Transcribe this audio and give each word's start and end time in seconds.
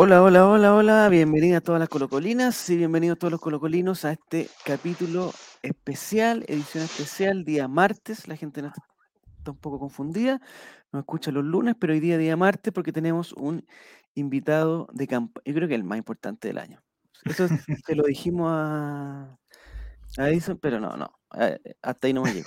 Hola, 0.00 0.22
hola, 0.22 0.46
hola, 0.46 0.74
hola, 0.76 1.08
bienvenidas 1.08 1.58
a 1.58 1.60
todas 1.60 1.80
las 1.80 1.88
colocolinas 1.88 2.70
y 2.70 2.76
bienvenidos 2.76 3.18
todos 3.18 3.32
los 3.32 3.40
colocolinos 3.40 4.04
a 4.04 4.12
este 4.12 4.48
capítulo 4.64 5.32
especial, 5.60 6.44
edición 6.46 6.84
especial, 6.84 7.44
día 7.44 7.66
martes. 7.66 8.28
La 8.28 8.36
gente 8.36 8.62
no 8.62 8.68
está, 8.68 8.80
un 9.50 9.56
poco 9.56 9.80
confundida, 9.80 10.40
nos 10.92 11.00
escucha 11.00 11.32
los 11.32 11.42
lunes, 11.44 11.74
pero 11.80 11.94
hoy 11.94 11.98
día 11.98 12.16
día 12.16 12.36
martes 12.36 12.72
porque 12.72 12.92
tenemos 12.92 13.32
un 13.32 13.66
invitado 14.14 14.86
de 14.92 15.08
campo, 15.08 15.40
yo 15.44 15.52
creo 15.52 15.66
que 15.66 15.74
el 15.74 15.82
más 15.82 15.98
importante 15.98 16.46
del 16.46 16.58
año. 16.58 16.80
Eso 17.24 17.48
se 17.84 17.94
lo 17.96 18.04
dijimos 18.04 18.52
a, 18.52 19.36
a 20.16 20.28
Edison, 20.30 20.58
pero 20.58 20.78
no, 20.78 20.96
no, 20.96 21.10
hasta 21.82 22.06
ahí 22.06 22.12
no 22.12 22.22
me 22.22 22.34
llegó. 22.34 22.46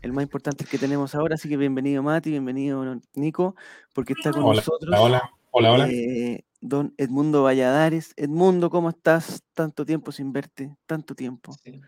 El 0.00 0.14
más 0.14 0.22
importante 0.22 0.64
es 0.64 0.70
que 0.70 0.78
tenemos 0.78 1.14
ahora, 1.14 1.34
así 1.34 1.46
que 1.46 1.58
bienvenido 1.58 2.02
Mati, 2.02 2.30
bienvenido 2.30 2.82
Nico, 3.16 3.54
porque 3.92 4.14
está 4.14 4.30
con 4.30 4.44
Hola, 4.44 4.62
nosotros. 4.62 4.94
hola, 4.98 5.30
hola, 5.50 5.72
hola. 5.72 5.88
Eh, 5.90 6.44
don 6.60 6.94
Edmundo 6.96 7.42
Valladares. 7.42 8.12
Edmundo, 8.16 8.70
¿cómo 8.70 8.90
estás? 8.90 9.42
Tanto 9.54 9.84
tiempo 9.84 10.12
sin 10.12 10.32
verte, 10.32 10.76
tanto 10.86 11.14
tiempo. 11.14 11.52
Sí. 11.64 11.80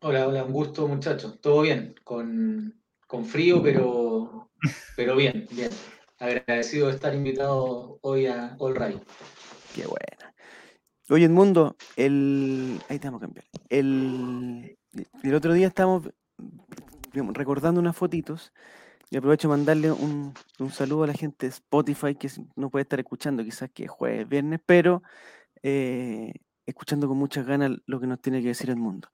Hola, 0.00 0.26
hola, 0.28 0.44
un 0.44 0.52
gusto 0.52 0.86
muchachos. 0.88 1.40
Todo 1.40 1.62
bien, 1.62 1.94
con, 2.04 2.80
con 3.06 3.24
frío, 3.24 3.62
pero, 3.62 4.50
pero 4.96 5.16
bien, 5.16 5.46
bien. 5.50 5.70
Agradecido 6.18 6.88
de 6.88 6.94
estar 6.94 7.14
invitado 7.14 7.98
hoy 8.02 8.26
a 8.26 8.56
All 8.58 8.74
Right. 8.74 9.02
Qué 9.74 9.86
buena. 9.86 10.34
Oye, 11.08 11.26
Edmundo, 11.26 11.76
el... 11.96 12.80
ahí 12.88 12.96
a 12.96 13.00
cambiar. 13.00 13.44
El, 13.68 14.76
el 15.22 15.34
otro 15.34 15.52
día 15.52 15.68
estábamos 15.68 16.10
digamos, 17.16 17.34
recordando 17.34 17.80
unas 17.80 17.96
fotitos 17.96 18.52
y 19.10 19.16
aprovecho 19.16 19.48
de 19.48 19.56
mandarle 19.56 19.92
un, 19.92 20.34
un 20.58 20.70
saludo 20.70 21.04
a 21.04 21.06
la 21.08 21.14
gente 21.14 21.46
de 21.46 21.50
Spotify 21.50 22.14
que 22.14 22.28
no 22.56 22.70
puede 22.70 22.82
estar 22.82 22.98
escuchando 22.98 23.44
quizás 23.44 23.70
que 23.72 23.84
es 23.84 23.90
jueves, 23.90 24.28
viernes, 24.28 24.60
pero 24.66 25.02
eh, 25.62 26.32
escuchando 26.66 27.06
con 27.08 27.16
muchas 27.16 27.46
ganas 27.46 27.72
lo 27.86 28.00
que 28.00 28.06
nos 28.06 28.20
tiene 28.20 28.42
que 28.42 28.48
decir 28.48 28.70
el 28.70 28.76
mundo. 28.76 29.08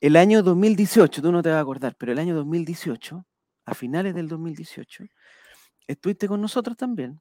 El 0.00 0.16
año 0.16 0.42
2018, 0.42 1.22
tú 1.22 1.32
no 1.32 1.42
te 1.42 1.50
vas 1.50 1.58
a 1.58 1.60
acordar, 1.60 1.96
pero 1.98 2.12
el 2.12 2.18
año 2.18 2.34
2018, 2.36 3.24
a 3.66 3.74
finales 3.74 4.14
del 4.14 4.28
2018, 4.28 5.04
estuviste 5.86 6.28
con 6.28 6.40
nosotros 6.40 6.76
también. 6.76 7.20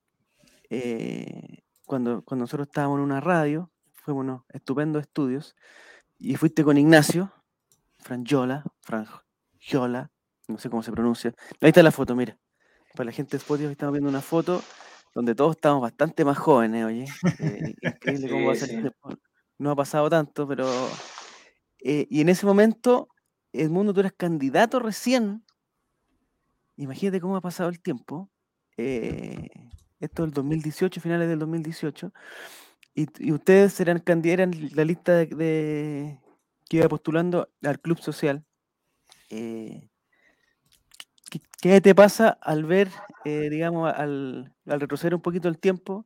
eh, 0.70 1.60
cuando, 1.86 2.24
cuando 2.24 2.44
nosotros 2.44 2.68
estábamos 2.68 3.00
en 3.00 3.04
una 3.04 3.20
radio, 3.20 3.70
fuimos 3.92 4.24
unos 4.24 4.42
estupendos 4.50 5.02
estudios, 5.02 5.56
y 6.18 6.36
fuiste 6.36 6.64
con 6.64 6.78
Ignacio, 6.78 7.34
Frangiola, 8.00 8.64
Frangiola, 8.80 10.12
no 10.48 10.58
sé 10.58 10.70
cómo 10.70 10.84
se 10.84 10.92
pronuncia. 10.92 11.34
Ahí 11.62 11.70
está 11.70 11.84
la 11.84 11.92
foto, 11.92 12.16
mira. 12.16 12.38
Para 12.96 13.06
la 13.06 13.12
gente 13.12 13.32
de 13.32 13.38
Spotify 13.38 13.72
estamos 13.72 13.94
viendo 13.94 14.10
una 14.10 14.22
foto 14.22 14.62
donde 15.14 15.36
todos 15.36 15.56
estamos 15.56 15.82
bastante 15.82 16.26
más 16.26 16.38
jóvenes, 16.38 16.86
oye. 16.86 17.06
Eh, 17.40 17.74
increíble 17.82 18.30
cómo 18.30 18.46
va 18.48 18.54
a 18.54 18.56
tiempo. 18.56 19.14
No 19.58 19.72
ha 19.72 19.76
pasado 19.76 20.10
tanto, 20.10 20.48
pero... 20.48 20.66
eh, 21.84 22.08
y 22.10 22.22
en 22.22 22.30
ese 22.30 22.46
momento, 22.46 23.10
Edmundo, 23.54 23.94
tú 23.94 24.00
eras 24.00 24.14
candidato 24.18 24.80
recién. 24.80 25.44
Imagínate 26.78 27.22
cómo 27.22 27.36
ha 27.36 27.42
pasado 27.42 27.70
el 27.70 27.82
tiempo. 27.82 28.30
eh, 28.78 29.50
esto 30.00 30.24
es 30.24 30.28
el 30.30 30.34
2018, 30.34 31.00
finales 31.00 31.30
del 31.30 31.38
2018. 31.40 32.12
Y, 32.96 33.06
y 33.20 33.32
ustedes 33.32 33.80
eran 33.80 34.00
candidatos, 34.00 34.56
eran 34.56 34.70
la 34.76 34.84
lista 34.84 35.14
de, 35.14 35.28
de- 35.28 36.20
que 36.68 36.78
iba 36.78 36.90
postulando 36.90 37.50
al 37.62 37.80
club 37.80 38.00
social. 38.00 38.44
Eh, 39.30 39.91
¿qué, 41.62 41.82
te 41.82 41.96
pasa 41.96 42.30
al 42.42 42.66
ver, 42.66 42.90
eh, 43.26 43.50
digamos, 43.50 43.92
al, 43.94 44.54
retroceder 44.66 45.16
un 45.16 45.22
poquito 45.22 45.48
el 45.48 45.60
tiempo 45.60 46.06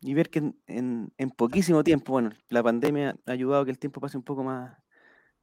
y 0.00 0.14
ver 0.14 0.30
que 0.30 0.52
en, 0.66 1.12
poquísimo 1.36 1.84
tiempo, 1.84 2.12
bueno, 2.12 2.30
la 2.48 2.62
pandemia 2.62 3.16
ha 3.26 3.32
ayudado 3.32 3.62
a 3.62 3.64
que 3.64 3.70
el 3.70 3.78
tiempo 3.78 4.00
pase 4.00 4.16
un 4.16 4.24
poco 4.24 4.42
más, 4.42 4.76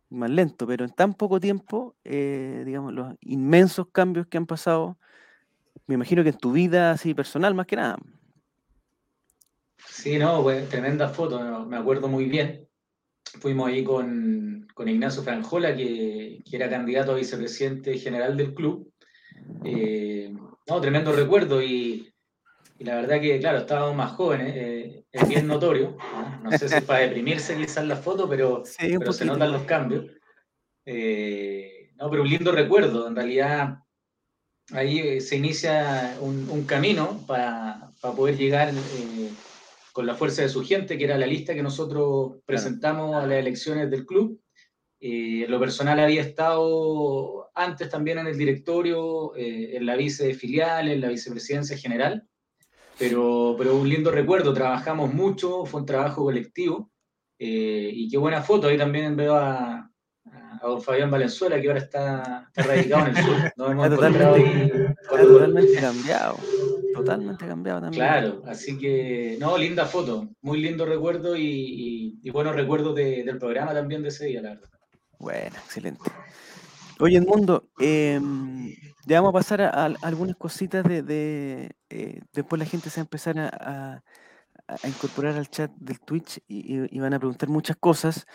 más 0.10 0.30
lento, 0.30 0.68
pero 0.68 0.86
en 0.86 0.92
tan 0.92 1.14
poco 1.14 1.40
tiempo, 1.40 1.96
eh, 2.04 2.64
digamos, 2.66 2.94
los 2.94 3.16
inmensos 3.22 3.88
cambios 3.92 4.28
que 4.28 4.38
han 4.38 4.46
pasado, 4.46 4.98
me 5.88 5.96
imagino 5.96 6.24
que 6.24 6.30
en 6.30 6.38
tu 6.38 6.52
vida 6.52 6.92
así 6.92 7.14
personal 7.14 7.56
más 7.56 7.68
que 7.68 7.78
nada. 7.78 7.98
Sí, 9.88 10.18
no, 10.18 10.44
pues, 10.44 10.68
tremenda 10.70 11.10
foto, 11.10 11.66
me 11.66 11.78
acuerdo 11.78 12.08
muy 12.08 12.26
bien. 12.26 12.68
Fuimos 13.40 13.68
ahí 13.68 13.84
con, 13.84 14.68
con 14.74 14.90
Ignacio 14.90 15.24
Franjola, 15.24 15.76
que, 15.76 16.42
que 16.50 16.56
era 16.56 16.70
candidato 16.70 17.12
a 17.12 17.16
vicepresidente 17.16 17.98
general 17.98 18.36
del 18.36 18.54
club. 18.54 18.89
Eh, 19.66 20.34
no, 20.68 20.82
tremendo 20.82 21.12
recuerdo 21.12 21.62
y, 21.62 22.14
y 22.78 22.84
la 22.84 22.96
verdad 22.96 23.20
que, 23.20 23.40
claro, 23.40 23.60
estábamos 23.60 23.96
más 23.96 24.12
jóvenes, 24.14 24.54
eh, 24.56 25.06
es 25.12 25.28
bien 25.28 25.48
notorio. 25.48 25.98
¿no? 26.14 26.52
No 26.52 26.58
sé 26.58 26.70
si 26.70 26.76
es 26.76 26.84
para 26.84 27.02
deprimirse 27.02 27.58
quizás 27.58 27.86
la 27.86 27.96
foto, 27.96 28.30
pero, 28.30 28.64
Sí, 28.66 28.98
pero 28.98 29.14
se 29.14 29.26
notan 29.26 29.52
los 29.52 29.64
cambios. 29.64 30.06
Eh, 30.86 31.92
no, 31.98 32.10
pero 32.10 32.24
un 32.24 32.30
lindo 32.30 32.52
recuerdo, 32.52 33.08
en 33.08 33.16
realidad 33.16 33.80
ahí 34.72 35.00
eh, 35.00 35.22
se 35.22 35.36
inicia 35.36 36.18
un, 36.22 36.50
un 36.50 36.64
camino 36.66 37.24
para, 37.28 37.92
para 38.02 38.16
poder 38.16 38.38
llegar 38.38 38.72
con 39.92 40.06
la 40.06 40.16
fuerza 40.16 40.44
de 40.44 40.50
su 40.50 40.64
gente, 40.64 40.98
que 40.98 41.04
era 41.04 41.18
la 41.18 41.26
lista 41.26 41.54
que 41.54 41.64
nosotros 41.64 42.38
presentamos 42.46 43.16
a 43.16 43.28
las 43.28 43.38
elecciones 43.38 43.90
del 43.92 44.06
club. 44.06 44.42
Eh, 45.02 45.44
en 45.46 45.52
lo 45.52 45.60
personal 45.60 46.00
había 46.00 46.22
estado 46.22 47.49
antes 47.60 47.90
también 47.90 48.18
en 48.20 48.28
el 48.28 48.38
directorio, 48.38 49.36
eh, 49.36 49.76
en 49.78 49.86
la 49.86 49.96
vice 49.96 50.34
filial, 50.34 50.88
en 50.88 51.02
la 51.02 51.10
vicepresidencia 51.10 51.78
general, 51.78 52.26
pero, 52.98 53.56
pero 53.58 53.76
un 53.78 53.88
lindo 53.90 54.12
recuerdo, 54.12 54.54
trabajamos 54.54 55.14
mucho, 55.14 55.66
fue 55.66 55.82
un 55.82 55.86
trabajo 55.86 56.24
colectivo, 56.24 56.90
eh, 57.38 57.92
y 57.94 58.10
qué 58.10 58.18
buena 58.18 58.42
foto, 58.42 58.68
ahí 58.68 58.78
también 58.78 59.16
veo 59.16 59.36
a, 59.36 59.90
a 60.26 60.60
don 60.62 60.82
Fabián 60.82 61.10
Valenzuela, 61.12 61.60
que 61.62 61.68
ahora 61.68 61.80
está, 61.80 62.48
está 62.48 62.64
radicado 62.64 63.08
en 63.08 63.16
el 63.16 63.24
sur, 63.24 63.36
nos 63.58 63.72
hemos 63.72 63.90
totalmente, 63.90 64.96
cambiado. 65.80 66.38
Totalmente 66.94 67.48
cambiado 67.48 67.82
también. 67.82 68.04
Claro, 68.04 68.42
así 68.46 68.78
que, 68.78 69.38
no, 69.40 69.58
linda 69.58 69.86
foto, 69.86 70.28
muy 70.42 70.60
lindo 70.62 70.86
recuerdo 70.86 71.36
y, 71.38 71.44
y- 71.46 72.20
y 72.24 72.30
buenos 72.30 72.56
recuerdos 72.56 72.94
de- 72.96 73.24
del 73.24 73.38
programa 73.38 73.74
también 73.74 74.02
de 74.02 74.10
ese 74.10 74.26
día, 74.26 74.42
la 74.42 74.50
verdad. 74.50 74.70
Bueno, 75.18 75.56
excelente. 75.64 76.10
Oye, 77.02 77.18
Edmundo, 77.18 77.70
em, 77.80 78.76
ya 79.08 79.22
vamos 79.22 79.30
a 79.30 79.40
pasar 79.40 79.62
a, 79.62 79.86
algunas 80.02 80.36
cositas 80.36 80.84
de, 80.84 81.72
eh, 81.90 82.22
después 82.34 82.60
la 82.60 82.66
gente 82.66 82.90
se 82.90 83.00
va 83.00 83.04
a 83.04 83.06
empezar 83.06 83.40
a, 83.40 84.04
incorporar 84.88 85.36
al 85.38 85.50
chat 85.50 85.72
del 85.78 86.00
Twitch 86.00 86.42
y, 86.48 87.00
van 87.00 87.14
a 87.14 87.20
preguntar 87.20 87.50
muchas 87.50 87.78
cosas, 87.78 88.28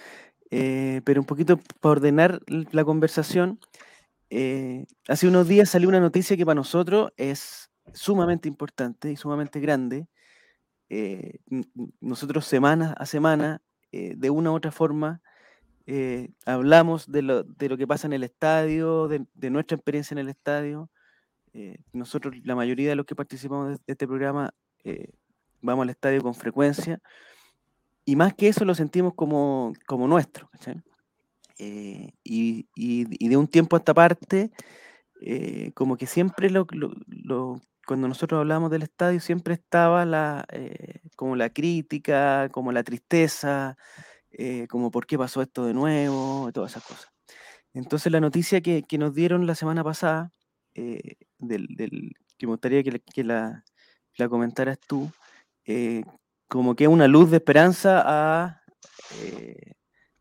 eh, 0.50 1.00
pero 1.04 1.20
un 1.20 1.26
poquito 1.26 1.58
para 1.80 1.92
ordenar 1.92 2.40
la 2.46 2.84
conversación, 2.84 3.60
eh, 4.30 4.86
hace 5.08 5.28
unos 5.28 5.46
días 5.48 5.70
salió 5.70 5.88
una 5.88 6.00
noticia 6.00 6.36
que 6.36 6.46
para 6.46 6.56
nosotros 6.56 7.12
es 7.16 7.70
sumamente 7.92 8.48
importante 8.48 9.12
y 9.12 9.16
sumamente 9.16 9.60
grande. 9.60 10.08
Eh, 10.90 11.38
nosotros 12.00 12.46
semana 12.46 12.94
a 12.98 13.06
semana, 13.06 13.62
eh, 13.92 14.14
de 14.16 14.30
una 14.30 14.52
u 14.52 14.54
otra 14.54 14.72
forma, 14.72 15.22
eh, 15.86 16.30
hablamos 16.46 17.10
de 17.10 17.22
lo, 17.22 17.42
de 17.44 17.68
lo 17.68 17.76
que 17.76 17.86
pasa 17.86 18.06
en 18.06 18.12
el 18.14 18.24
estadio, 18.24 19.08
de, 19.08 19.26
de 19.34 19.50
nuestra 19.50 19.76
experiencia 19.76 20.14
en 20.14 20.18
el 20.18 20.28
estadio. 20.28 20.90
Eh, 21.54 21.78
nosotros, 21.92 22.34
la 22.44 22.56
mayoría 22.56 22.90
de 22.90 22.96
los 22.96 23.06
que 23.06 23.16
participamos 23.16 23.70
de, 23.70 23.78
este 23.86 24.06
programa, 24.06 24.52
eh, 24.84 25.10
vamos 25.62 25.84
al 25.84 25.90
estadio 25.90 26.22
con 26.22 26.34
frecuencia. 26.34 27.00
Y 28.04 28.16
más 28.16 28.34
que 28.34 28.48
eso 28.48 28.64
lo 28.64 28.74
sentimos 28.74 29.14
como, 29.14 29.72
como 29.86 30.06
nuestro. 30.06 30.50
Eh, 31.58 32.12
y, 32.24 32.68
y- 32.74 33.06
y 33.24 33.28
de 33.28 33.36
un 33.36 33.46
tiempo 33.48 33.76
a 33.76 33.78
esta 33.78 33.94
parte, 33.94 34.50
eh, 35.22 35.72
como 35.74 35.96
que 35.96 36.06
siempre 36.06 36.50
lo, 36.50 36.66
lo- 36.72 36.94
lo- 37.08 37.60
cuando 37.86 38.08
nosotros 38.08 38.40
hablamos 38.40 38.70
del 38.70 38.82
estadio, 38.82 39.20
siempre 39.20 39.54
estaba 39.54 40.04
la, 40.06 40.44
eh, 40.52 41.00
como 41.16 41.36
la 41.36 41.50
crítica, 41.50 42.48
como 42.50 42.72
la 42.72 42.82
tristeza, 42.84 43.76
eh, 44.38 44.66
como 44.68 44.90
por 44.90 45.06
qué 45.06 45.18
pasó 45.18 45.42
esto 45.42 45.66
de 45.66 45.74
nuevo, 45.74 46.50
todas 46.52 46.72
esas 46.72 46.84
cosas. 46.84 47.08
Entonces 47.74 48.12
la 48.12 48.20
noticia 48.20 48.60
que, 48.60 48.82
que 48.84 48.98
nos 48.98 49.14
dieron 49.14 49.46
la 49.46 49.54
semana 49.54 49.84
pasada, 49.84 50.30
eh, 50.74 51.16
del, 51.38 51.66
del- 51.76 52.12
que 52.38 52.46
me 52.46 52.52
gustaría 52.52 52.82
que, 52.82 52.92
la- 52.92 52.98
que 53.00 53.24
la, 53.24 53.64
la 54.16 54.28
comentaras 54.28 54.78
tú, 54.80 55.10
eh, 55.66 56.04
como 56.48 56.74
que 56.76 56.84
es 56.84 56.90
una 56.90 57.08
luz 57.08 57.30
de 57.30 57.38
esperanza 57.38 58.02
a, 58.06 58.62
eh, 59.22 59.72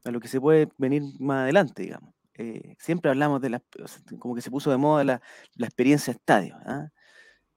a 0.05 0.11
lo 0.11 0.19
que 0.19 0.27
se 0.27 0.41
puede 0.41 0.69
venir 0.77 1.03
más 1.19 1.43
adelante, 1.43 1.83
digamos. 1.83 2.13
Eh, 2.35 2.75
siempre 2.79 3.11
hablamos 3.11 3.41
de 3.41 3.49
las, 3.51 3.61
como 4.19 4.35
que 4.35 4.41
se 4.41 4.51
puso 4.51 4.71
de 4.71 4.77
moda 4.77 5.03
la, 5.03 5.21
la 5.55 5.67
experiencia 5.67 6.11
estadio. 6.11 6.57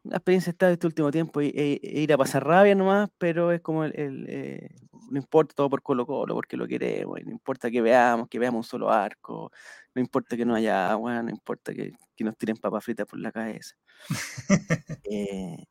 La 0.08 0.16
experiencia 0.16 0.50
estadio 0.50 0.74
este 0.74 0.86
último 0.86 1.10
tiempo 1.10 1.40
es 1.40 1.52
ir 1.54 2.12
a 2.12 2.18
pasar 2.18 2.44
rabia 2.44 2.74
nomás, 2.74 3.08
pero 3.18 3.52
es 3.52 3.60
como 3.60 3.84
el, 3.84 3.98
el, 3.98 4.26
eh, 4.28 4.68
no 5.10 5.18
importa 5.18 5.54
todo 5.54 5.70
por 5.70 5.82
Colo 5.82 6.06
Colo, 6.06 6.34
porque 6.34 6.56
lo 6.56 6.66
queremos, 6.66 7.18
no 7.24 7.30
importa 7.30 7.70
que 7.70 7.80
veamos, 7.80 8.28
que 8.28 8.38
veamos 8.38 8.66
un 8.66 8.68
solo 8.68 8.90
arco, 8.90 9.50
no 9.94 10.00
importa 10.00 10.36
que 10.36 10.44
no 10.44 10.54
haya 10.54 10.90
agua, 10.90 11.22
no 11.22 11.30
importa 11.30 11.72
que, 11.72 11.92
que 12.14 12.24
nos 12.24 12.36
tiren 12.36 12.56
papas 12.56 12.84
fritas 12.84 13.06
por 13.06 13.18
la 13.18 13.32
cabeza. 13.32 13.76
Eh, 15.08 15.64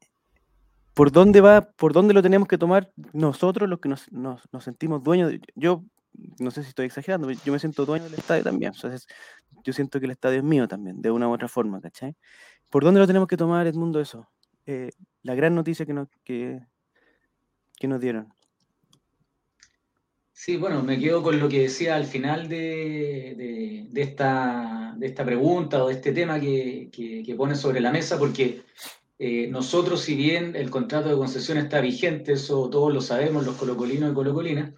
¿Por 0.94 1.12
dónde 1.12 1.42
va, 1.42 1.62
por 1.62 1.92
dónde 1.92 2.14
lo 2.14 2.22
tenemos 2.22 2.48
que 2.48 2.58
tomar 2.58 2.90
nosotros 3.12 3.70
los 3.70 3.80
que 3.80 3.90
nos, 3.90 4.08
sentimos 4.64 5.04
dueños? 5.04 5.34
yo 5.54 5.84
no 6.40 6.52
sé 6.52 6.64
si 6.64 6.70
estoy 6.70 6.86
exagerando, 6.86 7.30
yo 7.30 7.52
me 7.52 7.60
siento 7.60 7.86
dueño 7.86 8.06
del 8.06 8.14
estadio 8.14 8.44
también. 8.44 8.72
Entonces, 8.74 9.06
yo 9.66 9.74
siento 9.74 10.00
que 10.00 10.06
el 10.06 10.12
estadio 10.12 10.38
es 10.38 10.44
mío 10.44 10.70
también, 10.70 11.02
de 11.02 11.12
una 11.12 11.28
u 11.28 11.34
otra 11.34 11.50
forma, 11.50 11.82
¿cachai? 11.82 12.16
¿Por 12.70 12.84
dónde 12.84 13.00
lo 13.00 13.08
tenemos 13.08 13.28
que 13.28 13.38
tomar, 13.38 13.68
Edmundo, 13.68 14.00
eso? 14.00 14.28
Eh, 14.66 14.90
la 15.24 15.36
gran 15.36 15.56
noticia 15.56 15.86
que 15.86 15.94
nos, 15.94 16.10
dieron. 18.02 18.34
Sí, 20.32 20.58
bueno, 20.58 20.84
me 20.84 21.00
quedo 21.00 21.24
con 21.24 21.40
lo 21.40 21.48
que 21.48 21.62
decía 21.62 21.96
al 21.96 22.06
final 22.06 22.50
de, 22.50 23.88
esta, 23.96 24.96
pregunta 25.26 25.84
o 25.84 25.88
de 25.88 25.94
este 25.94 26.12
tema 26.12 26.40
que, 26.40 27.34
pone 27.38 27.56
sobre 27.56 27.80
la 27.80 27.92
mesa, 27.92 28.18
porque 28.18 28.64
eh, 29.20 29.48
nosotros, 29.48 30.02
si 30.02 30.16
bien 30.16 30.56
el 30.56 30.70
contrato 30.70 31.10
de 31.10 31.16
concesión 31.16 31.58
está 31.58 31.80
vigente, 31.80 32.34
eso 32.34 32.70
todos 32.70 32.94
lo 32.94 33.02
sabemos, 33.02 33.46
los 33.46 33.56
colocolinos 33.56 34.12
y 34.12 34.16
colocolinas, 34.16 34.74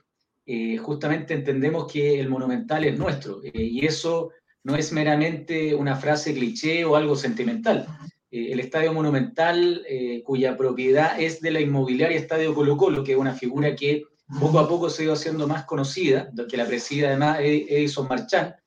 eh, 0.46 0.78
justamente 0.78 1.34
entendemos 1.34 1.92
que 1.92 2.20
el 2.20 2.30
monumental 2.30 2.86
es 2.86 2.98
nuestro 2.98 3.42
y 3.44 3.86
eso 3.86 4.32
no 4.68 4.76
es 4.76 4.92
meramente 4.92 5.74
una 5.74 5.96
frase 5.96 6.34
cliché 6.34 6.84
o 6.84 6.98
algo 6.98 7.16
sentimental. 7.16 7.88
el 8.30 8.60
estadio 8.60 8.92
monumental, 8.92 9.86
cuya 10.26 10.58
propiedad 10.58 11.18
es 11.18 11.40
de 11.40 11.52
la 11.52 11.62
inmobiliaria 11.62 12.18
Estadio 12.18 12.54
Colo 12.54 12.76
Colo, 12.76 13.02
que 13.02 13.14
es 13.14 13.18
una 13.18 13.34
figura 13.34 13.74
que 13.78 14.04
poco 14.42 14.60
a 14.60 14.68
poco 14.68 14.90
se 14.90 15.02
ha 15.02 15.06
ido 15.06 15.14
haciendo 15.14 15.48
más 15.48 15.64
conocida, 15.64 16.30
que 16.50 16.58
la 16.58 16.66
preside 16.66 17.08
además 17.08 17.40
Edison 17.40 18.10
Marchán, 18.10 18.58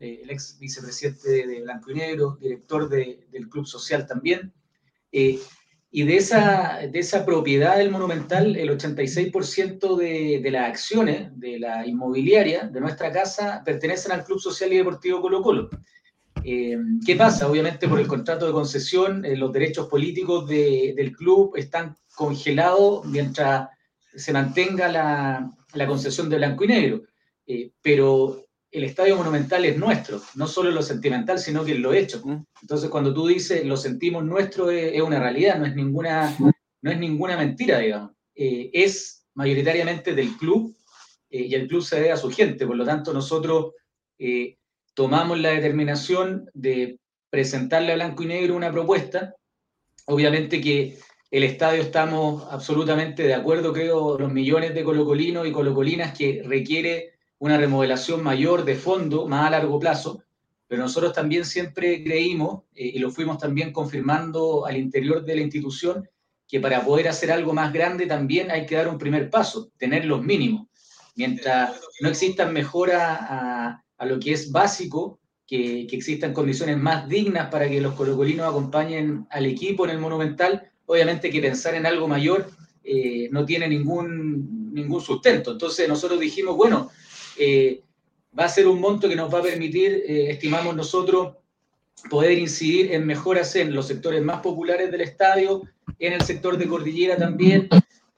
el 0.00 0.28
ex 0.28 0.58
vicepresidente 0.58 1.46
de 1.46 1.62
Blanco 1.62 1.92
y 1.92 1.94
Negro, 1.94 2.36
director 2.40 2.88
del 2.88 3.48
Club 3.48 3.64
Social 3.64 4.08
también. 4.08 4.52
Eh, 5.94 6.00
y 6.00 6.02
de 6.04 6.16
esa, 6.16 6.80
de 6.90 6.98
esa 6.98 7.24
propiedad 7.24 7.78
del 7.78 7.90
Monumental, 7.90 8.56
el 8.56 8.70
86% 8.70 9.96
de, 9.96 10.40
de, 10.42 10.50
las 10.50 10.68
acciones 10.68 11.28
de 11.38 11.58
la 11.58 11.86
inmobiliaria 11.86 12.64
de 12.64 12.80
nuestra 12.80 13.12
casa 13.12 13.62
pertenecen 13.64 14.12
al 14.12 14.24
Club 14.24 14.40
Social 14.40 14.72
y 14.72 14.78
Deportivo 14.78 15.20
Colo 15.20 15.42
Colo. 15.42 15.70
Eh, 16.44 16.76
¿Qué 17.06 17.16
pasa? 17.16 17.48
Obviamente 17.48 17.88
por 17.88 18.00
el 18.00 18.06
contrato 18.06 18.46
de 18.46 18.52
concesión, 18.52 19.24
eh, 19.24 19.36
los 19.36 19.52
derechos 19.52 19.88
políticos 19.88 20.46
de, 20.48 20.92
del 20.96 21.12
club 21.12 21.54
están 21.56 21.96
congelados 22.14 23.06
mientras 23.06 23.68
se 24.14 24.32
mantenga 24.32 24.88
la, 24.88 25.50
la 25.72 25.86
concesión 25.86 26.28
de 26.28 26.36
blanco 26.36 26.64
y 26.64 26.68
negro. 26.68 27.02
pero 27.82 28.43
el 28.74 28.82
estadio 28.82 29.16
monumental 29.16 29.64
es 29.64 29.78
nuestro, 29.78 30.20
no 30.34 30.48
solo 30.48 30.72
lo 30.72 30.82
sentimental, 30.82 31.38
sino 31.38 31.64
que 31.64 31.76
lo 31.76 31.94
hecho. 31.94 32.20
Mm. 32.24 32.44
Entonces, 32.60 32.90
cuando 32.90 33.14
tú 33.14 33.28
dices 33.28 33.64
lo 33.64 33.76
sentimos 33.76 34.24
nuestro, 34.24 34.68
es, 34.68 35.00
una 35.00 35.20
realidad, 35.20 35.60
no 35.60 35.66
es 35.66 35.76
ninguna, 35.76 36.36
no 36.38 36.90
es 36.90 36.98
ninguna 36.98 37.36
mentira, 37.36 37.78
digamos. 37.78 38.10
Eh, 38.34 38.70
es 38.72 39.26
mayoritariamente 39.34 40.12
del 40.12 40.36
club 40.36 40.76
eh, 41.30 41.42
y 41.42 41.54
el 41.54 41.68
club 41.68 41.84
se 41.84 41.96
debe 41.96 42.10
a 42.10 42.16
su 42.16 42.32
gente. 42.32 42.66
Por 42.66 42.74
lo 42.74 42.84
tanto, 42.84 43.12
nosotros 43.12 43.74
eh, 44.18 44.56
tomamos 44.92 45.38
la 45.38 45.50
determinación 45.50 46.50
de 46.52 46.98
presentarle 47.30 47.92
a 47.92 47.94
Blanco 47.94 48.24
y 48.24 48.26
Negro 48.26 48.56
una 48.56 48.72
propuesta. 48.72 49.36
Obviamente 50.06 50.60
que 50.60 50.98
el 51.30 51.44
estadio 51.44 51.80
estamos 51.80 52.44
absolutamente 52.50 53.22
de 53.22 53.34
acuerdo, 53.34 53.72
creo, 53.72 54.18
los 54.18 54.32
millones 54.32 54.74
de 54.74 54.82
colocolinos 54.82 55.46
y 55.46 55.52
colocolinas 55.52 56.16
que 56.18 56.42
requiere 56.44 57.13
una 57.38 57.58
remodelación 57.58 58.22
mayor 58.22 58.64
de 58.64 58.76
fondo, 58.76 59.26
más 59.26 59.46
a 59.46 59.50
largo 59.50 59.78
plazo, 59.78 60.22
pero 60.66 60.82
nosotros 60.82 61.12
también 61.12 61.44
siempre 61.44 62.02
creímos, 62.02 62.62
eh, 62.74 62.92
y 62.94 62.98
lo 62.98 63.10
fuimos 63.10 63.38
también 63.38 63.72
confirmando 63.72 64.66
al 64.66 64.76
interior 64.76 65.24
de 65.24 65.36
la 65.36 65.42
institución, 65.42 66.08
que 66.46 66.60
para 66.60 66.84
poder 66.84 67.08
hacer 67.08 67.32
algo 67.32 67.52
más 67.52 67.72
grande 67.72 68.06
también 68.06 68.50
hay 68.50 68.66
que 68.66 68.76
dar 68.76 68.88
un 68.88 68.98
primer 68.98 69.30
paso, 69.30 69.70
tener 69.76 70.04
los 70.04 70.22
mínimos. 70.22 70.66
Mientras 71.16 71.80
no 72.00 72.08
existan 72.08 72.52
mejoras 72.52 73.18
a, 73.20 73.80
lo 74.04 74.18
que 74.18 74.32
es 74.32 74.52
básico, 74.52 75.18
que, 75.46 75.86
que, 75.86 75.96
existan 75.96 76.34
condiciones 76.34 76.76
más 76.76 77.08
dignas 77.08 77.48
para 77.50 77.68
que 77.68 77.80
los 77.80 77.94
colocolinos 77.94 78.46
acompañen 78.46 79.26
al 79.30 79.46
equipo 79.46 79.84
en 79.84 79.92
el 79.92 79.98
Monumental, 79.98 80.70
obviamente 80.86 81.30
que 81.30 81.40
pensar 81.40 81.74
en 81.74 81.86
algo 81.86 82.06
mayor 82.06 82.50
eh, 82.82 83.28
no 83.30 83.46
tiene 83.46 83.66
ningún, 83.66 84.72
ningún 84.74 85.00
sustento. 85.00 85.52
Entonces 85.52 85.88
nosotros 85.88 86.20
dijimos, 86.20 86.54
bueno, 86.54 86.90
eh, 87.38 87.82
va 88.38 88.44
a 88.44 88.48
ser 88.48 88.66
un 88.66 88.80
monto 88.80 89.08
que 89.08 89.16
nos 89.16 89.32
va 89.32 89.38
a 89.38 89.42
permitir, 89.42 90.04
eh, 90.06 90.30
estimamos 90.30 90.74
nosotros, 90.74 91.36
poder 92.10 92.38
incidir 92.38 92.92
en 92.92 93.06
mejoras 93.06 93.54
en 93.56 93.74
los 93.74 93.86
sectores 93.86 94.22
más 94.22 94.40
populares 94.40 94.90
del 94.90 95.00
estadio, 95.00 95.62
en 95.98 96.12
el 96.12 96.22
sector 96.22 96.58
de 96.58 96.68
cordillera 96.68 97.16
también, 97.16 97.68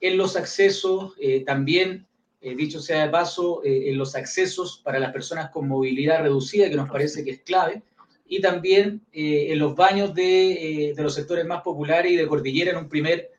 en 0.01 0.17
los 0.17 0.37
accesos, 0.37 1.15
eh, 1.21 1.45
también, 1.45 2.07
dicho 2.41 2.81
sea 2.81 3.05
de 3.05 3.11
paso, 3.11 3.61
en 3.65 3.99
los 3.99 4.15
accesos 4.15 4.81
para 4.85 5.01
las 5.01 5.13
personas 5.13 5.51
con 5.51 5.67
movilidad 5.67 6.23
reducida, 6.23 6.71
que 6.71 6.77
nos 6.77 6.89
parece 6.89 7.25
que 7.25 7.33
es 7.33 7.41
clave, 7.41 7.83
y 8.25 8.41
también 8.41 9.05
en 9.13 9.59
los 9.59 9.75
baños 9.75 10.15
de, 10.15 10.93
de, 10.95 11.03
los 11.03 11.13
sectores 11.13 11.45
más 11.45 11.63
populares 11.63 12.13
y 12.13 12.15
de 12.15 12.29
cordillera 12.29 12.71
en 12.71 12.77
un 12.77 12.89
primer, 12.89 13.33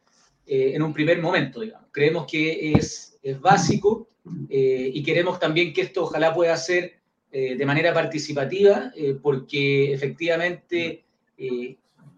en 0.45 0.81
un 0.81 0.93
primer 0.93 1.21
momento, 1.21 1.61
digamos. 1.61 1.87
Creemos 1.91 2.25
que 2.29 2.73
es, 2.73 3.17
es 3.23 3.39
básico 3.39 4.09
eh, 4.49 4.91
y 4.93 5.03
queremos 5.03 5.39
también 5.39 5.73
que 5.73 5.81
esto 5.81 6.03
ojalá 6.03 6.33
pueda 6.33 6.55
ser 6.57 6.99
eh, 7.31 7.55
de 7.55 7.65
manera 7.65 7.93
participativa, 7.93 8.91
eh, 8.95 9.17
porque 9.21 9.93
efectivamente 9.93 11.03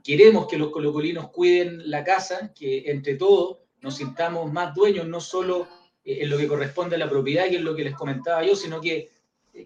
queremos 0.04 0.48
que 0.48 0.58
los 0.58 0.70
colocolinos 0.70 1.30
cuiden 1.30 1.90
la 1.90 2.04
casa, 2.04 2.54
que 2.54 2.90
entre 2.90 3.16
todos 3.16 3.58
nos 3.82 3.98
sintamos 3.98 4.52
más 4.52 4.74
dueños, 4.74 5.08
no 5.08 5.20
solo 5.20 5.68
en 6.06 6.30
lo 6.30 6.38
que 6.38 6.48
corresponde 6.48 6.96
a 6.96 7.00
la 7.00 7.10
propiedad 7.10 7.46
y 7.50 7.58
en 7.58 7.66
lo 7.66 7.76
que 7.76 7.84
les 7.84 7.94
comentaba 7.96 8.44
yo, 8.44 8.56
sino 8.56 8.80
que, 8.80 9.12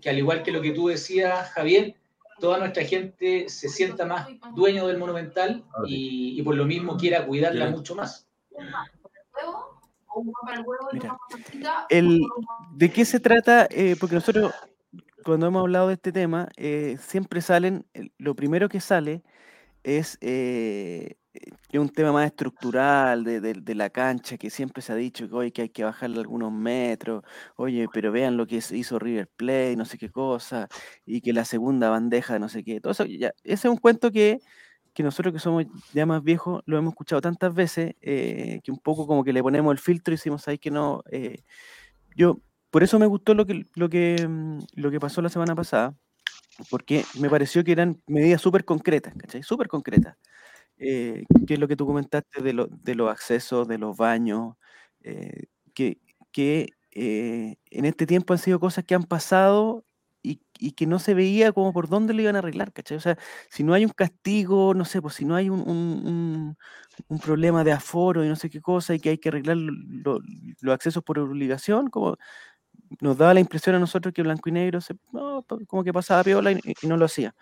que 0.01 0.09
al 0.09 0.17
igual 0.17 0.41
que 0.41 0.51
lo 0.51 0.61
que 0.61 0.71
tú 0.71 0.87
decías, 0.87 1.51
Javier, 1.51 1.95
toda 2.39 2.57
nuestra 2.57 2.83
gente 2.83 3.47
se 3.47 3.69
sienta 3.69 4.05
más 4.05 4.27
dueño 4.55 4.87
del 4.87 4.97
monumental 4.97 5.63
y, 5.85 6.39
y 6.39 6.41
por 6.41 6.55
lo 6.55 6.65
mismo 6.65 6.97
quiera 6.97 7.25
cuidarla 7.27 7.69
mucho 7.69 7.93
más. 7.93 8.27
El, 11.89 12.21
¿De 12.71 12.91
qué 12.91 13.05
se 13.05 13.19
trata? 13.19 13.67
Eh, 13.69 13.95
porque 13.99 14.15
nosotros, 14.15 14.53
cuando 15.23 15.47
hemos 15.47 15.61
hablado 15.61 15.87
de 15.87 15.95
este 15.95 16.11
tema, 16.11 16.49
eh, 16.57 16.97
siempre 16.99 17.41
salen, 17.41 17.85
lo 18.17 18.35
primero 18.35 18.69
que 18.69 18.79
sale 18.79 19.23
es 19.83 20.17
eh, 20.21 21.15
un 21.73 21.89
tema 21.89 22.11
más 22.11 22.27
estructural 22.27 23.23
de, 23.23 23.41
de, 23.41 23.75
la 23.75 23.89
cancha, 23.89 24.37
que 24.37 24.49
siempre 24.49 24.81
se 24.81 24.93
ha 24.93 24.95
dicho 24.95 25.27
que, 25.27 25.35
hoy 25.35 25.51
que 25.51 25.63
hay 25.63 25.69
que 25.69 25.83
bajarle 25.83 26.19
algunos 26.19 26.51
metros, 26.51 27.23
oye, 27.55 27.87
pero 27.91 28.11
vean 28.11 28.37
lo 28.37 28.45
que 28.47 28.57
hizo 28.57 28.99
River 28.99 29.27
Plate, 29.35 29.75
no 29.75 29.85
sé 29.85 29.97
qué 29.97 30.09
cosa, 30.09 30.67
y 31.05 31.21
que 31.21 31.33
la 31.33 31.45
segunda 31.45 31.89
bandeja, 31.89 32.39
no 32.39 32.49
sé 32.49 32.63
qué, 32.63 32.79
todo 32.79 32.91
eso, 32.93 33.05
ya, 33.05 33.33
ese 33.43 33.67
es 33.67 33.71
un 33.71 33.77
cuento 33.77 34.11
que 34.11 34.39
que 34.93 35.03
nosotros 35.03 35.33
que 35.33 35.39
somos 35.39 35.65
ya 35.93 36.05
más 36.05 36.23
viejos 36.23 36.61
lo 36.65 36.77
hemos 36.77 36.91
escuchado 36.93 37.21
tantas 37.21 37.53
veces 37.53 37.95
eh, 38.01 38.59
que 38.63 38.71
un 38.71 38.79
poco 38.79 39.07
como 39.07 39.23
que 39.23 39.33
le 39.33 39.41
ponemos 39.43 39.71
el 39.71 39.79
filtro 39.79 40.13
y 40.13 40.17
decimos 40.17 40.47
ahí 40.47 40.57
que 40.59 40.71
no. 40.71 41.03
Eh, 41.11 41.43
yo, 42.15 42.39
por 42.71 42.83
eso 42.83 42.99
me 42.99 43.07
gustó 43.07 43.33
lo 43.35 43.45
que, 43.47 43.65
lo, 43.75 43.89
que, 43.89 44.27
mm, 44.27 44.59
lo 44.75 44.91
que 44.91 44.99
pasó 44.99 45.21
la 45.21 45.29
semana 45.29 45.55
pasada, 45.55 45.95
porque 46.69 47.05
me 47.19 47.29
pareció 47.29 47.63
que 47.63 47.71
eran 47.73 48.01
medidas 48.07 48.41
súper 48.41 48.65
concretas, 48.65 49.13
¿cachai? 49.17 49.43
Súper 49.43 49.67
concretas. 49.69 50.17
Eh, 50.79 51.25
que 51.47 51.55
es 51.55 51.59
lo 51.61 51.67
que 51.67 51.75
tú 51.77 51.85
comentaste 51.87 52.41
de, 52.43 52.67
de 52.69 52.95
los 52.95 53.09
accesos, 53.11 53.67
de 53.67 53.77
los 53.79 53.97
baños, 53.97 54.55
que, 55.73 55.99
que 56.31 56.73
en 56.95 57.85
este 57.85 58.05
tiempo 58.07 58.33
han 58.33 58.39
sido 58.39 58.59
cosas 58.59 58.85
que 58.85 58.95
han 58.95 59.03
pasado 59.03 59.85
y, 60.23 60.71
que 60.71 60.87
no 60.87 60.99
se 60.99 61.13
veía 61.13 61.51
como 61.51 61.73
por 61.73 61.89
dónde 61.89 62.13
lo 62.13 62.21
iban 62.21 62.35
a 62.35 62.39
arreglar, 62.39 62.71
¿cachai? 62.71 62.97
O 62.97 63.01
sea, 63.01 63.17
si 63.49 63.63
no 63.63 63.73
hay 63.73 63.85
un 63.85 63.91
castigo, 63.91 64.73
no 64.73 64.85
sé, 64.85 65.01
pues 65.01 65.15
si 65.15 65.25
no 65.25 65.35
hay 65.35 65.49
un, 65.49 66.57
problema 67.23 67.63
de 67.63 67.73
aforo 67.73 68.23
y 68.23 68.29
no 68.29 68.35
sé 68.35 68.49
qué 68.49 68.61
cosa 68.61 68.95
y 68.95 68.99
que 68.99 69.09
hay 69.09 69.17
que 69.17 69.29
arreglar 69.29 69.57
los 69.57 70.21
accesos 70.73 71.03
por 71.03 71.19
obligación, 71.19 71.89
como 71.89 72.17
nos 73.01 73.17
daba 73.17 73.33
la 73.33 73.39
impresión 73.41 73.75
a 73.75 73.79
nosotros 73.79 74.13
que 74.13 74.23
blanco 74.23 74.49
y 74.49 74.53
negro 74.53 74.81
se, 74.81 74.95
como 75.67 75.83
que 75.83 75.93
pasaba 75.93 76.23
piola 76.23 76.51
y, 76.51 76.59
y 76.81 76.87
no 76.87 76.97
lo 76.97 77.05
hacía. 77.05 77.35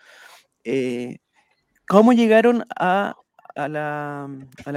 Eh, 0.64 1.20
¿Cómo 1.88 2.14
llegaron 2.14 2.66
a, 2.80 3.16
la, 3.56 4.30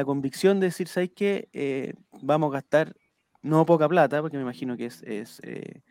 convicción 0.05 0.61
de 0.61 0.67
decir, 0.67 0.89
¿sabes 0.89 1.11
qué? 1.15 1.49
Eh, 1.53 1.95
vamos 2.23 2.51
a 2.51 2.55
gastar 2.55 2.95
no 3.43 3.67
poca 3.67 3.89
plata, 3.89 4.21
porque 4.21 4.37
me 4.37 4.43
imagino 4.43 4.77
que 4.77 4.87
es, 4.87 5.03
eh, 5.05 5.83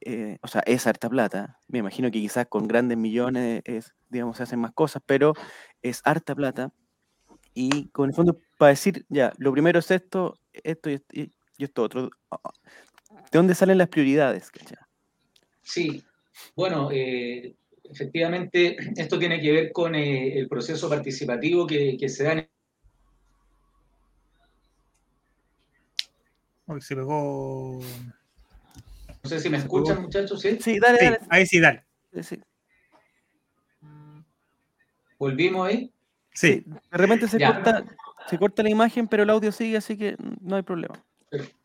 eh, 0.00 0.38
o 0.42 0.48
sea, 0.48 0.62
es 0.66 0.86
harta 0.86 1.08
plata. 1.08 1.60
Me 1.68 1.78
imagino 1.78 2.10
que 2.10 2.20
quizás 2.20 2.46
con 2.46 2.66
grandes 2.66 2.96
millones, 2.96 3.62
es, 3.64 3.94
digamos, 4.08 4.36
se 4.36 4.44
hacen 4.44 4.60
más 4.60 4.72
cosas, 4.72 5.02
pero 5.04 5.34
es 5.82 6.00
harta 6.04 6.34
plata. 6.34 6.72
Y 7.54 7.88
con 7.88 8.08
el 8.08 8.14
fondo, 8.14 8.38
para 8.58 8.70
decir, 8.70 9.04
ya, 9.08 9.32
lo 9.38 9.52
primero 9.52 9.78
es 9.78 9.90
esto, 9.90 10.38
esto 10.52 10.90
y, 10.90 11.02
esto 11.58 11.82
otro. 11.82 12.02
¿De 12.04 12.10
dónde 13.32 13.54
salen 13.54 13.78
las 13.78 13.88
prioridades? 13.88 14.50
Sí, 15.62 16.02
bueno, 16.54 16.90
eh, 16.92 17.54
efectivamente, 17.84 18.76
esto 18.96 19.18
tiene 19.18 19.40
que 19.40 19.52
ver 19.52 19.72
con 19.72 19.94
eh, 19.94 20.38
el 20.38 20.48
proceso 20.48 20.88
participativo 20.88 21.66
que, 21.66 21.96
que 21.98 22.08
se 22.08 22.24
da 22.24 22.32
en 22.32 22.48
Hoy 26.66 26.80
se 26.80 26.94
pegó. 26.94 27.80
No 29.22 29.28
sé 29.30 29.40
si 29.40 29.50
me 29.50 29.58
escuchan, 29.58 30.02
muchachos, 30.02 30.40
¿sí? 30.40 30.58
Sí, 30.60 30.78
dale, 30.78 30.98
Sí, 30.98 31.04
dale. 31.04 31.18
ahí 31.28 31.46
sí, 31.46 31.60
dale. 31.60 31.84
Sí. 32.22 32.40
Volvimos 35.18 35.68
ahí. 35.68 35.92
Sí, 36.32 36.64
De 36.66 36.96
repente 36.98 37.28
se 37.28 37.38
Ya. 37.38 37.52
corta, 37.52 37.84
se 38.28 38.38
corta 38.38 38.62
la 38.62 38.70
imagen, 38.70 39.06
pero 39.08 39.24
el 39.24 39.30
audio 39.30 39.52
sigue, 39.52 39.76
así 39.76 39.96
que 39.98 40.16
no 40.40 40.56
hay 40.56 40.62
problema. 40.62 41.02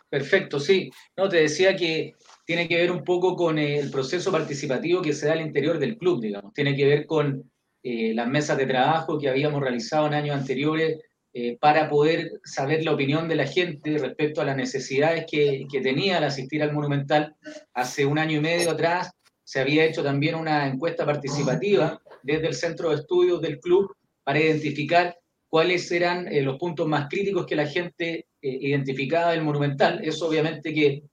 Perfecto, 0.09 0.59
sí. 0.59 0.91
No, 1.15 1.29
te 1.29 1.37
decía 1.37 1.75
que 1.75 2.15
tiene 2.45 2.67
que 2.67 2.75
ver 2.75 2.91
un 2.91 3.03
poco 3.03 3.35
con 3.35 3.57
eh, 3.57 3.79
el 3.79 3.89
proceso 3.91 4.31
participativo 4.31 5.01
que 5.01 5.13
se 5.13 5.27
da 5.27 5.33
al 5.33 5.41
interior 5.41 5.79
del 5.79 5.97
club, 5.97 6.21
digamos. 6.21 6.53
Tiene 6.53 6.75
que 6.75 6.85
ver 6.85 7.05
con 7.05 7.49
eh, 7.83 8.13
las 8.13 8.27
mesas 8.27 8.57
de 8.57 8.65
trabajo 8.65 9.17
que 9.19 9.29
habíamos 9.29 9.61
realizado 9.61 10.07
en 10.07 10.13
años 10.13 10.35
anteriores 10.37 10.99
eh, 11.37 11.57
para 11.59 11.89
poder 11.89 12.39
saber 12.45 12.85
la 12.85 12.93
opinión 12.93 13.27
de 13.27 13.35
la 13.35 13.45
gente 13.45 13.97
respecto 13.97 14.39
a 14.39 14.45
las 14.45 14.55
necesidades 14.55 15.25
que, 15.29 15.67
tenía 15.83 16.17
al 16.17 16.23
asistir 16.23 16.63
al 16.63 16.71
Monumental. 16.71 17.35
Hace 17.73 18.05
un 18.05 18.17
año 18.17 18.37
y 18.37 18.39
medio 18.39 18.71
atrás 18.71 19.11
se 19.43 19.59
había 19.59 19.83
hecho 19.83 20.01
también 20.01 20.35
una 20.35 20.65
encuesta 20.65 21.05
participativa 21.05 22.01
desde 22.23 22.47
el 22.47 22.53
centro 22.53 22.87
de 22.87 22.95
estudios 22.95 23.41
del 23.41 23.59
club 23.59 23.93
para 24.23 24.39
identificar 24.39 25.17
cuáles 25.49 25.91
eran 25.91 26.25
eh, 26.29 26.41
los 26.41 26.57
puntos 26.57 26.87
más 26.87 27.09
críticos 27.09 27.45
que 27.45 27.57
la 27.57 27.67
gente 27.67 28.27
eh, 28.41 28.57
identificaba 28.61 29.31
del 29.31 29.43
Monumental. 29.43 30.05
Eso 30.05 30.29
obviamente 30.29 30.73
que 30.73 31.03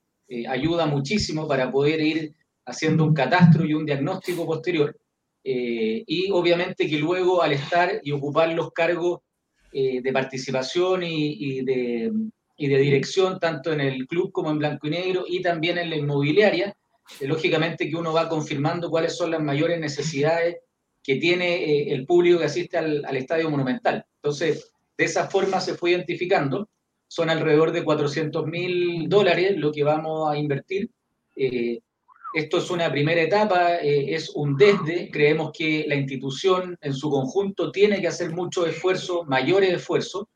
ayuda 0.49 0.87
muchísimo 0.87 1.49
para 1.49 1.69
poder 1.73 2.01
ir 2.01 2.33
haciendo 2.65 3.03
un 3.03 3.13
catastro 3.13 3.65
y 3.65 3.75
un 3.75 3.85
diagnóstico 3.85 4.47
posterior. 4.47 4.97
Y 5.45 6.31
obviamente 6.31 6.89
que 6.89 6.99
luego 6.99 7.43
al 7.43 7.53
estar 7.53 8.01
y 8.05 8.13
ocupar 8.13 8.51
los 8.55 8.71
cargos 8.73 9.19
eh, 9.73 10.01
de 10.03 10.13
participación 10.13 11.03
y, 11.03 11.63
de 11.63 12.13
dirección, 12.57 13.41
tanto 13.41 13.73
en 13.73 13.81
el 13.81 14.07
club 14.07 14.31
como 14.31 14.51
en 14.51 14.59
blanco 14.59 14.87
y 14.87 14.91
negro, 14.91 15.25
y 15.27 15.43
también 15.43 15.79
en 15.79 15.91
la 15.91 15.97
inmobiliaria, 15.97 16.77
eh, 17.21 17.27
lógicamente 17.27 17.89
que 17.89 17.97
uno 17.97 18.13
va 18.13 18.29
confirmando 18.29 18.91
cuáles 18.91 19.17
son 19.17 19.31
las 19.31 19.43
mayores 19.43 19.81
necesidades 19.81 20.59
que 21.03 21.17
tiene 21.17 21.65
eh, 21.65 21.93
el 21.93 22.07
público 22.07 22.39
que 22.39 22.45
asiste 22.45 22.79
al, 22.79 23.05
al 23.05 23.17
Estadio 23.17 23.51
Monumental. 23.51 24.05
Entonces, 24.17 24.73
de 24.97 25.05
esa 25.05 25.29
forma 25.29 25.61
se 25.61 25.75
fue 25.75 25.91
identificando. 25.91 26.69
Son 27.09 27.29
alrededor 27.29 27.73
de 27.73 27.85
400 27.85 28.47
mil 28.47 29.09
dólares 29.09 29.57
lo 29.57 29.73
que 29.73 29.83
vamos 29.83 30.33
a 30.33 30.39
invertir. 30.39 30.91
Esto 32.35 32.59
es 32.59 32.71
una 32.71 32.91
primera 32.91 33.21
etapa, 33.21 33.77
eh, 33.77 34.15
es 34.15 34.31
un 34.35 34.57
desde. 34.57 35.11
Creemos 35.11 35.53
que 35.53 35.85
la 35.87 35.95
institución 35.95 36.79
en 36.81 36.95
su 36.95 37.11
conjunto 37.11 37.71
tiene 37.71 38.01
que 38.01 38.09
hacer 38.09 38.31
muchos 38.31 38.69
esfuerzos, 38.69 39.27
mayores 39.27 39.73
esfuerzos, 39.75 40.27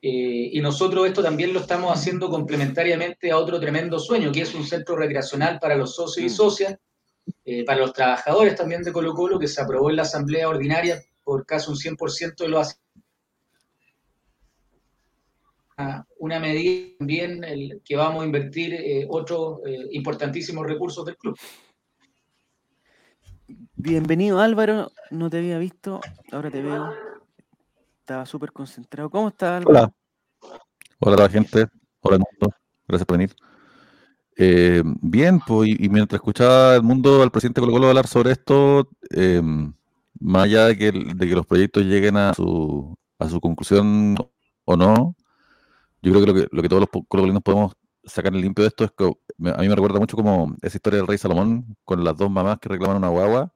eh, 0.00 0.50
y 0.52 0.60
nosotros 0.60 1.06
esto 1.06 1.22
también 1.22 1.52
lo 1.52 1.60
estamos 1.60 1.92
haciendo 1.92 2.28
complementariamente 2.28 3.30
a 3.30 3.38
otro 3.38 3.58
tremendo 3.58 3.98
sueño, 3.98 4.30
que 4.30 4.42
es 4.42 4.54
un 4.54 4.64
centro 4.64 4.94
recreacional 4.94 5.58
para 5.58 5.74
los 5.74 5.94
socios 5.94 6.24
y 6.24 6.28
socias, 6.28 6.76
eh, 7.44 7.64
para 7.64 7.80
los 7.80 7.92
trabajadores 7.92 8.54
también 8.54 8.82
de 8.82 8.92
Colo 8.92 9.12
Colo, 9.14 9.38
que 9.38 9.48
se 9.48 9.60
aprobó 9.60 9.90
en 9.90 9.96
la 9.96 10.02
Asamblea 10.02 10.48
Ordinaria 10.48 11.02
por 11.24 11.44
casi 11.44 11.70
un 11.70 11.76
100% 11.76 12.44
de 12.44 12.48
los 12.48 12.78
una 16.18 16.40
medida 16.40 16.96
también 16.98 17.44
el, 17.44 17.80
que 17.84 17.96
vamos 17.96 18.22
a 18.22 18.26
invertir 18.26 18.74
eh, 18.74 19.06
otros 19.08 19.60
eh, 19.66 19.88
importantísimos 19.92 20.66
recursos 20.66 21.04
del 21.04 21.16
club. 21.16 21.36
Bienvenido 23.76 24.40
Álvaro, 24.40 24.90
no 25.10 25.30
te 25.30 25.38
había 25.38 25.58
visto, 25.58 26.00
ahora 26.32 26.50
te 26.50 26.62
veo. 26.62 26.92
Estaba 28.00 28.26
súper 28.26 28.52
concentrado. 28.52 29.08
¿Cómo 29.10 29.28
estás 29.28 29.60
Álvaro? 29.62 29.70
Hola. 29.70 29.92
Hola 31.00 31.16
a 31.16 31.20
la 31.20 31.28
gente. 31.28 31.66
Hola 32.00 32.16
al 32.16 32.22
mundo. 32.22 32.56
Gracias 32.86 33.06
por 33.06 33.18
venir. 33.18 33.34
Eh, 34.36 34.82
bien, 34.84 35.40
pues, 35.46 35.68
y, 35.68 35.84
y 35.84 35.88
mientras 35.88 36.18
escuchaba 36.18 36.76
el 36.76 36.82
mundo 36.82 37.22
al 37.22 37.30
presidente 37.30 37.60
Colo 37.60 37.72
Colo 37.72 37.88
hablar 37.88 38.06
sobre 38.06 38.32
esto, 38.32 38.88
eh, 39.10 39.42
más 40.20 40.44
allá 40.44 40.66
de 40.66 40.76
que, 40.78 40.88
el- 40.88 41.16
de 41.16 41.28
que 41.28 41.34
los 41.34 41.46
proyectos 41.46 41.84
lleguen 41.84 42.16
a 42.16 42.34
su, 42.34 42.96
a 43.18 43.28
su 43.28 43.40
conclusión 43.40 44.16
o 44.64 44.76
no, 44.76 45.14
yo 46.02 46.12
creo 46.12 46.20
que 46.24 46.26
lo 46.26 46.34
que, 46.34 46.48
lo 46.50 46.62
que 46.62 46.68
todos 46.68 46.80
los 46.80 47.04
colocolinos 47.08 47.42
podemos 47.42 47.72
sacar 48.04 48.34
en 48.34 48.40
limpio 48.40 48.62
de 48.62 48.68
esto 48.68 48.84
es 48.84 48.90
que 48.96 49.04
a 49.04 49.60
mí 49.60 49.68
me 49.68 49.74
recuerda 49.74 49.98
mucho 49.98 50.16
como 50.16 50.56
esa 50.62 50.76
historia 50.76 50.98
del 50.98 51.06
rey 51.06 51.18
Salomón 51.18 51.76
con 51.84 52.02
las 52.04 52.16
dos 52.16 52.30
mamás 52.30 52.58
que 52.58 52.68
reclaman 52.68 52.96
una 52.96 53.08
guagua 53.08 53.52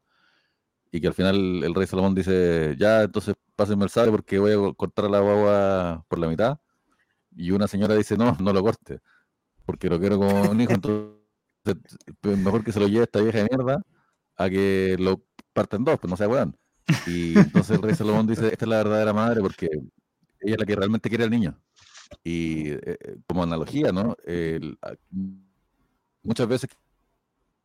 y 0.91 1.01
que 1.01 1.07
al 1.09 1.15
final 1.15 1.65
el 1.65 1.75
rey 1.75 1.87
Salomón 1.87 2.15
dice, 2.15 2.77
ya, 2.79 3.03
entonces 3.03 3.35
pásenme 3.57 3.85
el 3.85 3.91
sable 3.91 4.13
porque 4.13 4.39
voy 4.39 4.53
a 4.53 4.75
cortar 4.75 5.11
la 5.11 5.21
guagua 5.21 6.05
por 6.07 6.19
la 6.19 6.29
mitad. 6.29 6.59
Y 7.35 7.51
una 7.51 7.67
señora 7.67 7.95
dice, 7.97 8.17
no, 8.19 8.37
no 8.39 8.53
lo 8.53 8.63
corte, 8.63 9.01
porque 9.65 9.89
lo 9.89 9.99
quiero 9.99 10.19
como 10.19 10.51
un 10.51 10.61
hijo, 10.61 10.73
entonces 10.75 11.23
pues, 12.21 12.37
mejor 12.39 12.63
que 12.63 12.73
se 12.73 12.81
lo 12.81 12.89
lleve 12.89 13.05
esta 13.05 13.23
vieja 13.23 13.39
de 13.39 13.49
mierda 13.51 13.83
a 14.37 14.51
que 14.51 14.97
lo 14.99 15.25
parta 15.55 15.77
en 15.77 15.85
dos, 15.85 15.99
pues 15.99 16.11
no 16.11 16.17
sea 16.17 16.29
weón. 16.29 16.57
Y 17.07 17.39
entonces 17.39 17.77
el 17.77 17.83
rey 17.83 17.95
Salomón 17.95 18.27
dice, 18.27 18.49
esta 18.49 18.65
es 18.67 18.69
la 18.69 18.77
verdadera 18.77 19.15
madre 19.15 19.41
porque 19.41 19.67
ella 20.41 20.55
es 20.55 20.59
la 20.59 20.67
que 20.67 20.77
realmente 20.77 21.09
quiere 21.09 21.25
al 21.25 21.31
niño. 21.31 21.59
Y 22.25 22.71
eh, 22.71 22.81
eh, 22.85 23.16
como 23.26 23.42
analogía, 23.42 23.92
¿no? 23.92 24.16
Muchas 26.23 26.47
veces 26.47 26.71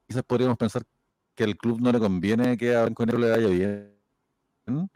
quizás 0.07 0.23
podríamos 0.23 0.57
pensar 0.57 0.83
que 1.35 1.43
al 1.43 1.55
club 1.55 1.79
no 1.79 1.91
le 1.91 1.99
conviene 1.99 2.57
que 2.57 2.75
a 2.75 2.81
Blanco 2.83 3.05
Negro 3.05 3.21
le 3.21 3.29
vaya 3.29 3.47
bien. 3.47 4.89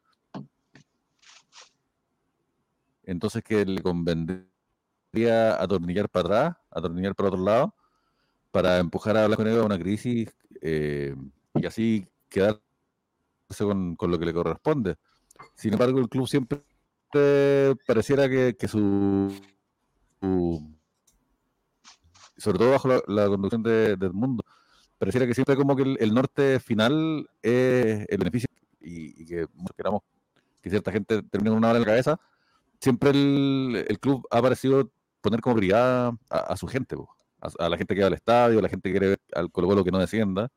Entonces 3.03 3.43
que 3.43 3.65
le 3.65 3.81
convendría 3.81 5.61
atornillar 5.61 6.09
para 6.09 6.25
atrás, 6.25 6.57
atornillar 6.71 7.15
para 7.15 7.29
otro 7.29 7.43
lado, 7.43 7.75
para 8.51 8.79
empujar 8.79 9.17
a 9.17 9.27
Blanco 9.27 9.43
Negro 9.43 9.61
a 9.61 9.65
una 9.65 9.79
crisis 9.79 10.29
eh, 10.61 11.15
y 11.55 11.65
así 11.65 12.07
quedarse 12.29 12.61
con, 13.59 13.95
con 13.95 14.09
lo 14.09 14.17
que 14.17 14.25
le 14.25 14.33
corresponde. 14.33 14.95
Sin 15.55 15.73
embargo, 15.73 15.99
el 15.99 16.09
club 16.09 16.27
siempre 16.27 16.61
pareciera 17.85 18.29
que, 18.29 18.55
que 18.57 18.67
su, 18.67 19.33
su- 20.21 20.75
sobre 22.37 22.57
todo 22.57 22.71
bajo 22.71 22.87
la, 23.07 23.27
conducción 23.27 23.63
de, 23.63 23.95
de 23.95 24.05
Edmundo, 24.07 24.43
pareciera 24.97 25.27
que 25.27 25.33
siempre 25.33 25.55
como 25.55 25.75
que 25.75 25.95
el, 25.99 26.13
norte 26.13 26.59
final 26.59 27.29
es 27.41 28.05
el 28.09 28.17
beneficio 28.17 28.47
y, 28.79 29.21
y 29.21 29.25
que 29.25 29.45
queramos 29.77 30.01
que 30.61 30.69
cierta 30.69 30.91
gente 30.91 31.23
termine 31.23 31.49
con 31.51 31.57
una 31.57 31.67
bala 31.67 31.79
en 31.79 31.85
la 31.85 31.91
cabeza, 31.91 32.19
siempre 32.79 33.11
el, 33.11 33.85
el 33.87 33.99
club 33.99 34.27
ha 34.31 34.41
parecido 34.41 34.91
poner 35.21 35.41
como 35.41 35.55
brigada 35.55 36.17
a, 36.29 36.55
su 36.57 36.67
gente, 36.67 36.95
a 37.59 37.69
la 37.69 37.77
gente 37.77 37.95
que 37.95 38.01
va 38.01 38.07
al 38.07 38.13
estadio, 38.13 38.59
a 38.59 38.61
la 38.61 38.69
gente 38.69 38.89
que 38.89 38.93
quiere 38.93 39.07
ver 39.09 39.19
al 39.33 39.51
Colo 39.51 39.67
Colo 39.67 39.83
que 39.83 39.91
no 39.91 39.99
descienda, 39.99 40.49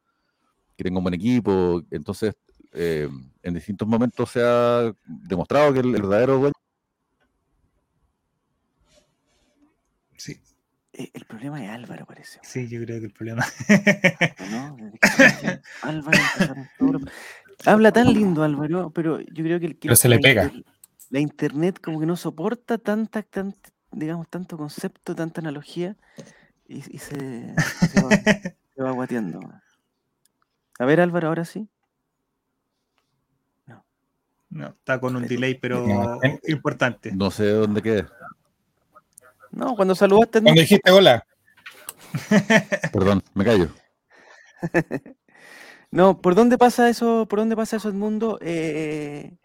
que 0.77 0.85
tenga 0.85 0.99
un 0.99 1.05
buen 1.05 1.15
equipo, 1.15 1.83
entonces 1.91 2.35
eh, 2.75 3.09
en 3.43 3.55
distintos 3.55 3.87
momentos 3.89 4.31
se 4.31 4.41
ha 4.43 4.93
demostrado 5.07 5.73
que 5.73 5.81
el, 5.81 5.95
el 5.95 6.03
verdadero 6.03 6.39
dueño 6.39 6.53
sí, 10.17 10.41
Eh, 10.93 11.11
El 11.15 11.25
problema 11.25 11.63
es 11.65 11.71
Álvaro, 11.71 12.07
parece. 12.07 12.39
sí, 12.43 12.69
yo 12.69 12.81
creo 12.83 13.01
que 13.01 13.07
el 13.07 13.13
problema. 13.13 13.45
¿no? 14.51 14.77
Álvaro 15.83 16.19
Habla 17.67 17.93
tan 17.93 18.13
lindo 18.13 18.43
Álvaro, 18.43 18.91
pero 18.91 19.21
yo 19.21 19.45
creo 19.45 19.59
que, 19.61 19.67
el- 19.67 19.79
que 19.79 19.89
Pero 19.89 19.97
se 19.97 20.09
le 20.09 20.17
la 20.17 20.21
pega. 20.23 20.45
inter- 20.45 20.65
La 21.11 21.21
internet 21.21 21.81
como 21.83 22.01
que 22.01 22.07
no 22.07 22.17
soporta 22.17 22.79
tanta, 22.79 23.23
tan- 23.23 23.55
digamos, 23.93 24.29
tanto 24.29 24.57
concepto, 24.57 25.15
tanta 25.15 25.41
analogía 25.41 25.97
y, 26.67 26.79
y 26.95 26.99
se, 26.99 27.55
se 27.91 28.01
va, 28.01 28.11
se 28.75 28.83
va 28.83 28.91
guateando. 28.93 29.41
A 30.79 30.85
ver 30.85 31.01
Álvaro, 31.01 31.29
ahora 31.29 31.45
sí. 31.45 31.69
No, 34.55 34.69
está 34.69 35.01
con 35.01 35.17
un 35.17 35.27
delay, 35.27 35.55
pero 35.57 35.85
importante. 36.47 37.11
no 37.13 37.31
sé 37.31 37.49
dónde 37.51 37.83
quede. 37.83 38.07
No, 39.51 39.75
cuando 39.75 39.95
saludaste 39.95 40.41
no. 40.41 40.45
Cuando 40.45 40.61
dijiste 40.63 40.91
hola, 40.91 41.27
Perdón, 42.93 43.23
me 43.35 43.45
callo. 43.45 43.69
No, 45.91 46.21
¿por 46.21 46.35
dónde 46.35 46.59
pasa 46.59 46.89
eso? 46.89 47.27
¿Por 47.29 47.39
dónde 47.39 47.55
pasa 47.55 47.77
eso 47.77 47.87
el 47.89 47.95
mundo? 47.95 48.37
Eh, 48.41 49.37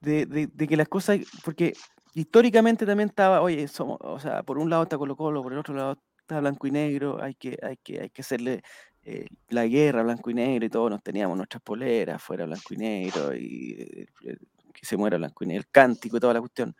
de, 0.00 0.24
de- 0.24 0.46
de 0.46 0.66
que 0.66 0.78
las 0.78 0.88
cosas, 0.88 1.18
porque 1.44 1.74
históricamente 2.14 2.86
también 2.86 3.10
estaba, 3.10 3.42
oye, 3.42 3.68
somos, 3.68 3.98
o 4.00 4.18
sea, 4.18 4.42
por 4.44 4.56
un 4.56 4.70
lado 4.70 4.84
está 4.84 4.96
Colo 4.96 5.14
Colo, 5.14 5.42
por 5.42 5.52
el 5.52 5.58
otro 5.58 5.74
lado 5.74 5.98
está 6.20 6.40
blanco 6.40 6.66
y 6.66 6.70
negro, 6.70 7.22
hay 7.22 7.34
que, 7.34 7.58
hay 7.62 7.76
que, 7.76 8.00
hay 8.00 8.08
que 8.08 8.22
hacerle 8.22 8.62
eh, 9.04 9.26
la 9.50 9.66
guerra 9.66 10.02
blanco 10.02 10.30
y 10.30 10.34
negro 10.34 10.66
y 10.66 10.70
todos 10.70 10.90
nos 10.90 11.02
teníamos 11.02 11.36
nuestras 11.36 11.62
poleras 11.62 12.22
fuera 12.22 12.46
blanco 12.46 12.74
y 12.74 12.76
negro 12.78 13.34
y 13.36 13.76
eh, 13.78 14.36
que 14.74 14.86
se 14.86 14.96
muera 14.96 15.16
blanco 15.18 15.44
y 15.44 15.48
negro, 15.48 15.60
el 15.62 15.70
cántico 15.70 16.16
y 16.16 16.20
toda 16.20 16.34
la 16.34 16.40
cuestión. 16.40 16.74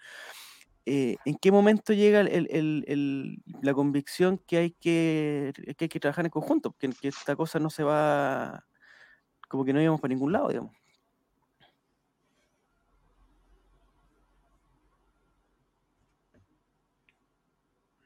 Eh, 0.86 1.16
¿En 1.24 1.36
qué 1.36 1.52
momento 1.52 1.92
llega 1.94 2.20
el- 2.20 2.48
el- 2.50 2.84
el- 2.88 3.42
la 3.62 3.74
convicción 3.74 4.38
que 4.46 4.58
hay 4.58 4.70
que, 4.72 5.52
que 5.78 5.84
hay 5.86 5.88
que 5.88 6.00
trabajar 6.00 6.24
en 6.26 6.30
conjunto? 6.30 6.74
Que, 6.78 6.90
esta 7.08 7.36
cosa 7.36 7.58
no 7.58 7.70
se 7.70 7.84
va, 7.84 8.66
como 9.48 9.64
que 9.64 9.72
no 9.74 9.82
íbamos 9.82 10.00
para 10.00 10.14
ningún 10.14 10.32
lado, 10.32 10.48
digamos. 10.48 10.72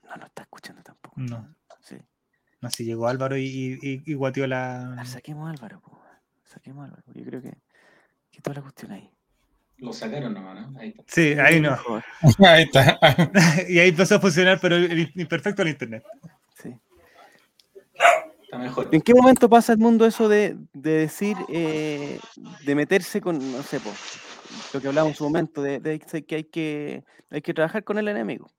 No, 0.03 0.17
no 0.17 0.27
está 0.27 0.43
escuchando 0.43 0.83
tampoco. 0.83 1.21
No. 1.21 1.55
Sí. 2.61 2.67
Así 2.67 2.85
llegó 2.85 3.07
Álvaro 3.09 3.37
y, 3.37 3.79
y, 3.81 4.03
y 4.05 4.15
guateó 4.15 4.47
la. 4.47 5.05
Saquemos 5.05 5.49
a 5.49 5.51
Álvaro, 5.53 5.81
po. 5.81 6.01
saquemos 6.45 6.83
a 6.83 6.85
Álvaro. 6.87 7.03
Yo 7.15 7.25
creo 7.25 7.43
que, 7.43 7.55
que 8.31 8.41
toda 8.41 8.57
la 8.57 8.63
cuestión 8.63 8.93
ahí. 8.93 9.11
Lo 9.79 9.93
sacaron 9.93 10.35
nomás, 10.35 10.73
¿no? 10.73 10.79
Ahí 10.81 10.89
está. 10.89 11.05
Sí, 11.07 11.35
ahí 11.35 11.61
no. 11.61 11.77
Ahí 12.45 12.65
está. 12.65 12.99
y 13.69 13.79
ahí 13.79 13.91
empezó 13.91 14.17
a 14.17 14.21
funcionar, 14.21 14.59
pero 14.61 14.77
imperfecto 14.77 15.63
el 15.63 15.69
internet. 15.69 16.05
sí. 16.55 16.75
Está 18.43 18.59
mejor. 18.59 18.89
¿En 18.91 19.03
qué 19.03 19.15
momento 19.15 19.49
pasa 19.49 19.73
el 19.73 19.79
mundo 19.79 20.07
eso 20.07 20.29
de, 20.29 20.57
de 20.73 20.91
decir, 20.93 21.37
eh, 21.49 22.19
de 22.65 22.75
meterse 22.75 23.21
con, 23.21 23.39
no 23.53 23.63
sé, 23.63 23.79
po, 23.79 23.91
lo 24.73 24.81
que 24.81 24.89
hablábamos 24.89 25.13
en 25.13 25.19
su 25.19 25.25
momento, 25.25 25.63
de, 25.63 25.81
de 25.81 25.99
que 25.99 26.35
hay 26.35 26.45
que 26.45 27.05
hay 27.31 27.43
que 27.43 27.55
trabajar 27.55 27.85
con 27.85 27.99
el 27.99 28.09
enemigo, 28.09 28.51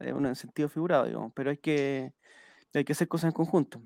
eh, 0.00 0.12
bueno, 0.12 0.28
en 0.28 0.36
sentido 0.36 0.68
figurado, 0.68 1.06
digamos, 1.06 1.32
pero 1.34 1.50
hay 1.50 1.56
que, 1.56 2.12
hay 2.74 2.84
que 2.84 2.92
hacer 2.92 3.08
cosas 3.08 3.28
en 3.28 3.32
conjunto. 3.32 3.80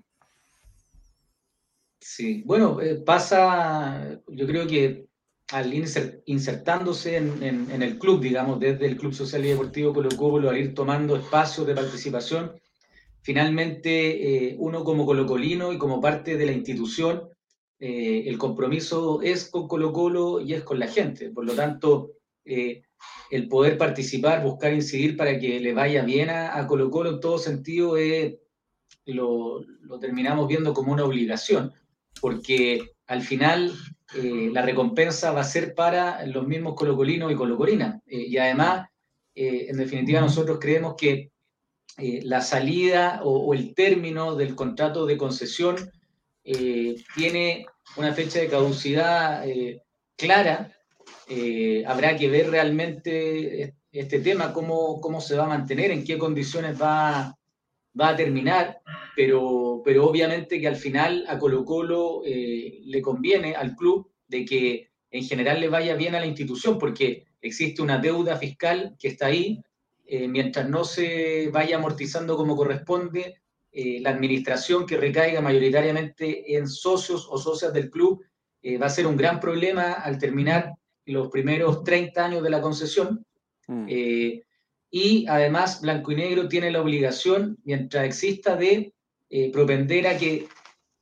Sí, 2.00 2.42
bueno, 2.44 2.80
eh, 2.80 2.96
pasa, 2.96 4.20
yo 4.26 4.46
creo 4.46 4.66
que 4.66 5.06
al 5.52 5.72
inser- 5.72 6.22
insertándose 6.26 7.16
en, 7.16 7.70
el 7.70 7.98
club, 7.98 8.20
digamos, 8.20 8.58
desde 8.58 8.86
el 8.86 8.96
Club 8.96 9.14
Social 9.14 9.44
y 9.44 9.50
Deportivo 9.50 9.92
Colo 9.92 10.08
Colo, 10.16 10.50
al 10.50 10.58
ir 10.58 10.74
tomando 10.74 11.14
espacios 11.14 11.64
de 11.66 11.74
participación, 11.74 12.52
finalmente 13.20 14.50
eh, 14.50 14.56
uno 14.58 14.82
como 14.82 15.06
colocolino 15.06 15.72
y 15.72 15.78
como 15.78 16.00
parte 16.00 16.36
de 16.36 16.46
la 16.46 16.52
institución, 16.52 17.28
eh, 17.78 18.24
el 18.26 18.36
compromiso 18.36 19.22
es 19.22 19.48
con 19.48 19.68
Colo 19.68 19.92
Colo 19.92 20.40
y 20.40 20.54
es 20.54 20.62
con 20.64 20.80
la 20.80 20.88
gente. 20.88 21.30
Por 21.30 21.44
lo 21.44 21.54
tanto, 21.54 22.12
el 22.44 23.48
poder 23.48 23.78
participar, 23.78 24.42
buscar 24.42 24.72
incidir 24.72 25.16
para 25.16 25.38
que 25.38 25.60
le 25.60 25.72
vaya 25.72 26.02
bien 26.02 26.30
a, 26.30 26.58
a 26.58 26.66
Colo 26.66 26.90
Colo 26.90 27.10
en 27.10 27.20
todo 27.20 27.38
sentido, 27.38 27.96
eh, 27.96 28.41
lo, 29.06 29.60
lo 29.60 29.98
terminamos 29.98 30.48
viendo 30.48 30.72
como 30.72 30.92
una 30.92 31.04
obligación 31.04 31.72
porque 32.20 32.92
al 33.06 33.22
final 33.22 33.72
eh, 34.14 34.50
la 34.52 34.62
recompensa 34.62 35.32
va 35.32 35.40
a 35.40 35.44
ser 35.44 35.74
para 35.74 36.24
los 36.26 36.46
mismos 36.46 36.74
colocolinos 36.74 37.32
y 37.32 37.34
colocolinas. 37.34 38.00
Eh, 38.06 38.26
y 38.28 38.38
además, 38.38 38.88
eh, 39.34 39.66
en 39.68 39.76
definitiva, 39.76 40.20
nosotros 40.20 40.58
creemos 40.60 40.94
que 40.96 41.30
la 41.98 42.40
salida 42.40 43.20
o, 43.22 43.48
o 43.48 43.52
el 43.54 43.74
término 43.74 44.34
del 44.34 44.54
contrato 44.54 45.04
de 45.04 45.18
concesión 45.18 45.76
tiene 46.42 47.66
una 47.98 48.14
fecha 48.14 48.38
de 48.38 48.48
caducidad 48.48 49.44
clara. 50.16 50.72
Habrá 51.86 52.16
que 52.16 52.30
ver 52.30 52.48
realmente 52.48 53.74
este 53.92 54.20
tema, 54.20 54.54
cómo, 54.54 55.02
cómo 55.02 55.20
se 55.20 55.36
va 55.36 55.44
a 55.44 55.48
mantener, 55.48 55.90
en 55.90 56.02
qué 56.02 56.16
condiciones 56.16 56.80
va, 56.80 57.36
va 57.98 58.10
a 58.10 58.16
terminar 58.16 58.80
pero, 59.14 59.82
pero 59.84 60.06
obviamente 60.06 60.60
que 60.60 60.68
al 60.68 60.76
final 60.76 61.24
a 61.28 61.38
Colo 61.38 61.64
Colo 61.64 62.22
eh, 62.24 62.80
le 62.84 63.02
conviene 63.02 63.54
al 63.54 63.76
club 63.76 64.10
de 64.26 64.44
que 64.44 64.90
en 65.10 65.24
general 65.24 65.60
le 65.60 65.68
vaya 65.68 65.94
bien 65.94 66.14
a 66.14 66.20
la 66.20 66.26
institución, 66.26 66.78
porque 66.78 67.26
existe 67.42 67.82
una 67.82 67.98
deuda 67.98 68.36
fiscal 68.36 68.96
que 68.98 69.08
está 69.08 69.26
ahí, 69.26 69.60
eh, 70.06 70.26
mientras 70.26 70.68
no 70.68 70.84
se 70.84 71.50
vaya 71.52 71.76
amortizando 71.76 72.36
como 72.36 72.56
corresponde, 72.56 73.42
eh, 73.74 74.00
la 74.00 74.10
administración 74.10 74.86
que 74.86 74.96
recaiga 74.96 75.40
mayoritariamente 75.40 76.56
en 76.56 76.66
socios 76.68 77.26
o 77.30 77.38
socias 77.38 77.72
del 77.72 77.90
club 77.90 78.22
eh, 78.62 78.76
va 78.78 78.86
a 78.86 78.90
ser 78.90 79.06
un 79.06 79.16
gran 79.16 79.40
problema 79.40 79.92
al 79.92 80.18
terminar 80.18 80.72
los 81.06 81.28
primeros 81.28 81.82
30 81.82 82.24
años 82.24 82.42
de 82.42 82.50
la 82.50 82.60
concesión. 82.60 83.24
Mm. 83.68 83.86
Eh, 83.88 84.42
y 84.94 85.26
además 85.26 85.80
Blanco 85.80 86.12
y 86.12 86.16
Negro 86.16 86.48
tiene 86.48 86.70
la 86.70 86.82
obligación, 86.82 87.56
mientras 87.64 88.04
exista, 88.04 88.56
de 88.56 88.92
eh, 89.30 89.50
propender 89.50 90.06
a 90.06 90.18
que 90.18 90.46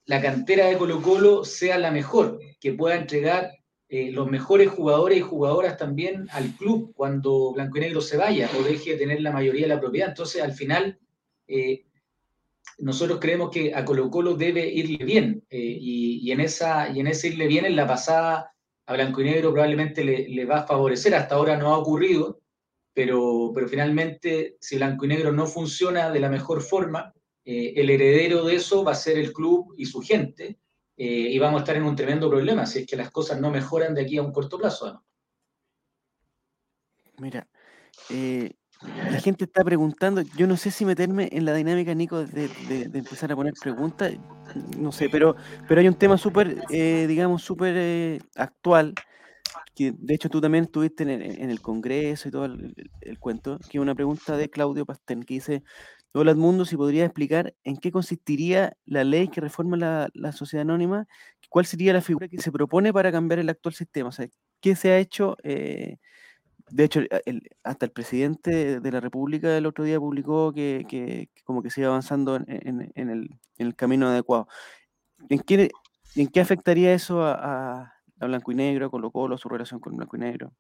la 0.06 0.22
cantera 0.22 0.66
de 0.66 0.78
Colo 0.78 1.02
Colo 1.02 1.44
sea 1.44 1.76
la 1.76 1.90
mejor, 1.90 2.38
que 2.60 2.72
pueda 2.72 2.94
entregar 2.94 3.50
eh, 3.88 4.12
los 4.12 4.30
mejores 4.30 4.70
jugadores 4.70 5.18
y 5.18 5.22
jugadoras 5.22 5.76
también 5.76 6.28
al 6.30 6.54
club 6.56 6.92
cuando 6.94 7.52
Blanco 7.52 7.78
y 7.78 7.80
Negro 7.80 8.00
se 8.00 8.16
vaya 8.16 8.48
o 8.56 8.62
deje 8.62 8.92
de 8.92 8.98
tener 8.98 9.22
la 9.22 9.32
mayoría 9.32 9.62
de 9.62 9.74
la 9.74 9.80
propiedad. 9.80 10.10
Entonces, 10.10 10.40
al 10.40 10.52
final, 10.52 10.96
eh, 11.48 11.82
nosotros 12.78 13.18
creemos 13.18 13.50
que 13.50 13.74
a 13.74 13.84
Colo 13.84 14.08
Colo 14.08 14.34
debe 14.34 14.68
irle 14.68 15.04
bien 15.04 15.44
y, 15.50 16.30
en 16.30 16.38
esa, 16.38 16.88
y 16.90 17.00
en 17.00 17.08
ese 17.08 17.26
irle 17.26 17.48
bien, 17.48 17.64
en 17.64 17.74
la 17.74 17.88
pasada 17.88 18.52
a 18.86 18.94
Blanco 18.94 19.20
y 19.20 19.24
Negro 19.24 19.50
probablemente 19.50 20.04
le, 20.04 20.28
le 20.28 20.44
va 20.44 20.60
a 20.60 20.66
favorecer. 20.68 21.12
Hasta 21.16 21.34
ahora 21.34 21.56
no 21.56 21.74
ha 21.74 21.78
ocurrido, 21.78 22.40
pero, 22.92 23.52
pero 23.54 23.68
finalmente, 23.68 24.56
si 24.60 24.76
Blanco 24.76 25.04
y 25.04 25.08
Negro 25.08 25.32
no 25.32 25.46
funciona 25.46 26.10
de 26.10 26.20
la 26.20 26.28
mejor 26.28 26.62
forma, 26.62 27.12
eh, 27.44 27.72
el 27.76 27.90
heredero 27.90 28.44
de 28.44 28.56
eso 28.56 28.84
va 28.84 28.92
a 28.92 28.96
ser 28.96 29.18
el 29.18 29.32
club 29.32 29.74
y 29.76 29.86
su 29.86 30.00
gente, 30.00 30.58
eh, 30.96 31.04
y 31.30 31.38
vamos 31.38 31.60
a 31.60 31.62
estar 31.64 31.76
en 31.76 31.84
un 31.84 31.96
tremendo 31.96 32.28
problema 32.28 32.66
si 32.66 32.80
es 32.80 32.86
que 32.86 32.96
las 32.96 33.10
cosas 33.10 33.40
no 33.40 33.50
mejoran 33.50 33.94
de 33.94 34.02
aquí 34.02 34.18
a 34.18 34.22
un 34.22 34.32
corto 34.32 34.58
plazo. 34.58 34.92
¿no? 34.92 35.04
Mira, 37.18 37.48
eh, 38.10 38.52
la 39.10 39.20
gente 39.20 39.44
está 39.44 39.62
preguntando, 39.62 40.22
yo 40.36 40.46
no 40.46 40.56
sé 40.56 40.70
si 40.70 40.84
meterme 40.84 41.28
en 41.32 41.44
la 41.44 41.54
dinámica, 41.54 41.94
Nico, 41.94 42.24
de, 42.24 42.50
empezar 42.92 43.30
a 43.30 43.36
poner 43.36 43.52
preguntas, 43.60 44.12
no 44.78 44.90
sé, 44.90 45.08
pero, 45.10 45.36
pero 45.68 45.80
hay 45.80 45.88
un 45.88 45.94
tema 45.94 46.16
súper, 46.16 46.66
digamos, 46.68 47.42
súper 47.42 48.22
actual, 48.36 48.94
de 49.76 50.14
hecho 50.14 50.28
tú 50.28 50.40
también 50.40 50.64
estuviste 50.64 51.04
en 51.04 51.50
el, 51.50 51.60
Congreso 51.62 52.28
y 52.28 52.30
todo 52.32 52.44
el, 52.46 52.74
cuento, 53.18 53.58
que 53.70 53.80
una 53.80 53.94
pregunta 53.94 54.36
de 54.36 54.50
Claudio 54.50 54.84
Pastén, 54.86 55.22
que 55.22 55.34
dice, 55.34 55.62
Hola 56.12 56.32
Edmundo, 56.32 56.64
si 56.64 56.76
podría 56.76 57.04
explicar 57.04 57.54
en 57.64 57.76
qué 57.76 57.92
consistiría 57.92 58.76
la 58.84 59.04
ley 59.04 59.28
que 59.28 59.40
reforma 59.40 59.76
la, 59.76 60.08
la 60.14 60.32
sociedad 60.32 60.62
anónima, 60.62 61.06
cuál 61.48 61.66
sería 61.66 61.92
la 61.92 62.00
figura 62.02 62.28
que 62.28 62.38
se 62.40 62.52
propone 62.52 62.92
para 62.92 63.12
cambiar 63.12 63.38
el 63.38 63.48
actual 63.48 63.74
sistema, 63.74 64.08
o 64.08 64.12
sea, 64.12 64.28
qué 64.60 64.76
se 64.76 64.90
ha 64.90 64.98
hecho... 64.98 65.36
eh, 65.44 65.98
de 66.70 66.84
hecho, 66.84 67.00
el- 67.26 67.42
hasta 67.64 67.86
el 67.86 67.92
presidente 67.92 68.80
de 68.80 68.92
la 68.92 69.00
República 69.00 69.56
el 69.56 69.66
otro 69.66 69.84
día 69.84 69.98
publicó 69.98 70.52
que, 70.52 70.86
que- 70.88 71.28
que 71.34 71.42
como 71.44 71.62
que 71.62 71.70
iba 71.76 71.88
avanzando 71.88 72.36
en, 72.36 72.92
el, 73.58 73.76
camino 73.76 74.08
adecuado. 74.08 74.46
¿En 75.28 75.40
qué, 75.40 75.70
en 76.16 76.28
qué 76.28 76.40
afectaría 76.40 76.94
eso 76.94 77.22
a- 77.24 77.92
a 78.20 78.26
Blanco 78.26 78.52
y 78.52 78.54
Negro, 78.54 78.90
Colo 78.90 79.10
Colo, 79.10 79.38
su 79.38 79.48
relación 79.48 79.80
con 79.80 79.96
Blanco 79.96 80.16
y 80.16 80.20
Negro? 80.20 80.52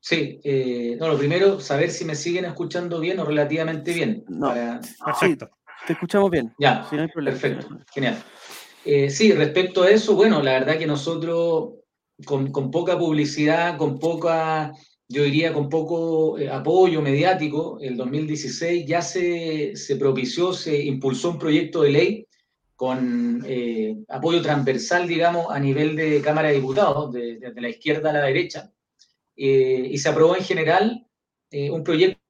Sí, 0.00 0.40
eh, 0.44 0.96
no, 0.98 1.08
lo 1.08 1.18
primero, 1.18 1.60
saber 1.60 1.90
si 1.90 2.04
me 2.04 2.14
siguen 2.14 2.44
escuchando 2.44 2.98
bien 3.00 3.18
o 3.20 3.24
relativamente 3.24 3.92
bien. 3.92 4.24
No. 4.28 4.48
para- 4.48 4.80
Perfecto. 5.04 5.50
Te 5.86 5.92
escuchamos 5.92 6.30
bien. 6.30 6.52
Ya, 6.58 6.86
Si 6.88 6.96
no 6.96 7.02
hay 7.02 7.08
problema. 7.08 7.36
si 7.38 7.48
no 7.48 7.48
hay 7.50 7.54
Perfecto, 7.56 7.84
genial. 7.94 8.22
Eh, 8.84 9.10
sí, 9.10 9.32
respecto 9.32 9.82
a 9.82 9.90
eso, 9.90 10.14
bueno, 10.14 10.42
la 10.42 10.52
verdad 10.52 10.78
que 10.78 10.86
nosotros 10.86 11.74
con, 12.24 12.50
con 12.50 12.70
poca 12.70 12.98
publicidad, 12.98 13.76
con 13.76 13.98
poca, 13.98 14.72
yo 15.08 15.22
diría 15.22 15.52
con 15.52 15.68
poco 15.68 16.38
eh, 16.38 16.48
apoyo 16.50 17.00
mediático, 17.02 17.78
el 17.80 17.96
2016 17.96 18.86
ya 18.86 19.02
se, 19.02 19.76
se 19.76 19.96
propició, 19.96 20.52
se 20.52 20.82
impulsó 20.84 21.30
un 21.30 21.38
proyecto 21.38 21.82
de 21.82 21.90
ley 21.90 22.26
con 22.78 23.42
eh, 23.44 23.96
apoyo 24.08 24.40
transversal, 24.40 25.08
digamos, 25.08 25.48
a 25.50 25.58
nivel 25.58 25.96
de 25.96 26.22
Cámara 26.22 26.48
de 26.48 26.54
Diputados, 26.54 27.12
de- 27.12 27.40
la 27.56 27.68
izquierda 27.68 28.10
a 28.10 28.12
la 28.12 28.22
derecha, 28.22 28.72
eh, 29.36 29.88
y 29.90 29.98
se 29.98 30.08
aprobó 30.08 30.36
en 30.36 30.44
general 30.44 31.06
eh, 31.50 31.70
un 31.72 31.82
proyecto 31.82 32.20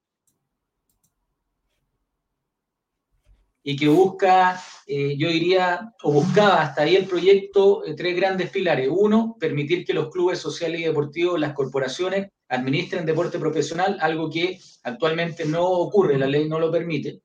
y 3.63 3.77
que 3.77 3.89
busca, 3.89 4.59
yo 4.87 5.29
diría, 5.29 5.93
o 6.03 6.13
buscaba 6.13 6.63
hasta 6.63 6.83
ahí 6.83 6.97
el 6.97 7.07
proyecto, 7.07 7.83
tres 7.95 8.17
grandes 8.17 8.49
pilares. 8.51 8.89
Uno, 8.91 9.37
permitir 9.39 9.85
que 9.85 9.93
los 9.93 10.09
clubes 10.11 10.39
sociales 10.39 10.81
y 10.81 10.85
deportivos, 10.85 11.39
las 11.39 11.53
corporaciones, 11.53 12.31
administren 12.49 13.05
deporte 13.05 13.39
profesional, 13.39 13.99
algo 14.01 14.31
que 14.31 14.59
actualmente 14.85 15.45
no 15.45 15.65
ocurre, 15.69 16.17
la 16.17 16.27
ley 16.27 16.49
no 16.49 16.59
lo 16.59 16.73
permite. 16.73 17.21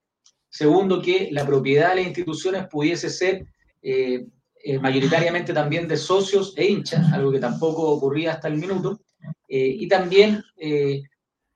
Segundo, 0.54 1.02
que 1.02 1.30
la 1.32 1.48
propiedad 1.48 1.90
de 1.90 1.96
las 1.96 2.06
instituciones 2.06 2.68
pudiese 2.68 3.10
ser 3.10 3.48
eh, 3.82 4.28
eh, 4.64 4.78
mayoritariamente 4.78 5.52
también 5.52 5.88
de 5.88 5.98
socios 5.98 6.54
e 6.56 6.68
hinchas, 6.68 7.12
algo 7.12 7.32
que 7.32 7.40
tampoco 7.40 7.90
ocurría 7.90 8.34
hasta 8.34 8.50
el 8.50 8.58
minuto. 8.58 9.02
Eh, 9.48 9.76
y 9.80 9.88
también 9.88 10.44
eh, 10.58 11.02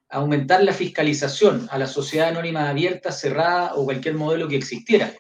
aumentar 0.10 0.64
la 0.64 0.74
fiscalización 0.74 1.68
a 1.70 1.78
la 1.78 1.86
sociedad 1.86 2.30
anónima 2.30 2.68
abierta, 2.68 3.12
cerrada 3.12 3.76
o 3.76 3.86
cualquier 3.86 4.16
modelo 4.16 4.48
que 4.48 4.56
existiera. 4.56 5.14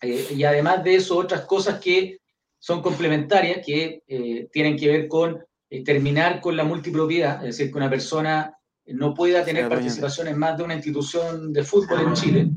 Y 0.00 0.44
además 0.44 0.84
de 0.84 0.94
eso, 0.94 1.16
otras 1.16 1.46
cosas 1.46 1.80
que 1.80 2.18
son 2.60 2.80
complementarias, 2.80 3.64
que 3.66 4.02
tienen 4.52 4.76
que 4.76 4.88
ver 4.88 5.08
con 5.08 5.42
terminar 5.82 6.42
con 6.42 6.56
la 6.56 6.64
multipropiedad, 6.64 7.36
es 7.36 7.56
decir, 7.56 7.72
que 7.72 7.78
una 7.78 7.88
persona 7.88 8.54
no 8.84 9.14
pueda 9.14 9.42
tener 9.44 9.66
participación 9.66 10.28
en 10.28 10.38
más 10.38 10.58
de 10.58 10.64
una 10.64 10.74
institución 10.74 11.54
de 11.54 11.64
fútbol 11.64 12.00
en 12.02 12.12
Chile, 12.12 12.50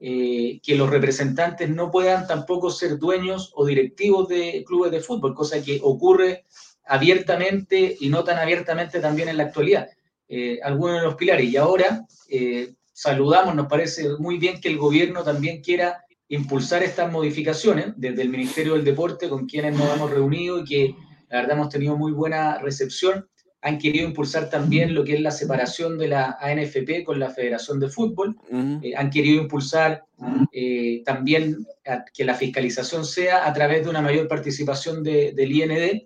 eh, 0.00 0.60
que 0.62 0.74
los 0.74 0.90
representantes 0.90 1.70
no 1.70 1.90
puedan 1.90 2.26
tampoco 2.26 2.70
ser 2.70 2.98
dueños 2.98 3.52
o 3.54 3.64
directivos 3.64 4.28
de 4.28 4.64
clubes 4.66 4.90
de 4.90 5.00
fútbol, 5.00 5.34
cosa 5.34 5.62
que 5.62 5.80
ocurre 5.82 6.44
abiertamente 6.84 7.96
y 7.98 8.08
no 8.08 8.24
tan 8.24 8.38
abiertamente 8.38 9.00
también 9.00 9.28
en 9.28 9.36
la 9.36 9.44
actualidad. 9.44 9.88
Eh, 10.28 10.58
algunos 10.62 11.00
de 11.00 11.06
los 11.06 11.14
pilares. 11.14 11.48
Y 11.48 11.56
ahora, 11.56 12.06
eh, 12.28 12.74
saludamos, 12.92 13.54
nos 13.54 13.66
parece 13.66 14.08
muy 14.18 14.38
bien 14.38 14.60
que 14.60 14.68
el 14.68 14.78
gobierno 14.78 15.22
también 15.22 15.62
quiera 15.62 16.04
impulsar 16.28 16.82
estas 16.82 17.12
modificaciones 17.12 17.92
desde 17.96 18.22
el 18.22 18.30
Ministerio 18.30 18.74
del 18.74 18.84
Deporte, 18.84 19.28
con 19.28 19.46
quienes 19.46 19.76
nos 19.76 19.94
hemos 19.94 20.10
reunido 20.10 20.60
y 20.60 20.64
que 20.64 20.94
la 21.28 21.40
verdad 21.40 21.56
hemos 21.56 21.68
tenido 21.68 21.96
muy 21.96 22.12
buena 22.12 22.58
recepción. 22.58 23.28
Han 23.64 23.78
querido 23.78 24.06
impulsar 24.06 24.50
también 24.50 24.94
lo 24.94 25.04
que 25.04 25.14
es 25.14 25.22
la 25.22 25.30
separación 25.30 25.96
de 25.96 26.08
la 26.08 26.36
ANFP 26.38 27.02
con 27.02 27.18
la 27.18 27.30
Federación 27.30 27.80
de 27.80 27.88
Fútbol. 27.88 28.36
Eh, 28.82 28.92
han 28.94 29.08
querido 29.08 29.40
impulsar 29.40 30.04
eh, 30.52 31.00
también 31.02 31.66
que 32.12 32.24
la 32.26 32.34
fiscalización 32.34 33.06
sea 33.06 33.48
a 33.48 33.54
través 33.54 33.82
de 33.82 33.88
una 33.88 34.02
mayor 34.02 34.28
participación 34.28 35.02
del 35.02 35.50
IND. 35.50 36.02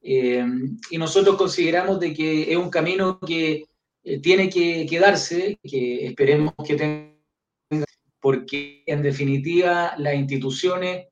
Eh, 0.00 0.46
y 0.90 0.96
nosotros 0.96 1.36
consideramos 1.36 2.00
de 2.00 2.14
que 2.14 2.50
es 2.50 2.56
un 2.56 2.70
camino 2.70 3.20
que 3.20 3.64
tiene 4.22 4.48
que 4.48 4.86
quedarse, 4.88 5.58
que 5.62 6.06
esperemos 6.06 6.54
que 6.66 6.76
tenga, 6.76 7.84
porque 8.20 8.84
en 8.86 9.02
definitiva 9.02 9.92
las 9.98 10.14
instituciones 10.14 11.08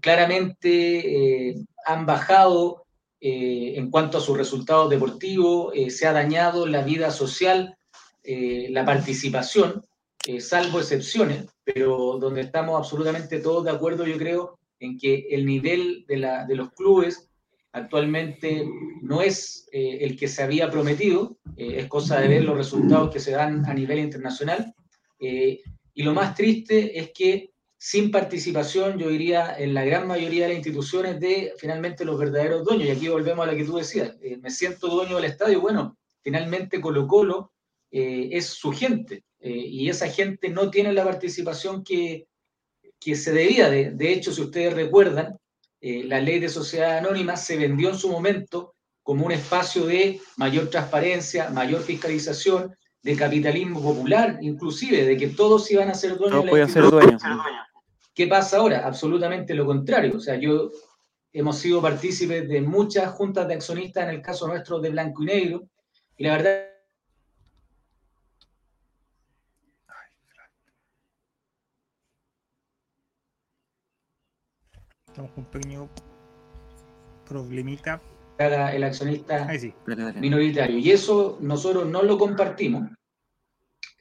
claramente 0.00 1.56
han 1.84 2.06
bajado 2.06 2.85
eh, 3.20 3.74
en 3.76 3.90
cuanto 3.90 4.18
a 4.18 4.20
sus 4.20 4.36
resultados 4.36 4.90
deportivos, 4.90 5.72
eh, 5.74 5.90
se 5.90 6.06
ha 6.06 6.12
dañado 6.12 6.66
la 6.66 6.82
vida 6.82 7.10
social, 7.10 7.76
eh, 8.22 8.68
la 8.70 8.84
participación, 8.84 9.84
salvo 10.40 10.80
excepciones, 10.80 11.46
pero 11.62 12.18
donde 12.20 12.40
estamos 12.40 12.76
absolutamente 12.76 13.38
todos 13.38 13.64
de 13.64 13.70
acuerdo, 13.70 14.04
yo 14.04 14.18
creo, 14.18 14.58
en 14.80 14.98
que 14.98 15.28
el 15.30 15.46
nivel 15.46 16.04
de, 16.08 16.16
la, 16.16 16.44
de 16.44 16.56
los 16.56 16.72
clubes 16.72 17.28
actualmente 17.70 18.68
no 19.02 19.22
es 19.22 19.68
el 19.70 20.16
que 20.16 20.26
se 20.26 20.42
había 20.42 20.68
prometido, 20.68 21.36
es 21.56 21.86
cosa 21.86 22.18
de 22.18 22.26
ver 22.26 22.42
los 22.42 22.56
resultados 22.56 23.12
que 23.12 23.20
se 23.20 23.32
dan 23.32 23.64
a 23.66 23.74
nivel 23.74 24.00
internacional. 24.00 24.74
y 25.20 26.02
lo 26.02 26.12
más 26.12 26.34
triste 26.34 26.98
es 26.98 27.12
que 27.12 27.52
sin 27.88 28.10
participación, 28.10 28.98
yo 28.98 29.10
diría, 29.10 29.54
en 29.56 29.72
la 29.72 29.84
gran 29.84 30.08
mayoría 30.08 30.42
de 30.42 30.48
las 30.48 30.56
instituciones 30.56 31.20
de 31.20 31.52
finalmente 31.56 32.04
los 32.04 32.18
verdaderos 32.18 32.64
dueños. 32.64 32.88
Y 32.88 32.90
aquí 32.90 33.06
volvemos 33.06 33.46
a 33.46 33.52
la 33.52 33.56
que 33.56 33.62
tú 33.62 33.76
decías, 33.76 34.16
eh, 34.22 34.38
me 34.38 34.50
siento 34.50 34.88
dueño 34.88 35.14
del 35.14 35.26
estadio. 35.26 35.60
Bueno, 35.60 35.96
finalmente 36.20 36.80
Colo 36.80 37.06
Colo 37.06 37.52
eh, 37.92 38.30
es 38.32 38.46
su 38.46 38.72
gente 38.72 39.22
eh, 39.38 39.50
y 39.52 39.88
esa 39.88 40.08
gente 40.08 40.48
no 40.48 40.68
tiene 40.68 40.92
la 40.92 41.04
participación 41.04 41.84
que, 41.84 42.26
que 42.98 43.14
se 43.14 43.32
debía. 43.32 43.70
De, 43.70 43.92
de, 43.92 44.12
hecho, 44.12 44.32
si 44.32 44.42
ustedes 44.42 44.74
recuerdan, 44.74 45.38
la 45.80 46.20
ley 46.20 46.40
de 46.40 46.48
sociedad 46.48 46.98
anónima 46.98 47.36
se 47.36 47.56
vendió 47.56 47.90
en 47.90 47.98
su 47.98 48.08
momento 48.08 48.74
como 49.04 49.24
un 49.24 49.30
espacio 49.30 49.86
de 49.86 50.20
mayor 50.36 50.70
transparencia, 50.70 51.50
mayor 51.50 51.82
fiscalización, 51.82 52.74
de 53.06 53.14
capitalismo 53.14 53.80
popular, 53.80 54.38
inclusive, 54.40 55.04
de 55.04 55.16
que 55.16 55.28
todos 55.28 55.70
iban 55.70 55.88
a 55.88 55.94
ser 55.94 56.18
dueños. 56.18 56.44
de 56.44 56.58
la 56.58 56.68
ser 56.68 56.90
dueños. 56.90 57.22
¿Qué 58.16 58.26
pasa 58.26 58.56
ahora? 58.56 58.86
Absolutamente 58.86 59.52
lo 59.52 59.66
contrario. 59.66 60.16
O 60.16 60.20
sea, 60.20 60.36
yo 60.36 60.70
hemos 61.34 61.58
sido 61.58 61.82
partícipes 61.82 62.48
de 62.48 62.62
muchas 62.62 63.12
juntas 63.12 63.46
de 63.46 63.52
accionistas, 63.52 64.04
en 64.04 64.14
el 64.14 64.22
caso 64.22 64.48
nuestro 64.48 64.80
de 64.80 64.88
blanco 64.88 65.22
y 65.22 65.26
negro, 65.26 65.68
y 66.16 66.24
la 66.24 66.32
verdad 66.32 66.62
Estamos 75.08 75.30
con 75.32 75.44
un 75.44 75.50
pequeño 75.50 75.88
problemita. 77.26 78.00
El 78.38 78.84
accionista 78.84 79.46
minoritario. 80.16 80.78
Y 80.78 80.90
eso 80.90 81.38
nosotros 81.40 81.86
no 81.86 82.02
lo 82.02 82.16
compartimos. 82.16 82.90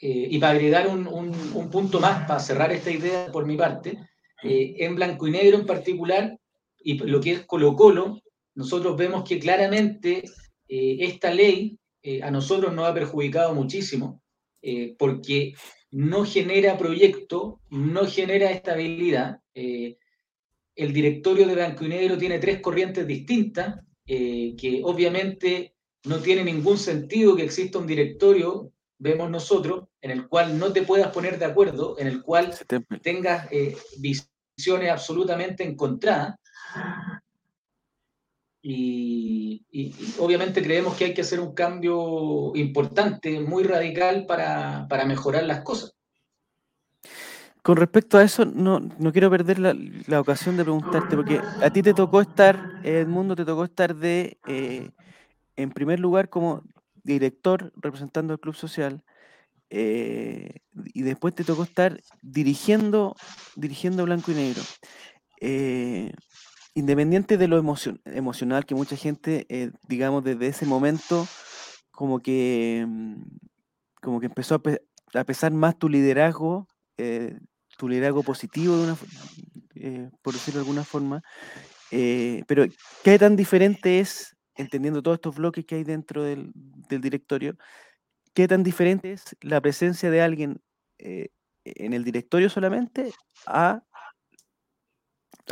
Eh, 0.01 0.27
y 0.31 0.39
para 0.39 0.53
agregar 0.53 0.88
un, 0.88 1.08
un, 1.08 1.69
punto 1.69 1.99
más, 1.99 2.27
para 2.27 2.39
cerrar 2.39 2.71
esta 2.71 2.91
idea 2.91 3.31
por 3.31 3.45
mi 3.45 3.55
parte, 3.55 3.97
eh, 4.43 4.75
en 4.79 4.95
blanco 4.95 5.27
y 5.27 5.31
negro 5.31 5.58
en 5.58 5.65
particular, 5.65 6.38
y 6.77 6.97
lo 6.97 7.21
que 7.21 7.31
es 7.31 7.45
Colo 7.45 7.75
Colo, 7.75 8.21
nosotros 8.55 8.97
vemos 8.97 9.27
que 9.27 9.39
claramente 9.39 10.23
eh, 10.67 10.97
esta 10.99 11.34
ley 11.34 11.77
a 12.21 12.29
nosotros 12.29 12.71
nos 12.71 12.88
ha 12.88 12.93
perjudicado 12.93 13.55
muchísimo, 13.55 14.21
porque 14.99 15.55
no 15.89 16.23
genera 16.23 16.77
proyecto, 16.77 17.62
no 17.71 18.05
genera 18.05 18.51
estabilidad. 18.51 19.39
el 19.55 20.93
directorio 20.93 21.47
de 21.47 21.55
blanco 21.55 21.84
y 21.84 21.88
negro 21.88 22.15
tiene 22.15 22.38
tres 22.38 22.62
corrientes 22.62 23.08
distintas, 23.08 23.79
que 24.05 24.81
obviamente 24.84 25.73
no 26.03 26.19
tiene 26.19 26.43
ningún 26.43 26.77
sentido 26.77 27.36
que 27.36 27.45
exista 27.45 27.79
un 27.79 27.88
directorio 27.88 28.71
vemos 28.97 29.29
nosotros, 29.29 29.88
en 30.01 30.12
el 30.12 30.27
cual 30.27 30.58
no 30.58 30.71
te 30.71 30.84
puedas 30.84 31.10
poner 31.10 31.38
de 31.38 31.45
acuerdo, 31.45 31.97
en 31.99 32.08
el 32.08 32.21
cual 32.21 32.53
tengas 33.01 33.47
eh, 33.51 33.75
visiones 33.97 34.91
absolutamente 34.91 35.63
encontradas. 35.63 36.36
Y, 38.67 39.63
obviamente 40.19 40.63
creemos 40.63 40.95
que 40.95 41.05
hay 41.05 41.13
que 41.13 41.21
hacer 41.21 41.39
un 41.39 41.53
cambio 41.53 42.51
importante, 42.55 43.39
muy 43.39 43.63
radical 43.63 44.25
para, 44.25 44.88
mejorar 45.05 45.43
las 45.43 45.62
cosas. 45.62 45.93
Con 47.62 47.77
respecto 47.77 48.17
a 48.17 48.23
eso, 48.23 48.45
no, 48.45 48.79
no 48.79 49.12
quiero 49.12 49.29
perder 49.29 49.60
la, 49.60 50.19
ocasión 50.19 50.58
de 50.58 50.63
preguntarte, 50.63 51.15
porque 51.15 51.39
a 51.62 51.69
ti 51.69 51.84
te 51.84 51.93
tocó 51.93 52.21
estar, 52.21 52.79
Edmundo, 52.84 53.36
te 53.36 53.45
tocó 53.45 53.65
estar 53.65 53.95
de, 53.95 54.39
eh, 54.47 54.89
en 55.55 55.71
primer 55.71 55.99
lugar, 55.99 56.29
como 56.29 56.63
director 57.06 57.72
representando 57.76 58.34
al 58.34 58.39
club 58.39 58.56
social 58.56 59.04
eh, 59.70 60.60
y 60.94 61.02
después 61.04 61.34
te 61.34 61.44
tocó 61.44 61.63
estar 61.63 62.02
dirigiendo, 62.22 63.15
dirigiendo 63.56 64.04
blanco 64.04 64.32
y 64.32 64.36
negro. 64.36 64.62
Eh, 65.41 66.12
independiente 66.74 67.38
de 67.38 67.48
lo 67.48 67.58
emocional 67.58 68.65
que 68.65 68.76
mucha 68.76 68.98
gente, 68.98 69.46
eh, 69.50 69.72
digamos, 69.88 70.24
desde 70.24 70.48
ese 70.48 70.65
momento, 70.65 71.28
como 71.91 72.20
que, 72.20 72.86
mm, 72.88 73.22
como 74.02 74.20
que 74.20 74.26
empezó 74.28 74.56
a, 74.56 75.24
pesar 75.24 75.52
más 75.52 75.78
tu 75.78 75.88
liderazgo, 75.88 76.68
tu 77.78 77.89
liderazgo 77.89 78.24
positivo, 78.24 78.78
de 78.78 78.84
una, 78.84 78.98
por 80.22 80.34
decirlo 80.34 80.60
de 80.60 80.63
alguna 80.63 80.84
forma. 80.84 81.22
pero, 82.48 82.65
¿qué 83.04 83.18
tan 83.20 83.36
diferente 83.36 84.00
es 84.00 84.35
entendiendo 84.56 85.02
todos 85.02 85.15
estos 85.15 85.36
bloques 85.36 85.65
que 85.65 85.76
hay 85.76 85.84
dentro 85.84 86.24
del, 86.24 86.52
directorio, 86.89 87.58
¿qué 88.34 88.48
tan 88.48 88.63
diferente 88.63 89.13
es 89.13 89.36
la 89.41 89.62
presencia 89.62 90.10
de 90.10 90.22
alguien 90.22 90.62
eh, 90.98 91.30
en 91.63 91.94
el 91.94 92.04
directorio 92.04 92.50
solamente 92.50 93.12
a, 93.46 93.84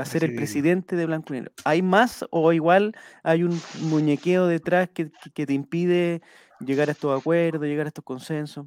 ser 0.06 0.24
el 0.24 0.36
presidente 0.36 0.96
de 0.96 1.06
Blanco 1.06 1.34
y 1.34 1.38
Negro? 1.38 1.54
¿Hay 1.66 1.82
más 1.82 2.26
o 2.32 2.54
igual 2.54 2.96
hay 3.24 3.44
un 3.44 3.60
muñequeo 3.82 4.48
detrás 4.48 4.90
que, 4.90 5.12
que 5.34 5.46
te 5.46 5.54
impide 5.54 6.22
llegar 6.60 6.90
a 6.90 6.94
estos 6.94 7.20
acuerdos, 7.20 7.68
llegar 7.68 7.86
a 7.86 7.90
estos 7.90 8.04
consensos? 8.04 8.66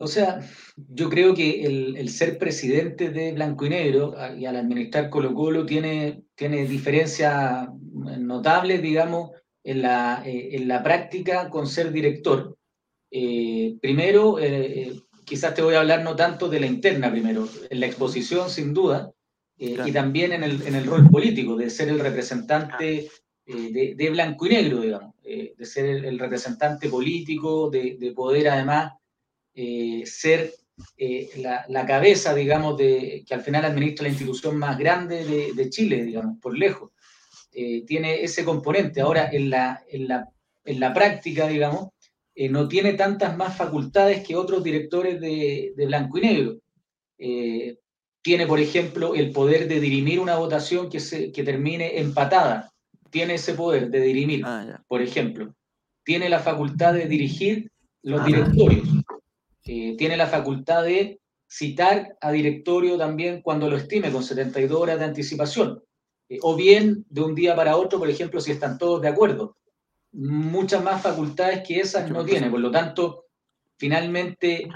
O 0.00 0.06
sea, 0.06 0.40
yo 0.76 1.10
creo 1.10 1.34
que 1.34 1.64
el, 1.64 2.08
ser 2.08 2.38
presidente 2.38 3.10
de 3.10 3.32
Blanco 3.32 3.66
y 3.66 3.70
Negro 3.70 4.14
ah, 4.16 4.32
y 4.32 4.46
al 4.46 4.54
administrar 4.54 5.10
Colo 5.10 5.34
Colo 5.34 5.66
tiene, 5.66 6.22
tiene 6.36 6.66
diferencias 6.66 7.68
notables, 8.20 8.80
digamos, 8.80 9.32
en 9.64 9.82
la, 9.82 10.22
eh, 10.24 10.50
en 10.52 10.68
la 10.68 10.84
práctica 10.84 11.50
con 11.50 11.66
ser 11.66 11.90
director. 11.90 12.56
Eh, 13.10 13.76
primero, 13.80 14.38
eh, 14.38 14.92
quizás 15.24 15.54
te 15.54 15.62
voy 15.62 15.74
a 15.74 15.80
hablar 15.80 16.04
no 16.04 16.14
tanto 16.14 16.48
de 16.48 16.60
la 16.60 16.66
interna 16.66 17.10
primero, 17.10 17.48
en 17.68 17.80
la 17.80 17.86
exposición 17.86 18.50
sin 18.50 18.72
duda, 18.72 19.12
y 19.60 19.90
también 19.90 20.32
en 20.32 20.44
el, 20.44 20.62
en 20.62 20.76
el, 20.76 20.86
rol 20.86 21.10
político, 21.10 21.56
de 21.56 21.68
ser 21.68 21.88
el 21.88 21.98
representante 21.98 23.10
de, 23.44 23.94
de, 23.96 24.10
Blanco 24.10 24.46
y 24.46 24.50
Negro, 24.50 24.82
digamos, 24.82 25.14
de 25.24 25.66
ser 25.66 25.86
el, 25.86 26.04
el 26.04 26.18
representante 26.20 26.88
político, 26.88 27.68
de, 27.68 27.96
de 27.98 28.12
poder 28.12 28.50
además 28.50 28.92
eh, 29.60 30.06
ser 30.06 30.54
eh, 30.96 31.30
la, 31.36 31.84
cabeza, 31.84 32.32
digamos, 32.32 32.78
de, 32.78 33.24
que 33.26 33.34
al 33.34 33.40
final 33.40 33.64
administra 33.64 34.04
la 34.04 34.10
institución 34.10 34.56
más 34.56 34.78
grande 34.78 35.24
de, 35.52 35.68
Chile, 35.68 36.04
digamos, 36.04 36.38
por 36.40 36.56
lejos. 36.56 36.92
Eh, 37.52 37.82
tiene 37.84 38.22
ese 38.22 38.44
componente. 38.44 39.00
Ahora, 39.00 39.28
en 39.32 39.50
la, 39.50 39.82
en 39.90 40.06
la, 40.06 40.28
en 40.64 40.78
la 40.78 40.94
práctica, 40.94 41.48
digamos, 41.48 41.88
no 42.50 42.68
tiene 42.68 42.92
tantas 42.92 43.36
más 43.36 43.56
facultades 43.56 44.24
que 44.24 44.36
otros 44.36 44.62
directores 44.62 45.20
de, 45.20 45.72
blanco 45.74 46.18
y 46.18 46.20
negro. 46.20 46.60
tiene, 48.22 48.46
por 48.46 48.60
ejemplo, 48.60 49.16
el 49.16 49.32
poder 49.32 49.66
de 49.66 49.80
dirimir 49.80 50.20
una 50.20 50.36
votación 50.36 50.88
que, 50.88 51.00
se, 51.00 51.32
que 51.32 51.42
termine 51.42 51.98
empatada. 51.98 52.72
Tiene 53.10 53.34
ese 53.34 53.54
poder 53.54 53.90
de 53.90 54.02
dirimir, 54.02 54.42
ah, 54.44 54.80
por 54.86 55.02
ejemplo. 55.02 55.52
Tiene 56.04 56.28
la 56.28 56.38
facultad 56.38 56.94
de 56.94 57.08
dirigir 57.08 57.72
los 58.04 58.20
ah. 58.20 58.24
directorios. 58.24 58.88
Eh, 59.70 59.96
tiene 59.98 60.16
la 60.16 60.26
facultad 60.26 60.82
de 60.82 61.20
citar 61.46 62.16
a 62.22 62.32
directorio 62.32 62.96
también 62.96 63.42
cuando 63.42 63.68
lo 63.68 63.76
estime, 63.76 64.10
con 64.10 64.22
72 64.22 64.80
horas 64.80 64.98
de 64.98 65.04
anticipación, 65.04 65.84
eh, 66.30 66.38
o 66.40 66.56
bien 66.56 67.04
de 67.10 67.20
un 67.20 67.34
día 67.34 67.54
para 67.54 67.76
otro, 67.76 67.98
por 67.98 68.08
ejemplo, 68.08 68.40
si 68.40 68.52
están 68.52 68.78
todos 68.78 69.02
de 69.02 69.08
acuerdo. 69.08 69.58
Muchas 70.12 70.82
más 70.82 71.02
facultades 71.02 71.62
que 71.68 71.80
esas 71.80 72.10
no 72.10 72.24
tiene, 72.24 72.48
por 72.48 72.60
lo 72.60 72.70
tanto, 72.70 73.26
finalmente 73.76 74.70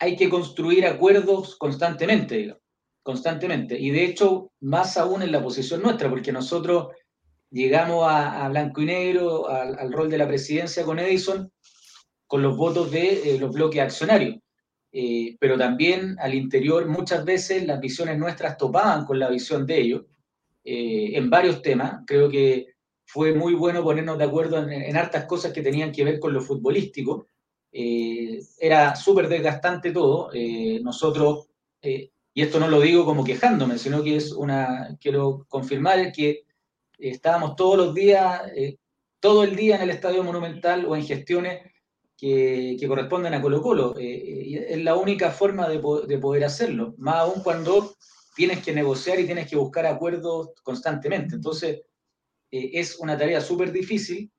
hay 0.00 0.16
que 0.16 0.28
construir 0.28 0.84
acuerdos 0.84 1.54
constantemente, 1.54 2.56
constantemente. 3.04 3.78
Y 3.78 3.90
de 3.90 4.04
hecho, 4.04 4.50
más 4.62 4.96
aún 4.96 5.22
en 5.22 5.30
la 5.30 5.40
posición 5.40 5.80
nuestra, 5.80 6.10
porque 6.10 6.32
nosotros 6.32 6.88
llegamos 7.52 8.04
a, 8.08 8.48
blanco 8.48 8.82
y 8.82 8.86
negro, 8.86 9.48
al, 9.48 9.92
rol 9.92 10.10
de 10.10 10.18
la 10.18 10.26
presidencia 10.26 10.84
con 10.84 10.98
Edison, 10.98 11.52
con 12.26 12.42
los 12.42 12.56
votos 12.56 12.90
de 12.90 13.34
eh, 13.34 13.38
los 13.38 13.52
bloques 13.52 13.80
accionarios. 13.80 14.36
Eh, 14.92 15.36
pero 15.38 15.58
también 15.58 16.16
al 16.20 16.34
interior 16.34 16.86
muchas 16.86 17.24
veces 17.24 17.66
las 17.66 17.80
visiones 17.80 18.18
nuestras 18.18 18.56
topaban 18.56 19.04
con 19.04 19.18
la 19.18 19.28
visión 19.28 19.66
de 19.66 19.80
ellos 19.80 20.04
eh, 20.64 21.10
en 21.14 21.28
varios 21.28 21.62
temas. 21.62 22.02
Creo 22.06 22.28
que 22.30 22.66
fue 23.04 23.34
muy 23.34 23.54
bueno 23.54 23.82
ponernos 23.82 24.18
de 24.18 24.24
acuerdo 24.24 24.58
en, 24.58 24.72
en 24.72 24.96
hartas 24.96 25.26
cosas 25.26 25.52
que 25.52 25.62
tenían 25.62 25.92
que 25.92 26.04
ver 26.04 26.18
con 26.18 26.32
lo 26.32 26.40
futbolístico. 26.40 27.28
era 28.58 28.96
súper 28.96 29.28
desgastante 29.28 29.92
todo. 29.92 30.30
nosotros, 30.82 31.48
y 31.82 32.42
esto 32.42 32.58
no 32.58 32.68
lo 32.68 32.80
digo 32.80 33.04
como 33.04 33.22
quejándome, 33.22 33.78
sino 33.78 34.02
que 34.02 34.16
es 34.16 34.32
una, 34.32 34.96
quiero 35.00 35.46
confirmar 35.48 36.10
que 36.10 36.44
estábamos 36.98 37.54
todos 37.54 37.76
los 37.76 37.94
días, 37.94 38.42
todo 39.20 39.44
el 39.44 39.54
día 39.54 39.76
en 39.76 39.82
el 39.82 39.90
Estadio 39.90 40.24
Monumental 40.24 40.86
o 40.86 40.96
en 40.96 41.04
gestiones 41.04 41.60
que, 42.16 42.84
corresponden 42.88 43.34
a 43.34 43.42
Colo 43.42 43.60
Colo. 43.60 43.94
Eh, 43.98 44.04
eh, 44.04 44.66
es 44.70 44.82
la 44.82 44.96
única 44.96 45.30
forma 45.30 45.68
de, 45.68 45.78
poder 45.78 46.44
hacerlo, 46.44 46.94
más 46.98 47.16
aún 47.16 47.42
cuando 47.42 47.94
tienes 48.34 48.62
que 48.64 48.72
negociar 48.72 49.20
y 49.20 49.26
tienes 49.26 49.48
que 49.48 49.56
buscar 49.56 49.86
acuerdos 49.86 50.50
constantemente. 50.62 51.34
Entonces, 51.34 51.82
eh, 52.50 52.70
es 52.74 52.98
una 52.98 53.16
tarea 53.16 53.40
súper 53.40 53.72
difícil. 53.72 54.30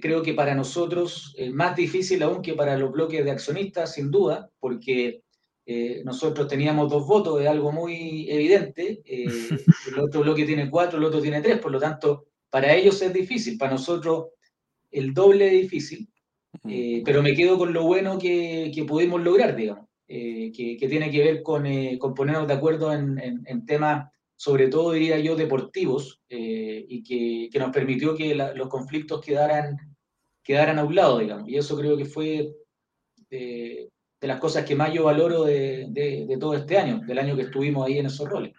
creo 0.00 0.22
que 0.22 0.32
para 0.32 0.54
nosotros 0.54 1.34
es 1.36 1.52
más 1.52 1.76
difícil 1.76 2.22
aún 2.22 2.40
que 2.40 2.54
para 2.54 2.78
los 2.78 2.90
bloques 2.90 3.22
de 3.22 3.30
accionistas, 3.30 3.92
sin 3.92 4.10
duda, 4.10 4.48
porque 4.58 5.22
nosotros 6.04 6.48
teníamos 6.48 6.88
dos 6.88 7.06
votos, 7.06 7.40
es 7.42 7.48
algo 7.48 7.72
muy 7.72 8.30
evidente. 8.30 9.02
el 9.04 9.98
otro 9.98 10.22
bloque 10.22 10.46
tiene 10.46 10.70
cuatro, 10.70 10.98
el 10.98 11.04
otro 11.04 11.20
tiene 11.20 11.42
tres, 11.42 11.58
por 11.58 11.72
lo 11.72 11.78
tanto, 11.78 12.24
para 12.48 12.72
ellos 12.74 13.02
es 13.02 13.12
difícil, 13.12 13.58
para 13.58 13.72
nosotros 13.72 14.28
el 14.90 15.12
doble 15.12 15.44
de 15.44 15.50
difícil. 15.50 16.08
Eh, 16.64 17.02
pero 17.04 17.22
me 17.22 17.34
quedo 17.34 17.58
con 17.58 17.72
lo 17.72 17.84
bueno 17.84 18.18
que, 18.18 18.70
que 18.74 18.84
pudimos 18.84 19.22
lograr, 19.22 19.54
digamos, 19.56 19.86
eh, 20.08 20.52
que, 20.54 20.76
que, 20.76 20.88
tiene 20.88 21.10
que 21.10 21.22
ver 21.22 21.42
con, 21.42 21.66
eh, 21.66 21.98
con 21.98 22.14
ponernos 22.14 22.46
de 22.46 22.54
acuerdo 22.54 22.92
en, 22.92 23.18
en, 23.46 23.66
temas, 23.66 24.10
sobre 24.36 24.68
todo 24.68 24.92
diría 24.92 25.18
yo, 25.18 25.36
deportivos, 25.36 26.20
y 26.28 27.02
que, 27.02 27.48
que, 27.50 27.58
nos 27.58 27.70
permitió 27.70 28.14
que 28.14 28.34
los 28.34 28.68
conflictos 28.68 29.20
quedaran, 29.20 29.76
quedaran 30.42 30.78
a 30.78 30.84
un 30.84 30.94
lado, 30.94 31.18
digamos. 31.18 31.48
Y 31.48 31.56
eso 31.56 31.76
creo 31.76 31.96
que 31.96 32.04
fue 32.04 32.52
de, 33.30 33.90
las 34.20 34.40
cosas 34.40 34.64
que 34.64 34.74
más 34.74 34.92
yo 34.92 35.04
valoro 35.04 35.44
de, 35.44 35.86
de, 35.88 36.36
todo 36.38 36.54
este 36.54 36.78
año, 36.78 37.00
del 37.06 37.18
año 37.18 37.36
que 37.36 37.42
estuvimos 37.42 37.86
ahí 37.86 37.98
en 37.98 38.06
esos 38.06 38.28
roles. 38.28 38.52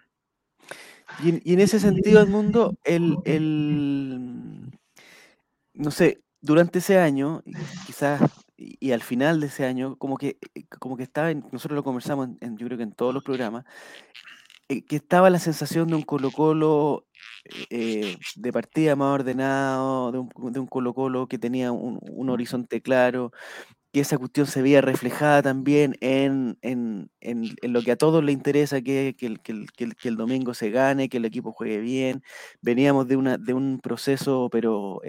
Y, 1.22 1.50
y 1.50 1.54
en 1.54 1.60
ese 1.60 1.80
sentido, 1.80 2.20
Edmundo, 2.20 2.76
el, 2.84 3.16
el, 3.24 4.70
no 5.74 5.90
sé, 5.90 6.20
durante 6.40 6.78
ese 6.78 6.98
año, 6.98 7.42
quizás, 7.86 8.20
y, 8.56 8.92
al 8.92 9.02
final 9.02 9.40
de 9.40 9.46
ese 9.48 9.66
año, 9.66 9.96
como 9.96 10.16
que, 10.16 10.38
eh, 10.54 10.64
como 10.78 10.96
que 10.96 11.02
estaba, 11.02 11.32
nosotros 11.34 11.76
lo 11.76 11.84
conversamos, 11.84 12.30
en, 12.40 12.56
yo 12.56 12.66
creo 12.66 12.78
que 12.78 12.84
en 12.84 12.92
todos 12.92 13.14
los 13.14 13.24
programas, 13.24 13.64
eh, 14.68 14.82
que 14.84 14.96
estaba 14.96 15.30
la 15.30 15.38
sensación 15.38 15.88
de 15.88 15.94
un 15.94 16.02
Colo 16.02 16.30
Colo 16.30 17.06
eh, 17.70 18.16
de 18.36 18.52
partida 18.52 18.96
más 18.96 19.14
ordenado, 19.14 20.12
de 20.12 20.18
un, 20.18 20.52
de 20.52 20.60
un 20.60 20.66
Colo 20.66 20.94
Colo 20.94 21.26
que 21.26 21.38
tenía 21.38 21.72
un, 21.72 22.28
horizonte 22.28 22.82
claro, 22.82 23.32
que 23.92 24.00
esa 24.00 24.18
cuestión 24.18 24.46
se 24.46 24.62
veía 24.62 24.82
reflejada 24.82 25.42
también 25.42 25.96
en, 26.00 26.58
en, 26.62 27.10
en, 27.20 27.56
lo 27.62 27.82
que 27.82 27.92
a 27.92 27.96
todos 27.96 28.22
les 28.22 28.34
interesa, 28.34 28.82
que, 28.82 29.16
que, 29.18 29.26
el, 29.26 29.40
que, 29.40 29.64
que, 29.76 30.08
el, 30.08 30.16
domingo 30.16 30.54
se 30.54 30.70
gane, 30.70 31.08
que 31.08 31.16
el 31.18 31.24
equipo 31.24 31.52
juegue 31.52 31.80
bien. 31.80 32.22
Veníamos 32.60 33.08
de, 33.08 33.16
una, 33.16 33.38
de 33.38 33.54
un 33.54 33.80
proceso, 33.80 34.48
pero 34.52 35.00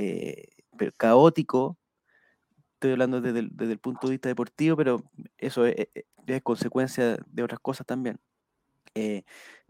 pero 0.79 0.93
caótico, 0.97 1.77
estoy 2.75 2.93
hablando 2.93 3.19
desde 3.19 3.39
el, 3.39 3.79
punto 3.79 4.07
de 4.07 4.11
vista 4.11 4.29
deportivo, 4.29 4.77
pero 4.77 5.03
eso 5.37 5.65
es, 5.65 5.89
consecuencia 6.43 7.17
de 7.27 7.43
otras 7.43 7.59
cosas 7.59 7.85
también. 7.85 8.17
Eh, 8.95 9.23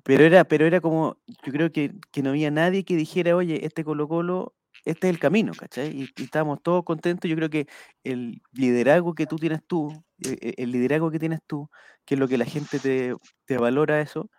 pero, 0.04 0.24
era, 0.24 0.43
pero 0.43 0.67
era 0.67 0.80
como, 0.80 1.17
yo 1.43 1.52
creo 1.52 1.72
que, 1.72 1.95
no 2.22 2.30
había 2.30 2.52
nadie 2.52 2.86
que 2.86 2.95
dijera, 2.95 3.36
oye, 3.36 3.65
este 3.65 3.84
Colo 3.84 4.08
Colo, 4.08 4.54
este 4.86 5.08
es 5.08 5.13
el 5.13 5.19
camino, 5.19 5.54
¿cachai? 5.58 5.89
Y, 5.89 6.24
estábamos 6.24 6.62
todos 6.62 6.84
contentos. 6.84 7.28
Yo 7.28 7.36
creo 7.36 7.50
que 7.50 7.67
el 8.04 8.41
liderazgo 8.54 9.15
que 9.15 9.26
tú 9.26 9.38
tienes 9.38 9.62
tú, 9.65 9.91
e, 10.24 10.38
e, 10.39 10.63
el, 10.63 10.72
liderazgo 10.72 11.10
que 11.10 11.19
tienes 11.19 11.39
tú, 11.48 11.69
que 12.06 12.13
es 12.13 12.19
lo 12.19 12.28
que 12.28 12.38
la 12.38 12.45
gente 12.45 12.80
te, 12.80 13.58
valora 13.58 14.02
eso, 14.02 14.30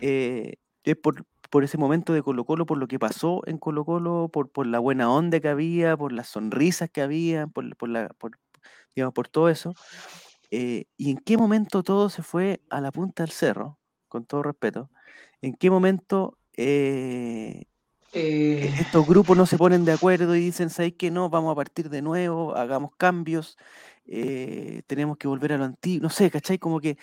eh, 0.00 0.56
es 0.82 0.96
por, 0.96 1.24
por 1.50 1.64
ese 1.64 1.76
momento 1.76 2.12
de 2.12 2.22
Colo 2.22 2.44
Colo, 2.44 2.64
por 2.64 2.78
lo 2.78 2.86
que 2.86 2.98
pasó 2.98 3.42
en 3.46 3.58
Colo 3.58 3.84
Colo, 3.84 4.30
por, 4.32 4.50
por 4.50 4.66
la 4.66 4.78
buena 4.78 5.12
onda 5.12 5.40
que 5.40 5.48
había, 5.48 5.96
por 5.96 6.12
las 6.12 6.28
sonrisas 6.28 6.88
que 6.90 7.02
había, 7.02 7.48
por, 7.48 7.76
por 7.76 7.88
la, 7.88 8.08
por, 8.08 8.38
digamos, 8.94 9.12
por 9.12 9.28
todo 9.28 9.48
eso. 9.48 9.74
Eh, 10.50 10.84
¿Y 10.96 11.10
en 11.10 11.18
qué 11.18 11.36
momento 11.36 11.82
todo 11.82 12.08
se 12.08 12.22
fue 12.22 12.60
a 12.70 12.80
la 12.80 12.92
punta 12.92 13.24
del 13.24 13.32
cerro? 13.32 13.78
Con 14.08 14.24
todo 14.26 14.42
respeto. 14.42 14.90
¿En 15.42 15.54
qué 15.54 15.70
momento 15.70 16.38
eh, 16.56 17.64
eh. 18.12 18.74
estos 18.78 19.06
grupos 19.06 19.36
no 19.36 19.46
se 19.46 19.58
ponen 19.58 19.84
de 19.84 19.92
acuerdo 19.92 20.34
y 20.36 20.40
dicen, 20.40 20.70
¿sabes 20.70 20.94
qué? 20.98 21.10
No, 21.10 21.30
vamos 21.30 21.52
a 21.52 21.56
partir 21.56 21.90
de 21.90 22.02
nuevo, 22.02 22.56
hagamos 22.56 22.92
cambios, 22.96 23.56
tenemos 24.04 25.16
que 25.16 25.28
volver 25.28 25.52
a 25.52 25.58
lo 25.58 25.64
antiguo. 25.64 26.02
No 26.02 26.10
sé, 26.10 26.30
¿cachai? 26.30 26.58
Como 26.58 26.80
que 26.80 26.98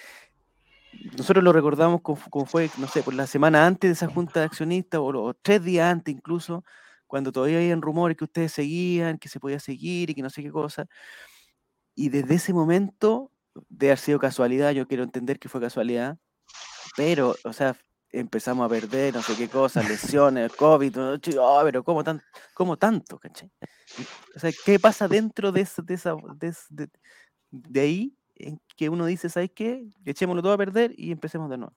nosotros 1.18 1.44
lo 1.44 1.54
recordamos 1.54 2.02
como, 2.02 2.46
fue, 2.46 2.70
no 2.78 2.88
sé, 2.88 3.04
por 3.04 3.14
la 3.14 3.28
semana 3.28 3.66
antes 3.66 3.90
de 3.90 3.94
esa 3.94 4.08
junta 4.08 4.40
de 4.40 4.46
accionistas, 4.46 5.00
o, 5.00 5.12
los 5.12 5.36
tres 5.42 5.64
días 5.64 5.92
antes 5.92 6.14
incluso, 6.14 6.64
cuando 7.08 7.32
todavía 7.32 7.58
habían 7.58 7.82
rumores 7.82 8.18
que 8.18 8.26
ustedes 8.26 8.52
seguían, 8.52 9.18
que 9.18 9.30
se 9.30 9.40
podía 9.40 9.60
seguir 9.60 10.10
y 10.10 10.16
que 10.16 10.22
no 10.22 10.30
sé 10.30 10.44
qué 10.44 10.52
cosa. 10.52 10.88
Y 11.96 12.10
desde 12.10 12.36
ese 12.36 12.54
momento, 12.54 13.32
de 13.70 13.88
haber 13.88 14.00
sido 14.00 14.20
casualidad, 14.20 14.72
yo 14.72 14.88
quiero 14.88 15.04
entender 15.04 15.40
que 15.40 15.50
fue 15.50 15.62
casualidad, 15.62 16.18
pero, 16.96 17.36
o 17.44 17.54
sea, 17.54 17.76
empezamos 18.12 18.66
a 18.66 18.70
perder 18.70 19.14
no 19.14 19.22
sé 19.22 19.36
qué 19.36 19.50
cosas, 19.50 19.88
lesiones, 19.90 20.54
COVID, 20.54 20.98
oh, 21.40 21.62
pero 21.64 21.84
¿cómo, 21.84 22.04
tan, 22.04 22.22
cómo 22.54 22.78
tanto? 22.78 23.20
¿cachai? 23.20 23.52
O 24.36 24.40
sea, 24.40 24.52
¿qué 24.66 24.80
pasa 24.80 25.08
dentro 25.08 25.52
de, 25.52 25.62
esa, 25.62 25.82
de, 25.82 25.94
esa, 25.94 26.16
de, 26.70 26.90
de 27.52 27.80
ahí 27.80 28.17
en 28.40 28.60
que 28.76 28.90
uno 28.90 29.06
dice, 29.06 29.30
¿sabes 29.30 29.52
qué? 29.54 29.86
Echémoslo 30.06 30.42
todo 30.42 30.54
a 30.54 30.58
perder 30.58 30.94
y 30.98 31.12
empecemos 31.12 31.50
de 31.50 31.58
nuevo. 31.58 31.76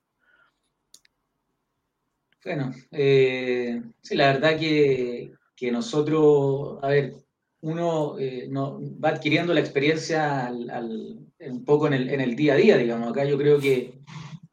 Bueno, 2.43 2.73
eh, 2.91 3.83
sí, 4.01 4.17
la 4.17 4.33
verdad 4.33 4.59
que, 4.59 5.33
nosotros, 5.71 6.79
a 6.83 6.89
ver, 6.89 7.15
uno 7.61 8.19
eh, 8.19 8.47
no, 8.49 8.81
va 8.99 9.11
adquiriendo 9.11 9.53
la 9.53 9.61
experiencia 9.61 10.51
un 10.51 11.65
poco 11.67 11.87
en 11.89 11.93
el, 11.93 12.37
día 12.37 12.55
a 12.55 12.57
día, 12.57 12.79
digamos. 12.79 13.11
Acá 13.11 13.27
yo 13.27 13.37
creo 13.37 13.61
que 13.61 13.93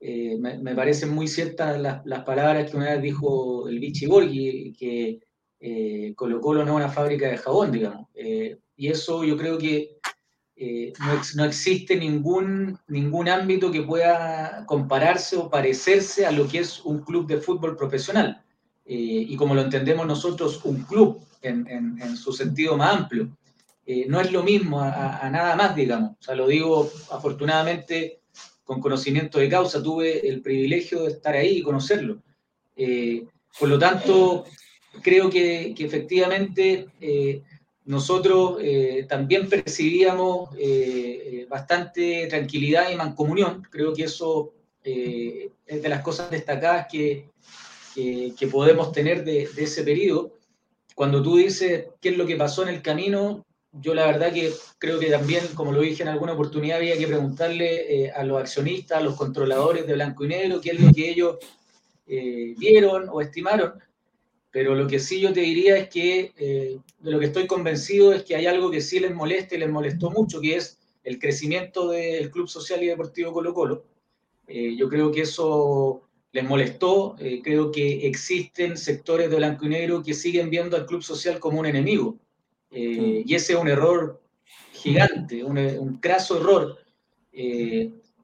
eh, 0.02 0.38
me, 0.38 0.76
parecen 0.76 1.12
muy 1.12 1.30
ciertas 1.30 1.80
las, 1.80 2.24
palabras 2.26 2.70
que 2.70 2.76
una 2.76 2.91
vez 2.91 3.02
dijo 3.02 3.70
el 3.70 3.80
Vichy 3.80 4.06
Borghi, 4.06 4.74
que 4.74 6.13
Colo 6.15 6.41
Colo 6.41 6.65
no 6.65 6.72
es 6.72 6.86
una 6.86 6.89
fábrica 6.89 7.30
de 7.30 7.38
jabón, 7.38 7.72
digamos. 7.72 8.10
y 8.13 8.89
eso 8.89 9.24
yo 9.24 9.38
creo 9.38 9.58
que 9.58 9.97
eh, 10.60 10.91
no, 11.36 11.46
existe 11.46 11.96
ningún, 11.96 12.80
ningún 12.88 13.30
ámbito 13.30 13.72
que 13.72 13.84
pueda 13.84 14.65
compararse 14.65 15.38
o 15.38 15.52
parecerse 15.52 16.26
a 16.26 16.32
lo 16.32 16.48
que 16.48 16.60
es 16.60 16.84
un 16.84 17.02
club 17.02 17.28
de 17.28 17.38
fútbol 17.38 17.78
profesional. 17.78 18.41
Eh, 18.84 19.26
y 19.30 19.36
como 19.36 19.54
lo 19.54 19.62
entendemos 19.62 20.08
nosotros, 20.08 20.60
un 20.63 20.82
club 20.84 21.22
en, 21.43 22.17
su 22.17 22.34
sentido 22.34 22.76
más 22.76 22.96
amplio. 22.96 23.30
Eh, 23.86 24.06
no 24.10 24.20
es 24.20 24.32
lo 24.32 24.41
mismo 24.41 24.82
a, 24.82 25.30
nada 25.32 25.56
más, 25.56 25.76
digamos. 25.76 26.13
O 26.20 26.24
sea, 26.24 26.34
lo 26.34 26.48
digo 26.48 26.89
afortunadamente 27.12 28.22
con 28.63 28.82
conocimiento 28.82 29.38
de 29.38 29.50
causa, 29.50 29.84
tuve 29.84 30.28
el 30.28 30.41
privilegio 30.41 31.04
de 31.04 31.12
estar 31.12 31.36
ahí 31.36 31.60
y 31.60 31.62
conocerlo. 31.62 32.17
por 33.60 33.70
lo 33.70 33.78
tanto, 33.78 34.46
creo 35.04 35.30
que, 35.30 35.74
que 35.78 35.86
efectivamente 35.86 36.88
nosotros 37.88 38.58
eh, 38.62 39.06
también 39.08 39.47
percibíamos 39.47 40.54
eh, 40.58 40.60
eh, 41.26 41.47
bastante 41.50 42.28
tranquilidad 42.28 42.91
y 42.91 42.97
mancomunión. 42.97 43.65
Creo 43.71 43.93
que 43.93 44.04
eso 44.04 44.54
es 44.84 45.82
de 45.84 45.89
las 45.89 46.02
cosas 46.02 46.32
destacadas 46.32 46.88
que, 46.89 47.30
que, 47.93 48.47
podemos 48.50 48.93
tener 48.93 49.26
de, 49.26 49.50
ese 49.58 49.84
periodo. 49.84 50.34
Cuando 50.95 51.21
tú 51.21 51.36
dices 51.36 51.88
qué 52.00 52.10
es 52.10 52.17
lo 52.17 52.26
que 52.26 52.38
pasó 52.38 52.63
en 52.63 52.69
el 52.69 52.82
camino, 52.82 53.45
yo 53.73 53.93
la 53.93 54.06
verdad 54.06 54.32
que 54.32 54.54
creo 54.78 54.97
que 54.97 55.10
también, 55.10 55.45
como 55.56 55.73
lo 55.73 55.82
dije 55.82 56.04
en 56.04 56.10
alguna 56.10 56.34
oportunidad, 56.34 56.78
había 56.78 56.97
que 56.97 57.08
preguntarle 57.08 58.10
a 58.12 58.23
los 58.23 58.39
accionistas, 58.39 59.00
a 59.00 59.02
los 59.02 59.15
controladores 59.15 59.86
de 59.86 59.93
Blanco 59.93 60.23
y 60.23 60.30
Negro, 60.30 60.62
qué 60.62 60.69
es 60.69 60.80
lo 60.80 60.93
que 60.93 61.10
ellos 61.10 61.36
vieron 62.06 63.10
o 63.10 63.19
estimaron 63.19 63.73
pero 64.52 64.76
lo 64.76 64.88
que 64.88 65.00
sí 65.00 65.20
yo 65.20 65.34
te 65.34 65.42
diría 65.42 65.78
es 65.78 65.90
que 65.90 66.34
eh, 66.38 66.80
de 67.00 67.12
lo 67.12 67.20
que 67.20 67.26
estoy 67.26 67.48
convencido 67.48 68.14
es 68.14 68.24
que 68.24 68.36
hay 68.36 68.46
algo 68.46 68.72
que 68.72 68.82
sí 68.82 69.00
les 69.00 69.14
molesta 69.14 69.56
y 69.56 69.60
les 69.60 69.70
molestó 69.70 70.10
mucho, 70.10 70.40
que 70.40 70.56
es 70.56 70.80
el 71.04 71.20
crecimiento 71.20 71.90
del 71.90 72.32
Club 72.32 72.48
Social 72.48 72.84
y 72.84 72.88
Deportivo 72.88 73.34
Colo 73.34 73.54
Colo. 73.54 73.86
Eh, 74.48 74.76
yo 74.78 74.90
creo 74.90 75.12
que 75.12 75.22
eso 75.22 76.04
les 76.32 76.44
molestó, 76.44 77.16
eh, 77.20 77.42
creo 77.44 77.72
que 77.72 78.08
existen 78.08 78.78
sectores 78.78 79.30
de 79.30 79.36
blanco 79.36 79.66
y 79.66 79.70
negro 79.70 80.04
que 80.04 80.14
siguen 80.14 80.50
viendo 80.50 80.78
al 80.78 80.86
Club 80.86 81.04
Social 81.04 81.40
como 81.40 81.60
un 81.60 81.66
enemigo. 81.66 82.18
Y 82.70 83.34
ese 83.34 83.54
es 83.54 83.60
un 83.60 83.70
error 83.70 84.22
gigante, 84.74 85.42
un, 85.44 85.58
un 85.58 85.98
craso 86.00 86.38
error, 86.38 86.78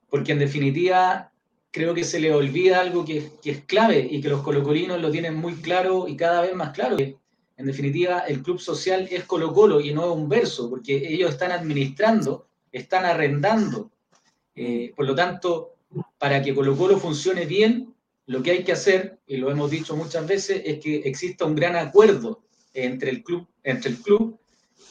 porque 0.10 0.34
en 0.34 0.40
definitiva 0.40 1.33
creo 1.74 1.96
que 1.96 2.04
se 2.04 2.20
le 2.20 2.32
olvida 2.32 2.80
algo 2.80 3.04
que, 3.04 3.32
es 3.44 3.66
clave 3.66 4.08
y 4.10 4.22
que 4.22 4.30
los 4.30 4.44
colocolinos 4.44 5.02
lo 5.02 5.10
tienen 5.10 5.36
muy 5.36 5.56
claro 5.56 6.08
y 6.08 6.16
cada 6.16 6.42
vez 6.42 6.54
más 6.54 6.70
claro, 6.70 6.96
que 6.96 7.18
en 7.58 7.66
definitiva 7.66 8.20
el 8.20 8.44
club 8.44 8.60
social 8.60 9.08
es 9.10 9.24
Colo 9.24 9.52
Colo 9.52 9.82
y 9.82 9.92
no 9.92 10.06
es 10.06 10.16
un 10.16 10.30
verso, 10.30 10.70
porque 10.70 10.96
ellos 10.96 11.32
están 11.32 11.52
administrando, 11.52 12.46
están 12.72 13.06
arrendando. 13.06 13.92
Eh, 14.56 14.94
por 14.96 15.08
lo 15.08 15.16
tanto, 15.16 15.74
para 16.20 16.44
que 16.44 16.54
Colo 16.54 16.78
Colo 16.78 17.00
funcione 17.00 17.48
bien, 17.48 17.92
lo 18.28 18.44
que 18.44 18.52
hay 18.52 18.64
que 18.64 18.74
hacer, 18.74 19.18
y 19.26 19.38
lo 19.38 19.50
hemos 19.50 19.72
dicho 19.72 19.96
muchas 19.96 20.28
veces, 20.28 20.62
es 20.64 20.80
que 20.80 20.98
exista 20.98 21.46
un 21.46 21.56
gran 21.56 21.76
acuerdo 21.76 22.44
entre 22.76 23.10
el 23.10 23.24
club, 23.24 23.48
entre 23.64 23.90
el 23.90 23.98
club 23.98 24.40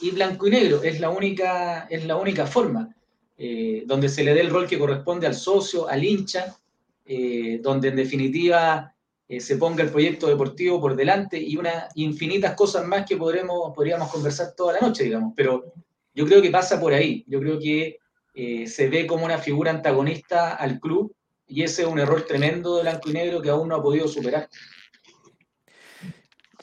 y 0.01 0.11
Blanco 0.11 0.47
y 0.47 0.51
Negro. 0.51 0.83
Es 0.83 0.99
la 0.99 1.09
única, 1.09 1.87
es 1.89 2.03
la 2.03 2.17
única 2.17 2.45
forma, 2.45 2.93
eh, 3.37 3.83
donde 3.85 4.09
se 4.09 4.25
le 4.25 4.33
dé 4.33 4.41
el 4.41 4.49
rol 4.49 4.67
que 4.67 4.77
corresponde 4.77 5.27
al 5.27 5.35
socio, 5.35 5.87
al 5.87 6.03
hincha, 6.03 6.57
eh, 7.05 7.59
donde 7.61 7.89
en 7.89 7.95
definitiva 7.95 8.93
eh, 9.27 9.39
se 9.39 9.57
ponga 9.57 9.83
el 9.83 9.89
proyecto 9.89 10.27
deportivo 10.27 10.79
por 10.79 10.95
delante 10.95 11.39
y 11.39 11.57
unas 11.57 11.85
infinitas 11.95 12.55
cosas 12.55 12.85
más 12.85 13.05
que 13.05 13.17
podremos, 13.17 13.73
podríamos 13.73 14.11
conversar 14.11 14.53
toda 14.55 14.73
la 14.73 14.79
noche, 14.79 15.05
digamos. 15.05 15.33
Pero 15.35 15.73
yo 16.13 16.25
creo 16.25 16.41
que 16.41 16.51
pasa 16.51 16.79
por 16.79 16.93
ahí. 16.93 17.23
Yo 17.27 17.39
creo 17.39 17.59
que 17.59 17.97
eh, 18.35 18.67
se 18.67 18.89
ve 18.89 19.07
como 19.07 19.25
una 19.25 19.37
figura 19.37 19.71
antagonista 19.71 20.55
al 20.55 20.79
club 20.79 21.15
y 21.47 21.63
ese 21.63 21.83
es 21.83 21.87
un 21.87 21.99
error 21.99 22.23
tremendo 22.23 22.75
de 22.75 22.83
blanco 22.83 23.09
y 23.09 23.13
negro 23.13 23.41
que 23.41 23.49
aún 23.49 23.69
no 23.69 23.75
ha 23.75 23.83
podido 23.83 24.07
superar. 24.07 24.49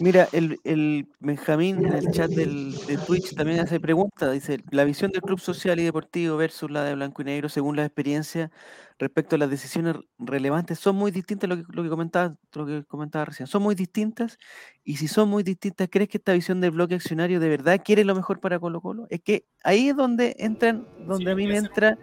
Mira, 0.01 0.29
el, 0.33 0.59
el, 0.65 1.07
Benjamín 1.19 1.85
en 1.85 1.93
el 1.93 2.11
chat 2.11 2.31
del, 2.31 2.75
de 2.87 2.97
Twitch 2.97 3.35
también 3.35 3.61
hace 3.61 3.79
pregunta. 3.79 4.31
Dice, 4.31 4.59
la 4.71 4.85
visión 4.85 5.11
del 5.11 5.21
club 5.21 5.39
social 5.39 5.79
y 5.79 5.85
deportivo 5.85 6.39
versus 6.39 6.71
la 6.71 6.85
de 6.85 6.95
blanco 6.95 7.21
y 7.21 7.27
negro, 7.27 7.51
según 7.51 7.77
la 7.77 7.85
experiencia 7.85 8.51
respecto 8.99 9.37
a 9.37 9.39
las 9.39 9.51
decisiones 9.51 9.97
relevantes, 10.19 10.79
son 10.79 10.97
muy 10.97 11.11
distintas, 11.11 11.51
lo 11.51 11.57
que, 11.59 11.65
lo 11.69 11.83
que, 11.83 11.91
comentaba, 11.91 12.35
lo 12.55 12.65
que 12.65 12.83
comentaba 12.85 13.27
recién, 13.27 13.47
son 13.47 13.63
muy 13.63 13.75
distintas. 13.75 14.39
Y 14.85 14.97
si 14.97 15.07
son 15.07 15.29
muy 15.29 15.43
distintas, 15.43 15.89
¿crees 15.91 16.09
que 16.09 16.17
esta 16.17 16.33
visión 16.33 16.63
del 16.63 16.71
bloque 16.71 16.95
accionario 16.95 17.39
de 17.39 17.51
verdad 17.51 17.79
quiere 17.85 18.03
lo 18.05 18.15
mejor 18.15 18.41
para 18.41 18.59
Colo 18.59 18.81
Colo? 18.81 19.07
Es 19.11 19.21
que 19.21 19.45
ahí 19.65 19.91
es 19.91 19.97
donde 19.97 20.35
entran, 20.39 20.87
donde 21.07 21.31
a 21.31 21.35
mí 21.35 21.47
me 21.47 21.59
entra... 21.59 21.99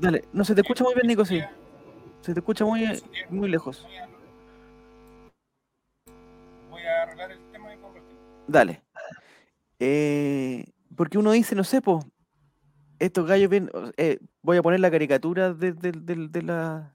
Dale, 0.00 0.22
no 0.32 0.44
se 0.44 0.54
te 0.54 0.60
escucha 0.60 0.84
muy 0.84 0.94
bien, 0.94 1.08
Nico, 1.08 1.24
sí. 1.24 1.40
Se 2.20 2.34
te 2.34 2.38
escucha 2.38 2.64
muy, 2.64 2.86
muy 3.30 3.48
lejos 3.48 3.84
Dale. 8.46 8.82
Eh, 9.78 10.64
porque 10.96 11.18
uno 11.18 11.32
dice, 11.32 11.54
no 11.54 11.64
sé, 11.64 11.80
pues, 11.80 12.04
estos 12.98 13.26
gallos 13.26 13.50
eh, 13.96 14.18
voy 14.42 14.56
a 14.56 14.62
poner 14.62 14.80
la 14.80 14.90
caricatura 14.90 15.52
de, 15.54 16.42
la, 16.42 16.92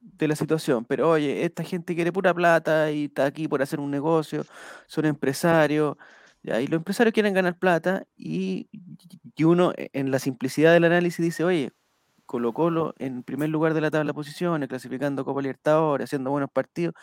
de 0.00 0.28
la 0.28 0.36
situación, 0.36 0.84
pero 0.84 1.10
oye, 1.10 1.44
esta 1.44 1.62
gente 1.64 1.94
quiere 1.94 2.12
pura 2.12 2.34
plata 2.34 2.90
y 2.90 3.06
está 3.06 3.26
aquí 3.26 3.48
por 3.48 3.62
hacer 3.62 3.80
un 3.80 3.90
negocio, 3.90 4.44
son 4.86 5.06
empresarios, 5.06 5.96
ya, 6.42 6.60
y 6.60 6.66
los 6.66 6.78
empresarios 6.78 7.14
quieren 7.14 7.34
ganar 7.34 7.58
plata 7.58 8.04
y, 8.16 8.68
y 9.34 9.44
uno 9.44 9.72
e, 9.76 9.88
en 9.92 10.10
la 10.10 10.18
simplicidad 10.18 10.72
del 10.72 10.84
análisis 10.84 11.24
dice, 11.24 11.44
oye, 11.44 11.72
Colo 12.26 12.52
Colo 12.52 12.94
en 12.98 13.22
primer 13.22 13.48
lugar 13.48 13.72
de 13.72 13.80
la 13.80 13.90
tabla 13.90 14.10
de 14.10 14.14
posiciones, 14.14 14.68
clasificando 14.68 15.24
Copa 15.24 15.40
Libertadores, 15.40 16.04
haciendo 16.04 16.30
buenos 16.30 16.50
partidos, 16.50 16.94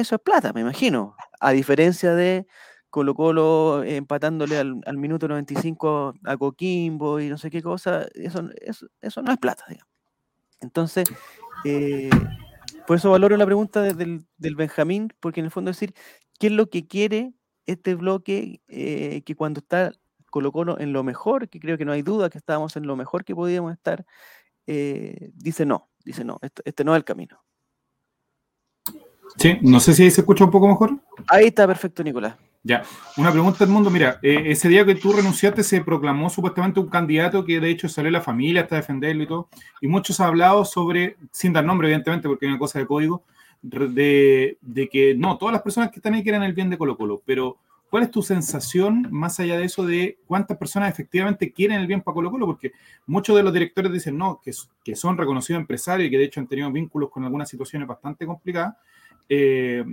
eso 0.00 0.14
es 0.16 0.20
plata, 0.20 0.52
me 0.52 0.60
imagino. 0.60 1.16
A 1.40 1.52
diferencia 1.52 2.14
de 2.14 2.46
Colo 2.90 3.14
Colo 3.14 3.82
empatándole 3.84 4.58
al, 4.58 4.96
minuto 4.96 5.28
95 5.28 6.14
a 6.24 6.36
Coquimbo 6.36 7.20
y 7.20 7.28
no 7.28 7.38
sé 7.38 7.50
qué 7.50 7.62
cosa, 7.62 8.06
eso, 8.14 8.48
eso, 8.60 8.86
eso 9.00 9.22
no 9.22 9.32
es 9.32 9.38
plata, 9.38 9.64
digamos. 9.68 9.92
Entonces, 10.60 11.04
eh, 11.64 12.10
por 12.86 12.96
eso 12.96 13.10
valoro 13.10 13.36
la 13.36 13.46
pregunta 13.46 13.82
del, 13.82 14.26
del, 14.38 14.56
Benjamín, 14.56 15.12
porque 15.20 15.40
en 15.40 15.46
el 15.46 15.52
fondo 15.52 15.70
es 15.70 15.78
decir, 15.78 15.94
¿qué 16.38 16.46
es 16.46 16.52
lo 16.52 16.70
que 16.70 16.86
quiere 16.86 17.34
este 17.66 17.94
bloque 17.94 18.62
eh, 18.68 19.22
que 19.24 19.34
cuando 19.34 19.60
está 19.60 19.92
Colo 20.30 20.52
Colo 20.52 20.78
en 20.78 20.92
lo 20.92 21.02
mejor, 21.02 21.48
que 21.48 21.60
creo 21.60 21.76
que 21.78 21.84
no 21.84 21.92
hay 21.92 22.02
duda 22.02 22.30
que 22.30 22.38
estábamos 22.38 22.76
en 22.76 22.86
lo 22.86 22.96
mejor 22.96 23.24
que 23.24 23.34
podíamos 23.34 23.72
estar, 23.72 24.06
eh, 24.66 25.30
dice 25.34 25.66
no, 25.66 25.90
dice 26.04 26.24
no, 26.24 26.38
este 26.64 26.84
no 26.84 26.94
es 26.94 26.98
el 26.98 27.04
camino. 27.04 27.45
Sí, 29.36 29.58
no 29.62 29.80
sé 29.80 29.94
si 29.94 30.04
ahí 30.04 30.10
se 30.10 30.20
escucha 30.22 30.44
un 30.44 30.50
poco 30.50 30.68
mejor. 30.68 30.98
Ahí 31.28 31.46
está 31.46 31.66
perfecto, 31.66 32.02
Nicolás. 32.02 32.36
Ya, 32.66 32.82
una 33.16 33.30
pregunta 33.30 33.60
del 33.60 33.68
mundo. 33.68 33.90
Mira, 33.90 34.18
eh, 34.22 34.42
ese 34.46 34.68
día 34.68 34.84
que 34.84 34.96
tú 34.96 35.12
renunciaste 35.12 35.62
se 35.62 35.82
proclamó 35.82 36.28
supuestamente 36.28 36.80
un 36.80 36.88
candidato 36.88 37.44
que 37.44 37.60
de 37.60 37.70
hecho 37.70 37.88
salió 37.88 38.10
la 38.10 38.20
familia 38.20 38.62
hasta 38.62 38.74
defenderlo 38.74 39.22
y 39.22 39.26
todo. 39.28 39.48
Y 39.80 39.86
muchos 39.86 40.18
han 40.18 40.26
hablado 40.26 40.64
sobre, 40.64 41.16
sin 41.30 41.52
dar 41.52 41.64
nombre 41.64 41.86
evidentemente, 41.86 42.26
porque 42.26 42.46
es 42.46 42.50
una 42.50 42.58
cosa 42.58 42.80
de 42.80 42.86
código, 42.86 43.22
de, 43.62 44.58
de, 44.60 44.88
que 44.88 45.14
no, 45.14 45.38
todas 45.38 45.52
las 45.52 45.62
personas 45.62 45.92
que 45.92 46.00
están 46.00 46.14
ahí 46.14 46.24
quieren 46.24 46.42
el 46.42 46.54
bien 46.54 46.68
de 46.68 46.76
Colo 46.76 46.96
Colo. 46.96 47.22
Pero, 47.24 47.56
¿cuál 47.88 48.02
es 48.02 48.10
tu 48.10 48.20
sensación 48.20 49.06
más 49.12 49.38
allá 49.38 49.56
de 49.56 49.64
eso 49.64 49.86
de 49.86 50.18
cuántas 50.26 50.56
personas 50.56 50.90
efectivamente 50.90 51.52
quieren 51.52 51.78
el 51.78 51.86
bien 51.86 52.00
para 52.00 52.16
Colo 52.16 52.32
Colo? 52.32 52.46
Porque 52.46 52.72
muchos 53.06 53.36
de 53.36 53.44
los 53.44 53.52
directores 53.52 53.92
dicen 53.92 54.18
no, 54.18 54.40
que, 54.44 54.50
que 54.82 54.96
son 54.96 55.16
reconocidos 55.16 55.60
empresarios 55.60 56.08
y 56.08 56.10
que 56.10 56.18
de 56.18 56.24
hecho 56.24 56.40
han 56.40 56.48
tenido 56.48 56.72
vínculos 56.72 57.10
con 57.10 57.22
algunas 57.22 57.48
situaciones 57.48 57.86
bastante 57.86 58.26
complicadas 58.26 58.74
eh, 59.28 59.84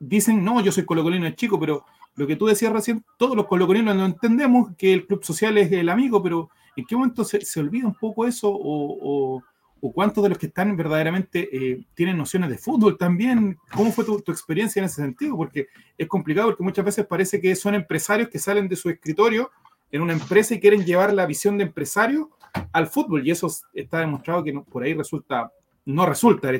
dicen, 0.00 0.44
no, 0.44 0.60
yo 0.60 0.72
soy 0.72 0.84
colocolino 0.84 1.26
es 1.26 1.36
chico, 1.36 1.58
pero 1.58 1.84
lo 2.14 2.26
que 2.26 2.36
tú 2.36 2.46
decías 2.46 2.72
recién, 2.72 3.04
todos 3.16 3.36
los 3.36 3.46
colocolinos 3.46 3.96
no 3.96 4.04
entendemos 4.04 4.76
que 4.76 4.92
el 4.92 5.06
club 5.06 5.24
social 5.24 5.56
es 5.58 5.72
el 5.72 5.88
amigo, 5.88 6.22
pero 6.22 6.50
¿en 6.76 6.84
qué 6.84 6.96
momento 6.96 7.24
se, 7.24 7.40
se 7.42 7.60
olvida 7.60 7.86
un 7.86 7.94
poco 7.94 8.26
eso? 8.26 8.50
O, 8.50 9.40
o, 9.80 9.92
cuántos 9.94 10.22
de 10.22 10.28
los 10.28 10.38
que 10.38 10.46
están 10.46 10.76
verdaderamente 10.76 11.48
eh, 11.52 11.84
tienen 11.94 12.16
nociones 12.16 12.50
de 12.50 12.58
fútbol 12.58 12.96
también? 12.96 13.58
¿Cómo 13.74 13.90
fue 13.90 14.04
tu, 14.04 14.20
tu, 14.20 14.30
experiencia 14.30 14.78
en 14.78 14.86
ese 14.86 15.02
sentido? 15.02 15.36
Porque 15.36 15.66
es 15.98 16.06
complicado, 16.06 16.48
porque 16.48 16.62
muchas 16.62 16.84
veces 16.84 17.06
parece 17.06 17.40
que 17.40 17.56
son 17.56 17.74
empresarios 17.74 18.28
que 18.28 18.38
salen 18.38 18.68
de 18.68 18.76
su 18.76 18.90
escritorio 18.90 19.50
en 19.90 20.02
una 20.02 20.12
empresa 20.12 20.54
y 20.54 20.60
quieren 20.60 20.84
llevar 20.84 21.12
la 21.12 21.26
visión 21.26 21.58
de 21.58 21.64
empresario 21.64 22.30
al 22.72 22.86
fútbol, 22.86 23.26
y 23.26 23.30
eso 23.30 23.48
está 23.74 24.00
demostrado 24.00 24.44
que 24.44 24.52
por 24.52 24.82
ahí 24.82 24.94
resulta, 24.94 25.50
no 25.84 26.06
resulta 26.06 26.50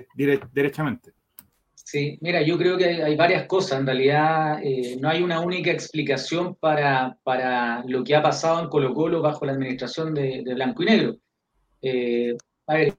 derechamente. 0.53 1.12
Sí, 1.85 2.16
mira, 2.21 2.42
yo 2.42 2.57
creo 2.57 2.77
que 2.79 3.03
hay, 3.03 3.16
varias 3.16 3.47
cosas. 3.47 3.81
En 3.81 3.87
realidad, 3.87 4.61
eh, 4.62 4.97
no 5.01 5.09
hay 5.09 5.23
una 5.23 5.40
única 5.40 5.71
explicación 5.71 6.55
para, 6.57 7.18
para, 7.23 7.85
lo 7.87 8.05
que 8.05 8.14
ha 8.14 8.23
pasado 8.23 8.62
en 8.62 8.68
Colo 8.68 8.95
Colo 8.95 9.21
bajo 9.21 9.45
la 9.45 9.53
administración 9.53 10.14
de, 10.14 10.42
de 10.45 10.55
Blanco 10.55 10.83
y 10.83 10.87
Negro. 10.87 11.16
Eh, 11.83 12.37
a 12.66 12.75
ver, 12.75 12.95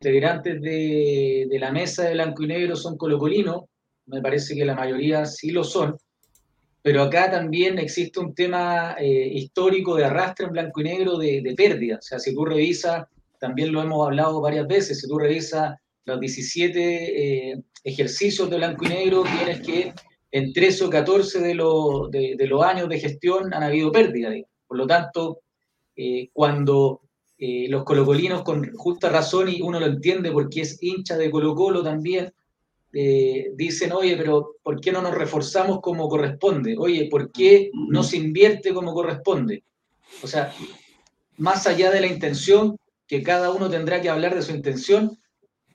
integrantes 0.00 0.60
de, 0.60 1.46
de, 1.50 1.58
la 1.58 1.72
mesa 1.72 2.04
de 2.04 2.14
Blanco 2.14 2.42
y 2.44 2.46
Negro 2.48 2.76
son 2.76 2.96
colocolinos, 2.96 3.64
me 4.06 4.20
parece 4.20 4.54
que 4.54 4.64
la 4.64 4.74
mayoría 4.74 5.24
sí 5.24 5.50
lo 5.50 5.64
son, 5.64 5.96
pero 6.82 7.02
acá 7.02 7.30
también 7.30 7.78
existe 7.78 8.20
un 8.20 8.34
tema 8.34 8.94
eh, 9.00 9.30
histórico 9.32 9.96
de 9.96 10.04
arrastre 10.04 10.46
en 10.46 10.52
Blanco 10.52 10.80
y 10.82 10.84
Negro 10.84 11.16
de, 11.16 11.40
de 11.42 11.54
pérdida. 11.54 11.96
O 11.96 12.02
sea, 12.02 12.18
si 12.18 12.34
tú 12.34 12.44
revisas, 12.44 13.06
también 13.40 13.72
lo 13.72 13.82
hemos 13.82 14.06
hablado 14.06 14.40
varias 14.40 14.68
veces, 14.68 15.00
si 15.00 15.08
tú 15.08 15.18
revisas 15.18 15.74
los 16.06 16.18
17 16.18 17.52
eh, 17.52 17.62
ejercicios 17.84 18.48
de 18.48 18.56
blanco 18.56 18.86
y 18.86 18.88
negro, 18.88 19.24
tienes 19.24 19.60
que 19.60 19.92
en 20.30 20.52
13 20.52 20.84
o 20.84 20.90
14 20.90 21.40
de, 21.40 21.54
lo, 21.54 22.08
de, 22.08 22.34
de 22.36 22.46
los 22.46 22.62
años 22.64 22.88
de 22.88 22.98
gestión 22.98 23.52
han 23.52 23.62
habido 23.62 23.92
pérdidas. 23.92 24.34
Por 24.66 24.78
lo 24.78 24.86
tanto, 24.86 25.40
eh, 25.94 26.30
cuando 26.32 27.02
eh, 27.38 27.66
los 27.68 27.84
colocolinos, 27.84 28.42
con 28.42 28.72
justa 28.74 29.08
razón, 29.08 29.48
y 29.48 29.60
uno 29.60 29.78
lo 29.78 29.86
entiende 29.86 30.30
porque 30.30 30.62
es 30.62 30.82
hincha 30.82 31.16
de 31.16 31.30
Colo 31.30 31.54
Colo 31.54 31.82
también, 31.82 32.32
eh, 32.92 33.50
dicen, 33.54 33.92
oye, 33.92 34.16
pero 34.16 34.56
¿por 34.62 34.80
qué 34.80 34.90
no 34.90 35.02
nos 35.02 35.14
reforzamos 35.14 35.80
como 35.80 36.08
corresponde? 36.08 36.76
Oye, 36.78 37.08
¿por 37.10 37.30
qué 37.30 37.70
no 37.90 38.02
se 38.02 38.16
invierte 38.16 38.72
como 38.72 38.94
corresponde? 38.94 39.64
O 40.22 40.26
sea, 40.26 40.54
más 41.36 41.66
allá 41.66 41.90
de 41.90 42.00
la 42.00 42.06
intención, 42.06 42.76
que 43.06 43.22
cada 43.22 43.50
uno 43.50 43.68
tendrá 43.68 44.00
que 44.00 44.08
hablar 44.08 44.34
de 44.34 44.42
su 44.42 44.52
intención, 44.52 45.18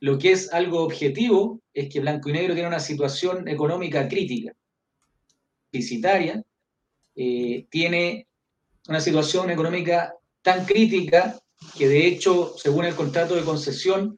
lo 0.01 0.17
que 0.17 0.31
es 0.31 0.51
algo 0.51 0.81
objetivo 0.81 1.61
es 1.73 1.87
que 1.89 1.99
Blanco 1.99 2.29
y 2.29 2.33
Negro 2.33 2.53
tiene 2.53 2.67
una 2.67 2.79
situación 2.79 3.47
económica 3.47 4.07
crítica, 4.07 4.51
visitaria, 5.71 6.43
eh, 7.15 7.67
tiene 7.69 8.27
una 8.87 8.99
situación 8.99 9.51
económica 9.51 10.13
tan 10.41 10.65
crítica 10.65 11.39
que 11.77 11.87
de 11.87 12.07
hecho, 12.07 12.55
según 12.57 12.85
el 12.85 12.95
contrato 12.95 13.35
de 13.35 13.43
concesión, 13.43 14.15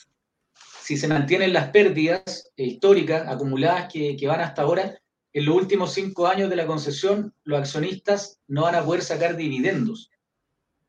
si 0.81 0.95
se 0.95 1.09
mantienen 1.09 1.51
las 1.51 1.69
pérdidas 1.69 2.49
históricas 2.55 3.27
acumuladas 3.27 3.91
que, 3.91 4.15
que 4.15 4.27
van 4.27 4.39
hasta 4.39 4.61
ahora, 4.61 4.97
en 5.33 5.45
los 5.45 5.55
últimos 5.55 5.93
cinco 5.93 6.27
años 6.27 6.49
de 6.49 6.55
la 6.55 6.65
concesión 6.65 7.33
los 7.43 7.59
accionistas 7.59 8.39
no 8.47 8.63
van 8.63 8.75
a 8.75 8.85
poder 8.85 9.01
sacar 9.01 9.35
dividendos. 9.35 10.09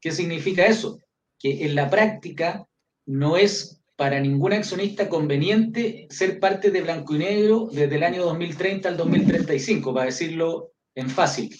¿Qué 0.00 0.12
significa 0.12 0.66
eso? 0.66 1.00
Que 1.36 1.64
en 1.64 1.74
la 1.74 1.90
práctica 1.90 2.68
no 3.06 3.36
es 3.36 3.80
para 3.96 4.18
ningún 4.18 4.52
accionista 4.52 5.08
conveniente 5.08 6.06
ser 6.10 6.40
parte 6.40 6.70
de 6.70 6.82
Blanco 6.82 7.14
y 7.14 7.18
Negro 7.18 7.68
desde 7.70 7.94
el 7.94 8.02
año 8.02 8.24
2030 8.24 8.88
al 8.88 8.96
2035, 8.96 9.94
para 9.94 10.06
decirlo 10.06 10.72
en 10.94 11.08
fácil. 11.08 11.56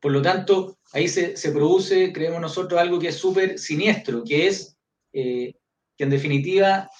Por 0.00 0.12
lo 0.12 0.22
tanto, 0.22 0.78
ahí 0.92 1.08
se, 1.08 1.34
produce, 1.52 2.12
creemos 2.12 2.40
nosotros, 2.40 2.80
algo 2.80 2.98
que 2.98 3.08
es 3.08 3.16
súper 3.16 3.58
siniestro, 3.58 4.24
que 4.24 4.46
es 4.46 4.76
eh, 5.12 5.54
que 5.96 6.04
en 6.04 6.10
definitiva, 6.10 6.90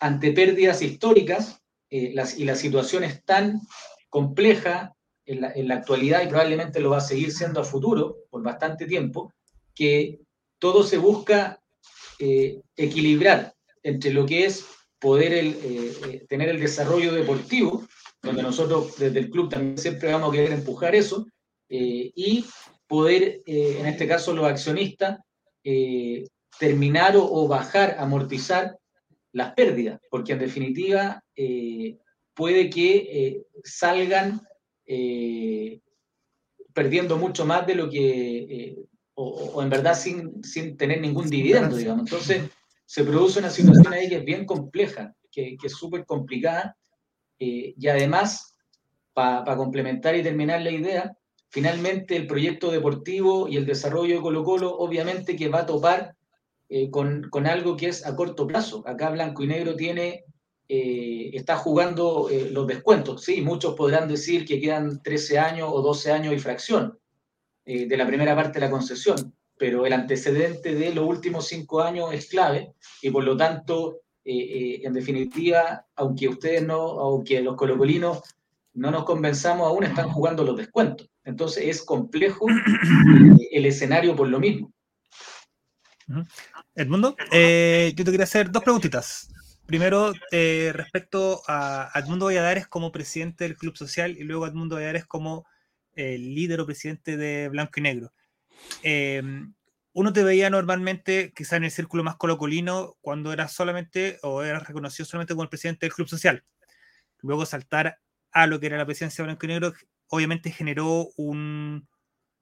ante 0.00 0.32
pérdidas 0.32 0.82
históricas 0.82 1.60
eh, 1.90 2.14
y 2.36 2.44
la 2.44 2.54
situación 2.54 3.04
es 3.04 3.24
tan 3.24 3.60
compleja 4.08 4.94
en 5.26 5.42
la, 5.42 5.52
en 5.52 5.68
la, 5.68 5.74
actualidad 5.76 6.22
y 6.22 6.28
probablemente 6.28 6.80
lo 6.80 6.90
va 6.90 6.98
a 6.98 7.02
seguir 7.02 7.32
siendo 7.32 7.60
a 7.60 7.64
futuro 7.64 8.16
por 8.30 8.42
bastante 8.42 8.86
tiempo, 8.86 9.32
que 9.74 10.20
todo 10.58 10.82
se 10.82 10.98
busca 10.98 11.60
eh, 12.18 12.60
equilibrar 12.76 13.54
entre 13.82 14.12
lo 14.12 14.26
que 14.26 14.46
es 14.46 14.66
poder 14.98 15.32
el, 15.32 16.26
tener 16.28 16.48
el 16.48 16.60
desarrollo 16.60 17.12
deportivo, 17.12 17.86
donde 18.22 18.42
nosotros 18.42 18.96
desde 18.98 19.20
el 19.20 19.30
club 19.30 19.48
también 19.48 19.78
siempre 19.78 20.12
vamos 20.12 20.30
a 20.30 20.32
querer 20.36 20.52
empujar 20.52 20.94
eso, 20.94 21.26
y 21.70 22.44
poder, 22.86 23.42
en 23.46 23.86
este 23.86 24.08
caso 24.08 24.34
los 24.34 24.46
accionistas, 24.46 25.18
terminar 26.58 27.14
o, 27.16 27.46
bajar, 27.46 27.96
amortizar 27.98 28.76
las 29.32 29.54
pérdidas, 29.54 30.00
porque 30.10 30.32
en 30.32 30.40
definitiva 30.40 31.22
eh, 31.36 31.96
puede 32.34 32.68
que 32.68 32.96
eh, 32.96 33.42
salgan 33.62 34.40
eh, 34.86 35.80
perdiendo 36.72 37.16
mucho 37.16 37.44
más 37.44 37.66
de 37.66 37.74
lo 37.74 37.88
que, 37.88 38.76
o, 39.14 39.62
en 39.62 39.70
verdad 39.70 39.94
sin, 39.94 40.42
sin 40.42 40.76
tener 40.76 41.00
ningún 41.00 41.28
dividendo, 41.28 41.76
digamos. 41.76 42.10
Entonces, 42.10 42.50
se 42.88 43.04
produce 43.04 43.38
una 43.38 43.50
situación 43.50 43.92
ahí 43.92 44.08
que 44.08 44.16
es 44.16 44.24
bien 44.24 44.46
compleja, 44.46 45.14
que, 45.30 45.58
que 45.60 45.66
es 45.66 45.74
súper 45.74 46.06
complicada, 46.06 46.74
y 47.38 47.86
además, 47.86 48.56
para 49.12 49.56
complementar 49.56 50.16
y 50.16 50.22
terminar 50.22 50.62
la 50.62 50.70
idea, 50.70 51.16
finalmente 51.50 52.16
el 52.16 52.26
proyecto 52.26 52.70
deportivo 52.70 53.46
y 53.46 53.58
el 53.58 53.66
desarrollo 53.66 54.16
de 54.16 54.22
Colo 54.22 54.42
Colo, 54.42 54.74
obviamente 54.78 55.36
que 55.36 55.48
va 55.48 55.60
a 55.60 55.66
topar 55.66 56.16
eh, 56.70 56.90
con, 56.90 57.28
con, 57.30 57.46
algo 57.46 57.76
que 57.76 57.88
es 57.88 58.06
a 58.06 58.16
corto 58.16 58.46
plazo. 58.46 58.82
Acá 58.86 59.10
Blanco 59.10 59.42
y 59.42 59.48
Negro 59.48 59.76
tiene, 59.76 60.24
eh, 60.66 61.30
está 61.34 61.56
jugando 61.56 62.28
eh, 62.30 62.50
los 62.50 62.66
descuentos. 62.66 63.22
Sí, 63.22 63.40
muchos 63.42 63.74
podrán 63.74 64.08
decir 64.08 64.46
que 64.46 64.60
quedan 64.60 65.02
13 65.02 65.38
años 65.38 65.70
o 65.72 65.82
12 65.82 66.12
años 66.12 66.34
y 66.34 66.38
fracción 66.38 66.98
de 67.64 67.98
la 67.98 68.06
primera 68.06 68.34
parte 68.34 68.58
de 68.58 68.64
la 68.64 68.70
concesión, 68.70 69.34
pero 69.58 69.86
el 69.86 69.92
antecedente 69.92 70.74
de 70.74 70.94
los 70.94 71.06
últimos 71.06 71.48
cinco 71.48 71.82
años 71.82 72.12
es 72.12 72.26
clave 72.26 72.72
y 73.02 73.10
por 73.10 73.24
lo 73.24 73.36
tanto, 73.36 74.00
en 74.24 74.92
definitiva, 74.92 75.86
aunque 75.96 76.28
ustedes 76.28 76.62
no, 76.62 76.76
aunque 76.76 77.40
los 77.40 77.56
colocolinos 77.56 78.22
no 78.74 78.90
nos 78.90 79.04
convenzamos 79.04 79.66
aún, 79.66 79.84
están 79.84 80.10
jugando 80.10 80.44
los 80.44 80.56
descuentos. 80.56 81.08
Entonces 81.24 81.64
es 81.66 81.82
complejo 81.82 82.46
el 83.50 83.66
escenario 83.66 84.16
por 84.16 84.28
lo 84.28 84.38
mismo. 84.38 84.72
Edmundo, 86.74 87.16
eh, 87.32 87.92
yo 87.94 88.04
te 88.04 88.10
quería 88.10 88.24
hacer 88.24 88.50
dos 88.50 88.62
preguntitas. 88.62 89.28
Primero, 89.66 90.12
eh, 90.30 90.70
respecto 90.72 91.42
a 91.46 91.90
Edmundo 91.94 92.26
Valladares 92.26 92.66
como 92.66 92.90
presidente 92.90 93.44
del 93.44 93.56
Club 93.56 93.76
Social 93.76 94.16
y 94.16 94.24
luego 94.24 94.46
Edmundo 94.46 94.76
Valladares 94.76 95.04
como 95.04 95.44
el 95.92 96.34
líder 96.34 96.60
o 96.60 96.66
presidente 96.66 97.18
de 97.18 97.48
Blanco 97.50 97.72
y 97.76 97.82
Negro. 97.82 98.12
Eh, 98.82 99.22
uno 99.92 100.12
te 100.12 100.22
veía 100.22 100.50
normalmente, 100.50 101.32
quizá 101.34 101.56
en 101.56 101.64
el 101.64 101.70
círculo 101.70 102.04
más 102.04 102.16
colocolino, 102.16 102.96
cuando 103.00 103.32
era 103.32 103.48
solamente 103.48 104.18
o 104.22 104.42
era 104.42 104.60
reconocido 104.60 105.06
solamente 105.06 105.34
como 105.34 105.42
el 105.42 105.48
presidente 105.48 105.86
del 105.86 105.94
Club 105.94 106.08
Social. 106.08 106.44
Luego 107.18 107.46
saltar 107.46 107.98
a 108.30 108.46
lo 108.46 108.60
que 108.60 108.66
era 108.66 108.78
la 108.78 108.86
presidencia 108.86 109.22
de 109.22 109.26
Blanco 109.26 109.46
y 109.46 109.48
Negro, 109.48 109.74
obviamente 110.08 110.50
generó 110.50 111.08
un 111.16 111.88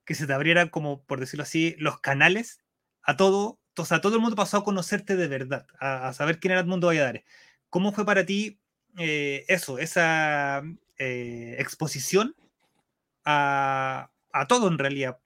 que 0.04 0.14
se 0.14 0.26
te 0.26 0.32
abriera 0.32 0.70
como, 0.70 1.02
por 1.04 1.18
decirlo 1.18 1.42
así, 1.42 1.74
los 1.78 2.00
canales 2.00 2.60
a 3.02 3.16
todo 3.16 3.58
o 3.78 3.84
sea, 3.84 4.00
todo 4.00 4.14
el 4.14 4.20
mundo 4.20 4.36
pasó 4.36 4.58
a 4.58 4.64
conocerte 4.64 5.16
de 5.16 5.28
verdad, 5.28 5.66
a, 5.78 6.12
saber 6.12 6.40
quién 6.40 6.52
era 6.52 6.60
Edmundo 6.62 6.86
Valladares. 6.86 7.24
¿Cómo 7.68 7.92
fue 7.92 8.06
para 8.06 8.24
ti 8.24 8.58
eh, 8.98 9.44
eso, 9.48 9.78
esa 9.78 10.62
eh, 10.98 11.56
exposición 11.58 12.34
a, 13.24 14.10
todo 14.48 14.68
en 14.68 14.78
realidad? 14.78 15.18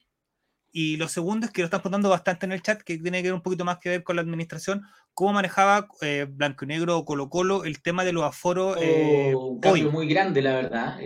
Y 0.73 0.97
lo 0.97 1.09
segundo 1.09 1.47
es 1.47 1.53
que 1.53 1.62
lo 1.62 1.66
están 1.66 1.83
poniendo 1.83 2.09
bastante 2.09 2.47
en 2.47 2.53
el 2.53 2.62
chat, 2.62 2.83
que 2.83 2.99
tiene 2.99 3.23
que 3.23 3.29
ver 3.29 3.35
un 3.35 3.43
poquito 3.43 3.64
más 3.64 3.79
que 3.79 3.89
ver 3.89 4.05
con 4.05 4.16
la 4.16 4.23
administración. 4.23 4.87
¿Cómo 5.14 5.33
manejaba 5.33 5.89
eh, 6.01 6.27
Blanco 6.29 6.64
y 6.64 6.68
Negro 6.68 6.97
o 6.97 7.05
Colo 7.05 7.29
Colo 7.29 7.64
el 7.64 7.83
tema 7.83 8.05
de 8.05 8.12
los 8.12 8.23
aforos? 8.23 8.77
Oh, 8.79 9.51
un 9.51 9.61
cambio 9.61 9.91
muy 9.91 10.07
grande, 10.07 10.41
la 10.43 10.55
verdad. 10.55 10.99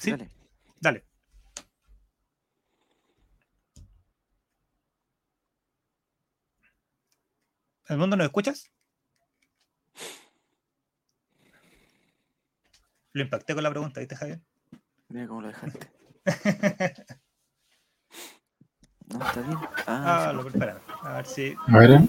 Sí, 0.00 0.14
dale. 0.80 1.04
¿El 7.88 7.98
mundo 7.98 8.16
nos 8.16 8.26
escuchas? 8.26 8.70
Lo 13.12 13.22
impacté 13.22 13.54
con 13.54 13.64
la 13.64 13.70
pregunta, 13.70 14.00
¿viste, 14.00 14.14
Javier? 14.14 14.40
Mira 15.08 15.26
cómo 15.26 15.42
lo 15.42 15.48
dejaste. 15.48 15.90
no, 19.06 19.24
está 19.24 19.40
bien. 19.40 19.58
Ah, 19.86 20.28
ah 20.28 20.32
lo 20.32 20.44
prepararon. 20.44 20.82
A 21.02 21.14
ver 21.14 21.26
si. 21.26 21.54
A 21.66 21.78
ver. 21.78 21.90
¿eh? 21.92 22.08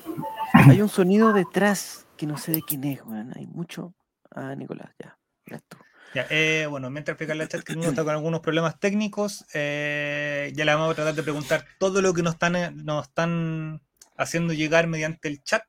Hay 0.53 0.81
un 0.81 0.89
sonido 0.89 1.31
detrás 1.33 2.07
que 2.17 2.25
no 2.25 2.37
sé 2.37 2.51
de 2.51 2.61
quién 2.61 2.83
es, 2.83 3.01
weón. 3.05 3.31
Hay 3.35 3.47
mucho. 3.47 3.93
Ah, 4.31 4.55
Nicolás, 4.55 4.91
ya. 4.99 5.17
Ya 5.45 5.59
tú. 5.59 5.77
Ya, 6.13 6.25
eh, 6.29 6.65
bueno, 6.67 6.89
mientras 6.89 7.13
explica 7.13 7.35
la 7.35 7.47
chat 7.47 7.63
que 7.63 7.73
uno 7.73 7.83
está 7.83 8.03
con 8.03 8.13
algunos 8.13 8.39
problemas 8.39 8.79
técnicos, 8.79 9.45
eh, 9.53 10.51
ya 10.55 10.65
le 10.65 10.73
vamos 10.73 10.91
a 10.91 10.95
tratar 10.95 11.13
de 11.13 11.21
preguntar 11.21 11.65
todo 11.77 12.01
lo 12.01 12.13
que 12.15 12.23
nos 12.23 12.33
están, 12.33 12.83
nos 12.83 13.07
están 13.07 13.81
haciendo 14.17 14.53
llegar 14.53 14.87
mediante 14.87 15.27
el 15.27 15.43
chat 15.43 15.61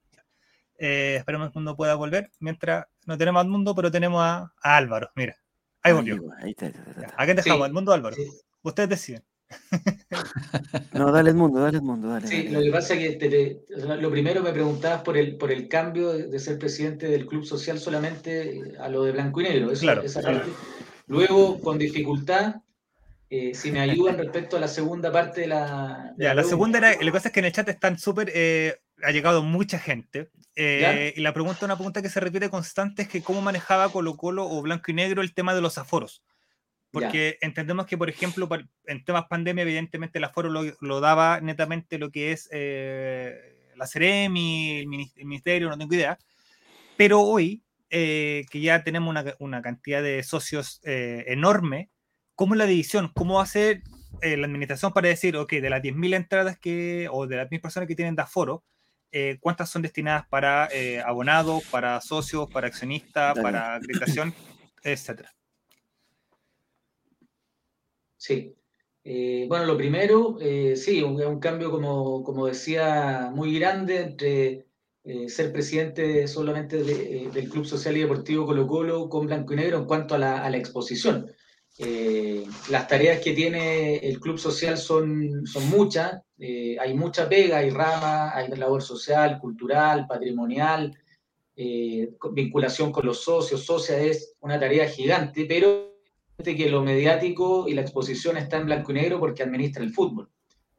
eh, 0.80 1.16
esperemos 1.18 1.48
que 1.48 1.58
el 1.58 1.64
mundo 1.64 1.76
pueda 1.76 1.94
volver. 1.94 2.30
Mientras 2.40 2.86
no 3.04 3.18
tenemos 3.18 3.42
al 3.42 3.48
mundo, 3.48 3.74
pero 3.74 3.90
tenemos 3.90 4.22
a, 4.22 4.52
Álvaro. 4.62 5.10
Mira, 5.14 5.36
ahí 5.82 5.92
volvió. 5.92 6.20
Ahí 6.42 6.50
está, 6.50 6.72
¿A 7.16 7.24
quién 7.24 7.36
dejamos? 7.36 7.66
¿Al 7.66 7.72
mundo 7.72 7.92
Álvaro? 7.92 8.16
Ustedes 8.62 8.88
deciden. 8.88 9.24
no, 10.92 11.10
dale 11.10 11.30
el 11.30 11.36
mundo, 11.36 11.60
dale 11.60 11.78
el 11.78 11.82
mundo. 11.82 12.08
Dale, 12.08 12.26
sí, 12.26 12.48
lo 12.48 12.60
que 12.60 12.70
pasa 12.70 12.94
es 12.94 13.16
que 13.16 13.60
lo 13.98 14.10
primero 14.10 14.42
me 14.42 14.52
preguntabas 14.52 15.02
por 15.02 15.16
el, 15.16 15.36
por 15.36 15.50
el 15.50 15.68
cambio 15.68 16.12
de, 16.12 16.38
ser 16.38 16.58
presidente 16.58 17.08
del 17.08 17.26
Club 17.26 17.44
Social 17.44 17.78
solamente 17.78 18.74
a 18.78 18.88
lo 18.88 19.04
de 19.04 19.12
blanco 19.12 19.40
y 19.40 19.44
negro. 19.44 19.72
Eso, 19.72 19.82
claro, 19.82 20.42
Luego, 21.08 21.60
con 21.60 21.78
dificultad, 21.78 22.56
eh, 23.28 23.52
si 23.54 23.72
me 23.72 23.80
ayudan 23.80 24.18
respecto 24.18 24.56
a 24.56 24.60
la 24.60 24.68
segunda 24.68 25.10
parte 25.10 25.42
de 25.42 25.46
la. 25.48 26.14
ya, 26.16 26.34
la, 26.34 26.44
segunda 26.44 26.78
era. 26.78 26.92
Lo 26.92 27.00
que 27.00 27.12
pasa 27.12 27.28
es 27.28 27.34
que 27.34 27.40
en 27.40 27.46
el 27.46 27.52
chat 27.52 27.68
están 27.68 27.98
súper. 27.98 28.30
Eh, 28.32 28.76
ha 29.02 29.10
llegado 29.10 29.42
mucha 29.42 29.78
gente. 29.78 30.30
Eh, 30.56 31.14
y 31.16 31.20
la 31.20 31.32
pregunta, 31.32 31.64
una 31.64 31.76
pregunta 31.76 32.02
que 32.02 32.08
se 32.08 32.20
repite 32.20 32.50
constante 32.50 33.02
es 33.02 33.08
que 33.08 33.22
cómo 33.22 33.40
manejaba 33.40 33.90
Colo 33.90 34.16
Colo 34.16 34.48
o 34.48 34.62
Blanco 34.62 34.90
y 34.90 34.94
Negro 34.94 35.22
el 35.22 35.34
tema 35.34 35.54
de 35.54 35.60
los 35.60 35.78
aforos. 35.78 36.22
Porque 36.90 37.38
entendemos 37.40 37.86
que, 37.86 37.96
por 37.96 38.10
ejemplo, 38.10 38.48
en 38.86 39.04
temas 39.04 39.26
pandemia, 39.28 39.62
evidentemente 39.62 40.18
el 40.18 40.24
aforo 40.24 40.50
lo, 40.50 41.00
daba 41.00 41.40
netamente 41.40 41.98
lo 41.98 42.10
que 42.10 42.32
es 42.32 42.48
eh, 42.50 43.70
la 43.76 43.86
CEREMI, 43.86 44.80
el 44.80 44.88
ministerio, 44.88 45.68
no 45.68 45.78
tengo 45.78 45.94
idea. 45.94 46.18
Pero 46.96 47.20
hoy, 47.20 47.62
eh, 47.90 48.44
que 48.50 48.60
ya 48.60 48.82
tenemos 48.82 49.08
una, 49.08 49.36
una 49.38 49.62
cantidad 49.62 50.02
de 50.02 50.20
socios 50.24 50.80
enorme, 50.82 51.90
¿cómo 52.34 52.54
es 52.54 52.58
la 52.58 52.66
división? 52.66 53.12
¿Cómo 53.14 53.40
hace 53.40 53.82
la 54.20 54.46
administración 54.46 54.92
para 54.92 55.08
decir, 55.08 55.36
ok, 55.36 55.52
de 55.52 55.70
las 55.70 55.82
10.000 55.82 56.14
entradas 56.16 56.58
que, 56.58 57.08
o 57.10 57.28
de 57.28 57.36
las 57.36 57.48
1.000 57.48 57.60
personas 57.60 57.86
que 57.86 57.94
tienen 57.94 58.16
de 58.16 58.22
aforo, 58.22 58.64
eh, 59.12 59.38
cuántas 59.40 59.68
son 59.68 59.82
destinadas 59.82 60.26
para 60.28 60.68
eh, 60.72 61.00
abonados, 61.00 61.64
para 61.70 62.00
socios, 62.00 62.48
para 62.48 62.68
accionistas, 62.68 63.36
para 63.38 63.74
acreditación, 63.74 64.32
etcétera. 64.84 65.32
Sí. 68.16 68.54
Eh, 69.02 69.46
bueno, 69.48 69.64
lo 69.64 69.76
primero, 69.76 70.36
sí, 70.40 70.98
es 70.98 71.02
un, 71.02 71.40
cambio, 71.40 71.70
como, 71.70 72.22
como, 72.22 72.46
decía, 72.46 73.30
muy 73.34 73.58
grande 73.58 74.00
entre 74.02 74.66
ser 75.28 75.50
presidente 75.52 76.28
solamente 76.28 76.84
del 76.84 77.48
Club 77.48 77.64
Social 77.64 77.96
y 77.96 78.02
Deportivo 78.02 78.46
Colo 78.46 78.66
Colo 78.66 79.08
con 79.08 79.26
Blanco 79.26 79.54
y 79.54 79.56
Negro 79.56 79.78
en 79.78 79.86
cuanto 79.86 80.14
a 80.14 80.18
la, 80.18 80.44
a 80.44 80.50
la 80.50 80.58
exposición. 80.58 81.32
Eh, 81.82 82.44
las 82.68 82.86
tareas 82.86 83.20
que 83.20 83.32
tiene 83.32 83.96
el 83.96 84.20
club 84.20 84.38
social 84.38 84.76
son, 84.76 85.46
son 85.46 85.70
muchas, 85.70 86.20
eh, 86.38 86.76
hay 86.78 86.92
mucha 86.92 87.26
pega, 87.26 87.56
hay 87.56 87.70
rama, 87.70 88.36
hay 88.36 88.48
labor 88.48 88.82
social, 88.82 89.38
cultural, 89.38 90.06
patrimonial, 90.06 90.94
vinculación 92.32 92.92
con 92.92 93.06
los 93.06 93.22
socios, 93.22 93.64
socias, 93.64 93.98
es 93.98 94.34
una 94.40 94.60
tarea 94.60 94.88
gigante, 94.88 95.46
pero 95.46 95.94
que 96.42 96.70
lo 96.70 96.82
mediático 96.82 97.66
y 97.66 97.74
la 97.74 97.82
exposición 97.82 98.36
está 98.36 98.58
en 98.58 98.66
blanco 98.66 98.92
y 98.92 98.94
negro 98.96 99.18
porque 99.18 99.42
administra 99.42 99.82
el 99.82 99.92
fútbol. 99.92 100.28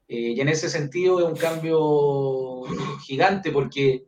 y 0.08 0.40
en 0.40 0.50
ese 0.50 0.70
sentido 0.70 1.20
es 1.20 1.26
un 1.26 1.36
cambio 1.36 2.64
gigante 3.06 3.52
porque 3.52 4.06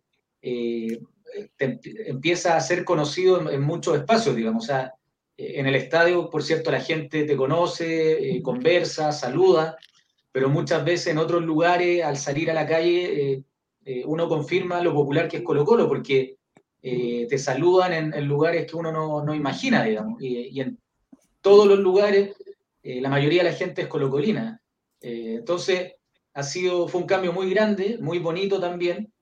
empieza 2.07 2.55
a 2.55 2.61
ser 2.61 2.83
conocido 2.83 3.49
en, 3.49 3.61
muchos 3.61 3.97
espacios, 3.97 4.35
digamos. 4.35 4.63
O 4.63 4.67
sea, 4.67 4.93
eh, 4.93 5.02
en 5.37 5.65
el 5.65 5.75
estadio, 5.75 6.29
por 6.29 6.43
cierto, 6.43 6.71
la 6.71 6.79
gente 6.79 7.23
te 7.23 7.35
conoce, 7.35 8.35
eh, 8.35 8.41
conversa, 8.41 9.11
saluda, 9.11 9.77
pero 10.31 10.49
muchas 10.49 10.85
veces 10.85 11.07
en 11.07 11.17
otros 11.17 11.43
lugares, 11.43 12.03
al 12.03 12.17
salir 12.17 12.51
a 12.51 12.53
la 12.53 12.67
calle, 12.67 13.43
eh, 13.85 14.03
uno 14.05 14.27
confirma 14.29 14.81
lo 14.81 14.93
popular 14.93 15.27
que 15.27 15.37
es 15.37 15.43
Colo 15.43 15.65
Colo, 15.65 15.87
porque 15.87 16.37
te 16.81 17.37
saludan 17.37 18.13
en, 18.13 18.27
lugares 18.27 18.69
que 18.69 18.75
uno 18.75 18.91
no, 18.91 19.33
imagina, 19.33 19.83
digamos. 19.83 20.21
Y, 20.21 20.59
en 20.59 20.77
todos 21.41 21.65
los 21.65 21.79
lugares, 21.79 22.35
la 22.83 23.09
mayoría 23.09 23.43
de 23.43 23.51
la 23.51 23.55
gente 23.55 23.83
es 23.83 23.87
colocolina. 23.87 24.61
entonces, 24.99 25.93
ha 26.33 26.43
sido, 26.43 26.89
fue 26.89 27.01
un 27.01 27.07
cambio 27.07 27.31
muy 27.31 27.49
grande, 27.49 27.97
muy 28.01 28.19
bonito 28.19 28.59
también 28.59 29.13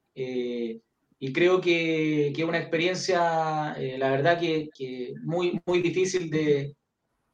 y 1.24 1.32
creo 1.34 1.61
que 1.61 2.30
es 2.30 2.43
una 2.43 2.57
experiencia, 2.57 3.76
eh, 3.78 3.95
la 3.99 4.09
verdad, 4.09 4.39
que, 4.39 5.13
muy, 5.22 5.61
muy 5.67 5.80
difícil 5.80 6.32
de, 6.32 6.76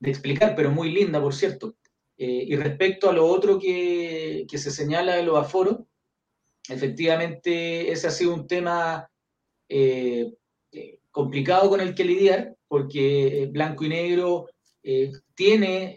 explicar, 0.02 0.56
pero 0.58 0.72
muy 0.72 0.92
linda, 0.92 1.22
por 1.22 1.34
cierto. 1.34 1.78
Eh, 2.18 2.44
y 2.50 2.56
respecto 2.58 3.10
a 3.10 3.14
lo 3.14 3.26
otro 3.26 3.58
que, 3.58 4.46
se 4.50 4.72
señala 4.72 5.16
de 5.16 5.24
los 5.24 5.38
aforos, 5.38 5.78
efectivamente 6.68 7.90
ese 7.90 8.08
ha 8.08 8.12
sido 8.12 8.34
un 8.34 8.46
tema 8.46 9.10
eh, 9.70 10.34
complicado 11.10 11.70
con 11.70 11.80
el 11.80 11.96
que 11.96 12.04
lidiar, 12.04 12.58
porque 12.68 13.48
Blanco 13.54 13.86
y 13.86 13.90
Negro 13.90 14.50
tiene 15.34 15.96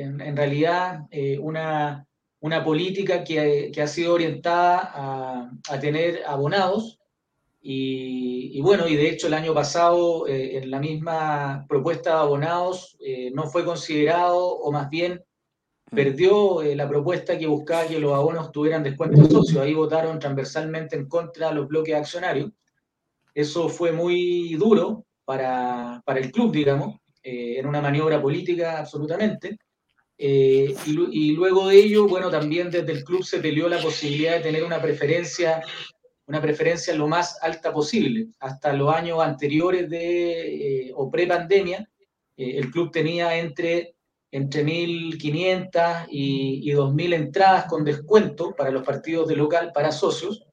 en, 0.00 0.36
realidad 0.36 1.02
una, 1.38 2.04
una 2.40 2.64
política 2.64 3.22
que, 3.22 3.70
ha 3.80 3.86
sido 3.86 4.14
orientada 4.14 4.90
a, 4.92 5.50
a 5.68 5.78
tener 5.78 6.24
abonados 6.26 6.98
y, 7.70 8.62
bueno, 8.62 8.88
y 8.88 8.96
de 8.96 9.10
hecho 9.10 9.26
el 9.26 9.34
año 9.34 9.52
pasado 9.52 10.26
eh, 10.26 10.56
en 10.56 10.70
la 10.70 10.80
misma 10.80 11.66
propuesta 11.68 12.14
de 12.14 12.16
abonados 12.16 12.96
eh, 12.98 13.30
no 13.34 13.46
fue 13.46 13.62
considerado 13.62 14.38
o 14.38 14.72
más 14.72 14.88
bien 14.88 15.22
mm. 15.90 15.94
perdió 15.94 16.62
eh, 16.62 16.74
la 16.74 16.88
propuesta 16.88 17.38
que 17.38 17.46
buscaba 17.46 17.86
que 17.86 18.00
los 18.00 18.14
abonos 18.14 18.52
tuvieran 18.52 18.82
descuento 18.82 19.20
de 19.20 19.28
socios. 19.28 19.62
Ahí 19.62 19.74
votaron 19.74 20.18
transversalmente 20.18 20.96
en 20.96 21.08
contra 21.08 21.50
de 21.50 21.56
los 21.56 21.68
bloques 21.68 21.94
accionarios. 21.94 22.52
Eso 23.34 23.68
fue 23.68 23.92
muy 23.92 24.54
duro 24.54 25.04
para, 25.26 26.00
para 26.06 26.20
el 26.20 26.32
club, 26.32 26.50
digamos, 26.50 26.96
en 27.22 27.66
una 27.66 27.82
maniobra 27.82 28.20
política 28.20 28.78
absolutamente. 28.78 29.58
Y, 30.16 30.74
y, 30.86 31.32
luego 31.32 31.68
de 31.68 31.76
ello, 31.76 32.08
bueno, 32.08 32.30
también 32.30 32.70
desde 32.70 32.90
el 32.90 33.04
club 33.04 33.22
se 33.22 33.40
peleó 33.40 33.68
la 33.68 33.80
posibilidad 33.80 34.36
de 34.36 34.40
tener 34.40 34.64
una 34.64 34.80
preferencia 34.80 35.62
una 36.28 36.42
preferencia 36.42 36.94
lo 36.94 37.08
más 37.08 37.38
alta 37.42 37.72
posible. 37.72 38.28
Hasta 38.38 38.72
los 38.74 38.94
años 38.94 39.20
anteriores 39.20 39.88
de, 39.88 40.88
eh, 40.88 40.92
o 40.94 41.10
pre-pandemia, 41.10 41.88
eh, 42.36 42.58
el 42.58 42.70
club 42.70 42.92
tenía 42.92 43.36
entre, 43.38 43.94
entre 44.30 44.62
1.500 44.62 46.06
y, 46.10 46.70
y 46.70 46.74
2.000 46.74 47.14
entradas 47.14 47.64
con 47.64 47.82
descuento 47.82 48.54
para 48.54 48.70
los 48.70 48.84
partidos 48.84 49.26
de 49.26 49.36
local 49.36 49.72
para 49.72 49.90
socios. 49.90 50.44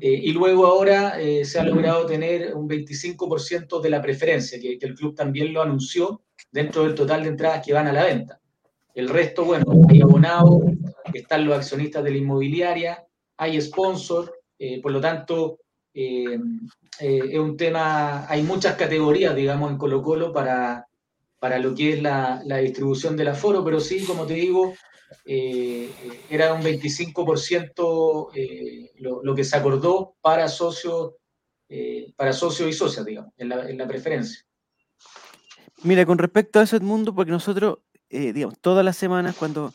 Eh, 0.00 0.20
y 0.22 0.30
luego 0.32 0.66
ahora 0.66 1.18
se 1.42 1.58
ha 1.58 1.64
logrado 1.64 2.06
tener 2.06 2.54
un 2.54 2.68
25% 2.68 3.80
de 3.80 3.90
la 3.90 4.00
preferencia, 4.00 4.60
que, 4.60 4.78
que, 4.78 4.86
el 4.86 4.94
club 4.94 5.16
también 5.16 5.52
lo 5.52 5.60
anunció 5.60 6.22
dentro 6.52 6.84
del 6.84 6.94
total 6.94 7.24
de 7.24 7.30
entradas 7.30 7.66
que 7.66 7.72
van 7.72 7.88
a 7.88 7.92
la 7.92 8.04
venta. 8.04 8.40
El 8.94 9.08
resto, 9.08 9.44
bueno, 9.44 9.64
hay 9.88 10.02
abonados, 10.02 10.60
están 11.12 11.46
los 11.46 11.56
accionistas 11.56 12.04
de 12.04 12.10
la 12.12 12.18
inmobiliaria, 12.18 13.04
hay 13.36 13.60
sponsor, 13.60 14.41
eh, 14.64 14.80
por 14.80 14.92
lo 14.92 15.00
tanto, 15.00 15.58
eh, 15.92 16.38
eh, 17.00 17.20
es 17.32 17.38
un 17.40 17.56
tema, 17.56 18.28
hay 18.28 18.44
muchas 18.44 18.76
categorías, 18.76 19.34
digamos, 19.34 19.72
en 19.72 19.76
Colo 19.76 20.00
Colo 20.04 20.32
para, 20.32 20.86
para 21.40 21.58
lo 21.58 21.74
que 21.74 21.94
es 21.94 22.02
la, 22.02 22.40
distribución 22.44 23.16
del 23.16 23.26
aforo, 23.26 23.64
pero 23.64 23.80
sí, 23.80 24.04
como 24.04 24.24
te 24.24 24.34
digo, 24.34 24.72
era 25.26 26.54
un 26.54 26.62
25% 26.62 28.30
lo, 29.00 29.24
lo, 29.24 29.34
que 29.34 29.42
se 29.42 29.56
acordó 29.56 30.14
para 30.20 30.46
socios, 30.46 31.14
para 32.14 32.32
socios 32.32 32.68
y 32.70 32.72
socias, 32.72 33.04
digamos, 33.04 33.32
en 33.38 33.48
la, 33.48 33.68
en 33.68 33.78
la, 33.78 33.88
preferencia. 33.88 34.46
Mira, 35.82 36.06
con 36.06 36.18
respecto 36.18 36.60
a 36.60 36.62
eso, 36.62 36.76
Edmundo, 36.76 37.12
porque 37.12 37.32
nosotros, 37.32 37.78
digamos, 38.08 38.60
todas 38.60 38.84
las 38.84 38.96
semanas 38.96 39.34
cuando 39.36 39.74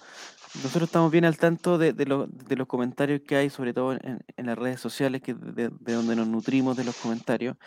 nosotros 0.63 0.83
estamos 0.83 1.11
bien 1.11 1.25
al 1.25 1.37
tanto 1.37 1.77
de, 1.77 1.93
los 2.05 2.67
comentarios 2.67 3.21
que 3.21 3.35
hay, 3.35 3.49
sobre 3.49 3.73
todo 3.73 3.93
en, 3.93 4.21
las 4.37 4.57
redes 4.57 4.79
sociales, 4.79 5.21
que 5.21 5.33
de, 5.33 5.69
donde 5.69 6.15
nos 6.15 6.27
nutrimos 6.27 6.75
de 6.77 6.83
los 6.83 6.95
comentarios. 6.95 7.57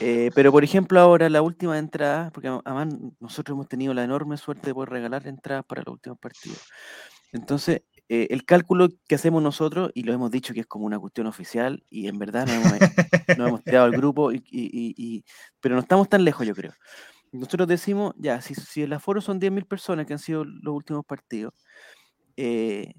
Eh, 0.00 0.30
pero, 0.34 0.52
por 0.52 0.64
ejemplo, 0.64 1.00
ahora 1.00 1.28
la 1.28 1.42
última 1.42 1.78
entrada, 1.78 2.30
porque 2.30 2.48
además 2.48 2.94
nosotros 3.20 3.54
hemos 3.54 3.68
tenido 3.68 3.94
la 3.94 4.04
enorme 4.04 4.36
suerte 4.36 4.68
de 4.68 4.74
poder 4.74 4.90
regalar 4.90 5.26
entradas 5.26 5.64
para 5.64 5.82
los 5.82 5.94
últimos 5.94 6.18
partidos. 6.18 6.62
Entonces, 7.32 7.82
eh, 8.08 8.28
el 8.30 8.44
cálculo 8.44 8.88
que 9.06 9.14
hacemos 9.14 9.42
nosotros, 9.42 9.90
y 9.94 10.02
lo 10.02 10.12
hemos 10.12 10.30
dicho 10.30 10.54
que 10.54 10.60
es 10.60 10.66
como 10.66 10.86
una 10.86 10.98
cuestión 10.98 11.26
oficial, 11.26 11.84
y 11.90 12.08
en 12.08 12.18
verdad 12.18 12.46
nos 12.46 12.56
hemos, 12.56 13.48
hemos 13.48 13.64
tirado 13.64 13.84
al 13.84 13.92
grupo, 13.92 14.32
y, 14.32 15.24
pero 15.60 15.74
no 15.74 15.80
estamos 15.82 16.08
tan 16.08 16.24
lejos, 16.24 16.46
yo 16.46 16.54
creo. 16.54 16.72
Nosotros 17.32 17.68
decimos, 17.68 18.14
ya, 18.16 18.40
si, 18.40 18.54
si 18.54 18.82
el 18.82 18.92
aforo 18.94 19.20
son 19.20 19.38
10.000 19.38 19.66
personas 19.66 20.06
que 20.06 20.14
han 20.14 20.18
sido 20.18 20.44
los 20.44 20.74
últimos 20.74 21.04
partidos, 21.04 21.52
eh, 22.40 22.94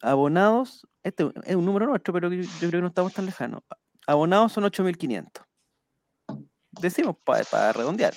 abonados, 0.00 0.88
este 1.04 1.30
es 1.44 1.54
un 1.54 1.64
número 1.64 1.86
nuestro, 1.86 2.12
pero 2.12 2.32
yo, 2.32 2.42
creo 2.58 2.70
que 2.72 2.80
no 2.80 2.88
estamos 2.88 3.14
tan 3.14 3.26
lejanos. 3.26 3.62
Abonados 4.08 4.52
son 4.52 4.64
8.500. 4.64 5.46
Decimos 6.72 7.16
para 7.24 7.72
redondear. 7.72 8.14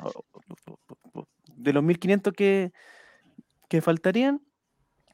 De 1.55 1.71
los 1.71 1.83
1.500 1.83 2.33
que, 2.33 2.73
que 3.69 3.81
faltarían, 3.81 4.41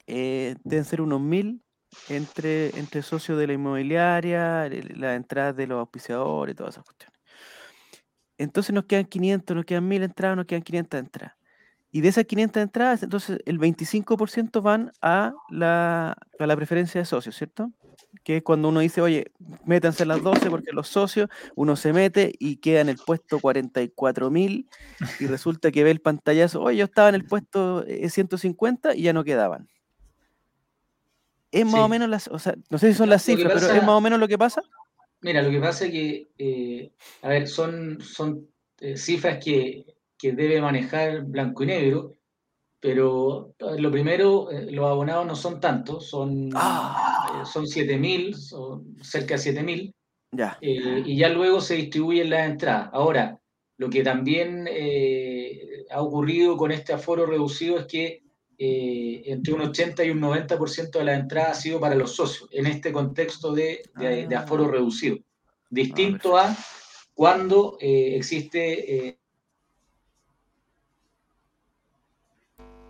eh, 0.07 0.55
deben 0.63 0.85
ser 0.85 1.01
unos 1.01 1.19
1.000 1.19 1.61
entre, 2.07 2.79
entre 2.79 3.01
socios 3.01 3.37
de 3.37 3.47
la 3.47 3.53
inmobiliaria, 3.53 4.69
la 4.95 5.15
entrada 5.15 5.51
de 5.51 5.67
los 5.67 5.79
auspiciadores 5.79 6.55
todas 6.55 6.75
esas 6.75 6.85
cuestiones. 6.85 7.19
Entonces 8.37 8.73
nos 8.73 8.85
quedan 8.85 9.03
500, 9.03 9.53
nos 9.53 9.65
quedan 9.65 9.89
1.000 9.89 10.03
entradas, 10.03 10.37
nos 10.37 10.45
quedan 10.45 10.61
500 10.61 10.99
entradas. 11.01 11.40
Y 11.91 12.01
de 12.01 12.07
esas 12.07 12.25
500 12.25 12.63
entradas, 12.63 13.03
entonces 13.03 13.39
el 13.45 13.59
25% 13.59 14.61
van 14.61 14.91
a 15.01 15.33
la, 15.49 16.17
a 16.39 16.47
la 16.47 16.55
preferencia 16.55 17.01
de 17.01 17.05
socios, 17.05 17.35
¿cierto? 17.35 17.71
Que 18.23 18.37
es 18.37 18.43
cuando 18.43 18.69
uno 18.69 18.79
dice, 18.79 19.01
oye, 19.01 19.31
métanse 19.65 20.05
las 20.05 20.23
12 20.23 20.49
porque 20.49 20.71
los 20.71 20.87
socios, 20.87 21.29
uno 21.55 21.75
se 21.75 21.91
mete 21.91 22.33
y 22.39 22.57
queda 22.57 22.81
en 22.81 22.89
el 22.89 22.97
puesto 22.97 23.39
44.000 23.39 24.67
y 25.19 25.27
resulta 25.27 25.71
que 25.71 25.83
ve 25.83 25.91
el 25.91 25.99
pantallazo, 25.99 26.61
oye, 26.61 26.77
yo 26.77 26.85
estaba 26.85 27.09
en 27.09 27.15
el 27.15 27.25
puesto 27.25 27.83
150 27.85 28.91
eh, 28.91 28.97
y 28.97 29.01
ya 29.03 29.13
no 29.13 29.25
quedaban. 29.25 29.67
Es 31.51 31.65
más 31.65 31.81
o 31.81 31.89
menos 31.89 32.07
las, 32.07 32.29
o 32.29 32.39
sea, 32.39 32.55
no 32.69 32.77
sé 32.77 32.91
si 32.91 32.97
son 32.97 33.09
las 33.09 33.23
cifras, 33.23 33.51
pero 33.53 33.73
es 33.73 33.83
más 33.83 33.95
o 33.95 34.01
menos 34.01 34.17
lo 34.17 34.29
que 34.29 34.37
pasa. 34.37 34.61
Mira, 35.19 35.41
lo 35.41 35.51
que 35.51 35.59
pasa 35.59 35.85
es 35.85 35.91
que, 35.91 36.29
eh, 36.37 36.91
a 37.21 37.27
ver, 37.27 37.47
son, 37.49 37.99
son 38.01 38.47
eh, 38.79 38.95
cifras 38.95 39.43
que 39.43 39.85
que 40.21 40.33
debe 40.33 40.61
manejar 40.61 41.23
blanco 41.23 41.63
y 41.63 41.67
negro, 41.67 42.13
pero 42.79 43.55
lo 43.59 43.91
primero, 43.91 44.51
eh, 44.51 44.71
los 44.71 44.85
abonados 44.85 45.25
no 45.25 45.35
son 45.35 45.59
tantos, 45.59 46.07
son, 46.07 46.51
ah. 46.53 47.41
eh, 47.41 47.45
son 47.45 47.65
7.000, 47.65 49.03
cerca 49.03 49.35
de 49.35 49.41
7.000, 49.41 49.93
ya. 50.33 50.57
Eh, 50.61 51.03
y 51.05 51.17
ya 51.17 51.29
luego 51.29 51.59
se 51.59 51.75
distribuyen 51.75 52.29
las 52.29 52.49
entradas. 52.49 52.89
Ahora, 52.93 53.39
lo 53.77 53.89
que 53.89 54.03
también 54.03 54.67
ha 55.89 56.01
ocurrido 56.01 56.55
con 56.55 56.71
este 56.71 56.93
aforo 56.93 57.25
reducido 57.25 57.79
es 57.79 57.85
que 57.85 58.21
entre 58.57 59.53
un 59.53 59.61
80 59.61 60.05
y 60.05 60.11
un 60.11 60.21
90% 60.21 60.91
de 60.91 61.03
las 61.03 61.19
entradas 61.19 61.57
ha 61.57 61.61
sido 61.61 61.79
para 61.79 61.95
los 61.95 62.15
socios, 62.15 62.47
en 62.51 62.67
este 62.67 62.91
contexto 62.91 63.53
de, 63.53 63.81
de, 63.95 64.35
aforo 64.35 64.65
ah. 64.65 64.71
reducido. 64.71 65.17
Distinto 65.69 66.37
ah, 66.37 66.49
a 66.49 66.57
cuando 67.15 67.77
existe 67.79 69.19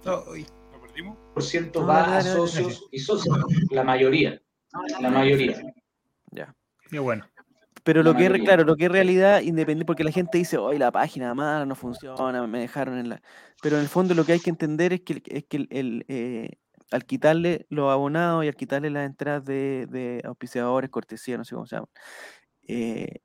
Por 0.04 1.44
ciento 1.44 1.86
va 1.86 2.18
a 2.18 2.22
socios 2.22 2.88
y 2.92 3.00
socios, 3.00 3.38
la 3.70 3.84
mayoría. 3.84 4.42
La 5.00 5.10
mayoría. 5.10 5.62
Ya. 6.32 6.56
Qué 6.90 7.00
bueno. 7.00 7.26
Pero 7.84 8.04
lo 8.04 8.16
que 8.16 8.26
es, 8.26 8.32
claro, 8.44 8.64
lo 8.64 8.76
que 8.76 8.86
es 8.86 8.92
realidad 8.92 9.42
independiente, 9.42 9.86
porque 9.86 10.04
la 10.04 10.12
gente 10.12 10.38
dice, 10.38 10.58
hoy 10.58 10.78
la 10.78 10.92
página 10.92 11.34
mala 11.34 11.66
no 11.66 11.76
funciona, 11.76 12.46
me 12.46 12.60
dejaron 12.60 12.98
en 13.00 13.10
la. 13.10 13.22
Pero 13.62 13.78
en 13.78 13.84
el 13.84 13.88
fondo 13.88 14.14
lo 14.14 14.24
que 14.24 14.34
hay 14.34 14.40
que 14.40 14.52
entender 14.52 14.94
es 14.94 15.02
que, 15.02 15.24
es 15.26 15.46
que 15.46 15.68
el, 15.70 16.06
eh, 16.08 16.52
al 16.92 17.06
quitarle 17.06 17.66
los 17.70 17.92
abonados 17.92 18.46
y 18.46 18.48
al 18.48 18.56
quitarle 18.56 18.92
las 18.92 19.08
entradas 19.08 19.46
de, 19.46 19.88
de 19.90 20.22
auspiciadores, 20.26 20.92
cortesía, 20.92 21.38
no 21.38 21.44
sé 21.44 21.56
cómo 21.56 21.66
se 21.66 21.78
llama, 21.78 21.88
eh, 22.68 23.22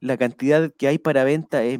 la 0.00 0.16
cantidad 0.16 0.70
que 0.76 0.88
hay 0.88 0.98
para 0.98 1.24
venta 1.24 1.64
es, 1.64 1.78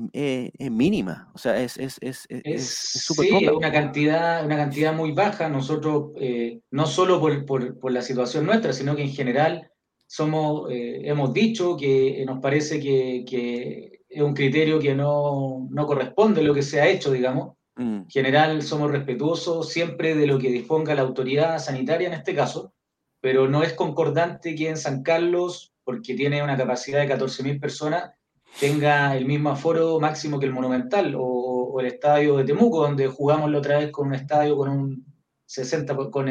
mínima, 0.71 1.31
o 1.35 1.39
sea, 1.39 1.61
es 1.61 1.77
es 1.77 1.99
es 2.01 2.27
es, 2.29 2.67
sí, 2.67 3.35
una 3.55 3.71
cantidad 3.71 4.45
una 4.45 4.57
cantidad 4.57 4.95
muy 4.95 5.13
baja. 5.13 5.49
Nosotros 5.49 6.13
eh, 6.17 6.61
no 6.71 6.87
solo 6.87 7.21
por, 7.21 7.45
por, 7.45 7.79
por, 7.79 7.93
la 7.93 8.03
situación 8.03 8.47
nuestra, 8.47 8.73
sino 8.73 8.97
que 8.97 9.03
en 9.03 9.13
general 9.13 9.71
somos 10.07 10.71
eh, 10.71 11.03
hemos 11.05 11.33
dicho 11.33 11.77
que 11.77 12.25
nos 12.27 12.41
parece 12.41 12.81
que, 12.81 13.25
que, 13.29 13.97
es 14.09 14.23
un 14.23 14.35
criterio 14.35 14.79
que 14.79 14.95
no, 14.95 15.69
no 15.71 15.87
corresponde 15.87 16.41
a 16.41 16.45
lo 16.45 16.55
que 16.55 16.63
se 16.63 16.81
ha 16.81 16.89
hecho, 16.89 17.13
digamos. 17.13 17.57
Mm. 17.77 17.97
En 17.97 18.11
general 18.11 18.63
somos 18.63 18.91
respetuosos 18.91 19.69
siempre 19.69 20.15
de 20.15 20.27
lo 20.27 20.39
que 20.39 20.51
disponga 20.51 20.95
la 20.95 21.03
autoridad 21.03 21.59
sanitaria 21.59 22.09
en 22.09 22.15
este 22.15 22.35
caso, 22.35 22.73
pero 23.21 23.47
no 23.49 23.63
es 23.63 23.75
concordante 23.75 24.55
que 24.55 24.71
en 24.71 24.79
San 24.79 25.03
Carlos 25.03 25.75
porque 25.87 26.15
tiene 26.17 26.43
una 26.43 26.57
capacidad 26.57 27.07
de 27.07 27.15
14.000 27.15 27.61
personas, 27.61 28.11
tenga 28.59 29.17
el 29.17 29.25
mismo 29.25 29.51
aforo 29.51 30.01
máximo 30.01 30.41
que 30.41 30.47
el 30.47 30.53
Monumental 30.53 31.15
o, 31.17 31.79
el 31.79 31.87
estadio 31.87 32.39
de 32.39 32.45
Temuco, 32.45 32.83
donde 32.83 33.07
jugamos 33.07 33.51
la 33.51 33.59
otra 33.59 33.79
vez 33.79 33.93
con 33.93 34.09
un 34.09 34.15
estadio 34.15 34.57
con 34.57 34.69
un 34.69 35.07
60%, 35.47 36.11
con, 36.11 36.27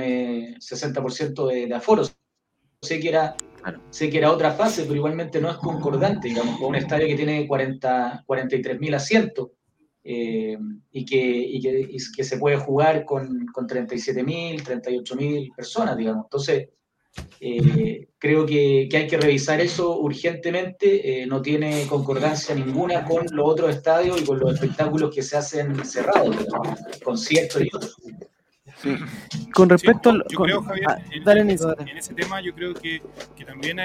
60 0.60 1.02
eh, 1.54 1.68
de, 1.68 1.74
aforo. 1.74 2.04
Sé 2.82 3.00
que, 3.00 3.08
era, 3.08 3.38
sé 3.92 4.10
que 4.10 4.18
era 4.18 4.32
otra 4.32 4.52
fase, 4.52 4.84
pero 4.84 4.96
igualmente 4.96 5.40
no 5.40 5.50
es 5.50 5.58
concordante, 5.58 6.28
digamos, 6.28 6.60
con 6.60 6.70
un 6.70 6.76
estadio 6.76 7.08
que 7.08 7.16
tiene 7.16 7.48
40, 7.48 8.26
43.000 8.28 8.96
asientos. 8.96 9.52
Eh, 10.04 10.58
y, 10.92 11.06
que, 11.06 11.18
y, 11.18 11.62
que, 11.62 11.80
y, 11.80 11.98
que, 12.14 12.24
se 12.26 12.38
puede 12.38 12.58
jugar 12.58 13.06
con, 13.06 13.46
con 13.54 13.68
37.000, 13.68 14.64
38.000 14.64 15.56
personas, 15.56 15.96
digamos. 15.96 16.26
Entonces, 16.26 16.70
eh, 17.40 18.08
creo 18.18 18.46
que, 18.46 18.90
hay 18.92 19.08
que 19.08 19.18
revisar 19.18 19.62
eso 19.62 20.00
urgentemente. 20.00 21.22
Eh, 21.22 21.26
no 21.28 21.42
tiene 21.42 21.86
concordancia 21.88 22.56
ninguna 22.56 23.06
con 23.06 23.26
los 23.32 23.48
otros 23.48 23.76
estadios 23.76 24.22
y 24.22 24.26
con 24.26 24.40
los 24.40 24.54
espectáculos 24.54 25.14
que 25.14 25.22
se 25.22 25.38
hacen 25.38 25.84
cerrados, 25.86 26.36
conciertos 27.04 27.62
y 27.62 27.70
otros. 27.74 27.96
Con 29.54 29.70
respecto 29.70 30.10
a. 30.10 30.14
Yo 30.30 30.40
creo, 30.40 30.62
Javier, 30.62 30.88
ah, 30.90 31.00
en, 31.12 31.50
ese, 31.50 32.14
tema, 32.14 32.42
yo 32.42 32.54
creo 32.54 32.74
que, 32.74 33.02
también 33.46 33.78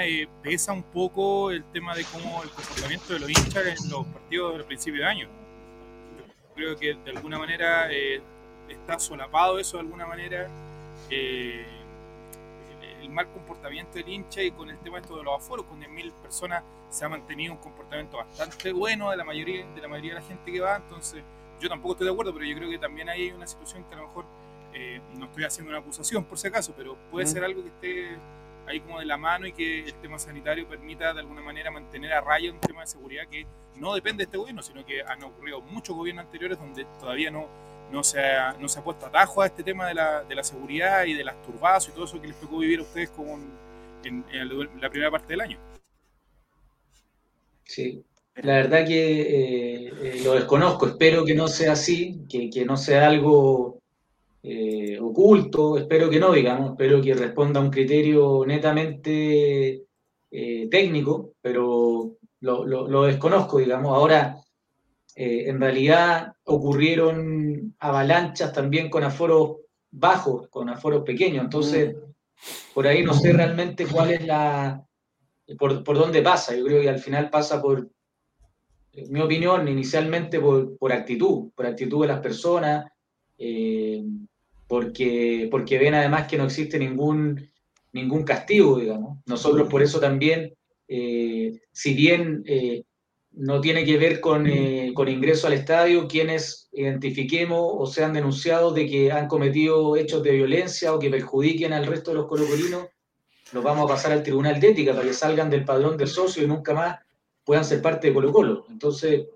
pesa 0.43 0.73
un 0.73 0.83
poco 0.83 1.51
el 1.51 1.63
tema 1.71 1.95
de 1.95 2.03
cómo 2.05 2.43
el 2.43 2.49
comportamiento 2.49 3.13
de 3.13 3.19
los 3.19 3.29
hinchas 3.29 3.65
en 3.65 3.89
los 3.89 4.05
partidos 4.07 4.57
del 4.57 4.65
principio 4.65 5.01
de 5.01 5.07
año. 5.07 5.27
Yo 5.27 6.55
creo 6.55 6.75
que 6.75 6.93
de 6.93 7.11
alguna 7.11 7.39
manera 7.39 7.91
eh, 7.91 8.21
está 8.69 8.99
solapado 8.99 9.59
eso, 9.59 9.77
de 9.77 9.81
alguna 9.81 10.05
manera 10.05 10.49
el 13.01 13.09
mal 13.09 13.31
comportamiento 13.31 13.93
del 13.93 14.07
hincha 14.09 14.41
y 14.41 14.51
con 14.51 14.69
el 14.69 14.77
tema 14.79 14.99
esto 14.99 15.17
de 15.17 15.23
los 15.23 15.35
aforos, 15.35 15.65
con 15.65 15.81
10.000 15.81 16.11
personas 16.13 16.63
se 16.89 17.05
ha 17.05 17.09
mantenido 17.09 17.53
un 17.53 17.59
comportamiento 17.59 18.17
bastante 18.17 18.71
bueno 18.73 19.11
de 19.11 19.17
la 19.17 19.23
mayoría 19.23 19.65
de 19.65 19.81
la 19.81 19.87
mayoría 19.87 20.15
de 20.15 20.19
la 20.21 20.25
gente 20.25 20.51
que 20.51 20.59
va, 20.59 20.77
entonces 20.77 21.23
yo 21.59 21.69
tampoco 21.69 21.93
estoy 21.93 22.07
de 22.07 22.13
acuerdo, 22.13 22.33
pero 22.33 22.45
yo 22.45 22.55
creo 22.55 22.69
que 22.69 22.79
también 22.79 23.09
hay 23.09 23.31
una 23.31 23.47
situación 23.47 23.83
que 23.85 23.93
a 23.93 23.97
lo 23.97 24.07
mejor 24.07 24.25
eh, 24.73 25.01
no 25.15 25.25
estoy 25.25 25.43
haciendo 25.43 25.69
una 25.69 25.79
acusación 25.79 26.23
por 26.25 26.37
si 26.37 26.47
acaso, 26.47 26.73
pero 26.75 26.97
puede 27.11 27.27
ser 27.27 27.43
algo 27.43 27.61
que 27.61 27.69
esté 27.69 28.17
ahí 28.67 28.79
como 28.79 28.99
de 28.99 29.05
la 29.05 29.17
mano 29.17 29.45
y 29.45 29.53
que 29.53 29.85
el 29.85 29.93
tema 29.95 30.17
sanitario 30.17 30.67
permita 30.67 31.13
de 31.13 31.19
alguna 31.19 31.41
manera 31.41 31.71
mantener 31.71 32.13
a 32.13 32.21
raya 32.21 32.51
un 32.51 32.59
tema 32.59 32.81
de 32.81 32.87
seguridad 32.87 33.27
que 33.27 33.45
no 33.75 33.93
depende 33.93 34.19
de 34.19 34.23
este 34.25 34.37
gobierno, 34.37 34.61
sino 34.61 34.85
que 34.85 35.01
han 35.03 35.23
ocurrido 35.23 35.61
muchos 35.61 35.95
gobiernos 35.95 36.25
anteriores 36.25 36.57
donde 36.57 36.85
todavía 36.99 37.31
no 37.31 37.47
no 37.91 38.03
se 38.03 38.19
ha, 38.19 38.53
no 38.53 38.67
se 38.67 38.79
ha 38.79 38.83
puesto 38.83 39.05
atajo 39.05 39.41
a 39.41 39.47
este 39.47 39.63
tema 39.63 39.87
de 39.87 39.93
la, 39.93 40.23
de 40.23 40.35
la 40.35 40.43
seguridad 40.43 41.05
y 41.05 41.13
de 41.13 41.23
las 41.23 41.41
turbazos 41.43 41.89
y 41.89 41.91
todo 41.93 42.05
eso 42.05 42.21
que 42.21 42.27
les 42.27 42.39
tocó 42.39 42.59
vivir 42.59 42.79
a 42.79 42.83
ustedes 42.83 43.09
como 43.09 43.37
en, 44.03 44.23
la 44.79 44.89
primera 44.89 45.11
parte 45.11 45.33
del 45.33 45.41
año. 45.41 45.57
Sí, 47.63 48.03
la 48.35 48.53
verdad 48.53 48.85
que 48.85 49.21
eh, 49.21 49.93
eh, 50.01 50.21
lo 50.23 50.33
desconozco, 50.33 50.87
espero 50.87 51.23
que 51.23 51.35
no 51.35 51.47
sea 51.47 51.73
así, 51.73 52.21
que, 52.27 52.49
que 52.49 52.65
no 52.65 52.77
sea 52.77 53.07
algo 53.07 53.79
eh, 54.43 54.97
oculto, 54.99 55.77
espero 55.77 56.09
que 56.09 56.19
no, 56.19 56.33
digamos, 56.33 56.71
espero 56.71 57.01
que 57.01 57.13
responda 57.13 57.59
a 57.59 57.63
un 57.63 57.69
criterio 57.69 58.43
netamente 58.45 59.83
técnico, 60.31 61.33
pero 61.41 62.13
lo, 62.39 62.65
lo, 62.65 62.87
lo, 62.87 63.03
desconozco, 63.03 63.57
digamos. 63.57 63.93
Ahora, 63.93 64.40
en 65.15 65.59
realidad 65.59 66.33
ocurrieron 66.45 67.75
avalanchas 67.79 68.53
también 68.53 68.89
con 68.89 69.03
aforos 69.03 69.57
bajos, 69.91 70.47
con 70.49 70.69
aforos 70.69 71.03
pequeños. 71.03 71.43
Entonces, 71.43 71.95
por 72.73 72.87
ahí 72.87 73.03
no 73.03 73.13
sé 73.13 73.33
realmente 73.33 73.85
cuál 73.85 74.11
es 74.11 74.25
la. 74.25 74.83
por, 75.57 75.83
dónde 75.83 76.21
pasa. 76.21 76.55
Yo 76.55 76.65
creo 76.65 76.81
que 76.81 76.89
al 76.89 76.99
final 76.99 77.29
pasa 77.29 77.61
por, 77.61 77.89
en 78.93 79.11
mi 79.11 79.21
opinión, 79.21 79.67
inicialmente 79.67 80.39
por, 80.39 80.91
actitud, 80.91 81.51
por 81.55 81.65
actitud 81.65 82.01
de 82.01 82.07
las 82.07 82.19
personas, 82.19 82.91
eh, 83.37 84.03
porque, 84.67 85.47
porque 85.51 85.77
ven 85.77 85.93
además 85.93 86.27
que 86.27 86.37
no 86.37 86.45
existe 86.45 86.79
ningún, 86.79 87.49
ningún 87.93 88.23
castigo, 88.23 88.79
digamos. 88.79 89.19
Nosotros 89.25 89.69
por 89.69 89.81
eso 89.81 89.99
también, 89.99 90.53
eh, 90.87 91.59
si 91.71 91.93
bien 91.93 92.43
eh, 92.45 92.83
no 93.33 93.61
tiene 93.61 93.85
que 93.85 93.97
ver 93.97 94.21
eh, 94.45 94.91
con, 94.93 95.07
ingreso 95.07 95.47
al 95.47 95.53
estadio 95.53 96.07
quienes 96.07 96.69
identifiquemos 96.73 97.59
o 97.61 97.85
sean 97.85 98.13
denunciados 98.13 98.75
de 98.75 98.87
que 98.87 99.11
han 99.11 99.27
cometido 99.27 99.95
hechos 99.95 100.21
de 100.23 100.31
violencia 100.31 100.93
o 100.93 100.99
que 100.99 101.09
perjudiquen 101.09 101.73
al 101.73 101.85
resto 101.85 102.11
de 102.11 102.17
los 102.17 102.27
colocolinos, 102.27 102.87
los 103.53 103.63
vamos 103.63 103.85
a 103.85 103.93
pasar 103.93 104.11
al 104.11 104.23
Tribunal 104.23 104.59
de 104.59 104.69
Ética 104.69 104.93
para 104.93 105.05
que 105.05 105.13
salgan 105.13 105.49
del 105.49 105.65
padrón 105.65 105.97
del 105.97 106.07
socio 106.07 106.43
y 106.43 106.47
nunca 106.47 106.73
más 106.73 106.99
puedan 107.43 107.65
ser 107.65 107.81
parte 107.81 108.07
de 108.07 108.13
Colo 108.13 108.31
Colo. 108.31 108.65
Entonces, 108.69 109.27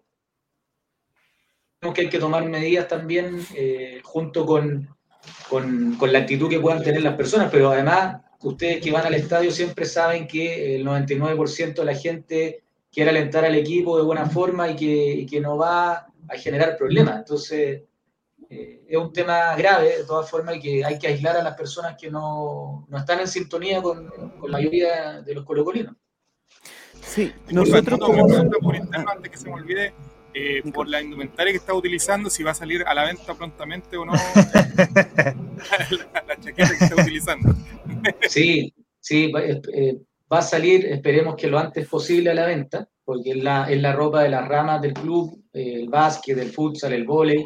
que 1.94 2.02
hay 2.02 2.10
que 2.10 2.20
tomar 2.20 2.48
medidas 2.50 2.88
también 2.88 3.46
eh, 3.54 4.02
junto 4.04 4.46
con, 4.46 4.90
con, 5.50 5.96
con 5.98 6.12
la 6.12 6.20
actitud 6.20 6.50
que 6.50 6.60
puedan 6.60 6.82
tener 6.82 7.04
las 7.04 7.16
personas, 7.16 7.50
pero 7.52 7.72
además 7.72 8.22
ustedes 8.42 8.82
que 8.82 8.92
van 8.92 9.06
al 9.06 9.14
estadio 9.14 9.52
siempre 9.52 9.86
saben 9.86 10.28
que 10.28 10.76
el 10.76 10.86
99% 10.86 11.76
de 11.76 11.86
la 11.86 11.96
gente 11.96 12.65
quiere 12.96 13.10
alentar 13.10 13.44
al 13.44 13.56
equipo 13.56 13.98
de 13.98 14.04
buena 14.04 14.26
forma 14.26 14.70
y 14.70 14.76
que, 14.78 15.28
que 15.30 15.42
no 15.42 15.58
va 15.58 16.08
a 16.30 16.38
generar 16.38 16.78
problemas. 16.78 17.18
Entonces, 17.18 17.84
eh, 18.50 18.86
es 18.88 18.98
un 18.98 19.12
tema 19.12 19.54
grave, 19.58 19.98
de 19.98 20.06
todas 20.06 20.30
formas, 20.30 20.56
y 20.56 20.60
que 20.62 20.86
hay 20.86 20.98
que 20.98 21.08
aislar 21.08 21.36
a 21.36 21.44
las 21.44 21.58
personas 21.58 21.98
que 22.00 22.10
no, 22.10 22.88
no 22.88 22.98
están 22.98 23.20
en 23.20 23.28
sintonía 23.28 23.82
con, 23.82 24.08
con, 24.40 24.50
la 24.50 24.60
mayoría 24.60 25.22
de 25.22 25.36
los 25.36 25.44
colocolinos. 25.44 25.94
Sí, 27.02 27.34
nosotros 27.52 28.00
como... 28.00 28.28
Por 28.62 28.76
interno, 28.78 29.12
antes 29.12 29.30
que 29.30 29.38
se 29.40 29.50
me 29.50 29.56
olvide, 29.56 29.94
eh, 30.34 30.64
por 30.74 30.88
la 30.88 31.02
indumentaria 31.02 31.52
que 31.52 31.58
está 31.58 31.74
utilizando, 31.74 32.30
si 32.30 32.44
va 32.44 32.52
a 32.52 32.56
salir 32.56 32.82
a 32.88 32.94
la 32.94 33.04
venta 33.04 33.34
prontamente 33.34 33.98
o 33.98 34.06
no 34.06 34.14
la, 36.28 36.40
chaqueta 36.40 36.78
que 36.78 36.86
está 36.86 36.96
utilizando. 36.96 37.54
sí, 38.30 38.74
sí, 39.02 39.34
eh, 39.74 40.00
va 40.32 40.40
a 40.40 40.42
salir, 40.42 40.86
esperemos 40.86 41.36
que 41.36 41.48
lo 41.48 41.60
antes 41.60 41.88
posible 41.88 42.32
a 42.32 42.34
la 42.34 42.46
venta, 42.46 42.88
porque 43.04 43.32
es 43.32 43.44
la, 43.44 43.70
es 43.70 43.82
la 43.82 43.94
ropa 43.94 44.24
de 44.24 44.30
las 44.30 44.48
ramas 44.48 44.82
del 44.82 44.94
club, 44.94 45.44
el 45.54 45.88
básquet, 45.90 46.38
el 46.38 46.52
futsal, 46.52 46.94
el 46.94 47.06
vóley. 47.06 47.46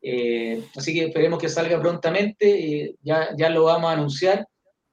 Eh, 0.00 0.62
así 0.76 0.94
que 0.94 1.06
esperemos 1.06 1.38
que 1.38 1.48
salga 1.48 1.80
prontamente, 1.80 2.94
ya, 3.02 3.28
ya 3.36 3.50
lo 3.50 3.64
vamos 3.64 3.90
a 3.90 3.94
anunciar. 3.94 4.46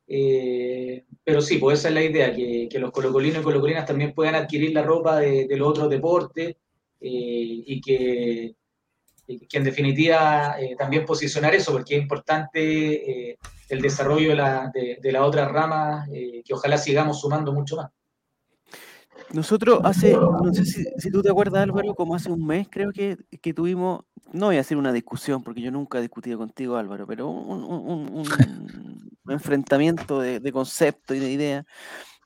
Eh, 0.08 1.06
pero 1.24 1.42
sí, 1.42 1.58
pues 1.58 1.80
esa 1.80 1.88
es 1.88 1.94
la 1.96 2.04
idea, 2.04 2.36
que, 2.36 2.68
que 2.70 2.80
los 2.80 2.92
colocolinos 2.92 3.42
y 3.42 3.44
colocolinas 3.44 3.86
también 3.86 4.14
puedan 4.14 4.36
adquirir 4.36 4.74
la 4.74 4.84
ropa 4.84 5.20
de, 5.20 5.48
los 5.58 5.70
otros 5.70 5.90
deportes 5.90 6.50
eh, 6.50 6.58
y 7.02 7.82
que, 7.82 8.56
que, 9.26 9.58
en 9.58 9.64
definitiva 9.64 10.56
también 10.78 11.06
posicionar 11.06 11.56
eso, 11.56 11.72
porque 11.72 11.96
es 11.96 12.02
importante 12.02 13.38
el 13.70 13.82
desarrollo 13.82 14.30
de 14.30 14.36
la, 14.36 14.72
de, 14.74 15.12
la 15.12 15.24
otra 15.24 15.48
rama, 15.48 16.06
eh, 16.12 16.44
que 16.46 16.54
ojalá 16.54 16.78
sigamos 16.78 17.22
sumando 17.22 17.52
mucho 17.54 17.78
más. 17.78 17.92
Nosotros 19.34 19.80
hace, 19.84 20.14
no 20.14 20.54
sé 20.54 20.66
si, 20.66 21.12
tú 21.12 21.22
te 21.22 21.30
acuerdas 21.30 21.64
Álvaro, 21.64 21.96
como 21.96 22.16
hace 22.16 22.32
un 22.32 22.46
mes 22.46 22.68
creo 22.70 22.92
que, 22.92 23.18
que, 23.42 23.54
tuvimos, 23.54 24.02
no 24.32 24.48
voy 24.48 24.58
a 24.58 24.62
hacer 24.62 24.78
una 24.78 24.94
discusión 24.94 25.44
porque 25.44 25.62
yo 25.62 25.72
nunca 25.72 25.98
he 25.98 26.02
discutido 26.02 26.38
contigo 26.38 26.78
Álvaro, 26.78 27.08
pero 27.08 27.30
un, 27.30 28.24
enfrentamiento 29.28 30.20
de, 30.20 30.40
de 30.40 30.52
conceptos 30.52 31.18
y 31.18 31.20
de 31.20 31.32
ideas 31.32 31.66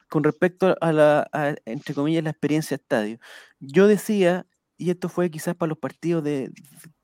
con 0.09 0.23
respecto 0.23 0.75
a 0.81 0.91
la, 0.91 1.29
entre 1.65 1.93
comillas, 1.93 2.23
la 2.23 2.31
experiencia 2.31 2.75
estadio. 2.75 3.19
Yo 3.59 3.87
decía, 3.87 4.45
y 4.77 4.89
esto 4.89 5.07
fue 5.07 5.29
quizás 5.29 5.55
para 5.55 5.69
los 5.69 5.77
partidos 5.77 6.23
de, 6.23 6.51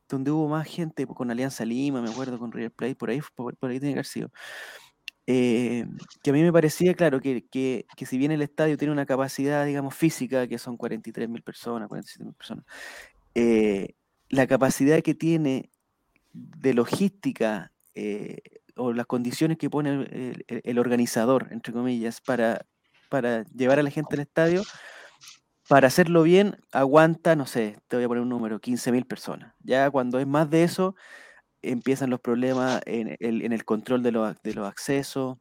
donde 0.10 0.32
hubo 0.32 0.47
más 0.47 0.68
gente, 0.68 1.06
con 1.08 1.32
Alianza 1.32 1.66
Lima, 1.66 2.01
me 2.01 2.10
acuerdo, 2.10 2.39
con 2.39 2.51
River 2.51 2.72
Plate, 2.72 2.95
por 2.95 3.10
ahí, 3.10 3.22
por, 3.36 3.56
ahí 3.64 3.80
tiene 3.80 3.93
que 3.93 3.99
haber 3.99 4.06
sido. 4.06 4.32
Eh, 5.28 5.86
que 6.24 6.30
a 6.30 6.34
mí 6.34 6.43
me 6.43 6.53
parecía, 6.53 6.93
claro, 6.93 7.20
que, 7.20 7.47
que, 7.47 7.88
que, 7.97 8.06
si 8.06 8.18
bien 8.18 8.32
el 8.32 8.41
estadio 8.43 8.78
tiene 8.78 8.91
una 8.91 9.06
capacidad, 9.06 9.66
digamos, 9.66 9.95
física, 9.95 10.47
que 10.47 10.60
son 10.60 10.78
43 10.78 11.30
mil 11.30 11.41
personas, 11.41 11.88
47 11.89 12.24
mil 12.26 12.36
personas, 12.36 12.66
eh, 13.34 13.95
la 14.30 14.47
capacidad 14.47 15.01
que 15.01 15.16
tiene 15.16 15.72
de 16.34 16.74
logística 16.74 17.72
eh, 17.95 18.39
o 18.76 18.93
las 18.93 19.06
condiciones 19.08 19.58
que 19.58 19.70
pone 19.70 19.89
el, 20.12 20.45
el, 20.47 20.80
organizador, 20.80 21.47
entre 21.51 21.74
comillas, 21.74 22.22
para, 22.22 22.66
para 23.10 23.45
llevar 23.45 23.80
a 23.80 23.84
la 23.84 23.89
gente 23.91 24.16
al 24.16 24.22
estadio, 24.22 24.64
para 25.68 25.88
hacerlo 25.88 26.24
bien, 26.24 26.57
aguanta, 26.72 27.36
no 27.36 27.45
sé, 27.45 27.78
te 27.88 27.95
voy 27.95 28.05
a 28.05 28.07
poner 28.07 28.24
un 28.24 28.30
número, 28.30 28.59
15.000 28.59 29.05
personas. 29.05 29.53
Ya 29.61 29.89
cuando 29.89 30.20
es 30.20 30.28
más 30.28 30.49
de 30.49 30.63
eso, 30.63 30.95
empiezan 31.61 32.09
los 32.09 32.20
problemas 32.20 32.82
en 32.86 33.16
el, 33.20 33.66
control 33.66 34.03
de 34.03 34.11
los, 34.11 34.41
de 34.43 34.53
los 34.53 34.68
accesos, 34.68 35.38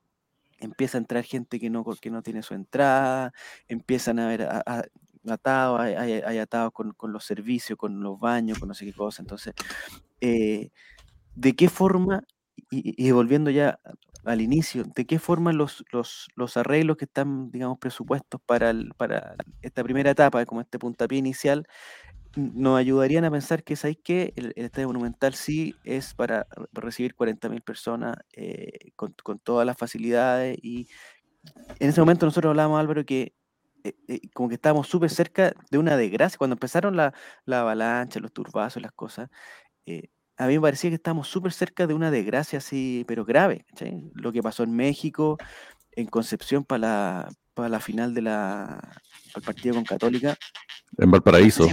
empieza 0.59 0.99
a 0.99 1.01
entrar 1.01 1.25
gente 1.25 1.61
que 1.61 1.71
no, 1.71 1.85
que 1.85 2.11
no 2.11 2.23
tiene 2.23 2.43
su 2.43 2.55
entrada, 2.55 3.33
empiezan 3.69 4.19
a 4.19 4.27
haber 4.27 4.49
atados, 5.29 5.81
hay, 5.81 6.39
atados 6.39 6.73
con, 6.73 7.13
los 7.13 7.25
servicios, 7.25 7.79
con 7.79 8.01
los 8.03 8.19
baños, 8.19 8.59
con 8.59 8.69
no 8.69 8.75
sé 8.75 8.87
qué 8.87 8.93
cosa. 8.95 9.23
Entonces, 9.23 9.55
eh, 10.21 10.71
¿de 11.35 11.55
qué 11.55 11.69
forma, 11.69 12.25
y, 12.71 13.11
volviendo 13.11 13.51
ya 13.51 13.79
al 14.25 14.41
inicio, 14.41 14.85
de 14.85 15.07
qué 15.07 15.19
forma 15.19 15.53
los, 15.53 15.85
los, 15.91 16.57
arreglos 16.57 16.97
que 16.97 17.05
están, 17.05 17.51
digamos, 17.51 17.79
presupuestos 17.79 18.41
para, 18.45 18.73
para 18.97 19.37
esta 19.63 19.83
primera 19.83 20.11
etapa, 20.11 20.45
como 20.47 20.61
este 20.61 20.79
puntapié 20.79 21.19
inicial, 21.19 21.67
nos 22.37 22.79
ayudarían 22.79 23.25
a 23.25 23.31
pensar 23.31 23.63
que 23.63 23.77
sabéis 23.77 23.99
que 24.03 24.33
el, 24.37 24.53
Estadio 24.57 24.89
Monumental 24.89 25.35
sí 25.35 25.75
es 25.85 26.15
para 26.15 26.47
recibir 26.73 27.15
40.000 27.15 27.63
personas 27.63 28.17
eh, 28.33 28.93
con, 28.97 29.15
todas 29.39 29.67
las 29.67 29.77
facilidades 29.77 30.59
y 30.63 30.89
en 31.79 31.91
ese 31.91 32.01
momento 32.01 32.27
nosotros 32.27 32.51
hablábamos, 32.51 32.81
Álvaro, 32.81 33.05
que 33.05 33.35
eh, 33.85 33.95
eh, 34.09 34.21
como 34.33 34.49
que 34.49 34.55
estábamos 34.55 34.89
súper 34.89 35.11
cerca 35.11 35.53
de 35.71 35.79
una 35.79 35.97
desgracia. 35.97 36.39
Cuando 36.39 36.55
empezaron 36.55 36.97
la, 36.97 37.13
avalancha, 37.47 38.19
los 38.19 38.33
turbazos, 38.33 38.83
las 38.83 38.93
cosas, 38.93 39.29
a 40.37 40.47
mí 40.47 40.55
me 40.55 40.61
parecía 40.61 40.91
que 40.91 40.97
estábamos 40.97 41.29
súper 41.29 41.53
cerca 41.53 41.87
de 41.87 41.95
una 41.95 42.11
desgracia 42.11 42.59
así, 42.59 43.05
pero 43.07 43.25
grave. 43.25 43.67
Lo 44.15 44.33
que 44.33 44.43
pasó 44.43 44.63
en 44.63 44.75
México, 44.75 45.39
en 45.93 46.07
Concepción 46.07 46.65
para 46.65 46.79
la, 46.79 47.29
para 47.55 47.69
la 47.69 47.81
final 47.81 48.15
de 48.15 48.23
la, 48.23 48.93
partido 49.45 49.75
con 49.75 49.85
Católica. 49.85 50.37
En 50.99 51.11
Valparaíso 51.11 51.69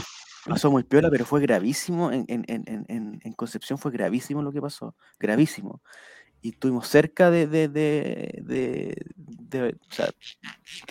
pasó 0.45 0.71
muy 0.71 0.83
piola, 0.83 1.09
pero 1.09 1.25
fue 1.25 1.41
gravísimo. 1.41 2.11
En, 2.11 3.33
Concepción 3.35 3.79
fue 3.79 3.91
gravísimo 3.91 4.41
lo 4.41 4.51
que 4.51 4.61
pasó. 4.61 4.95
Gravísimo. 5.19 5.81
Y 6.41 6.49
estuvimos 6.49 6.87
cerca 6.87 7.29
de, 7.29 7.45
de, 7.45 7.67
de, 7.67 8.95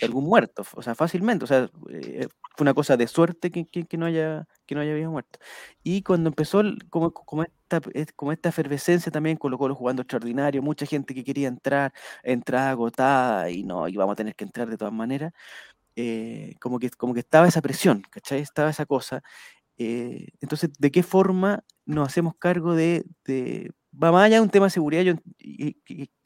algún 0.01 0.23
muerto, 0.23 0.63
o 0.73 0.81
sea, 0.81 0.95
fácilmente. 0.95 1.43
O 1.43 1.47
sea, 1.47 1.69
eh, 1.89 2.27
fue 2.55 2.63
una 2.63 2.73
cosa 2.73 2.95
de 2.95 3.07
suerte 3.07 3.51
que, 3.51 3.97
no 3.97 4.05
haya 4.05 4.47
que 4.65 4.75
no 4.75 4.81
haya 4.81 4.93
habido 4.93 5.11
muerto. 5.11 5.39
Y 5.83 6.03
cuando 6.03 6.29
empezó 6.29 6.63
como, 6.89 7.11
como, 7.11 7.45
esta, 7.77 8.13
como 8.15 8.31
esta 8.31 8.49
efervescencia 8.49 9.11
también, 9.11 9.37
colocó 9.37 9.67
los 9.67 9.77
jugando 9.77 10.01
extraordinario, 10.01 10.61
mucha 10.61 10.85
gente 10.85 11.13
que 11.13 11.23
quería 11.23 11.47
entrar, 11.47 11.93
entrada 12.23 12.71
agotada 12.71 13.49
y 13.49 13.63
no, 13.63 13.87
íbamos 13.87 14.13
a 14.13 14.15
tener 14.15 14.35
que 14.35 14.43
entrar 14.43 14.69
de 14.69 14.77
todas 14.77 14.93
maneras. 14.93 15.33
Eh, 15.95 16.55
como, 16.61 16.79
que, 16.79 16.89
como 16.91 17.13
que 17.13 17.19
estaba 17.21 17.47
esa 17.47 17.61
presión, 17.61 18.01
¿cachai? 18.09 18.39
Estaba 18.39 18.69
esa 18.69 18.85
cosa. 18.85 19.21
Eh, 19.77 20.27
entonces, 20.41 20.71
¿de 20.79 20.91
qué 20.91 21.03
forma 21.03 21.63
nos 21.85 22.07
hacemos 22.07 22.35
cargo 22.37 22.75
de, 22.75 23.05
va 24.01 24.11
más 24.11 24.25
allá 24.25 24.37
de 24.37 24.41
un 24.41 24.49
tema 24.49 24.67
de 24.67 24.71
seguridad, 24.71 25.03
yo, 25.03 25.13
y, 25.39 25.73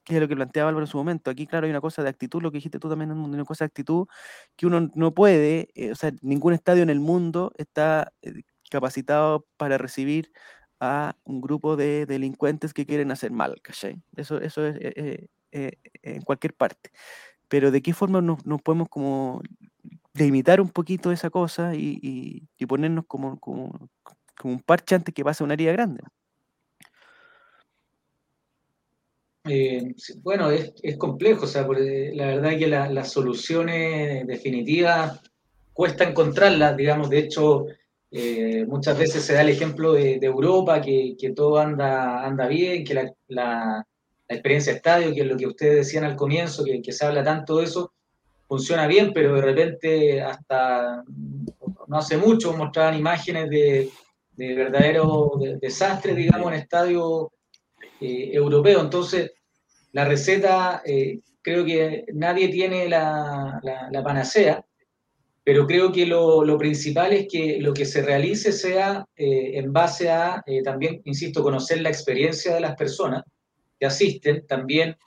que 0.06 0.16
es 0.16 0.20
lo 0.22 0.28
que 0.28 0.36
planteaba 0.36 0.70
Álvaro 0.70 0.86
en 0.86 0.92
su 0.92 0.98
momento. 0.98 1.32
Aquí, 1.32 1.48
claro, 1.48 1.66
hay 1.66 1.72
una 1.72 1.82
cosa 1.82 2.04
de 2.04 2.10
actitud, 2.10 2.42
lo 2.42 2.52
que 2.52 2.58
dijiste 2.58 2.80
tú 2.80 2.90
también, 2.90 3.12
una 3.12 3.46
cosa 3.46 3.66
de 3.66 3.68
actitud 3.68 4.08
que 4.56 4.68
uno 4.68 4.92
no 4.96 5.14
puede, 5.14 5.70
eh, 5.76 5.92
o 5.92 5.96
sea, 5.96 6.12
ningún 6.22 6.54
estadio 6.54 6.84
en 6.84 6.92
el 6.92 7.00
mundo 7.00 7.54
está 7.58 8.14
capacitado 8.70 9.48
para 9.58 9.78
recibir 9.78 10.32
a 10.80 11.16
un 11.24 11.42
grupo 11.42 11.76
de 11.76 12.06
delincuentes 12.06 12.74
que 12.74 12.86
quieren 12.86 13.12
hacer 13.12 13.32
mal, 13.32 13.62
¿cachai? 13.62 14.02
Eso, 14.16 14.40
eso 14.40 14.66
es 14.66 15.30
en 15.52 16.22
cualquier 16.22 16.54
parte 16.54 16.92
pero 17.48 17.72
de 17.72 17.82
qué 17.82 17.94
forma 17.94 18.22
nos, 18.22 18.42
podemos 18.62 18.90
como 18.90 19.42
limitar 20.14 20.62
un 20.62 20.70
poquito 20.70 21.12
esa 21.12 21.30
cosa 21.30 21.74
y, 21.76 22.44
ponernos 22.68 23.06
como, 23.08 23.40
como, 23.40 23.90
un 24.44 24.60
parche 24.60 24.96
antes 24.96 25.14
que 25.14 25.24
pase 25.24 25.44
una 25.44 25.54
herida 25.54 25.72
grande. 25.72 26.04
Eh, 29.48 29.94
bueno, 30.24 30.50
es, 30.50 30.74
complejo, 30.98 31.46
o 31.46 31.48
sea, 31.48 31.62
la 31.62 32.26
verdad 32.26 32.54
es 32.54 32.60
que 32.60 32.68
las 32.68 33.12
soluciones 33.12 34.26
definitivas 34.26 35.22
cuesta 35.74 36.04
encontrarlas, 36.04 36.76
digamos, 36.76 37.10
de 37.10 37.20
hecho, 37.20 37.66
eh, 38.18 38.66
muchas 38.68 38.98
veces 38.98 39.24
se 39.24 39.34
da 39.34 39.42
el 39.42 39.50
ejemplo 39.50 39.94
de, 39.94 40.20
Europa, 40.22 40.82
que, 40.82 41.34
todo 41.36 41.60
anda, 41.60 42.26
anda 42.26 42.48
bien, 42.48 42.84
que 42.84 43.12
la 43.28 43.86
la 44.28 44.36
experiencia 44.36 44.74
de 44.74 44.78
estadio, 44.78 45.14
que 45.14 45.22
es 45.22 45.28
lo 45.28 45.38
que 45.38 45.48
ustedes 45.48 45.76
decían 45.76 46.04
al 46.04 46.16
comienzo, 46.16 46.64
que, 46.64 46.92
se 46.92 47.06
habla 47.06 47.24
tanto 47.24 47.58
de 47.58 47.66
eso, 47.66 47.94
funciona 48.48 48.88
bien, 48.88 49.12
pero 49.14 49.36
de 49.36 49.42
repente 49.42 50.22
hasta 50.22 51.04
no 51.88 51.98
hace 51.98 52.18
mucho 52.18 52.54
mostraban 52.54 52.98
imágenes 52.98 53.50
de, 53.50 53.90
de 54.32 54.56
verdaderos 54.56 55.32
desastres, 55.62 56.16
digamos, 56.16 56.48
en 56.48 56.60
estadio 56.60 57.32
eh, 58.02 58.32
europeo. 58.34 58.82
Entonces, 58.82 59.34
la 59.92 60.06
receta, 60.06 60.82
eh, 60.84 61.20
creo 61.42 61.64
que 61.64 62.06
nadie 62.14 62.50
tiene 62.50 62.90
la, 62.90 63.60
la, 63.92 64.04
panacea, 64.04 64.66
pero 65.46 65.68
creo 65.68 65.92
que 65.92 66.08
lo, 66.08 66.58
principal 66.58 67.14
es 67.14 67.28
que 67.32 67.60
lo 67.62 67.72
que 67.72 67.86
se 67.86 68.02
realice 68.02 68.52
sea 68.52 69.06
eh, 69.16 69.52
en 69.54 69.72
base 69.72 70.10
a, 70.10 70.44
también, 70.64 71.02
insisto, 71.06 71.44
conocer 71.44 71.82
la 71.82 71.90
experiencia 71.90 72.56
de 72.56 72.62
las 72.62 72.76
personas 72.76 73.24
que 73.80 73.86
asisten, 73.86 74.46
también, 74.48 74.98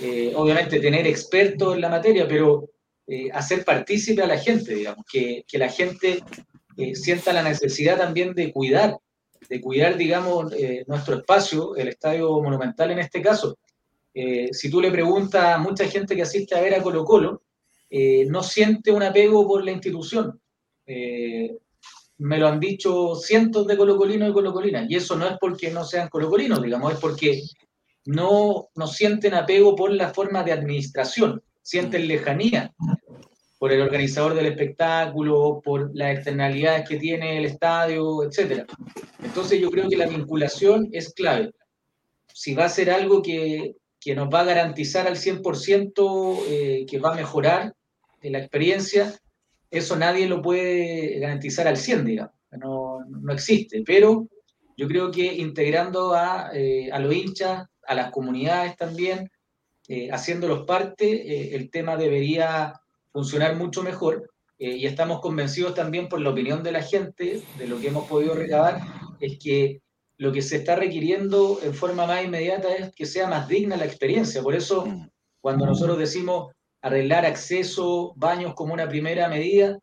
eh, 0.00 0.32
obviamente, 0.34 0.80
tener 0.80 1.06
expertos 1.06 1.74
en 1.74 1.80
la 1.80 1.88
materia, 1.88 2.26
pero 2.28 2.68
eh, 3.06 3.30
hacer 3.32 3.64
partícipe 3.64 4.22
a 4.22 4.26
la 4.26 4.38
gente, 4.38 4.74
digamos, 4.74 5.04
que, 5.10 5.44
que 5.46 5.58
la 5.58 5.68
gente 5.68 6.22
eh, 6.76 6.94
sienta 6.94 7.32
la 7.32 7.42
necesidad 7.42 7.96
también 7.96 8.34
de 8.34 8.52
cuidar, 8.52 8.98
de 9.48 9.60
cuidar, 9.60 9.96
digamos, 9.96 10.52
nuestro 10.88 11.16
espacio, 11.18 11.76
el 11.76 11.88
Estadio 11.88 12.42
Monumental 12.42 12.90
en 12.90 12.98
este 12.98 13.22
caso. 13.22 13.56
si 14.12 14.70
tú 14.70 14.80
le 14.80 14.90
preguntas 14.90 15.44
a 15.44 15.58
mucha 15.58 15.86
gente 15.86 16.16
que 16.16 16.22
asiste 16.22 16.56
a 16.56 16.60
ver 16.60 16.74
a 16.74 16.82
Colo 16.82 17.04
Colo, 17.04 17.42
no 17.90 18.42
siente 18.42 18.92
un 18.92 19.02
apego 19.02 19.46
por 19.46 19.64
la 19.64 19.72
institución. 19.72 20.40
me 20.86 22.38
lo 22.38 22.48
han 22.48 22.60
dicho 22.60 23.14
cientos 23.16 23.66
de 23.66 23.76
colocolinos 23.76 24.30
y 24.30 24.32
colocolinas, 24.32 24.86
y 24.88 24.96
eso 24.96 25.16
no 25.16 25.26
es 25.26 25.36
porque 25.40 25.70
no 25.70 25.84
sean 25.84 26.08
colocolinos, 26.08 26.62
digamos, 26.62 26.94
es 26.94 26.98
porque 26.98 27.42
no, 28.06 28.68
no 28.74 28.86
sienten 28.86 29.34
apego 29.34 29.76
por 29.76 29.92
la 29.92 30.12
forma 30.14 30.42
de 30.42 30.52
administración, 30.52 31.42
sienten 31.62 32.04
mm. 32.04 32.06
lejanía 32.06 32.74
por 33.58 33.72
el 33.72 33.80
organizador 33.80 34.34
del 34.34 34.46
espectáculo, 34.46 35.60
por 35.64 35.90
las 35.94 36.14
externalidades 36.14 36.88
que 36.88 36.98
tiene 36.98 37.38
el 37.38 37.46
estadio, 37.46 38.22
etc. 38.22 38.64
Entonces 39.22 39.60
yo 39.60 39.70
creo 39.70 39.88
que 39.88 39.96
la 39.96 40.06
vinculación 40.06 40.88
es 40.92 41.12
clave. 41.14 41.52
Si 42.32 42.54
va 42.54 42.66
a 42.66 42.70
ser 42.70 42.90
algo 42.90 43.22
que, 43.22 43.76
nos 44.14 44.28
va 44.32 44.40
a 44.40 44.44
garantizar 44.44 45.08
al 45.08 45.16
100% 45.16 46.38
eh, 46.48 46.86
que 46.88 46.98
va 47.00 47.12
a 47.12 47.16
mejorar 47.16 47.74
la 48.30 48.38
experiencia, 48.38 49.14
eso 49.70 49.96
nadie 49.96 50.26
lo 50.28 50.42
puede 50.42 51.18
garantizar 51.18 51.66
al 51.68 51.76
100, 51.76 52.04
digamos. 52.04 52.32
No, 52.52 53.04
no 53.04 53.32
existe. 53.32 53.82
Pero 53.84 54.28
yo 54.76 54.88
creo 54.88 55.10
que 55.10 55.24
integrando 55.24 56.14
a, 56.14 56.50
eh, 56.54 56.90
a 56.90 56.98
los 56.98 57.14
hinchas, 57.14 57.66
a 57.86 57.94
las 57.94 58.10
comunidades 58.10 58.76
también, 58.76 59.30
eh, 59.88 60.10
haciéndolos 60.10 60.66
parte, 60.66 61.06
eh, 61.06 61.54
el 61.54 61.70
tema 61.70 61.96
debería 61.96 62.72
funcionar 63.12 63.56
mucho 63.56 63.82
mejor. 63.82 64.30
Eh, 64.58 64.76
y 64.76 64.86
estamos 64.86 65.20
convencidos 65.20 65.74
también 65.74 66.08
por 66.08 66.20
la 66.20 66.30
opinión 66.30 66.62
de 66.62 66.72
la 66.72 66.82
gente, 66.82 67.42
de 67.58 67.66
lo 67.66 67.78
que 67.78 67.88
hemos 67.88 68.08
podido 68.08 68.34
recabar, 68.34 68.80
es 69.20 69.38
que 69.38 69.80
lo 70.18 70.32
que 70.32 70.42
se 70.42 70.56
está 70.56 70.76
requiriendo 70.76 71.60
en 71.62 71.74
forma 71.74 72.06
más 72.06 72.24
inmediata 72.24 72.74
es 72.74 72.92
que 72.94 73.06
sea 73.06 73.28
más 73.28 73.48
digna 73.48 73.76
la 73.76 73.84
experiencia. 73.84 74.42
Por 74.42 74.54
eso, 74.54 74.86
cuando 75.40 75.66
nosotros 75.66 75.98
decimos 75.98 76.52
arreglar 76.86 77.26
acceso, 77.26 78.12
baños 78.16 78.54
como 78.54 78.74
una 78.74 78.88
primera 78.88 79.28
medida, 79.28 79.78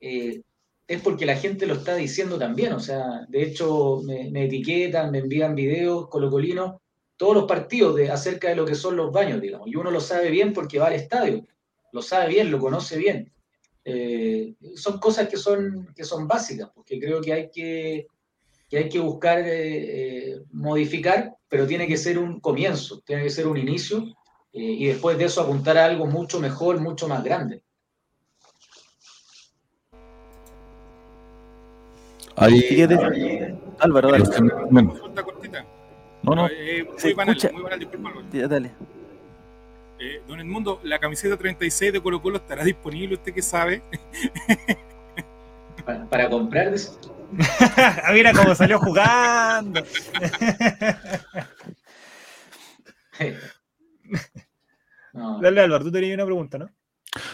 es 0.00 1.00
porque 1.02 1.26
la 1.26 1.36
gente 1.36 1.66
lo 1.66 1.74
está 1.74 1.94
diciendo 1.94 2.38
también. 2.38 2.72
O 2.72 2.80
sea, 2.80 3.26
de 3.28 3.42
hecho, 3.42 4.00
me, 4.04 4.30
me 4.30 4.44
etiquetan, 4.44 5.10
me 5.10 5.18
envían 5.18 5.54
videos 5.54 6.08
colocolinos 6.08 6.80
todos 7.20 7.34
los 7.34 7.44
partidos 7.44 7.96
de, 7.96 8.10
acerca 8.10 8.48
de 8.48 8.56
lo 8.56 8.64
que 8.64 8.74
son 8.74 8.96
los 8.96 9.12
baños, 9.12 9.42
digamos. 9.42 9.68
Y 9.68 9.76
uno 9.76 9.90
lo 9.90 10.00
sabe 10.00 10.30
bien 10.30 10.54
porque 10.54 10.78
va 10.78 10.86
al 10.86 10.94
estadio, 10.94 11.46
lo 11.92 12.00
sabe 12.00 12.28
bien, 12.28 12.50
lo 12.50 12.58
conoce 12.58 12.96
bien. 12.96 13.30
Eh, 13.84 14.54
son 14.74 14.98
cosas 14.98 15.28
que 15.28 15.36
son, 15.36 15.92
que 15.94 16.02
son 16.02 16.26
básicas, 16.26 16.70
porque 16.74 16.98
creo 16.98 17.20
que 17.20 17.34
hay 17.34 17.50
que, 17.50 18.06
hay 18.72 18.88
que 18.88 18.98
buscar 18.98 19.40
eh, 19.40 20.30
eh, 20.30 20.40
modificar, 20.52 21.36
pero 21.46 21.66
tiene 21.66 21.86
que 21.86 21.98
ser 21.98 22.18
un 22.18 22.40
comienzo, 22.40 23.02
tiene 23.02 23.24
que 23.24 23.30
ser 23.30 23.46
un 23.46 23.58
inicio, 23.58 24.16
y 24.52 24.86
después 24.86 25.16
de 25.18 25.24
eso 25.24 25.40
apuntar 25.42 25.78
a 25.78 25.84
algo 25.84 26.06
mucho 26.06 26.40
mejor, 26.40 26.80
mucho 26.80 27.06
más 27.08 27.22
grande. 27.22 27.62
Ahí, 32.36 32.86
Álvaro, 33.78 34.10
dale. 34.12 34.24
No, 36.22 36.34
no. 36.34 36.48
Eh, 36.48 36.86
muy, 37.02 37.12
banal, 37.14 37.36
muy 37.52 37.62
banal, 37.62 37.78
disculpa. 37.78 38.12
dale. 38.48 38.70
Eh, 39.98 40.22
don 40.26 40.40
Edmundo, 40.40 40.80
la 40.82 40.98
camiseta 40.98 41.36
36 41.36 41.92
de 41.92 42.00
Colo 42.00 42.22
Colo 42.22 42.38
estará 42.38 42.64
disponible, 42.64 43.16
usted 43.16 43.34
que 43.34 43.42
sabe. 43.42 43.82
para, 45.84 46.06
para 46.06 46.30
comprar. 46.30 46.74
Ah, 47.76 48.10
Mira 48.12 48.32
cómo 48.32 48.54
salió 48.56 48.78
jugando. 48.80 49.84
No, 55.20 55.40
Dale, 55.40 55.60
Álvaro, 55.60 55.84
tú 55.84 55.92
tenías 55.92 56.14
una 56.14 56.24
pregunta, 56.24 56.58
¿no? 56.58 56.70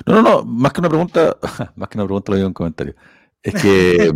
No, 0.07 0.15
no, 0.15 0.23
no, 0.23 0.45
más 0.45 0.73
que 0.73 0.81
una 0.81 0.89
pregunta, 0.89 1.37
más 1.77 1.89
que 1.89 1.99
una 1.99 2.07
pregunta 2.07 2.33
lo 2.33 2.37
digo 2.37 2.47
en 2.47 2.51
un 2.51 2.55
comentario. 2.55 2.95
Es 3.43 3.55
que 3.63 4.11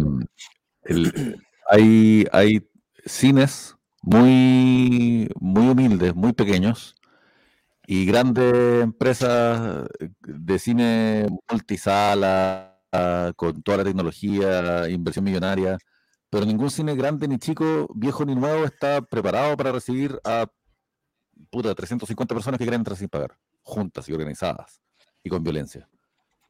el- 0.85 1.37
hay, 1.69 2.27
hay 2.33 2.69
cines 3.05 3.77
muy, 4.03 5.29
muy 5.41 5.69
humildes, 5.69 6.15
muy 6.15 6.33
pequeños, 6.33 6.97
y 7.87 8.07
grandes 8.07 8.83
empresas 8.83 9.87
de 10.21 10.59
cine 10.59 11.27
multisala, 11.51 12.79
con 13.37 13.63
toda 13.63 13.79
la 13.79 13.85
tecnología, 13.85 14.89
inversión 14.89 15.25
millonaria, 15.25 15.79
pero 16.29 16.45
ningún 16.47 16.71
cine 16.71 16.95
grande 16.97 17.29
ni 17.29 17.39
chico, 17.39 17.89
viejo 17.95 18.25
ni 18.25 18.35
nuevo, 18.35 18.65
está 18.65 19.01
preparado 19.03 19.57
para 19.57 19.73
recibir 19.73 20.19
a 20.25 20.47
puta, 21.51 21.75
350 21.75 22.35
personas 22.35 22.59
que 22.59 22.65
quieren 22.65 22.81
entrar 22.81 22.97
sin 22.97 23.09
pagar, 23.09 23.37
juntas 23.63 24.09
y 24.09 24.13
organizadas 24.13 24.81
y 25.23 25.31
con 25.31 25.43
violencia. 25.43 25.89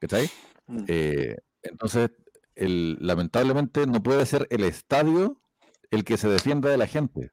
¿Cachai? 0.00 0.30
Mm. 0.66 0.84
Eh, 0.88 1.36
entonces, 1.62 2.10
el, 2.54 2.96
lamentablemente 3.00 3.86
no 3.86 4.02
puede 4.02 4.24
ser 4.26 4.46
el 4.50 4.64
estadio 4.64 5.40
el 5.90 6.04
que 6.04 6.16
se 6.16 6.28
defienda 6.28 6.70
de 6.70 6.76
la 6.76 6.86
gente. 6.86 7.30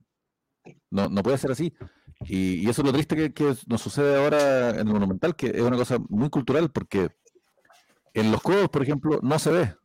No, 0.90 1.10
no 1.10 1.24
puede 1.24 1.38
ser 1.38 1.52
así. 1.52 1.74
Y, 2.22 2.56
y 2.56 2.70
eso 2.70 2.82
es 2.82 2.86
lo 2.86 2.94
triste 2.94 3.16
que, 3.16 3.34
que 3.34 3.56
nos 3.68 3.82
sucede 3.82 4.18
ahora 4.18 4.72
en 4.72 4.88
el 4.88 4.94
Monumental, 4.94 5.36
que 5.36 5.48
es 5.48 5.62
una 5.62 5.78
cosa 5.78 6.00
muy 6.10 6.30
cultural, 6.30 6.72
porque 6.72 7.10
en 8.14 8.32
los 8.32 8.42
codos, 8.42 8.70
por 8.70 8.82
ejemplo, 8.82 9.20
no 9.22 9.38
se 9.38 9.52
ve. 9.52 9.76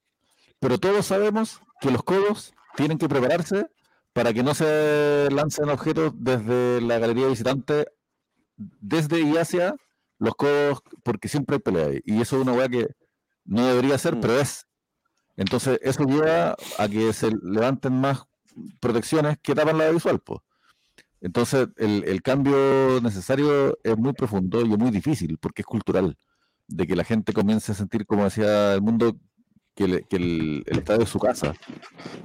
Pero 0.59 0.78
todos 0.78 1.07
sabemos 1.07 1.61
que 1.80 1.90
los 1.90 2.03
codos 2.03 2.55
tienen 2.76 2.97
que 2.97 3.09
prepararse 3.09 3.66
para 4.12 4.32
que 4.32 4.43
no 4.43 4.55
se 4.55 5.28
lancen 5.30 5.68
objetos 5.68 6.12
desde 6.16 6.80
la 6.80 6.99
galería 6.99 7.26
visitante, 7.26 7.86
desde 8.57 9.20
y 9.20 9.36
hacia 9.36 9.74
los 10.18 10.34
codos, 10.34 10.82
porque 11.03 11.28
siempre 11.28 11.57
hay 11.57 11.61
pelea 11.61 11.86
ahí. 11.86 12.00
Y 12.05 12.20
eso 12.20 12.36
es 12.36 12.42
una 12.42 12.53
weá 12.53 12.68
que 12.68 12.88
no 13.44 13.66
debería 13.66 13.98
ser, 13.98 14.16
Mm. 14.16 14.20
pero 14.20 14.38
es. 14.40 14.66
Entonces, 15.36 15.78
eso 15.82 16.05
lleva 16.05 16.55
a 16.78 16.88
que 16.88 17.12
se 17.12 17.30
levanten 17.42 17.92
más 17.94 18.22
protecciones 18.80 19.38
que 19.42 19.55
tapan 19.55 19.78
la 19.78 19.90
visual, 19.90 20.20
pues. 20.20 20.40
Entonces, 21.20 21.68
el, 21.76 22.05
el 22.05 22.20
cambio 22.22 23.00
necesario 23.00 23.78
es 23.82 23.96
muy 23.96 24.12
profundo 24.12 24.61
y 24.61 24.72
es 24.72 24.78
muy 24.78 24.90
difícil, 24.90 25.38
porque 25.38 25.62
es 25.62 25.66
cultural, 25.66 26.16
de 26.68 26.86
que 26.86 26.96
la 26.96 27.05
gente 27.05 27.32
comience 27.32 27.72
a 27.72 27.74
sentir, 27.74 28.07
como 28.07 28.24
decía 28.24 28.74
el 28.74 28.82
mundo, 28.82 29.16
que, 29.74 29.88
le- 29.88 30.03
que 30.05 30.16
el, 30.16 30.64
el 30.66 30.78
estadio 30.78 31.03
es 31.05 31.09
su 31.09 31.18
casa, 31.18 31.55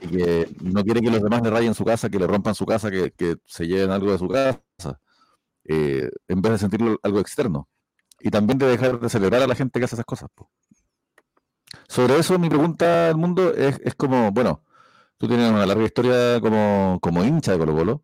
y 0.01 0.07
que 0.07 0.49
no 0.61 0.83
quiere 0.83 1.01
que 1.01 1.11
los 1.11 1.21
demás 1.23 1.41
le 1.43 1.49
rayen 1.49 1.73
su 1.73 1.85
casa, 1.85 2.09
que 2.09 2.19
le 2.19 2.27
rompan 2.27 2.55
su 2.55 2.65
casa, 2.65 2.91
que, 2.91 3.11
que 3.11 3.37
se 3.45 3.67
lleven 3.67 3.91
algo 3.91 4.11
de 4.11 4.17
su 4.17 4.27
casa, 4.27 4.61
eh, 5.67 6.09
en 6.27 6.41
vez 6.41 6.53
de 6.53 6.57
sentirlo 6.59 6.99
algo 7.03 7.19
externo. 7.19 7.67
Y 8.19 8.31
también 8.31 8.57
de 8.57 8.67
dejar 8.67 8.99
de 8.99 9.09
celebrar 9.09 9.43
a 9.43 9.47
la 9.47 9.55
gente 9.55 9.79
que 9.79 9.85
hace 9.85 9.95
esas 9.95 10.05
cosas. 10.05 10.29
Sobre 11.87 12.17
eso, 12.17 12.39
mi 12.39 12.49
pregunta 12.49 13.09
al 13.09 13.17
mundo 13.17 13.53
es, 13.53 13.79
es 13.83 13.95
como, 13.95 14.31
bueno, 14.31 14.63
tú 15.17 15.27
tienes 15.27 15.49
una 15.51 15.65
larga 15.65 15.85
historia 15.85 16.39
como, 16.41 16.99
como 17.01 17.23
hincha 17.23 17.51
de 17.53 17.57
Colo 17.59 17.75
Colo, 17.75 18.03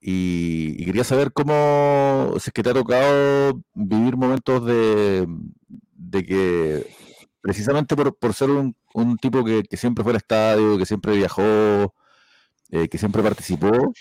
y, 0.00 0.74
y 0.82 0.84
quería 0.86 1.04
saber 1.04 1.32
cómo, 1.32 2.34
si 2.40 2.50
es 2.50 2.52
que 2.52 2.62
te 2.62 2.70
ha 2.70 2.74
tocado 2.74 3.62
vivir 3.74 4.16
momentos 4.16 4.66
de, 4.66 5.26
de 5.68 6.24
que, 6.24 6.96
precisamente 7.40 7.96
por, 7.96 8.16
por 8.18 8.34
ser 8.34 8.50
un, 8.50 8.76
un 8.94 9.16
tipo 9.18 9.44
que, 9.44 9.62
que 9.64 9.76
siempre 9.76 10.04
fue 10.04 10.12
al 10.12 10.18
estadio, 10.18 10.78
que 10.78 10.86
siempre 10.86 11.16
viajó, 11.16 11.94
eh, 12.70 12.88
que 12.88 12.98
siempre 12.98 13.22
participó, 13.22 13.92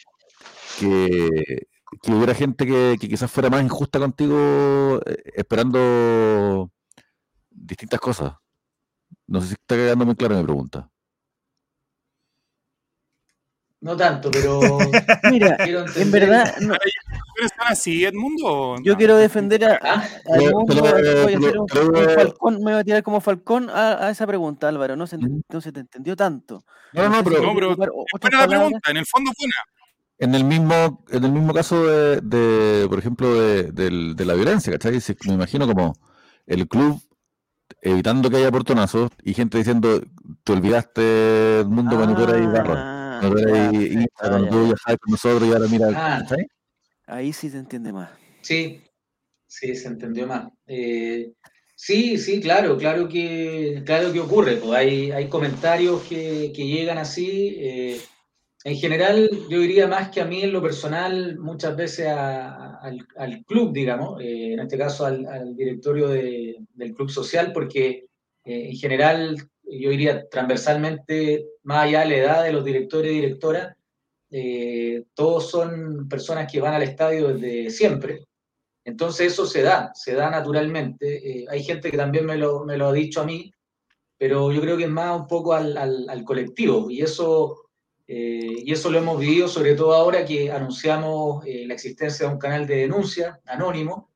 que, 0.80 1.68
que 2.02 2.12
hubiera 2.12 2.34
gente 2.34 2.66
que, 2.66 2.98
que 3.00 3.10
quizás 3.10 3.30
fuera 3.32 3.50
más 3.50 3.64
injusta 3.64 4.00
contigo 4.00 5.00
eh, 5.06 5.18
esperando 5.36 6.70
distintas 7.50 8.00
cosas. 8.00 8.34
No 9.28 9.42
sé 9.42 9.48
si 9.48 9.54
está 9.54 9.76
quedando 9.76 10.06
muy 10.06 10.16
clara 10.16 10.36
mi 10.38 10.44
pregunta. 10.44 10.90
no 13.82 13.98
tanto, 13.98 14.30
pero 14.32 14.78
Mira, 15.24 15.58
en 15.60 16.12
verdad, 16.12 16.56
no, 16.62 16.76
¿Pero 17.34 17.46
están 17.48 17.68
así, 17.70 18.06
Edmundo? 18.06 18.76
yo 18.84 18.92
no? 18.94 18.98
quiero 18.98 19.18
defender 19.18 19.66
a, 19.66 20.08
Edmundo, 20.26 20.76
voy 20.82 21.34
hacer 21.34 21.58
un- 21.58 21.96
un 21.96 22.10
Falcón, 22.10 22.56
me 22.64 22.72
voy 22.74 22.82
a 22.82 22.84
tirar 22.84 23.04
como 23.04 23.22
Falcón 23.22 23.70
a, 23.70 24.06
a 24.08 24.10
esa 24.12 24.28
pregunta, 24.28 24.68
Álvaro, 24.68 24.96
no 24.96 25.08
se, 25.08 25.16
Ujú. 25.18 25.42
no 25.50 25.62
se 25.62 25.72
te 25.72 25.80
entendió 25.80 26.16
tanto. 26.16 26.64
No, 26.94 27.10
no, 27.10 27.24
pero 27.24 27.38
pero 27.56 27.70
ocupar 27.72 27.90
o- 27.90 28.04
Es 28.06 28.14
otras 28.14 28.32
buena 28.32 28.40
la 28.42 28.48
pregunta, 28.48 28.92
en 28.92 28.98
el 28.98 29.06
fondo 29.06 29.32
buena. 29.38 29.56
En 30.22 30.36
el 30.36 30.44
mismo, 30.44 31.04
en 31.10 31.24
el 31.24 31.32
mismo 31.32 31.52
caso 31.54 31.84
de, 31.86 32.22
de, 32.22 32.88
por 32.88 33.00
ejemplo, 33.00 33.34
de, 33.34 34.26
la 34.26 34.34
violencia, 34.36 34.72
¿cachai? 34.74 35.02
Si- 35.02 35.16
Me 35.28 35.34
imagino 35.34 35.66
como 35.68 35.94
el 36.46 36.68
club 36.68 37.02
evitando 37.82 38.30
que 38.30 38.38
haya 38.38 38.52
portonazos 38.52 39.10
y 39.24 39.34
gente 39.34 39.58
diciendo, 39.58 40.02
te 40.44 40.52
olvidaste 40.54 41.62
el 41.62 41.68
mundo 41.70 41.96
cuando 41.98 42.16
tú 42.16 42.24
eras 42.32 42.52
barra, 42.52 42.74
Ah, 42.78 43.18
cuando 43.20 43.42
tú 43.42 43.48
eras 43.48 43.74
ah, 43.96 44.30
cuando 44.30 44.66
viajabas 44.66 45.00
con 45.00 45.12
nosotros 45.12 45.50
y 45.50 45.52
ahora 45.54 45.68
mira, 45.70 45.88
Ah. 45.96 46.20
¿cachai? 46.22 46.46
Ahí 47.08 47.34
sí 47.34 47.50
se 47.50 47.58
entiende 47.58 47.92
más. 47.92 48.10
Sí, 48.42 48.82
sí, 49.48 49.76
se 49.76 49.88
entendió 49.88 50.28
más. 50.28 50.50
Eh, 50.68 51.32
sí, 51.76 52.18
sí, 52.20 52.40
claro, 52.40 52.78
claro 52.78 53.08
que, 53.10 53.82
claro 53.86 54.14
que 54.14 54.20
ocurre. 54.20 54.58
pues, 54.58 54.72
hay, 54.72 55.12
hay 55.12 55.28
comentarios 55.30 56.04
que, 56.04 56.54
que 56.56 56.68
llegan 56.68 57.00
así. 57.00 57.56
eh, 57.60 58.02
en 58.64 58.76
general, 58.76 59.30
yo 59.50 59.60
diría 59.60 59.88
más 59.88 60.10
que 60.10 60.22
a 60.22 60.26
mí 60.26 60.44
en 60.44 60.54
lo 60.54 60.62
personal, 60.62 61.40
muchas 61.40 61.76
veces 61.76 62.08
al, 62.08 63.44
club, 63.46 63.74
digamos, 63.74 64.22
eh, 64.22 64.54
en 64.54 64.60
este 64.60 64.78
caso 64.78 65.06
al, 65.06 65.26
al 65.26 65.56
directorio 65.56 66.08
de- 66.10 66.58
del 66.74 66.94
club 66.94 67.10
social, 67.10 67.52
porque 67.54 68.06
eh, 68.44 68.70
en 68.70 68.76
general, 68.76 69.36
yo 69.64 69.90
diría 69.90 70.28
transversalmente, 70.30 71.48
más 71.64 71.86
allá 71.86 72.02
de 72.02 72.06
la 72.08 72.16
edad 72.18 72.44
de 72.44 72.54
los 72.54 72.64
directores 72.64 73.12
y 73.12 73.16
directoras, 73.16 73.76
eh, 74.30 75.04
todos 75.14 75.50
son 75.50 76.08
personas 76.08 76.52
que 76.52 76.62
van 76.62 76.74
al 76.74 76.84
estadio 76.84 77.34
desde 77.34 77.70
siempre. 77.72 78.26
Entonces 78.86 79.34
eso 79.34 79.46
se 79.46 79.62
da, 79.62 79.92
se 79.94 80.14
da 80.14 80.30
naturalmente. 80.30 81.42
Eh, 81.42 81.46
hay 81.50 81.64
gente 81.64 81.92
que 81.92 81.98
también 81.98 82.26
me 82.26 82.38
lo, 82.38 82.64
me 82.66 82.78
lo 82.78 82.88
ha 82.88 82.94
dicho 82.94 83.22
a 83.22 83.26
mí, 83.26 83.52
pero 84.18 84.52
yo 84.52 84.62
creo 84.62 84.78
que 84.78 84.86
es 84.86 84.90
más 84.90 85.20
un 85.20 85.28
poco 85.28 85.54
al 85.54 86.24
colectivo. 86.26 86.90
Y 86.90 87.02
eso, 87.02 87.71
eh, 88.14 88.64
y 88.66 88.74
eso 88.74 88.92
lo 88.92 88.98
hemos 88.98 89.18
vivido 89.18 89.48
sobre 89.48 89.74
todo 89.74 89.94
ahora 89.94 90.26
que 90.26 90.52
anunciamos 90.52 91.46
eh, 91.46 91.64
la 91.66 91.76
existencia 91.76 92.28
de 92.28 92.34
un 92.34 92.40
canal 92.40 92.68
de 92.68 92.76
denuncia 92.76 93.40
anónimo. 93.46 94.12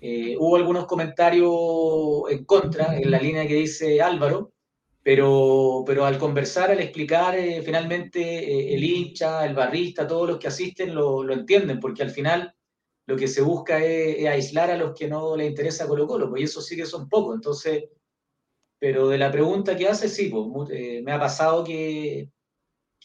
Eh, 0.00 0.34
hubo 0.36 0.56
algunos 0.56 0.86
comentarios 0.86 1.48
en 2.28 2.44
contra, 2.44 2.98
en 2.98 3.08
la 3.08 3.20
línea 3.20 3.46
que 3.46 3.54
dice 3.54 4.02
Álvaro, 4.02 4.52
pero, 5.00 5.84
pero 5.86 6.04
al 6.04 6.18
conversar, 6.18 6.72
al 6.72 6.80
explicar, 6.80 7.36
finalmente 7.64 8.74
el 8.74 8.82
hincha, 8.82 9.46
el 9.46 9.54
barrista, 9.54 10.08
todos 10.08 10.28
los 10.28 10.38
que 10.38 10.48
asisten 10.48 10.92
lo, 10.92 11.22
lo 11.22 11.32
entienden, 11.32 11.78
porque 11.78 12.02
al 12.02 12.10
final 12.10 12.52
lo 13.06 13.16
que 13.16 13.28
se 13.28 13.42
busca 13.42 13.78
es, 13.78 14.26
aislar 14.26 14.72
a 14.72 14.76
los 14.76 14.92
que 14.92 15.06
no 15.06 15.36
les 15.36 15.48
interesa 15.48 15.86
Colo 15.86 16.08
Colo, 16.08 16.28
pues 16.30 16.40
y 16.42 16.44
eso 16.46 16.60
sí 16.60 16.74
que 16.74 16.84
son 16.84 17.08
pocos. 17.08 17.36
Entonces, 17.36 17.84
pero 18.80 19.08
de 19.08 19.18
la 19.18 19.30
pregunta 19.30 19.76
que 19.76 19.86
hace, 19.86 20.08
sí, 20.08 20.30
pues, 20.30 20.68
me 21.04 21.12
ha 21.12 21.20
pasado 21.20 21.62
que, 21.62 22.28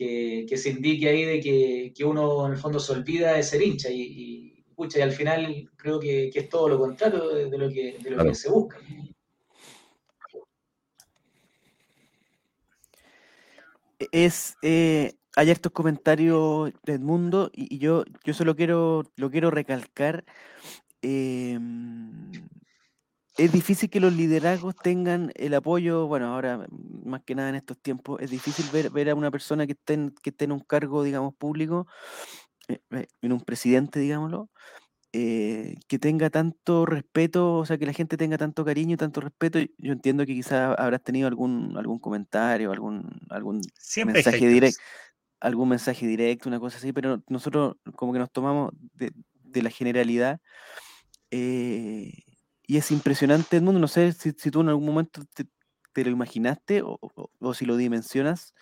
que, 0.02 0.48
que 0.50 0.58
se 0.58 0.72
indique 0.72 1.08
ahí 1.08 1.24
de 1.26 1.40
que, 1.40 1.94
que 1.96 2.04
uno 2.04 2.48
en 2.48 2.54
el 2.54 2.58
fondo 2.58 2.80
se 2.80 2.92
olvida 2.92 3.34
de 3.34 3.44
ser 3.44 3.62
hincha 3.62 3.88
y, 3.92 4.02
y, 4.02 4.64
pucha, 4.74 4.98
y 4.98 5.04
al 5.04 5.12
final 5.12 5.70
creo 5.78 6.00
que, 6.00 6.32
que 6.34 6.40
es 6.40 6.50
todo 6.50 6.68
lo 6.70 6.80
contrario 6.80 7.30
de, 7.30 7.52
de 7.52 7.58
lo, 7.60 7.70
que, 7.70 8.00
de 8.02 8.10
lo 8.10 8.16
Claro. 8.16 8.30
que 8.30 8.36
se 8.36 8.50
busca. 8.50 8.80
Es, 14.12 14.56
eh, 14.64 15.14
hay 15.36 15.52
estos 15.52 15.72
comentarios 15.72 16.72
del 16.84 17.00
mundo 17.02 17.52
y, 17.54 17.76
y 17.76 17.78
yo, 17.78 18.04
yo 18.24 18.34
solo 18.34 18.56
quiero, 18.56 19.04
lo 19.18 19.30
quiero 19.30 19.52
recalcar. 19.52 20.26
em, 21.04 22.32
es 23.42 23.52
difícil 23.52 23.90
que 23.90 24.00
los 24.00 24.14
liderazgos 24.14 24.76
tengan 24.76 25.32
el 25.36 25.54
apoyo, 25.56 26.06
bueno, 26.06 26.28
ahora 26.28 26.68
mm, 26.70 27.10
más 27.10 27.24
que 27.24 27.34
nada 27.34 27.50
en 27.50 27.56
estos 27.56 27.80
tiempos, 27.80 28.22
es 28.22 28.30
difícil 28.30 28.66
ver, 28.72 28.92
ver 28.92 29.10
a 29.10 29.16
una 29.16 29.32
persona 29.32 29.66
que 29.66 29.74
esté 29.74 29.94
en, 29.96 30.14
que 30.22 30.30
esté 30.30 30.46
en 30.46 30.52
un 30.52 30.60
cargo, 30.60 31.04
digamos, 31.04 31.34
público, 31.36 31.88
eh, 32.68 32.80
eh, 32.92 33.08
en 33.22 33.32
un 33.34 33.42
presidente, 33.42 34.00
digámoslo, 34.00 34.50
eh, 35.14 35.76
que 35.88 35.98
tenga 35.98 36.30
tanto 36.30 36.86
respeto, 36.86 37.58
o 37.58 37.66
sea, 37.66 37.78
que 37.78 37.86
la 37.88 37.94
gente 37.94 38.16
tenga 38.16 38.38
tanto 38.38 38.64
cariño 38.64 38.94
y 38.94 38.98
tanto 38.98 39.22
respeto. 39.22 39.60
Yo 39.78 39.92
entiendo 39.92 40.26
que 40.26 40.34
quizás 40.34 40.76
habrás 40.78 41.04
tenido 41.04 41.28
algún, 41.28 41.76
algún 41.78 42.00
comentario, 42.00 42.72
algún, 42.72 43.20
algún 43.30 43.62
Siempre 43.78 44.14
mensaje 44.14 44.48
directo, 44.48 44.82
algún 45.40 45.70
mensaje 45.70 46.06
directo, 46.06 46.48
una 46.48 46.60
cosa 46.60 46.78
así, 46.78 46.94
pero 46.94 47.24
nosotros 47.28 47.76
como 47.96 48.14
que 48.14 48.20
nos 48.20 48.32
tomamos 48.32 48.72
de, 48.94 49.12
de 49.34 49.64
la 49.64 49.72
generalidad. 49.72 50.40
eh, 51.32 52.12
y 52.72 52.78
es 52.78 52.90
impresionante 52.90 53.58
el 53.58 53.64
mundo. 53.64 53.82
No 53.82 53.90
sé 53.90 54.14
si, 54.14 54.32
si 54.32 54.50
tú 54.50 54.62
en 54.62 54.70
algún 54.70 54.86
momento 54.86 55.24
te, 55.36 55.46
te 55.92 56.06
lo 56.06 56.10
imaginaste 56.10 56.82
o, 56.82 56.98
o 57.38 57.54
si 57.54 57.66
lo 57.66 57.76
dimensionas, 57.76 58.54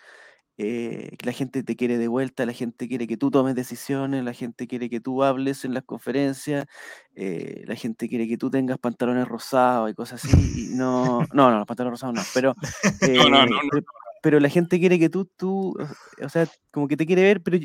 eh, 0.58 1.16
que 1.16 1.26
la 1.26 1.32
gente 1.32 1.62
te 1.62 1.76
quiere 1.76 1.96
de 1.96 2.08
vuelta, 2.08 2.44
la 2.44 2.52
gente 2.52 2.88
quiere 2.88 3.06
que 3.06 3.16
tú 3.16 3.30
tomes 3.30 3.54
decisiones, 3.54 4.24
la 4.24 4.32
gente 4.32 4.66
quiere 4.66 4.90
que 4.90 4.98
tú 4.98 5.22
hables 5.22 5.64
en 5.64 5.74
las 5.74 5.84
conferencias, 5.84 6.66
eh, 7.14 7.62
la 7.66 7.76
gente 7.76 8.08
quiere 8.08 8.26
que 8.26 8.36
tú 8.36 8.50
tengas 8.50 8.78
pantalones 8.78 9.28
rosados 9.28 9.92
y 9.92 9.94
cosas 9.94 10.24
así. 10.24 10.70
Y 10.72 10.74
no, 10.74 11.20
no, 11.32 11.52
no, 11.52 11.58
los 11.58 11.66
pantalones 11.68 12.00
rosados 12.00 12.16
no, 12.16 12.22
pero, 12.34 12.56
eh, 13.02 13.84
pero, 14.24 14.40
la 14.40 14.48
gente 14.48 14.80
quiere 14.80 14.98
que 14.98 15.08
tú, 15.08 15.24
tú, 15.24 15.76
o 16.20 16.28
sea, 16.28 16.48
como 16.72 16.88
que 16.88 16.96
te 16.96 17.06
quiere 17.06 17.22
ver, 17.22 17.42
pero 17.44 17.58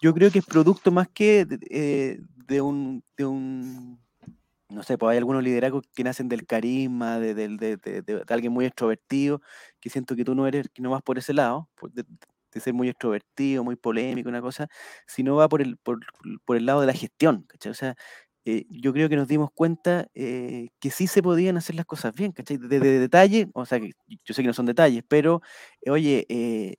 yo 0.00 0.14
creo 0.14 0.30
que 0.30 0.38
es 0.38 0.46
producto 0.46 0.92
más 0.92 1.08
que 1.08 1.44
de, 1.44 2.60
un, 2.60 3.02
de 3.16 3.26
un 3.26 3.98
no 4.68 4.82
sé, 4.82 4.98
pues 4.98 5.12
hay 5.12 5.18
algunos 5.18 5.42
liderazgos 5.42 5.84
que 5.94 6.04
nacen 6.04 6.28
del 6.28 6.46
carisma, 6.46 7.18
de, 7.18 7.34
de, 7.34 8.22
alguien 8.28 8.52
muy 8.52 8.66
extrovertido, 8.66 9.40
que 9.80 9.90
siento 9.90 10.14
que 10.14 10.24
tú 10.24 10.34
no 10.34 10.46
eres, 10.46 10.68
que 10.68 10.82
no 10.82 10.90
vas 10.90 11.02
por 11.02 11.18
ese 11.18 11.32
lado, 11.32 11.68
de 12.52 12.60
ser 12.60 12.74
muy 12.74 12.88
extrovertido, 12.88 13.64
muy 13.64 13.76
polémico, 13.76 14.28
una 14.28 14.40
cosa, 14.40 14.68
sino 15.06 15.36
va 15.36 15.48
por 15.48 15.62
el, 15.62 15.76
por, 15.78 16.00
el 16.56 16.66
lado 16.66 16.80
de 16.80 16.86
la 16.86 16.92
gestión, 16.92 17.44
¿cachai? 17.48 17.72
O 17.72 17.74
sea, 17.74 17.94
eh, 18.44 18.66
yo 18.70 18.92
creo 18.92 19.08
que 19.08 19.16
nos 19.16 19.28
dimos 19.28 19.50
cuenta 19.52 20.08
eh, 20.14 20.68
que 20.80 20.90
sí 20.90 21.06
se 21.06 21.22
podían 21.22 21.56
hacer 21.56 21.76
las 21.76 21.86
cosas 21.86 22.14
bien, 22.14 22.32
¿cachai? 22.32 22.56
De, 22.56 22.78
detalle, 22.80 23.50
o 23.54 23.66
sea, 23.66 23.80
que 23.80 23.92
yo 24.24 24.34
sé 24.34 24.42
que 24.42 24.48
no 24.48 24.54
son 24.54 24.66
detalles, 24.66 25.04
pero, 25.08 25.42
eh, 25.82 25.90
oye, 25.90 26.78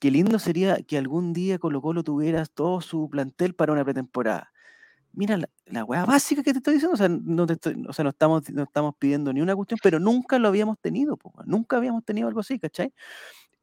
qué 0.00 0.10
lindo 0.10 0.38
sería 0.38 0.76
que 0.82 0.98
algún 0.98 1.32
día 1.32 1.58
Colo 1.58 1.82
Colo 1.82 2.02
tuvieras 2.02 2.50
todo 2.52 2.80
su 2.80 3.08
plantel 3.10 3.54
para 3.54 3.72
una 3.72 3.84
pretemporada. 3.84 4.52
Mira, 5.12 5.36
la, 5.36 5.48
la 5.66 5.84
weá 5.84 6.04
básica 6.04 6.42
que 6.42 6.52
te 6.52 6.58
estoy 6.58 6.74
diciendo, 6.74 6.94
o 6.94 6.96
sea, 6.96 7.08
no, 7.08 7.44
o 7.88 7.92
sea, 7.92 8.04
no, 8.04 8.10
estamos, 8.10 8.48
no 8.50 8.62
estamos 8.62 8.94
pidiendo 8.98 9.32
ni 9.32 9.40
una 9.40 9.56
cuestión, 9.56 9.78
pero 9.82 9.98
nunca 9.98 10.38
lo 10.38 10.48
habíamos 10.48 10.78
tenido, 10.80 11.18
nunca 11.46 11.76
habíamos 11.78 12.04
tenido 12.04 12.28
algo 12.28 12.40
así, 12.40 12.58
¿cachai? 12.60 12.92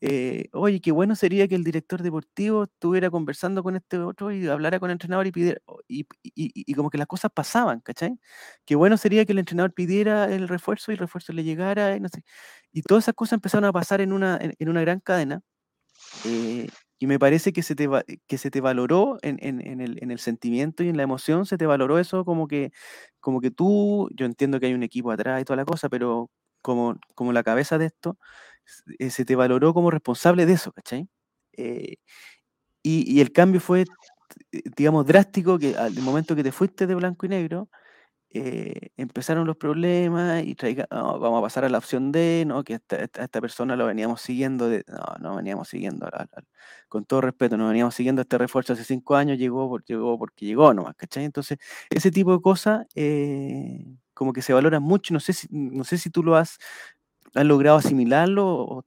Eh, 0.02 0.50
oye, 0.54 0.80
qué 0.82 0.92
bueno 0.92 1.16
sería 1.16 1.48
que 1.48 1.56
el 1.56 1.64
director 1.64 2.04
deportivo 2.04 2.66
estuviera 2.66 3.10
conversando 3.10 3.64
con 3.64 3.76
este 3.76 3.98
otro 3.98 4.32
y 4.32 4.48
hablara 4.48 4.80
con 4.80 4.92
el 4.92 4.94
entrenador 4.96 5.26
y 5.28 5.32
pidiera, 5.32 5.60
y, 5.88 6.74
como 6.76 6.90
que 6.92 7.00
las 7.00 7.08
cosas 7.08 7.32
pasaban, 7.34 7.80
¿cachai? 7.82 8.20
Qué 8.66 8.76
bueno 8.76 8.98
sería 8.98 9.26
que 9.26 9.32
el 9.34 9.40
entrenador 9.40 9.74
pidiera 9.74 10.26
el 10.34 10.48
refuerzo 10.48 10.92
y 10.92 10.96
el 10.96 11.00
refuerzo 11.00 11.34
le 11.34 11.44
llegara, 11.44 11.96
y 11.96 12.00
no 12.00 12.10
sé. 12.10 12.24
Y 12.72 12.84
todas 12.84 13.06
esas 13.06 13.16
cosas 13.16 13.34
empezaron 13.34 13.66
a 13.66 13.74
pasar 13.74 14.02
en 14.02 14.14
una, 14.14 14.38
en, 14.42 14.70
una 14.70 14.82
gran 14.82 15.00
cadena. 15.00 15.42
Eh, 16.26 16.68
y 17.00 17.08
me 17.08 17.20
parece 17.20 17.54
que 17.54 17.64
se 17.64 17.76
te, 17.76 17.88
que 18.28 18.38
se 18.38 18.52
te 18.52 18.62
valoró 18.62 19.18
en, 19.22 19.38
en, 19.42 19.82
el, 19.82 20.02
en, 20.02 20.12
el, 20.12 20.20
sentimiento 20.20 20.84
y 20.84 20.90
en 20.90 20.98
la 20.98 21.04
emoción, 21.04 21.46
se 21.46 21.58
te 21.58 21.66
valoró 21.66 22.00
eso 22.00 22.26
como 22.26 22.48
que, 22.48 22.72
como 23.20 23.42
que 23.42 23.52
tú, 23.52 24.10
yo 24.16 24.26
entiendo 24.26 24.60
que 24.60 24.68
hay 24.68 24.74
un 24.74 24.84
equipo 24.84 25.12
atrás 25.12 25.42
y 25.42 25.46
toda 25.46 25.58
la 25.58 25.66
cosa, 25.66 25.90
pero 25.90 26.30
como, 26.62 26.98
como 27.16 27.34
la 27.34 27.44
cabeza 27.44 27.78
de 27.78 27.88
esto, 27.88 28.18
eh, 29.00 29.10
se 29.12 29.26
te 29.26 29.36
valoró 29.36 29.74
como 29.74 29.92
responsable 29.92 30.46
de 30.46 30.54
eso, 30.54 30.72
¿cachai? 30.74 31.08
Eh, 31.54 31.96
y, 32.84 33.20
el 33.22 33.32
cambio 33.34 33.62
fue, 33.62 33.82
eh, 34.52 34.62
digamos, 34.78 35.06
drástico, 35.06 35.60
que 35.60 35.76
al 35.76 35.94
momento 36.02 36.36
que 36.36 36.44
te 36.44 36.52
fuiste 36.52 36.88
de 36.88 36.96
blanco 36.96 37.26
y 37.26 37.30
negro, 37.30 37.70
empezaron 38.32 39.48
los 39.48 39.58
problemas 39.58 40.44
y 40.44 40.56
traiga, 40.56 40.88
vamos 40.92 41.40
a 41.40 41.42
pasar 41.42 41.66
a 41.66 41.70
la 41.70 41.78
opción 41.78 42.12
D, 42.12 42.44
¿no? 42.46 42.64
que 42.64 42.76
esta, 42.76 42.98
esta, 42.98 43.42
persona 43.42 43.76
lo 43.76 43.86
veníamos 43.86 44.22
siguiendo, 44.22 44.70
no, 44.70 45.16
no 45.20 45.36
veníamos 45.36 45.70
siguiendo, 45.70 46.10
con 46.90 47.06
todo 47.06 47.22
respeto, 47.22 47.58
no 47.58 47.68
veníamos 47.68 47.96
siguiendo 47.96 48.22
este 48.22 48.38
refuerzo 48.38 48.74
hace 48.74 48.84
cinco 48.84 49.16
años, 49.16 49.38
llegó, 49.38 49.80
llegó 49.80 50.18
porque 50.20 50.46
llegó 50.46 50.74
nomás, 50.74 50.96
¿cachai? 50.96 51.26
Entonces, 51.26 51.58
ese 51.90 52.12
tipo 52.12 52.34
de 52.34 52.42
cosas 52.42 52.86
como 54.14 54.34
que 54.34 54.42
se 54.42 54.54
valoran 54.54 54.84
mucho, 54.84 55.14
no 55.14 55.20
sé 55.20 55.34
si, 55.34 55.48
no 55.52 55.84
sé 55.84 55.98
si 55.98 56.10
tú 56.10 56.24
lo 56.24 56.36
has 56.36 56.58
¿Has 57.38 57.46
logrado 57.46 57.78
asimilarlo 57.78 58.48
o 58.48 58.86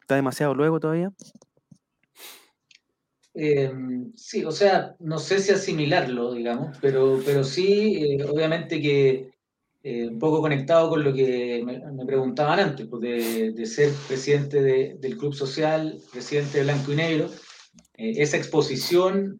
está 0.00 0.14
demasiado 0.14 0.54
luego 0.54 0.78
todavía? 0.80 1.12
Em, 3.38 4.12
sí, 4.16 4.44
o 4.46 4.50
sea, 4.50 4.96
no 4.98 5.18
sé 5.18 5.40
si 5.40 5.52
asimilarlo, 5.52 6.32
digamos, 6.32 6.78
pero, 6.80 7.20
pero 7.22 7.44
sí, 7.44 7.96
eh, 8.02 8.24
obviamente 8.24 8.80
que 8.80 9.30
eh, 9.82 10.08
un 10.08 10.18
poco 10.18 10.40
conectado 10.40 10.88
con 10.88 11.04
lo 11.04 11.12
que 11.12 11.62
me, 11.62 12.06
preguntaban 12.06 12.58
antes, 12.60 12.86
pues 12.86 13.02
de, 13.02 13.66
ser 13.66 13.92
presidente 14.08 14.62
del 14.62 15.18
Club 15.18 15.34
Social, 15.34 16.00
presidente 16.10 16.58
de 16.58 16.64
Blanco 16.64 16.92
y 16.94 16.96
Negro, 16.96 17.30
eh, 17.98 18.14
esa 18.16 18.38
exposición 18.38 19.38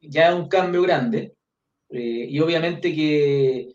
ya 0.00 0.30
es 0.30 0.34
un 0.34 0.48
cambio 0.48 0.82
grande 0.82 1.34
y 1.90 2.40
obviamente 2.40 2.92
que 2.92 3.71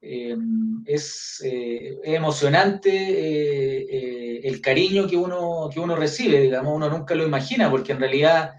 Em, 0.00 0.84
es, 0.86 1.42
eh, 1.44 1.98
emocionante 2.04 2.88
eh, 2.90 3.86
eh, 3.90 4.40
el 4.44 4.60
cariño 4.60 5.08
que 5.08 5.16
uno, 5.16 5.68
que 5.72 5.80
uno 5.80 5.96
recibe, 5.96 6.40
digamos, 6.40 6.76
uno 6.76 6.88
nunca 6.88 7.16
lo 7.16 7.26
imagina, 7.26 7.68
porque 7.70 7.92
en 7.92 8.00
realidad 8.00 8.54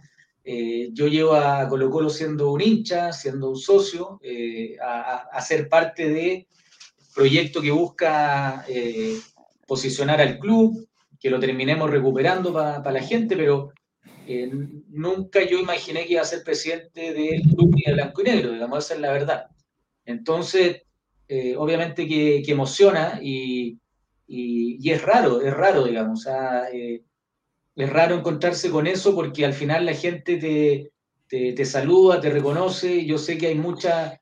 yo 0.91 1.07
llevo 1.07 1.35
a 1.35 1.67
Colo 1.69 1.91
Colo 1.91 2.09
siendo 2.09 2.51
un 2.51 2.59
hincha, 2.59 3.13
siendo 3.13 3.51
un 3.51 3.55
socio, 3.55 4.19
a, 4.81 5.41
ser 5.41 5.69
parte 5.69 6.09
de 6.09 6.47
proyecto 7.13 7.61
que 7.61 7.69
busca 7.69 8.65
posicionar 9.67 10.19
al 10.21 10.39
club, 10.39 10.87
que 11.19 11.29
lo 11.29 11.39
terminemos 11.39 11.91
recuperando 11.91 12.51
para 12.51 12.91
la 12.91 13.03
gente, 13.03 13.37
pero 13.37 13.73
nunca 14.87 15.43
yo 15.43 15.59
imaginé 15.59 16.07
que 16.07 16.13
iba 16.13 16.23
a 16.23 16.25
ser 16.25 16.43
presidente 16.43 17.13
del 17.13 17.43
club 17.43 17.75
ni 17.75 17.83
de 17.83 17.93
blanco 17.93 18.21
y 18.21 18.23
negro, 18.23 18.51
digamos, 18.51 18.85
esa 18.85 18.95
es 18.95 19.01
la 19.01 19.11
verdad. 19.11 19.45
Entonces, 20.03 20.81
eh, 21.31 21.55
obviamente 21.55 22.07
que, 22.07 22.43
emociona 22.47 23.19
y, 23.21 23.77
es 24.27 25.01
raro, 25.03 25.41
es 25.41 25.53
raro, 25.53 25.85
digamos. 25.85 26.27
Eh, 26.73 27.03
es 27.75 27.89
raro 27.89 28.15
encontrarse 28.15 28.71
con 28.71 28.87
eso 28.87 29.13
porque 29.13 29.45
al 29.45 29.53
final 29.53 29.85
la 29.85 29.93
gente 29.93 30.37
te, 30.37 30.91
te, 31.53 31.65
saluda, 31.65 32.19
te 32.19 32.31
reconoce. 32.31 33.05
Yo 33.05 33.19
sé 33.19 33.37
que 33.37 33.47
hay 33.47 33.55
muchas, 33.55 34.19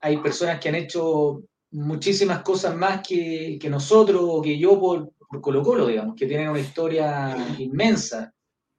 hay 0.00 0.18
personas 0.18 0.60
que 0.60 0.68
han 0.68 0.76
hecho 0.76 1.42
muchísimas 1.72 2.42
cosas 2.42 2.76
más 2.76 3.02
que, 3.06 3.58
nosotros 3.68 4.22
o 4.24 4.40
que 4.40 4.56
yo 4.56 4.78
por, 4.78 5.10
por, 5.28 5.40
Colo 5.40 5.60
Colo, 5.60 5.88
digamos, 5.88 6.14
que 6.14 6.26
tienen 6.26 6.50
una 6.50 6.60
historia 6.60 7.36
inmensa 7.58 8.32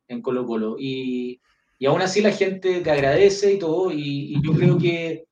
en 0.08 0.22
Colo 0.22 0.46
Colo. 0.46 0.78
Y, 0.80 1.42
y 1.78 1.86
aún 1.88 2.02
así 2.02 2.22
la 2.22 2.32
gente 2.32 2.80
te 2.80 2.90
agradece 2.92 3.54
y 3.54 3.60
todo. 3.60 3.92
y 3.92 4.42
yo 4.42 4.54
creo 4.54 4.78
que 4.78 5.26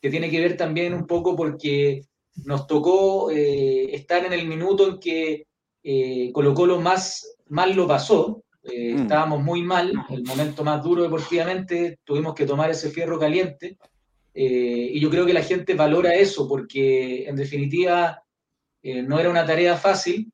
que 0.00 0.10
tiene 0.10 0.30
que 0.30 0.40
ver 0.40 0.56
también 0.56 0.94
un 0.94 1.06
poco 1.06 1.34
porque 1.34 2.02
nos 2.44 2.66
tocó 2.66 3.30
eh, 3.30 3.94
estar 3.94 4.24
en 4.24 4.32
el 4.32 4.46
minuto 4.46 4.88
en 4.88 4.98
que 4.98 5.46
eh, 5.82 6.30
Colo 6.32 6.54
Colo 6.54 6.80
más 6.80 7.36
mal 7.48 7.74
lo 7.74 7.86
pasó, 7.88 8.44
eh, 8.64 8.94
mm. 8.94 9.02
estábamos 9.02 9.42
muy 9.42 9.62
mal, 9.62 9.92
el 10.10 10.22
momento 10.24 10.62
más 10.62 10.82
duro 10.82 11.02
deportivamente, 11.02 11.98
tuvimos 12.04 12.34
que 12.34 12.44
tomar 12.44 12.70
ese 12.70 12.90
fierro 12.90 13.18
caliente, 13.18 13.76
y 14.40 15.00
yo 15.00 15.10
creo 15.10 15.26
que 15.26 15.32
la 15.32 15.42
gente 15.42 15.74
valora 15.74 16.14
eso 16.14 16.46
porque 16.46 17.28
en 17.28 17.34
definitiva 17.34 18.22
no 18.84 19.18
era 19.18 19.30
una 19.30 19.44
tarea 19.44 19.76
fácil, 19.76 20.30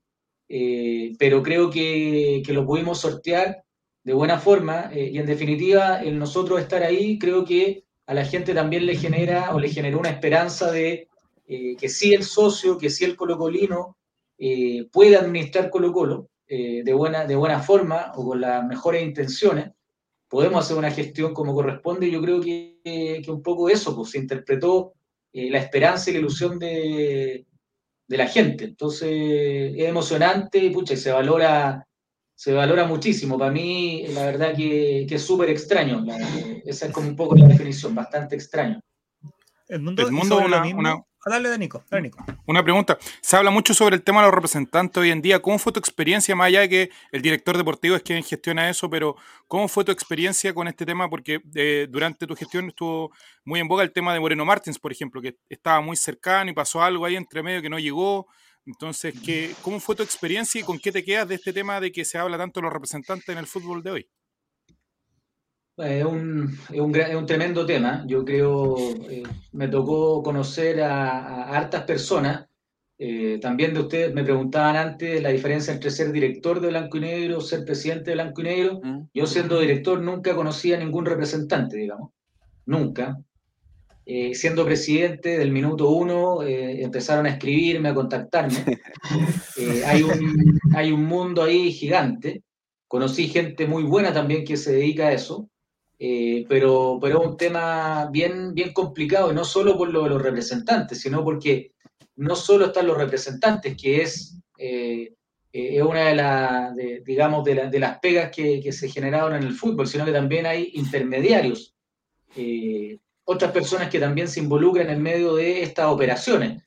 pero 0.47 1.43
creo 1.43 1.71
que, 1.71 2.43
que, 2.45 2.53
lo 2.53 2.67
pudimos 2.67 3.01
sortear 3.01 3.65
de 4.03 4.13
buena 4.13 4.39
forma, 4.39 4.91
y 4.95 5.17
en 5.17 5.25
definitiva 5.25 6.03
el 6.03 6.19
nosotros 6.19 6.61
estar 6.61 6.83
ahí 6.83 7.19
creo 7.19 7.47
que 7.47 7.84
a 8.07 8.15
la 8.15 8.25
gente 8.25 8.55
también 8.55 8.87
le 8.87 8.97
genera 8.97 9.55
o 9.55 9.59
le 9.59 9.69
generó 9.69 9.99
una 9.99 10.11
esperanza 10.11 10.71
de 10.71 11.09
eh, 11.47 11.77
que 11.77 11.89
si 11.89 12.15
el 12.15 12.25
socio, 12.25 12.79
que 12.79 12.91
si 12.91 13.05
el 13.05 13.17
colocolino 13.17 13.97
eh, 14.39 14.87
puede 14.93 15.17
administrar 15.17 15.71
Colo 15.71 15.93
Colo 15.93 16.29
eh, 16.47 16.83
de, 16.85 16.93
buena, 16.93 17.25
de 17.25 17.37
buena 17.37 17.61
forma 17.61 18.13
o 18.17 18.25
con 18.25 18.41
las 18.41 18.65
mejores 18.67 19.03
intenciones, 19.03 19.71
podemos 20.29 20.65
hacer 20.65 20.77
una 20.77 20.91
gestión 20.91 21.33
como 21.33 21.55
corresponde. 21.55 22.11
Yo 22.11 22.21
creo 22.21 22.41
que, 22.41 22.79
que 22.83 23.31
un 23.31 23.43
poco 23.43 23.69
eso, 23.69 23.95
pues 23.95 24.11
se 24.11 24.19
interpretó 24.19 24.95
la 25.33 25.59
esperanza 25.59 26.11
y 26.11 26.13
la 26.13 26.21
ilusión 26.21 26.61
de, 26.61 27.45
de 28.07 28.17
la 28.17 28.29
gente. 28.29 28.65
Entonces 28.65 29.11
es 29.11 29.89
emocionante, 29.89 30.59
y 30.59 30.71
pucha, 30.71 30.97
se 30.97 31.11
valora 31.11 31.87
se 32.45 32.53
valora 32.53 32.85
muchísimo. 32.85 33.39
Para 33.39 33.51
mí, 33.51 34.05
la 34.09 34.27
verdad 34.27 34.55
que, 34.55 35.07
es 35.09 35.23
súper 35.23 35.49
extraño. 35.49 36.05
esa 36.67 36.87
es 36.87 36.93
como 36.93 37.09
un 37.09 37.17
poco 37.17 37.35
la 37.35 37.47
definición, 37.47 37.95
bastante 37.95 38.35
extraño. 38.35 38.81
El 39.67 39.81
mundo, 39.81 40.07
una, 40.45 40.63
una, 40.77 40.91
ah, 40.93 41.31
dale, 41.31 41.49
de 41.49 41.57
Nico, 41.57 41.83
Una 42.47 42.63
pregunta. 42.63 42.99
Se 43.23 43.39
habla 43.39 43.51
mucho 43.51 43.73
sobre 43.73 43.97
el 43.97 44.03
tema 44.03 44.21
de 44.21 44.27
los 44.27 44.35
representantes 44.35 45.01
hoy 45.01 45.11
en 45.11 45.23
día. 45.23 45.41
¿Cómo 45.41 45.59
fue 45.59 45.73
tu 45.73 45.81
experiencia, 45.81 46.37
más 46.37 46.49
allá 46.49 46.61
de 46.61 46.69
que 46.69 46.91
el 47.13 47.23
director 47.23 47.57
deportivo 47.57 47.97
es 47.97 48.03
quien 48.03 48.23
gestiona 48.23 48.69
eso, 48.69 48.91
pero 48.91 49.17
cómo 49.49 49.67
fue 49.67 49.83
tu 49.83 49.93
experiencia 49.93 50.53
con 50.53 50.69
este 50.69 50.85
tema? 50.85 51.09
Porque 51.09 51.41
eh, 51.55 51.87
durante 51.89 52.27
tu 52.27 52.37
gestión 52.37 52.69
estuvo 52.69 53.11
muy 53.47 53.59
en 53.59 53.69
boga 53.69 53.85
el 53.85 53.93
tema 53.93 54.13
de 54.13 54.21
Moreno 54.21 54.45
Martins, 54.45 54.79
por 54.79 54.93
ejemplo, 54.93 55.23
que 55.23 55.39
estaba 55.49 55.81
muy 55.81 55.97
cercano 55.97 56.51
y 56.51 56.53
pasó 56.53 56.83
algo 56.83 57.07
ahí 57.07 57.17
entre 57.17 57.43
medio 57.43 57.63
que 57.63 57.71
no 57.71 57.79
llegó. 57.79 58.27
Entonces, 58.67 59.15
¿qué, 59.25 59.55
¿cómo 59.63 59.79
fue 59.79 59.95
tu 59.95 60.03
experiencia 60.03 60.61
y 60.61 60.65
con 60.65 60.79
qué 60.79 60.91
te 60.91 61.05
quedas 61.05 61.29
de 61.29 61.35
este 61.35 61.53
tema 61.53 61.81
de 61.81 61.93
que 61.93 62.05
se 62.05 62.19
habla 62.19 62.39
tanto 62.39 62.61
de 62.61 62.65
los 62.65 62.73
representantes 62.73 63.29
en 63.29 63.39
el 63.39 63.47
fútbol 63.47 63.83
de 63.83 63.91
hoy? 63.91 64.09
Es 65.77 66.05
un, 66.05 66.57
es 66.71 66.81
un, 66.81 66.95
es 66.95 67.15
un 67.15 67.27
tremendo 67.27 67.67
tema. 67.67 68.05
Yo 68.07 68.25
creo, 68.25 68.77
eh, 69.11 69.25
me 69.53 69.69
tocó 69.69 70.23
conocer 70.23 70.81
a, 70.83 71.49
hartas 71.57 71.83
personas 71.85 72.47
Eh, 72.97 73.41
también 73.43 73.75
de 73.75 73.81
ustedes 73.81 74.15
me 74.15 74.23
preguntaban 74.23 74.77
antes 74.77 75.21
la 75.21 75.31
diferencia 75.31 75.75
entre 75.75 75.91
ser 75.91 76.13
director 76.13 76.61
de 76.61 76.69
Blanco 76.69 76.97
y 76.99 77.01
Negro, 77.01 77.41
ser 77.41 77.65
presidente 77.65 78.11
de 78.11 78.15
Blanco 78.15 78.41
y 78.41 78.45
Negro. 78.45 78.81
Mm. 78.85 79.09
Yo 79.13 79.27
siendo 79.27 79.59
director 79.59 80.01
nunca 80.01 80.37
conocía 80.37 80.77
a 80.77 80.79
ningún 80.79 81.05
representante, 81.05 81.77
digamos. 81.77 82.13
Nunca. 82.67 83.19
Eh, 84.07 84.35
siendo 84.35 84.67
presidente 84.67 85.39
del 85.39 85.51
minuto 85.51 85.89
uno, 85.89 86.43
eh, 86.43 86.83
empezaron 86.83 87.25
a 87.27 87.31
escribirme, 87.31 87.89
a 87.89 87.95
contactarme. 87.95 88.57
Eh, 89.57 89.83
hay, 89.87 90.03
un, 90.03 90.59
hay 90.75 90.91
un 90.91 91.05
mundo 91.05 91.43
ahí 91.43 91.71
gigante. 91.73 92.43
Conocí 92.89 93.29
gente 93.29 93.67
muy 93.67 93.85
buena 93.85 94.13
también 94.13 94.45
que 94.45 94.57
se 94.57 94.73
dedica 94.73 95.07
a 95.09 95.13
eso, 95.13 95.49
pero, 96.49 96.99
pero 97.01 97.21
es 97.23 97.27
un 97.29 97.37
tema 97.37 98.09
bien, 98.11 98.53
bien 98.53 98.73
complicado, 98.73 99.31
y 99.31 99.35
no 99.35 99.45
solo 99.45 99.77
por 99.79 99.91
lo 99.91 100.03
de 100.05 100.11
los 100.11 100.21
representantes, 100.23 101.01
sino 101.01 101.23
porque 101.23 101.73
no 102.17 102.35
solo 102.35 102.67
están 102.67 102.87
los 102.89 102.99
representantes, 102.99 103.77
que 103.81 104.03
es, 104.03 104.37
es 104.59 105.83
una 105.83 106.07
de, 106.09 106.15
las 106.17 106.75
digamos, 107.05 107.45
de, 107.45 107.55
la- 107.55 107.71
de 107.71 107.79
las 107.79 107.99
pegas 108.01 108.31
que, 108.35 108.61
que 108.61 108.73
se 108.73 108.89
generaron 108.89 109.35
en 109.37 109.45
el 109.45 109.53
fútbol, 109.55 109.87
sino 109.87 110.05
que 110.05 110.13
también 110.13 110.47
hay 110.47 110.71
intermediarios, 110.75 111.75
eh, 112.37 112.99
otras 113.25 113.53
personas 113.53 113.89
que 113.91 113.99
también 113.99 114.29
se 114.29 114.41
involucran 114.41 114.91
en 114.91 115.03
medio 115.03 115.35
de 115.35 115.63
estas 115.63 115.87
operaciones. 115.87 116.63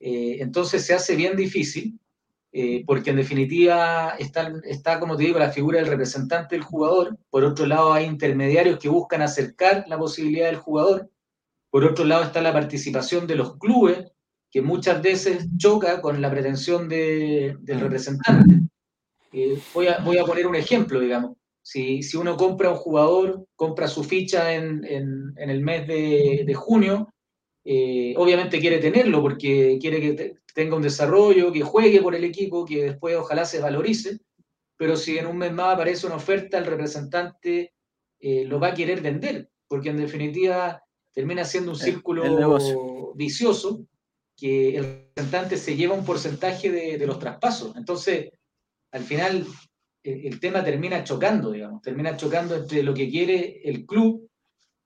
Eh, 0.00 0.36
entonces 0.40 0.84
se 0.84 0.94
hace 0.94 1.16
bien 1.16 1.34
difícil, 1.36 1.98
eh, 2.52 2.84
porque 2.86 3.10
en 3.10 3.16
definitiva 3.16 4.14
está, 4.18 4.52
está, 4.64 5.00
como 5.00 5.16
te 5.16 5.24
digo, 5.24 5.38
la 5.38 5.50
figura 5.50 5.78
del 5.78 5.88
representante 5.88 6.54
del 6.54 6.64
jugador, 6.64 7.18
por 7.30 7.42
otro 7.44 7.66
lado 7.66 7.92
hay 7.92 8.04
intermediarios 8.04 8.78
que 8.78 8.88
buscan 8.88 9.22
acercar 9.22 9.84
la 9.88 9.98
posibilidad 9.98 10.46
del 10.46 10.56
jugador, 10.58 11.10
por 11.70 11.84
otro 11.84 12.04
lado 12.04 12.22
está 12.22 12.40
la 12.40 12.52
participación 12.52 13.26
de 13.26 13.34
los 13.36 13.56
clubes, 13.58 14.06
que 14.50 14.62
muchas 14.62 15.02
veces 15.02 15.48
choca 15.56 16.00
con 16.00 16.20
la 16.20 16.30
pretensión 16.30 16.88
de- 16.88 17.56
del 17.60 17.80
representante. 17.80 18.60
Eh, 19.32 19.58
voy, 19.72 19.88
a, 19.88 19.98
voy 19.98 20.18
a 20.18 20.24
poner 20.24 20.46
un 20.46 20.54
ejemplo, 20.54 21.00
digamos. 21.00 21.32
Si, 21.66 22.02
si 22.02 22.16
uno 22.18 22.36
compra 22.36 22.70
un 22.70 22.76
jugador, 22.76 23.46
compra 23.56 23.88
su 23.88 24.04
ficha 24.04 24.54
en, 24.54 24.84
en- 24.84 25.32
en 25.36 25.48
el 25.50 25.60
mes 25.62 25.86
de, 25.86 26.44
de 26.46 26.54
junio, 26.54 27.08
eh, 27.64 28.12
obviamente 28.18 28.60
quiere 28.60 28.78
tenerlo 28.78 29.22
porque 29.22 29.78
quiere 29.80 29.98
que 30.00 30.12
te- 30.12 30.36
tenga 30.54 30.76
un 30.76 30.82
desarrollo, 30.82 31.50
que 31.52 31.62
juegue 31.62 32.02
por 32.02 32.14
el 32.14 32.24
equipo, 32.24 32.66
que 32.66 32.84
después 32.84 33.16
ojalá 33.16 33.46
se 33.46 33.60
valorice, 33.60 34.18
pero 34.76 34.96
si 34.96 35.16
en 35.16 35.26
un 35.26 35.38
mes 35.38 35.52
más 35.52 35.74
aparece 35.74 36.06
una 36.06 36.16
oferta, 36.16 36.58
el 36.58 36.66
representante 36.66 37.72
eh, 38.20 38.44
lo 38.44 38.60
va 38.60 38.68
a 38.68 38.74
querer 38.74 39.00
vender, 39.00 39.48
porque 39.66 39.88
en 39.88 39.96
definitiva 39.96 40.82
termina 41.12 41.44
siendo 41.44 41.70
un 41.72 41.76
El- 41.78 41.82
el 41.82 41.92
círculo 41.94 43.12
vicioso 43.14 43.86
que 44.36 44.76
el 44.76 44.84
representante 44.84 45.56
se 45.56 45.76
lleva 45.76 45.94
un 45.94 46.04
porcentaje 46.04 46.70
de, 46.70 46.98
de 46.98 47.06
los 47.06 47.18
traspasos. 47.18 47.74
Entonces, 47.76 48.30
al 48.92 49.02
final, 49.04 49.46
el, 50.04 50.26
el 50.26 50.40
tema 50.40 50.62
termina 50.62 51.02
chocando, 51.02 51.50
digamos, 51.50 51.82
termina 51.82 52.16
chocando 52.16 52.54
entre 52.54 52.82
lo 52.82 52.94
que 52.94 53.10
quiere 53.10 53.62
el 53.64 53.84
club 53.86 54.28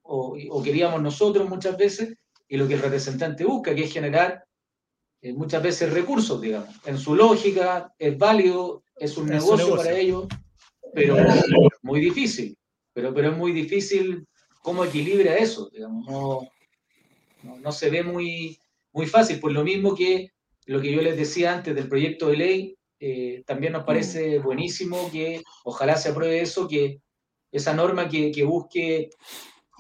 o, 0.02 0.38
o 0.50 0.62
queríamos 0.62 1.02
nosotros 1.02 1.48
muchas 1.48 1.76
veces 1.76 2.16
y 2.48 2.56
lo 2.56 2.66
que 2.66 2.74
el 2.74 2.80
representante 2.80 3.44
busca, 3.44 3.74
que 3.74 3.84
es 3.84 3.92
generar 3.92 4.44
eh, 5.20 5.32
muchas 5.32 5.62
veces 5.62 5.92
recursos, 5.92 6.40
digamos. 6.40 6.74
En 6.86 6.96
su 6.96 7.14
lógica 7.14 7.92
es 7.98 8.16
válido, 8.16 8.84
es 8.96 9.16
un 9.18 9.26
negocio, 9.26 9.56
negocio. 9.56 9.76
para 9.76 9.98
ellos, 9.98 10.26
pero 10.94 11.16
muy 11.82 12.00
difícil. 12.00 12.56
Pero, 12.94 13.12
pero 13.12 13.30
es 13.30 13.36
muy 13.36 13.52
difícil 13.52 14.26
cómo 14.62 14.84
equilibra 14.84 15.36
eso, 15.36 15.68
digamos. 15.70 16.06
No, 16.06 16.48
no, 17.42 17.58
no 17.58 17.72
se 17.72 17.90
ve 17.90 18.02
muy, 18.02 18.58
muy 18.92 19.06
fácil, 19.06 19.40
por 19.40 19.52
lo 19.52 19.64
mismo 19.64 19.94
que 19.94 20.30
lo 20.66 20.80
que 20.80 20.92
yo 20.92 21.02
les 21.02 21.16
decía 21.16 21.54
antes 21.54 21.74
del 21.74 21.88
proyecto 21.88 22.28
de 22.28 22.36
ley, 22.36 22.77
eh, 23.00 23.42
también 23.46 23.72
nos 23.72 23.84
parece 23.84 24.38
buenísimo 24.38 25.10
que 25.10 25.42
ojalá 25.64 25.96
se 25.96 26.10
apruebe 26.10 26.40
eso, 26.40 26.68
que 26.68 27.00
esa 27.52 27.74
norma 27.74 28.08
que, 28.08 28.30
que 28.30 28.44
busque 28.44 29.10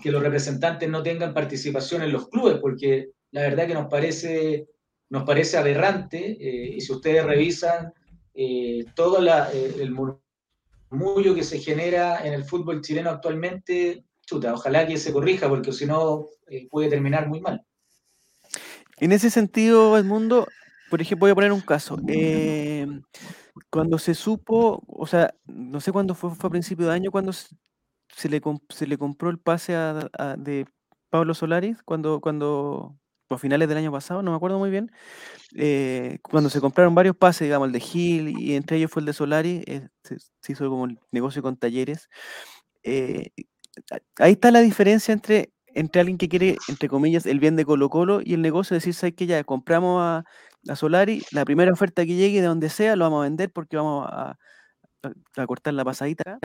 que 0.02 0.10
los 0.10 0.22
representantes 0.22 0.88
no 0.88 1.02
tengan 1.02 1.34
participación 1.34 2.02
en 2.02 2.12
los 2.12 2.28
clubes, 2.28 2.58
porque 2.60 3.10
la 3.32 3.42
verdad 3.42 3.66
que 3.66 3.74
nos 3.74 3.88
parece, 3.88 4.68
nos 5.10 5.24
parece 5.24 5.56
aberrante, 5.56 6.36
eh, 6.40 6.76
y 6.76 6.80
si 6.80 6.92
ustedes 6.92 7.24
revisan 7.24 7.92
eh, 8.34 8.84
todo 8.94 9.20
la, 9.20 9.50
eh, 9.52 9.74
el 9.80 9.90
murmullo 9.90 11.34
que 11.34 11.42
se 11.42 11.58
genera 11.58 12.24
en 12.24 12.32
el 12.34 12.44
fútbol 12.44 12.80
chileno 12.82 13.10
actualmente, 13.10 14.04
chuta, 14.24 14.54
ojalá 14.54 14.86
que 14.86 14.96
se 14.96 15.12
corrija, 15.12 15.48
porque 15.48 15.72
si 15.72 15.86
no 15.86 16.28
eh, 16.46 16.68
puede 16.70 16.88
terminar 16.88 17.28
muy 17.28 17.40
mal. 17.40 17.64
En 18.98 19.10
ese 19.10 19.30
sentido, 19.30 19.98
Edmundo, 19.98 20.46
por 20.88 21.00
ejemplo, 21.02 21.24
voy 21.26 21.32
a 21.32 21.34
poner 21.34 21.52
un 21.52 21.60
caso. 21.62 21.98
eh, 22.06 22.86
cuando 23.70 23.98
se 23.98 24.14
supo, 24.14 24.82
o 24.88 25.06
sea, 25.06 25.34
no 25.46 25.80
sé 25.80 25.92
cuándo 25.92 26.14
fue, 26.14 26.34
fue 26.34 26.48
a 26.48 26.50
principio 26.50 26.86
de 26.88 26.94
año, 26.94 27.10
cuando 27.12 27.32
se, 27.32 27.48
se 28.14 28.28
le, 28.28 28.42
comp- 28.42 28.62
se 28.70 28.86
le 28.86 28.98
compró 28.98 29.30
el 29.30 29.38
pase 29.40 29.76
a- 29.76 30.08
a- 30.18 30.36
de 30.36 30.66
Pablo 31.10 31.34
Solari, 31.34 31.76
cuando, 31.86 32.20
cuando, 32.20 32.96
a 33.30 33.38
finales 33.38 33.68
del 33.68 33.78
año 33.78 33.92
pasado, 33.92 34.22
no 34.22 34.30
me 34.32 34.36
acuerdo 34.38 34.58
muy 34.58 34.70
bien, 34.70 34.90
eh, 35.56 36.18
cuando 36.22 36.50
se 36.50 36.60
compraron 36.60 36.94
varios 36.96 37.16
pases, 37.16 37.46
digamos, 37.48 37.68
el 37.68 37.72
de 37.72 37.80
Gil 37.80 38.28
y 38.30 38.54
entre 38.56 38.78
ellos 38.78 38.90
fue 38.92 39.00
el 39.02 39.06
de 39.06 39.12
Solari, 39.14 39.64
eh, 39.66 39.88
se, 40.04 40.18
se 40.20 40.52
hizo 40.52 40.68
como 40.70 40.86
el 40.86 40.98
negocio 41.12 41.42
con 41.42 41.56
talleres. 41.58 42.08
eh, 42.84 43.30
ahí 44.18 44.32
está 44.32 44.50
la 44.50 44.60
diferencia 44.60 45.12
entre, 45.12 45.52
entre 45.74 46.00
alguien 46.00 46.18
que 46.18 46.28
quiere, 46.28 46.62
entre 46.66 46.88
comillas, 46.88 47.26
el 47.26 47.40
bien 47.40 47.56
de 47.56 47.64
Colo 47.64 47.90
Colo 47.90 48.20
y 48.24 48.34
el 48.34 48.42
negocio 48.42 48.74
de 48.74 48.78
decir, 48.78 48.94
¿sabes 48.94 49.14
que 49.14 49.26
Ya 49.26 49.44
compramos 49.44 50.00
a, 50.02 50.24
a 50.68 50.76
Solari, 50.76 51.22
la 51.32 51.44
primera 51.44 51.72
oferta 51.72 52.04
que 52.06 52.14
llegue 52.16 52.40
de 52.40 52.46
donde 52.48 52.68
sea 52.70 52.96
lo 52.96 53.04
vamos 53.04 53.20
a 53.20 53.24
vender 53.24 53.50
porque 53.52 53.76
vamos 53.76 54.06
a, 54.10 54.36
a- 55.36 55.46
cortar 55.46 55.74
la 55.74 55.84
pasadita. 55.84 56.38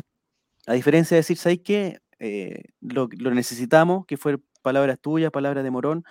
A 0.68 0.74
diferencia 0.74 1.16
de 1.16 1.20
decir, 1.22 1.38
¿sabes 1.38 1.62
qué? 1.64 2.00
Eh, 2.20 2.64
lo, 2.82 3.10
lo 3.20 3.32
necesitamos, 3.34 4.06
que 4.06 4.18
fue 4.18 4.40
palabras 4.62 5.00
tuyas, 5.02 5.32
palabras 5.32 5.64
de 5.64 5.72
Morón, 5.72 6.04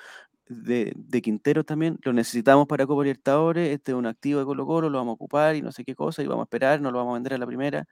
de, 0.49 0.93
de 0.97 1.23
Quintero 1.23 1.65
también, 1.65 1.99
lo 2.03 2.13
necesitamos 2.13 2.67
para 2.69 2.87
Copa 2.87 3.03
Libertadores, 3.05 3.71
este 3.71 3.93
es 3.93 3.97
un 3.99 4.07
activo 4.07 4.41
de 4.41 4.47
Colo 4.47 4.67
Colo, 4.67 4.91
lo 4.91 4.99
vamos 4.99 5.13
a 5.13 5.17
ocupar 5.17 5.57
y 5.57 5.63
no 5.63 5.73
sé 5.73 5.85
qué 5.85 5.95
cosa, 5.97 6.23
y 6.23 6.27
vamos 6.27 6.45
a 6.45 6.47
esperar, 6.47 6.81
no 6.83 6.91
lo 6.93 6.99
vamos 6.99 7.13
a 7.13 7.15
vender 7.15 7.35
a 7.35 7.39
la 7.39 7.47
primera. 7.47 7.87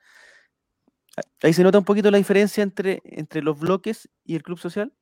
Ahí 1.42 1.53
se 1.53 1.62
nota 1.62 1.78
un 1.78 1.84
poquito 1.84 2.11
la 2.11 2.18
diferencia 2.18 2.62
entre, 2.62 3.00
entre 3.04 3.42
los 3.42 3.58
bloques 3.58 4.08
y 4.24 4.37
el 4.37 4.42
club 4.42 4.58
social. 4.58 4.92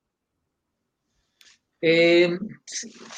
Eh, 1.80 2.28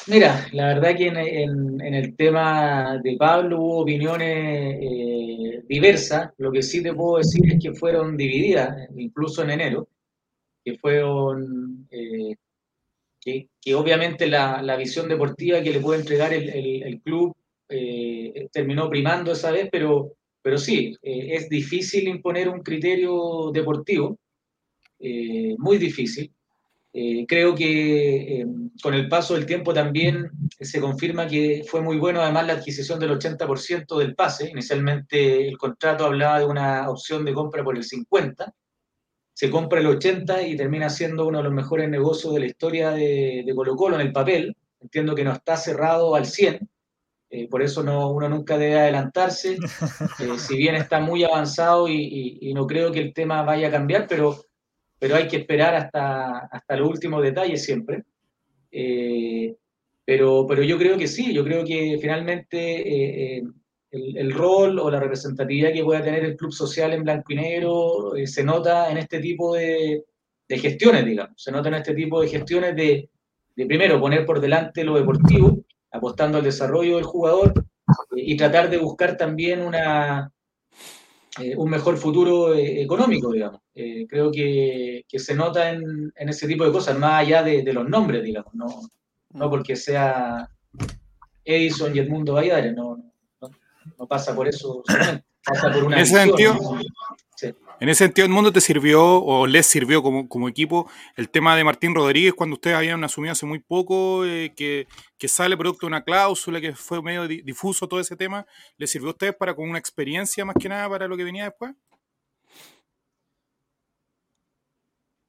mira, 0.07 0.47
la 0.53 0.67
verdad 0.67 0.95
que 0.95 1.07
en, 1.07 1.81
el 1.81 2.15
tema 2.15 2.99
de 3.03 3.17
Pablo 3.17 3.59
hubo 3.59 3.79
opiniones 3.81 4.77
eh, 4.81 5.63
diversas. 5.67 6.29
Lo 6.37 6.51
que 6.51 6.61
sí 6.61 6.83
te 6.83 6.93
puedo 6.93 7.17
decir 7.17 7.41
es 7.51 7.59
que 7.61 7.73
fueron 7.73 8.15
divididas, 8.17 8.87
incluso 8.95 9.41
en 9.43 9.51
enero, 9.51 9.87
que 10.65 10.77
fueron, 10.79 11.87
eh, 11.91 12.35
que, 13.21 13.49
que 13.61 13.75
obviamente 13.75 14.27
la, 14.27 14.61
la 14.63 14.77
visión 14.77 15.09
deportiva 15.09 15.61
que 15.63 15.71
le 15.73 15.81
puede 15.81 16.01
entregar 16.01 16.33
el, 16.33 16.49
el- 16.49 17.01
club 17.01 17.35
eh, 17.69 18.47
terminó 18.53 18.89
primando 18.89 19.33
esa 19.33 19.51
vez, 19.51 19.69
pero, 19.71 20.13
pero 20.41 20.57
sí, 20.57 20.95
es 21.03 21.49
difícil 21.49 22.07
imponer 22.09 22.49
un 22.49 22.61
criterio 22.63 23.51
deportivo, 23.53 24.17
muy 25.57 25.77
difícil. 25.77 26.31
Eh, 26.93 27.25
creo 27.27 27.55
que 27.55 28.41
eh, 28.41 28.45
con 28.83 28.93
el 28.93 29.07
paso 29.07 29.33
del 29.35 29.45
tiempo 29.45 29.73
también 29.73 30.29
se 30.59 30.81
confirma 30.81 31.25
que 31.27 31.63
fue 31.65 31.81
muy 31.81 31.97
bueno 31.97 32.21
además 32.21 32.47
la 32.47 32.53
adquisición 32.53 32.99
del 32.99 33.11
80% 33.11 33.97
del 33.97 34.13
pase. 34.15 34.49
Inicialmente 34.49 35.47
el 35.47 35.57
contrato 35.57 36.05
hablaba 36.05 36.39
de 36.39 36.45
una 36.45 36.89
opción 36.89 37.23
de 37.25 37.33
compra 37.33 37.63
por 37.63 37.77
el 37.77 37.83
50%. 37.83 38.53
Se 39.33 39.49
compra 39.49 39.79
el 39.79 39.87
80% 39.87 40.47
y 40.49 40.55
termina 40.57 40.89
siendo 40.89 41.27
uno 41.27 41.39
de 41.39 41.45
los 41.45 41.53
mejores 41.53 41.89
negocios 41.89 42.33
de 42.33 42.39
la 42.41 42.45
historia 42.47 42.91
de, 42.91 43.43
de 43.45 43.55
Colo 43.55 43.75
Colo 43.75 43.95
en 43.95 44.01
el 44.07 44.11
papel. 44.11 44.55
Entiendo 44.81 45.15
que 45.15 45.23
no 45.23 45.31
está 45.33 45.57
cerrado 45.57 46.15
al 46.15 46.25
100%. 46.25 46.67
eh, 47.29 47.47
por 47.49 47.61
eso 47.63 47.81
no, 47.83 48.09
uno 48.11 48.27
nunca 48.29 48.57
debe 48.57 48.79
adelantarse. 48.79 49.57
Eh, 50.19 50.37
si 50.37 50.57
bien 50.57 50.75
está 50.75 50.99
muy 50.99 51.23
avanzado 51.23 51.87
y, 51.87 51.93
y- 51.95 52.49
y 52.49 52.53
no 52.53 52.67
creo 52.67 52.91
que 52.91 52.99
el 52.99 53.13
tema 53.13 53.41
vaya 53.43 53.69
a 53.69 53.71
cambiar, 53.71 54.05
pero 54.07 54.35
pero 55.01 55.15
hay 55.15 55.27
que 55.27 55.37
esperar 55.37 55.73
hasta, 55.73 56.45
hasta 56.45 56.75
los 56.75 56.87
últimos 56.87 57.23
detalles 57.23 57.65
siempre. 57.65 58.03
Eh, 58.71 59.55
pero, 60.05 60.45
pero 60.47 60.61
yo 60.61 60.77
creo 60.77 60.95
que 60.95 61.07
sí, 61.07 61.33
yo 61.33 61.43
creo 61.43 61.65
que 61.65 61.97
finalmente 61.99 62.57
eh, 62.59 63.37
eh, 63.37 63.43
el, 63.89 64.31
rol 64.31 64.77
o 64.77 64.91
la 64.91 64.99
representatividad 64.99 65.73
que 65.73 65.83
pueda 65.83 66.03
tener 66.03 66.23
el 66.23 66.37
club 66.37 66.51
social 66.51 66.93
en 66.93 67.01
blanco 67.01 67.33
y 67.33 67.35
negro 67.35 68.11
se 68.25 68.43
nota 68.43 68.91
en 68.91 68.99
este 68.99 69.19
tipo 69.19 69.55
de, 69.55 70.05
gestiones, 70.47 71.03
digamos, 71.03 71.41
se 71.41 71.51
nota 71.51 71.69
en 71.69 71.75
este 71.75 71.95
tipo 71.95 72.21
de 72.21 72.27
gestiones 72.27 72.75
de, 72.75 73.09
primero 73.55 73.99
poner 73.99 74.23
por 74.23 74.39
delante 74.39 74.83
lo 74.83 74.99
deportivo, 74.99 75.63
apostando 75.89 76.37
al 76.37 76.43
desarrollo 76.43 76.97
del 76.97 77.05
jugador 77.05 77.53
y 78.15 78.37
tratar 78.37 78.69
de 78.69 78.77
buscar 78.77 79.17
también 79.17 79.63
una, 79.63 80.31
eh, 81.39 81.55
un 81.55 81.69
mejor 81.69 81.97
futuro 81.97 82.53
eh, 82.53 82.81
económico, 82.81 83.31
digamos. 83.31 83.61
Eh, 83.73 84.05
creo 84.07 84.31
que, 84.31 85.05
que 85.07 85.19
se 85.19 85.33
nota 85.33 85.69
en, 85.69 86.11
en 86.15 86.29
ese 86.29 86.47
tipo 86.47 86.65
de 86.65 86.71
cosas, 86.71 86.97
más 86.97 87.21
allá 87.21 87.41
de, 87.41 87.63
de 87.63 87.73
los 87.73 87.87
nombres, 87.87 88.23
digamos, 88.23 88.53
no, 88.53 88.67
no 89.29 89.49
porque 89.49 89.75
sea 89.77 90.49
Edison 91.45 91.95
y 91.95 91.99
Edmundo 91.99 92.33
Valladares, 92.33 92.73
no, 92.73 92.97
no, 93.39 94.07
pasa 94.07 94.35
por 94.35 94.47
eso 94.47 94.83
pasa 95.45 95.71
por 95.71 95.85
una 95.85 95.95
en 95.97 96.01
ese 96.01 96.15
sentido, 96.15 96.55
en 97.81 97.89
ese 97.89 98.05
sentido, 98.05 98.27
el 98.27 98.31
mundo 98.31 98.53
te 98.53 98.61
sirvió 98.61 99.03
o 99.03 99.47
les 99.47 99.65
sirvió 99.65 100.03
como, 100.03 100.29
como, 100.29 100.47
equipo 100.47 100.87
el 101.15 101.29
tema 101.29 101.55
de 101.55 101.63
Martín 101.63 101.95
Rodríguez 101.95 102.35
cuando 102.35 102.53
ustedes 102.53 102.77
habían 102.77 103.03
asumido 103.03 103.31
hace 103.31 103.47
muy 103.47 103.57
poco 103.57 104.23
eh, 104.23 104.53
que, 104.55 104.87
que, 105.17 105.27
sale 105.27 105.57
producto 105.57 105.87
de 105.87 105.87
una 105.87 106.03
cláusula 106.03 106.61
que 106.61 106.73
fue 106.73 107.01
medio 107.01 107.27
difuso 107.27 107.87
todo 107.87 107.99
ese 107.99 108.15
tema. 108.15 108.45
¿Les 108.77 108.91
sirvió 108.91 109.09
a 109.09 109.13
ustedes 109.13 109.35
para 109.35 109.55
con 109.55 109.67
una 109.67 109.79
experiencia 109.79 110.45
más 110.45 110.55
que 110.59 110.69
nada 110.69 110.87
para 110.87 111.07
lo 111.07 111.17
que 111.17 111.23
venía 111.23 111.45
después? 111.45 111.73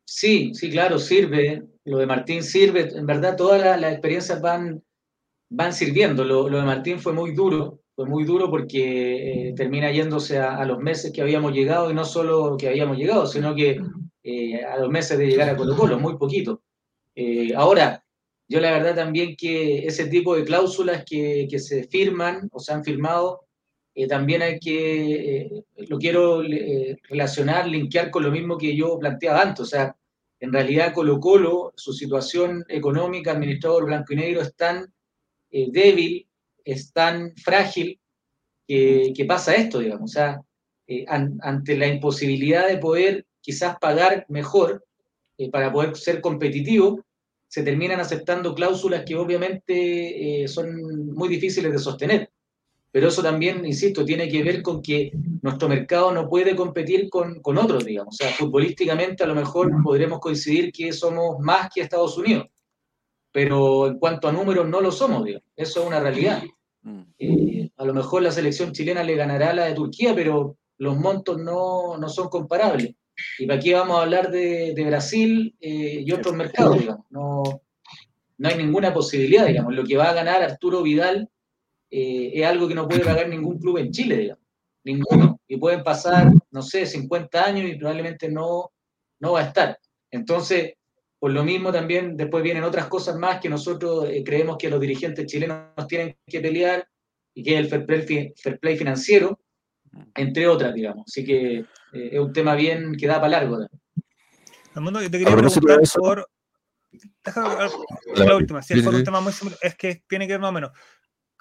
Sí, 0.05 0.55
sí, 0.55 0.71
claro, 0.71 0.99
sirve. 0.99 1.63
Lo 1.85 1.97
de 1.97 2.07
Martín 2.07 2.43
sirve. 2.43 2.83
En 2.95 3.07
verdad, 3.07 3.35
todas 3.35 3.81
las, 3.81 3.93
experiencias 3.93 4.43
van, 4.43 4.85
van 5.49 5.73
sirviendo. 5.73 6.23
Lo, 6.23 6.51
de 6.51 6.63
Martín 6.63 7.01
fue 7.01 7.15
muy 7.15 7.33
duro, 7.33 7.82
fue 7.95 8.07
muy 8.07 8.25
duro 8.25 8.51
porque 8.51 9.49
eh, 9.49 9.55
termina 9.55 9.91
yéndose 9.91 10.39
a, 10.39 10.65
los 10.65 10.79
meses 10.79 11.13
que 11.13 11.23
habíamos 11.23 11.53
llegado 11.53 11.91
y 11.91 11.95
no 11.95 12.05
solo 12.05 12.57
que 12.57 12.69
habíamos 12.69 12.97
llegado, 12.97 13.27
sino 13.27 13.55
que 13.55 13.81
eh, 14.23 14.65
a 14.65 14.79
los 14.79 14.91
meses 14.91 15.19
de 15.19 15.27
llegar 15.27 15.51
a 15.51 15.57
Colo 15.57 15.77
Colo, 15.77 15.99
muy 15.99 16.17
poquito. 16.17 16.63
Eh, 17.15 17.53
ahora, 17.55 18.05
yo 18.49 18.61
la 18.61 18.73
verdad 18.73 18.95
también 18.95 19.37
que 19.37 19.87
ese 19.87 20.07
tipo 20.07 20.35
de 20.35 20.45
cláusulas 20.45 21.05
que, 21.05 21.47
que 21.51 21.59
se 21.59 21.85
firman 21.85 22.49
o 22.53 22.61
se 22.61 22.73
han 22.73 22.85
firmado, 22.85 23.47
también 24.09 24.41
hay 24.41 24.59
que, 24.59 25.65
lo 25.77 25.99
quiero 25.99 26.43
relacionar, 27.11 27.69
linkear 27.69 28.11
con 28.11 28.23
lo 28.23 28.31
mismo 28.31 28.57
que 28.57 28.75
yo 28.75 28.99
planteaba 28.99 29.43
antes, 29.43 29.61
o 29.61 29.67
sea, 29.67 29.95
en 30.43 30.53
realidad 30.53 30.93
Colo 30.93 31.21
Colo, 31.21 31.73
su 31.77 31.93
situación 31.93 32.65
económica, 32.69 33.31
administrador 33.31 33.87
blanco 33.87 34.13
y 34.13 34.17
negro, 34.17 34.43
es 34.43 34.57
tan 34.57 34.93
eh, 35.53 35.69
débil, 35.71 36.27
es 36.65 36.93
tan 36.93 37.35
frágil, 37.37 37.99
que, 38.67 39.25
pasa 39.29 39.55
esto, 39.55 39.81
digamos. 39.81 40.11
O 40.11 40.13
sea, 40.13 40.41
eh, 40.87 41.05
ante 41.07 41.77
la 41.77 41.87
imposibilidad 41.87 42.67
de 42.69 42.79
poder 42.79 43.27
quizás 43.41 43.77
pagar 43.79 44.25
mejor 44.29 44.85
eh, 45.37 45.51
para 45.51 45.71
poder 45.71 45.97
ser 45.97 46.21
competitivo, 46.21 47.05
se 47.49 47.63
terminan 47.63 48.01
aceptando 48.01 48.55
cláusulas 48.55 49.05
que 49.05 49.15
obviamente 49.15 50.49
son 50.49 51.13
muy 51.13 51.29
difíciles 51.29 51.71
de 51.71 51.79
sostener. 51.79 52.31
Pero 52.93 53.09
eso 53.09 53.23
también, 53.23 53.65
insisto, 53.65 54.05
tiene 54.05 54.29
que 54.29 54.43
ver 54.43 54.63
con 54.63 54.83
que 54.83 55.13
nuestro 55.41 55.67
mercado 55.67 56.13
no 56.13 56.29
puede 56.29 56.55
competir 56.55 57.09
con, 57.09 57.41
con 57.41 57.57
otros, 57.57 57.87
digamos. 57.87 58.15
O 58.15 58.17
sea, 58.17 58.33
futbolísticamente 58.33 59.25
a 59.25 59.27
lo 59.27 59.35
mejor 59.35 59.73
podremos 59.83 60.21
coincidir 60.21 60.71
que 60.73 60.93
somos 60.93 61.39
más 61.41 61.71
que 61.75 61.81
Estados 61.81 62.19
Unidos, 62.19 62.49
pero 63.33 63.87
en 63.87 63.99
cuanto 63.99 64.29
a 64.29 64.33
números 64.33 64.69
no 64.69 64.81
lo 64.81 64.93
somos, 64.93 65.25
digamos. 65.25 65.49
Eso 65.57 65.81
es 65.81 65.87
una 65.87 66.01
realidad. 66.01 66.43
Mm. 66.83 67.03
Eh, 67.19 67.71
a 67.77 67.85
lo 67.85 67.95
mejor 67.95 68.23
la 68.23 68.31
selección 68.31 68.73
chilena 68.73 69.03
le 69.03 69.17
ganará 69.17 69.51
a 69.51 69.55
la 69.55 69.65
de 69.65 69.75
Turquía, 69.75 70.15
pero 70.15 70.59
los 70.79 70.97
montos 70.97 71.39
no, 71.39 71.97
no 71.97 72.09
son 72.09 72.29
comparables. 72.29 72.95
Y 73.39 73.47
para 73.47 73.59
aquí 73.59 73.73
vamos 73.73 73.99
a 73.99 74.03
hablar 74.03 74.31
de, 74.31 74.75
de 74.75 74.85
Brasil 74.85 75.57
eh, 75.61 76.03
y 76.05 76.13
otros 76.13 76.35
mercados, 76.35 76.79
digamos. 76.79 77.07
No, 77.11 77.43
no 78.39 78.49
hay 78.49 78.57
ninguna 78.57 78.93
posibilidad, 78.93 79.47
digamos. 79.47 79.75
Lo 79.75 79.85
que 79.85 79.97
va 79.97 80.11
a 80.11 80.15
ganar 80.15 80.43
Arturo 80.43 80.83
Vidal 80.83 81.29
eh, 81.91 82.33
es 82.35 82.47
algo 82.47 82.69
que 82.69 82.75
no 82.75 82.89
puede 82.89 83.05
pagar 83.05 83.29
ningún 83.29 83.59
club 83.59 83.79
en 83.79 83.93
Chile, 83.93 84.17
digamos. 84.17 84.45
Ninguno. 84.85 85.41
Y 85.47 85.57
pueden 85.59 85.83
pasar, 85.83 86.33
no 86.51 86.63
sé, 86.63 86.87
50 86.87 87.45
años 87.45 87.71
y 87.71 87.77
probablemente 87.77 88.29
no, 88.31 88.73
no 89.21 89.33
va 89.33 89.41
a 89.41 89.45
estar. 89.45 89.79
Entonces, 90.11 90.75
por 91.23 91.31
lo 91.31 91.45
mismo 91.45 91.71
también 91.71 92.17
después 92.17 92.43
vienen 92.43 92.65
otras 92.65 92.89
cosas 92.89 93.15
más 93.15 93.41
que 93.41 93.49
nosotros 93.49 94.09
eh, 94.11 94.25
creemos 94.27 94.57
que 94.59 94.69
los 94.69 94.81
dirigentes 94.81 95.25
chilenos 95.25 95.87
tienen 95.87 96.17
que 96.27 96.41
pelear 96.41 96.85
y 97.33 97.45
que 97.45 97.55
es 97.55 97.61
el 97.61 97.69
fair 97.69 97.87
play, 97.87 98.35
fair 98.37 98.59
play 98.59 98.77
financiero, 98.77 99.39
entre 100.17 100.49
otras, 100.49 100.75
digamos. 100.75 101.05
Así 101.07 101.25
que 101.25 101.59
eh, 101.59 101.65
es 101.93 102.19
un 102.19 102.33
tema 102.33 102.57
bien 102.57 102.97
que 102.97 103.07
da 103.07 103.21
para 103.21 103.29
largo. 103.29 103.69
mundo, 104.75 104.99
te 104.99 105.11
quería 105.13 105.37
preguntar 105.37 105.79
por... 105.95 106.29
la 108.17 108.37
última, 108.37 108.61
si 108.61 108.75
es 108.75 108.85
un 108.85 109.05
tema 109.05 109.21
muy 109.21 109.33
es 109.61 109.77
que 109.77 110.03
tiene 110.09 110.27
que 110.27 110.33
ver 110.33 110.41
más 110.41 110.51
o 110.51 110.55
menos. 110.55 110.73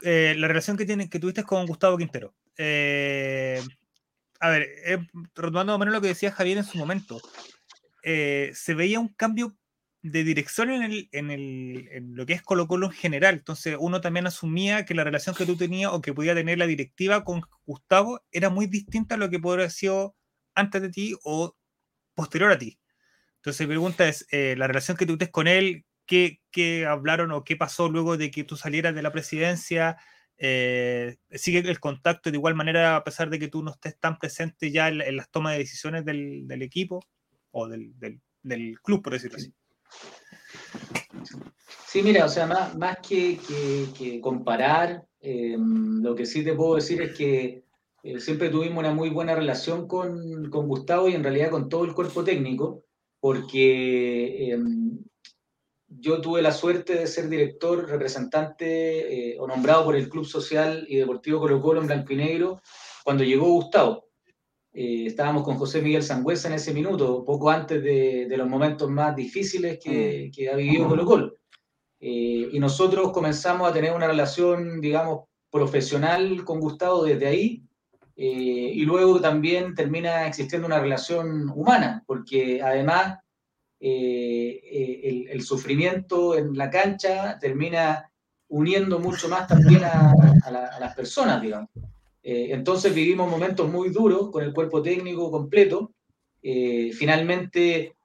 Eh, 0.03 0.36
la 0.38 0.48
relación 0.48 0.78
que, 0.78 0.86
tiene, 0.86 1.10
que 1.10 1.18
tuviste 1.18 1.44
con 1.44 1.66
Gustavo 1.66 1.98
Quintero. 1.98 2.36
Eh, 2.56 3.60
a 4.40 4.49
ver, 4.52 4.62
eh, 4.86 4.99
retomando 5.34 5.72
más 5.72 5.78
o 5.78 5.80
menos 5.80 5.95
lo 5.95 6.02
que 6.02 6.10
decía 6.10 6.32
Javier 6.32 6.60
en 6.60 6.66
su 6.66 6.78
momento, 6.78 7.20
se 8.03 8.74
veía 8.76 8.99
un 8.99 9.08
cambio 9.08 9.56
de 10.03 10.23
dirección 10.23 10.72
en, 10.72 10.84
el, 10.84 11.10
en, 11.11 11.32
el, 11.32 11.88
en, 11.91 12.15
lo 12.15 12.26
que 12.26 12.34
es 12.34 12.41
Colo 12.41 12.68
Colo 12.68 12.88
en 12.88 12.94
general. 12.94 13.36
Entonces 13.36 13.78
uno 13.80 14.02
también 14.02 14.28
asumía 14.28 14.86
que 14.86 14.95
la 14.95 15.03
relación 15.03 15.36
que 15.36 15.45
tú 15.45 15.56
tenías 15.57 15.91
o 15.94 16.02
que 16.02 16.14
podía 16.14 16.36
tener 16.36 16.57
la 16.57 16.68
directiva 16.68 17.23
con 17.23 17.41
Gustavo 17.65 18.22
era 18.32 18.49
muy 18.49 18.68
distinta 18.68 19.15
a 19.15 19.18
lo 19.18 19.30
que 19.30 19.40
podría 19.40 19.65
haber 19.65 19.72
sido 19.72 20.15
antes 20.56 20.82
de 20.82 20.90
ti 20.90 21.15
o 21.23 21.56
posterior 22.15 22.52
a 22.52 22.57
ti. 22.57 22.80
Entonces 23.38 23.61
mi 23.68 23.73
pregunta 23.73 24.07
es, 24.07 24.28
la 24.32 24.68
relación 24.68 24.98
que 24.98 25.06
tú 25.06 25.18
tienes 25.18 25.32
con 25.32 25.48
él, 25.48 25.86
qué, 26.06 26.86
hablaron 26.88 27.32
o 27.32 27.44
qué 27.44 27.56
pasó 27.56 27.90
luego 27.90 28.18
de 28.18 28.32
que 28.32 28.44
tú 28.44 28.56
salieras 28.57 28.94
de 28.95 29.02
la 29.02 29.11
presidencia. 29.11 29.98
Eh, 30.38 31.18
sigue 31.32 31.60
el 31.60 31.80
contacto 31.80 32.32
de 32.32 32.38
igual 32.38 32.56
manera 32.56 32.95
a 32.95 33.03
pesar 33.03 33.30
de 33.30 33.38
que 33.38 33.48
tú 33.48 33.61
no 33.64 33.72
estés 33.72 33.98
tan 33.99 34.18
presente 34.18 34.72
ya 34.72 34.88
en, 34.90 35.15
las 35.15 35.30
tomas 35.30 35.53
de 35.53 35.60
decisiones 35.60 36.03
del, 36.03 36.61
equipo 36.61 37.06
o 37.52 37.68
del, 37.68 37.94
club, 38.84 39.03
por 39.03 39.14
decirlo 39.14 39.38
así. 39.38 39.53
Sí, 41.88 42.01
mira, 42.03 42.26
o 42.26 42.30
sea, 42.30 42.47
más, 42.47 42.97
que, 42.99 44.19
comparar, 44.22 45.05
em, 45.19 46.01
lo 46.01 46.15
que 46.15 46.26
sí 46.26 46.43
te 46.43 46.53
puedo 46.53 46.76
decir 46.76 47.01
es 47.01 47.13
que 47.18 47.65
eh, 48.03 48.19
siempre 48.19 48.49
tuvimos 48.49 48.80
una 48.80 48.93
muy 48.93 49.09
buena 49.09 49.35
relación 49.35 49.88
con, 49.88 50.49
Gustavo 50.49 51.09
y 51.09 51.15
en 51.15 51.23
realidad 51.23 51.51
con 51.51 51.69
todo 51.69 51.84
el 51.84 51.93
cuerpo 51.93 52.23
técnico, 52.23 52.85
porque 53.19 54.51
em, 54.51 54.99
yo 55.88 56.22
tuve 56.22 56.41
la 56.41 56.53
suerte 56.53 56.95
de 56.95 57.07
ser 57.07 57.27
director, 57.27 57.89
representante 57.89 59.34
eh, 59.34 59.38
o 59.39 59.45
nombrado 59.45 59.84
por 59.84 59.95
el 59.95 60.09
Club 60.09 60.26
Social 60.26 60.85
y 60.88 60.95
Deportivo 60.95 61.41
Colo 61.41 61.61
Colo 61.61 61.81
en 61.81 61.88
blanco 61.88 62.13
y 62.13 62.15
negro 62.15 62.61
cuando 63.03 63.23
llegó 63.23 63.51
Gustavo. 63.51 64.11
Eh, 64.73 65.06
estábamos 65.07 65.43
con 65.43 65.57
José 65.57 65.81
Miguel 65.81 66.03
Sangüesa 66.03 66.48
en 66.48 66.56
ese 66.56 66.73
minuto, 66.73 67.23
poco 67.26 67.49
antes 67.49 67.84
de, 67.84 68.27
los 68.38 68.48
momentos 68.48 68.89
más 68.89 69.15
difíciles 69.15 69.80
que, 69.84 70.31
mm. 70.35 70.53
ha 70.53 70.56
vivido 70.56 70.88
Colo 70.88 71.06
Colo. 71.06 71.34
Eh, 71.99 72.49
y 72.52 72.60
nosotros 72.60 73.11
comenzamos 73.11 73.69
a 73.69 73.73
tener 73.73 73.93
una 73.93 74.07
relación, 74.07 74.81
digamos, 74.81 75.26
profesional 75.52 76.43
con 76.43 76.60
Gustavo 76.60 77.03
desde 77.03 77.27
ahí. 77.27 77.64
y 78.15 78.85
luego 78.85 79.19
también 79.19 79.73
termina 79.73 80.27
existiendo 80.27 80.68
una 80.68 80.80
relación 80.80 81.49
humana, 81.49 82.03
porque 82.06 82.61
además 82.61 83.22
eh, 83.84 84.61
eh, 84.64 85.26
el, 85.31 85.41
sufrimiento 85.41 86.38
en 86.38 86.56
la 86.56 86.69
cancha 86.69 87.39
termina 87.39 88.11
uniendo 88.48 88.99
mucho 88.99 89.27
más 89.27 89.48
también 89.48 89.84
a, 89.84 90.14
las 90.80 90.93
personas, 90.93 91.41
digamos. 91.41 91.68
Eh, 92.23 92.49
entonces 92.52 92.93
vivimos 92.93 93.30
momentos 93.30 93.69
muy 93.69 93.89
duros 93.89 94.30
con 94.31 94.43
el 94.43 94.53
cuerpo 94.53 94.81
técnico 94.81 95.31
completo. 95.31 95.93
finalmente 96.41 97.95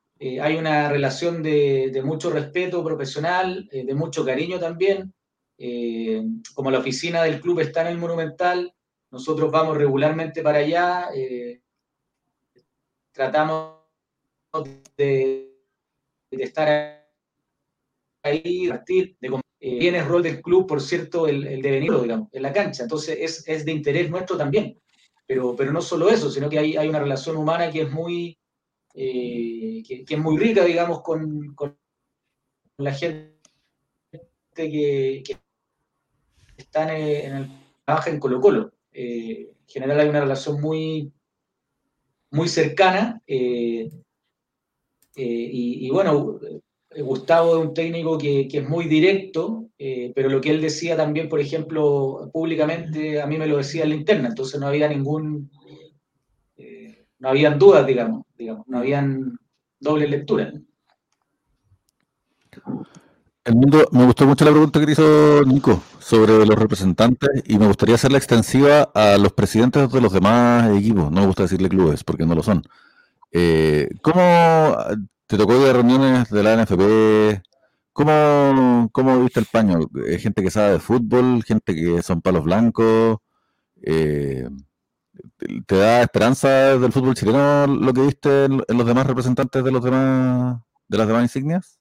hay 0.41 0.57
una 0.57 0.89
relación 0.89 1.43
de, 1.43 2.03
mucho 2.05 2.31
respeto 2.31 2.83
profesional, 2.85 3.69
de 3.71 3.95
mucho 3.95 4.25
cariño 4.25 4.59
también. 4.59 5.13
como 6.55 6.71
la 6.71 6.79
oficina 6.79 7.23
del 7.23 7.41
club 7.41 7.61
está 7.61 7.83
en 7.83 7.89
el 7.89 7.99
Monumental, 7.99 8.73
nosotros 9.11 9.51
vamos 9.51 9.77
regularmente 9.77 10.43
para 10.43 10.59
allá, 10.59 11.09
tratamos 13.13 13.77
de, 14.97 15.57
de 16.31 16.45
estar 16.45 16.69
ahí, 18.23 18.69
partir, 18.69 19.17
de 19.21 19.46
eh, 19.61 19.89
el 19.89 20.07
rol 20.07 20.23
del 20.23 20.41
club, 20.43 20.67
por 20.67 20.81
cierto, 20.81 21.27
el, 21.27 21.47
el 21.47 21.63
devenir, 21.63 21.93
digamos, 22.01 22.29
en 22.33 22.43
la 22.43 22.53
cancha. 22.53 22.83
Entonces 22.83 23.19
es, 23.21 23.49
es, 23.49 23.65
de 23.65 23.73
interés 23.73 24.11
nuestro 24.11 24.37
también. 24.37 24.79
Pero, 25.27 25.57
pero 25.57 25.73
no 25.73 25.81
solo 25.81 26.09
eso, 26.09 26.31
sino 26.31 26.49
que 26.49 26.59
hay, 26.59 26.77
hay 26.77 26.89
una 26.89 27.01
relación 27.01 27.37
humana 27.37 27.71
que 27.71 27.83
es 27.83 27.91
muy, 27.91 28.39
eh, 28.95 29.83
que, 29.87 30.05
es 30.09 30.19
muy 30.19 30.39
rica, 30.39 30.65
digamos, 30.65 31.03
con, 31.03 31.55
con 31.55 31.77
la 32.79 32.93
gente 32.93 33.33
que, 34.55 35.23
que 35.25 35.37
está 36.57 36.97
en 36.97 37.37
el, 37.37 37.51
trabaja 37.85 38.11
en 38.11 38.21
Colo 38.21 38.41
Colo. 38.41 38.73
Eh, 38.93 39.51
en 39.61 39.69
general 39.69 40.01
hay 40.01 40.09
una 40.09 40.21
relación 40.21 40.61
muy, 40.61 41.13
muy 42.31 42.49
cercana. 42.49 43.23
Eh, 43.27 43.91
eh, 45.17 45.49
y, 45.53 45.91
bueno, 45.91 46.39
Gustavo 47.03 47.59
es 47.59 47.67
un 47.69 47.75
técnico 47.75 48.19
que, 48.19 48.49
es 48.51 48.69
muy 48.69 48.87
directo, 48.87 49.69
eh, 49.79 50.13
pero 50.15 50.29
lo 50.29 50.41
que 50.41 50.51
él 50.51 50.61
decía 50.61 50.97
también, 50.97 51.29
por 51.29 51.41
ejemplo, 51.41 52.31
públicamente, 52.33 53.21
a 53.21 53.27
mí 53.27 53.39
me 53.39 53.47
lo 53.47 53.59
decía 53.59 53.85
en 53.85 53.91
la 53.91 53.97
interna, 53.97 54.29
entonces 54.29 54.61
no 54.61 54.67
había 54.67 54.89
ningún, 54.89 55.51
no 57.19 57.29
habían 57.29 57.59
dudas, 57.59 57.87
digamos, 57.87 58.23
digamos, 58.37 58.67
no 58.69 58.79
habían 58.79 59.39
doble 59.81 60.09
lectura. 60.09 60.53
El 63.45 63.55
mundo, 63.55 63.87
me 63.93 64.05
gustó 64.05 64.27
mucho 64.27 64.45
la 64.45 64.51
pregunta 64.51 64.85
que 64.85 64.91
hizo 64.91 65.45
Nico 65.45 65.81
sobre 66.01 66.45
los 66.45 66.59
representantes 66.59 67.31
y 67.47 67.59
me 67.59 67.69
gustaría 67.69 67.95
hacerla 67.95 68.19
extensiva 68.19 68.91
a 68.93 69.17
los 69.19 69.33
presidentes 69.33 69.91
de 69.91 70.01
los 70.01 70.13
demás 70.13 70.77
equipos. 70.77 71.13
No 71.13 71.21
me 71.21 71.27
gusta 71.27 71.45
decirle 71.45 71.69
clubes 71.69 72.03
porque 72.03 72.27
no 72.27 72.35
lo 72.35 72.43
son. 72.43 72.65
Eh, 73.31 73.89
¿Cómo 74.03 74.77
te 75.27 75.37
tocó 75.37 75.59
de 75.59 75.73
reuniones 75.73 76.31
de 76.31 76.43
la 76.43 76.57
NFP? 76.57 77.43
¿Cómo, 77.93 78.89
¿Cómo 78.93 79.23
viste 79.23 79.41
el 79.41 79.47
paño? 79.47 79.79
Eh, 80.07 80.19
¿Gente 80.19 80.43
que 80.43 80.51
sabe 80.51 80.73
de 80.75 80.81
fútbol? 80.81 81.43
¿Gente 81.45 81.75
que 81.75 82.03
son 82.03 82.21
palos 82.21 82.45
blancos? 82.45 83.19
Eh, 83.83 84.49
¿Te 85.67 85.77
da 85.77 86.03
esperanza 86.03 86.79
del 86.79 86.93
fútbol 86.93 87.15
chileno 87.15 87.67
lo 87.67 87.93
que 87.93 88.03
viste 88.03 88.45
en, 88.45 88.59
los 88.69 88.87
demás 88.87 89.07
representantes 89.07 89.65
de 89.65 89.73
los 89.73 89.83
demás 89.83 90.61
de 90.89 90.99
las 90.99 91.09
demás 91.09 91.23
insignias? 91.25 91.81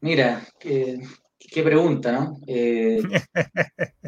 Mira, 0.00 0.46
qué, 0.60 1.00
pregunta, 1.62 2.12
¿no? 2.12 2.38
Eh, 2.46 3.02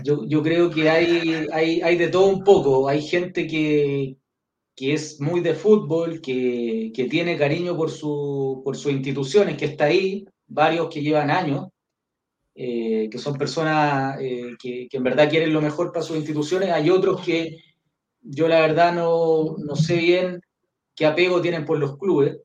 yo, 0.05 0.43
creo 0.43 0.71
que 0.71 0.89
hay, 0.91 1.49
hay, 1.53 1.97
de 1.97 2.09
todo 2.09 2.27
un 2.27 2.45
poco. 2.45 2.89
Hay 2.89 3.03
gente 3.03 3.47
que, 3.47 4.17
es 4.89 5.21
muy 5.21 5.41
de 5.41 5.55
fútbol, 5.55 6.21
que, 6.21 6.93
tiene 7.11 7.37
cariño 7.37 7.77
por, 7.77 7.91
su, 7.91 8.63
por 8.65 8.77
sus 8.77 8.93
instituciones, 8.93 9.57
que 9.57 9.67
está 9.67 9.85
ahí, 9.85 10.27
varios 10.47 10.89
que 10.89 11.03
llevan 11.03 11.31
años, 11.31 11.69
eh, 12.55 13.09
que 13.11 13.19
son 13.19 13.39
personas 13.39 14.19
eh, 14.21 14.57
que, 14.59 14.89
en 14.91 15.03
verdad 15.03 15.31
quieren 15.31 15.53
lo 15.53 15.61
mejor 15.61 15.93
para 15.93 16.05
sus 16.05 16.17
instituciones. 16.17 16.71
Hay 16.71 16.91
otros 16.91 17.23
que 17.23 17.59
yo 18.23 18.49
la 18.49 18.61
verdad 18.61 18.93
no, 18.93 19.57
no 19.59 19.77
sé 19.77 19.97
bien 19.97 20.41
qué 20.95 21.07
apego 21.07 21.41
tienen 21.41 21.65
por 21.65 21.79
los 21.79 21.97
clubes. 21.99 22.39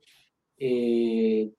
Eh, 0.58 1.50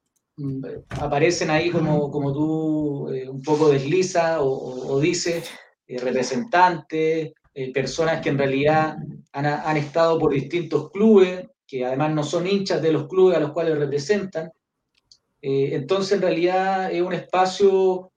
aparecen 0.90 1.50
ahí 1.50 1.72
como, 1.72 2.12
como 2.12 2.34
tú 2.34 3.08
un 3.08 3.42
poco 3.42 3.70
desliza 3.70 4.42
o, 4.42 4.94
o, 4.94 5.00
dices, 5.00 5.50
representantes, 5.88 7.34
personas 7.74 8.22
que 8.22 8.30
en 8.30 8.38
realidad 8.38 8.98
han, 9.32 9.46
han 9.46 9.78
estado 9.78 10.20
por 10.20 10.34
distintos 10.34 10.92
clubes, 10.92 11.48
que 11.66 11.86
además 11.86 12.14
no 12.14 12.24
son 12.24 12.48
hinchas 12.48 12.82
de 12.82 12.92
los 12.92 13.08
clubes 13.08 13.38
a 13.38 13.40
los 13.40 13.52
cuales 13.52 13.78
representan. 13.78 14.52
entonces, 15.42 16.14
en 16.14 16.22
realidad 16.22 16.92
es 16.92 17.02
un 17.02 17.14
espacio 17.14 18.12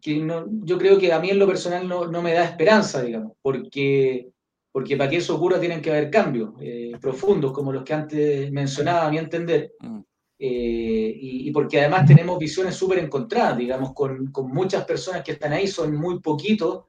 que 0.00 0.18
no, 0.18 0.46
yo 0.64 0.78
creo 0.78 0.98
que 0.98 1.12
a 1.12 1.20
mí 1.20 1.30
en 1.30 1.38
lo 1.38 1.46
personal 1.46 1.86
no, 1.88 2.06
no 2.06 2.22
me 2.22 2.32
da 2.32 2.44
esperanza, 2.44 3.02
digamos, 3.02 3.32
porque, 3.40 4.30
porque 4.72 4.96
para 4.96 5.10
que 5.10 5.16
eso 5.16 5.36
ocurra 5.36 5.60
tienen 5.60 5.80
que 5.80 5.90
haber 5.90 6.10
cambios 6.10 6.54
eh, 6.60 6.92
profundos, 7.00 7.52
como 7.52 7.72
los 7.72 7.84
que 7.84 7.94
antes 7.94 8.50
mencionaba, 8.50 9.06
a 9.06 9.10
mi 9.10 9.18
entender. 9.18 9.72
Mm. 9.80 10.00
Eh, 10.38 11.12
y, 11.18 11.50
porque 11.50 11.80
además 11.80 12.04
tenemos 12.06 12.38
visiones 12.38 12.74
súper 12.74 12.98
encontradas, 12.98 13.56
digamos, 13.56 13.94
con, 13.94 14.30
con, 14.30 14.48
muchas 14.48 14.84
personas 14.84 15.22
que 15.22 15.32
están 15.32 15.54
ahí, 15.54 15.66
son 15.66 15.96
muy 15.96 16.20
poquitos 16.20 16.84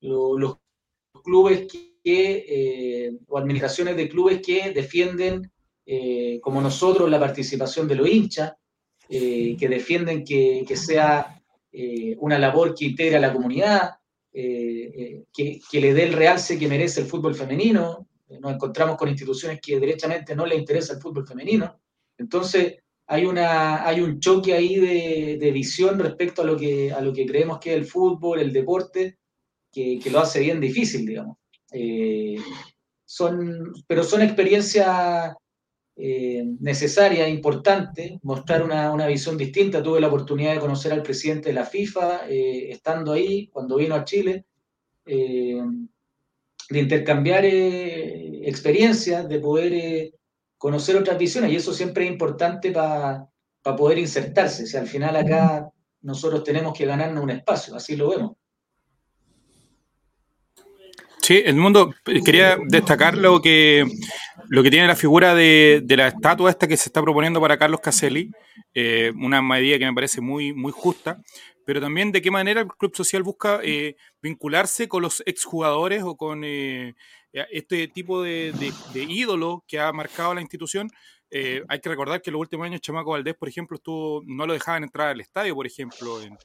los, 0.00 0.56
clubes 1.26 1.66
que, 1.70 2.44
eh, 2.48 3.12
o 3.26 3.36
administraciones 3.36 3.96
de 3.96 4.08
clubes 4.08 4.40
que 4.40 4.70
defienden, 4.70 5.50
como 6.40 6.60
nosotros, 6.60 7.08
la 7.08 7.20
participación 7.20 7.86
de 7.86 7.94
los 7.94 8.08
hinchas, 8.08 8.54
que 9.08 9.68
defienden 9.68 10.24
que, 10.24 10.64
que 10.66 10.76
sea 10.76 11.36
eh, 11.78 12.16
una 12.20 12.38
labor 12.38 12.74
que 12.74 12.86
integre 12.86 13.16
a 13.16 13.20
la 13.20 13.34
comunidad, 13.34 13.90
eh, 14.32 14.92
eh, 14.96 15.24
que, 15.30 15.60
que, 15.70 15.78
le 15.78 15.92
dé 15.92 16.04
el 16.04 16.14
realce 16.14 16.58
que 16.58 16.68
merece 16.68 17.02
el 17.02 17.06
fútbol 17.06 17.34
femenino. 17.34 18.08
Nos 18.40 18.54
encontramos 18.54 18.96
con 18.96 19.10
instituciones 19.10 19.60
que 19.60 19.78
derechamente 19.78 20.34
no 20.34 20.46
le 20.46 20.56
interesa 20.56 20.94
el 20.94 21.02
fútbol 21.02 21.26
femenino. 21.26 21.78
Entonces, 22.16 22.76
hay, 23.06 23.26
una, 23.26 23.86
hay 23.86 24.00
un 24.00 24.18
choque 24.18 24.54
ahí 24.54 24.76
de, 24.76 25.36
de 25.38 25.50
visión 25.50 25.98
respecto 25.98 26.40
a 26.40 26.46
lo, 26.46 26.56
que, 26.56 26.90
a 26.90 27.02
lo 27.02 27.12
que 27.12 27.26
creemos 27.26 27.58
que 27.58 27.72
es 27.72 27.76
el 27.76 27.84
fútbol, 27.84 28.40
el 28.40 28.54
deporte, 28.54 29.18
que, 29.76 29.98
que 30.02 30.10
lo 30.10 30.20
hace 30.20 30.40
bien 30.40 30.58
difícil, 30.58 31.04
digamos. 31.04 31.36
son, 33.04 33.72
pero 33.86 34.02
son 34.02 34.22
experiencias 34.22 35.34
eh, 35.98 36.44
necesaria, 36.60 37.26
importante, 37.26 38.18
mostrar 38.22 38.62
una, 38.62 38.92
una, 38.92 39.06
visión 39.06 39.38
distinta. 39.38 39.82
Tuve 39.82 39.98
la 40.00 40.08
oportunidad 40.08 40.52
de 40.52 40.60
conocer 40.60 40.92
al 40.92 41.02
presidente 41.02 41.48
de 41.48 41.54
la 41.54 41.64
FIFA, 41.64 42.28
eh, 42.28 42.70
estando 42.70 43.12
ahí 43.12 43.48
cuando 43.48 43.76
vino 43.76 43.94
a 43.94 44.04
Chile, 44.04 44.44
eh, 45.06 45.62
de 46.68 46.78
intercambiar 46.78 47.44
experiencias, 47.46 49.26
de 49.26 49.38
poder 49.38 50.12
conocer 50.58 50.96
otras 50.96 51.18
visiones, 51.18 51.52
y 51.52 51.56
eso 51.56 51.72
siempre 51.72 52.04
es 52.04 52.10
importante 52.10 52.72
para 52.72 53.28
poder 53.62 53.98
insertarse. 53.98 54.66
Si 54.66 54.76
al 54.76 54.86
final 54.86 55.16
acá 55.16 55.70
nosotros 56.02 56.44
tenemos 56.44 56.76
que 56.76 56.86
ganarnos 56.86 57.24
un 57.24 57.30
espacio, 57.30 57.74
así 57.74 57.96
lo 57.96 58.10
vemos. 58.10 58.32
Sí, 61.26 61.42
el 61.44 61.56
mundo, 61.56 61.92
quería 62.24 62.56
destacar 62.68 63.18
lo 63.18 63.42
que 63.42 63.84
lo 64.48 64.62
que 64.62 64.70
tiene 64.70 64.86
la 64.86 64.94
figura 64.94 65.34
de, 65.34 65.84
la 65.88 66.06
estatua 66.06 66.50
esta 66.50 66.68
que 66.68 66.76
se 66.76 66.88
está 66.88 67.02
proponiendo 67.02 67.40
para 67.40 67.58
Carlos 67.58 67.80
Caselli, 67.80 68.30
eh, 68.72 69.10
una 69.16 69.42
medida 69.42 69.76
que 69.76 69.86
me 69.86 69.92
parece 69.92 70.20
muy, 70.20 70.52
muy 70.52 70.70
justa, 70.70 71.20
pero 71.64 71.80
también 71.80 72.12
de 72.12 72.22
qué 72.22 72.30
manera 72.30 72.60
el 72.60 72.68
Club 72.68 72.94
Social 72.94 73.24
busca 73.24 73.58
eh, 73.64 73.96
vincularse 74.22 74.86
con 74.86 75.02
los 75.02 75.20
exjugadores 75.26 76.04
o 76.04 76.16
con 76.16 76.44
eh, 76.44 76.94
este 77.32 77.88
tipo 77.88 78.22
de, 78.22 78.52
ídolo 78.94 79.64
que 79.66 79.80
ha 79.80 79.92
marcado 79.92 80.32
la 80.32 80.42
institución. 80.42 80.88
hay 81.32 81.80
que 81.80 81.88
recordar 81.88 82.22
que 82.22 82.30
en 82.30 82.34
los 82.34 82.40
últimos 82.42 82.66
años 82.66 82.82
Chamaco 82.82 83.10
Valdés, 83.10 83.34
por 83.34 83.48
ejemplo, 83.48 83.74
estuvo, 83.78 84.22
no 84.26 84.46
lo 84.46 84.52
dejaban 84.52 84.84
entrar 84.84 85.08
al 85.08 85.20
estadio, 85.20 85.56
por 85.56 85.66
ejemplo, 85.66 86.22
en 86.22 86.38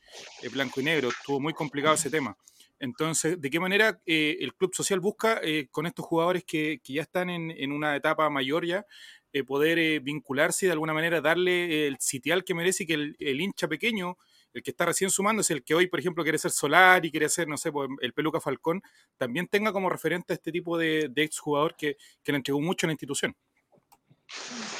blanco 0.51 0.81
y 0.81 0.85
negro, 0.85 1.09
estuvo 1.09 1.39
muy 1.39 1.53
complicado 1.53 1.93
ese 1.93 2.09
tema. 2.09 2.35
Entonces, 2.81 3.39
¿de 3.39 3.51
qué 3.51 3.59
manera 3.59 4.01
eh, 4.07 4.37
el 4.39 4.55
club 4.55 4.73
social 4.73 4.99
busca 4.99 5.39
eh, 5.43 5.67
con 5.69 5.85
estos 5.85 6.03
jugadores 6.03 6.43
que, 6.43 6.81
ya 6.83 7.03
están 7.03 7.29
en, 7.29 7.71
una 7.71 7.95
etapa 7.95 8.27
mayor 8.31 8.65
ya, 8.65 8.87
eh, 9.31 9.43
poder 9.43 9.99
vincularse 9.99 10.65
y 10.65 10.67
de 10.67 10.73
alguna 10.73 10.91
manera 10.91 11.21
darle 11.21 11.85
el 11.85 11.97
sitial 11.99 12.43
que 12.43 12.55
merece 12.55 12.83
y 12.83 12.87
que 12.87 12.93
el, 12.95 13.41
hincha 13.41 13.67
pequeño, 13.67 14.17
el 14.51 14.63
que 14.63 14.71
está 14.71 14.87
recién 14.87 15.11
sumando, 15.11 15.41
es 15.41 15.51
el 15.51 15.63
que 15.63 15.75
hoy, 15.75 15.85
por 15.85 15.99
ejemplo, 15.99 16.23
quiere 16.23 16.39
ser 16.39 16.49
Solar 16.49 17.05
y 17.05 17.11
quiere 17.11 17.29
ser, 17.29 17.47
no 17.47 17.55
sé, 17.55 17.71
pues, 17.71 17.87
el 18.01 18.13
Peluca 18.13 18.41
Falcón, 18.41 18.81
también 19.15 19.47
tenga 19.47 19.71
como 19.71 19.87
referente 19.87 20.33
a 20.33 20.37
este 20.37 20.51
tipo 20.51 20.75
de, 20.75 21.11
exjugador 21.17 21.75
que, 21.75 21.97
que 22.23 22.31
le 22.31 22.37
entregó 22.37 22.61
mucho 22.61 22.87
a 22.87 22.89
la 22.89 22.93
institución? 22.93 23.35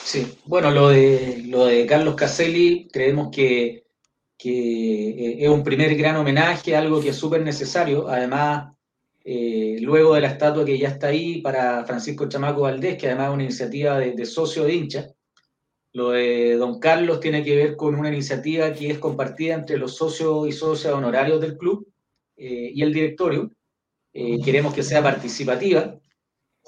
Sí, 0.03 0.39
bueno, 0.45 0.71
lo 0.71 0.89
de, 0.89 1.43
lo 1.45 1.65
de 1.65 1.85
Carlos 1.85 2.15
Caselli, 2.15 2.87
creemos 2.91 3.29
que 3.31 3.90
que 4.41 5.09
eh, 5.09 5.35
es 5.43 5.49
un 5.49 5.63
primer 5.63 5.95
gran 5.95 6.15
homenaje, 6.15 6.75
algo 6.75 6.99
que 6.99 7.09
es 7.09 7.15
súper 7.15 7.43
necesario. 7.43 8.07
Además, 8.07 8.73
eh, 9.23 9.77
luego 9.81 10.15
de 10.15 10.21
la 10.21 10.29
estatua 10.29 10.65
que 10.65 10.79
ya 10.79 10.87
está 10.89 11.09
ahí 11.09 11.41
para 11.41 11.85
Francisco 11.85 12.27
Chamaco 12.27 12.61
Valdés, 12.61 12.97
que 12.97 13.05
además 13.05 13.27
es 13.27 13.33
una 13.35 13.43
iniciativa 13.43 13.99
de, 13.99 14.25
socio 14.25 14.63
de 14.63 14.73
hincha, 14.73 15.07
lo 15.93 16.09
de 16.11 16.55
Don 16.55 16.79
Carlos 16.79 17.19
tiene 17.19 17.43
que 17.43 17.55
ver 17.55 17.75
con 17.75 17.93
una 17.93 18.09
iniciativa 18.09 18.73
que 18.73 18.89
es 18.89 18.97
compartida 18.97 19.53
entre 19.53 19.77
los 19.77 19.95
socios 19.95 20.47
y 20.47 20.51
socias 20.53 20.93
honorarios 20.93 21.39
del 21.39 21.57
club 21.57 21.87
eh, 22.35 22.71
y 22.73 22.81
el 22.81 22.91
directorio. 22.91 23.51
queremos 24.11 24.73
que 24.73 24.81
sea 24.81 25.03
participativa. 25.03 25.99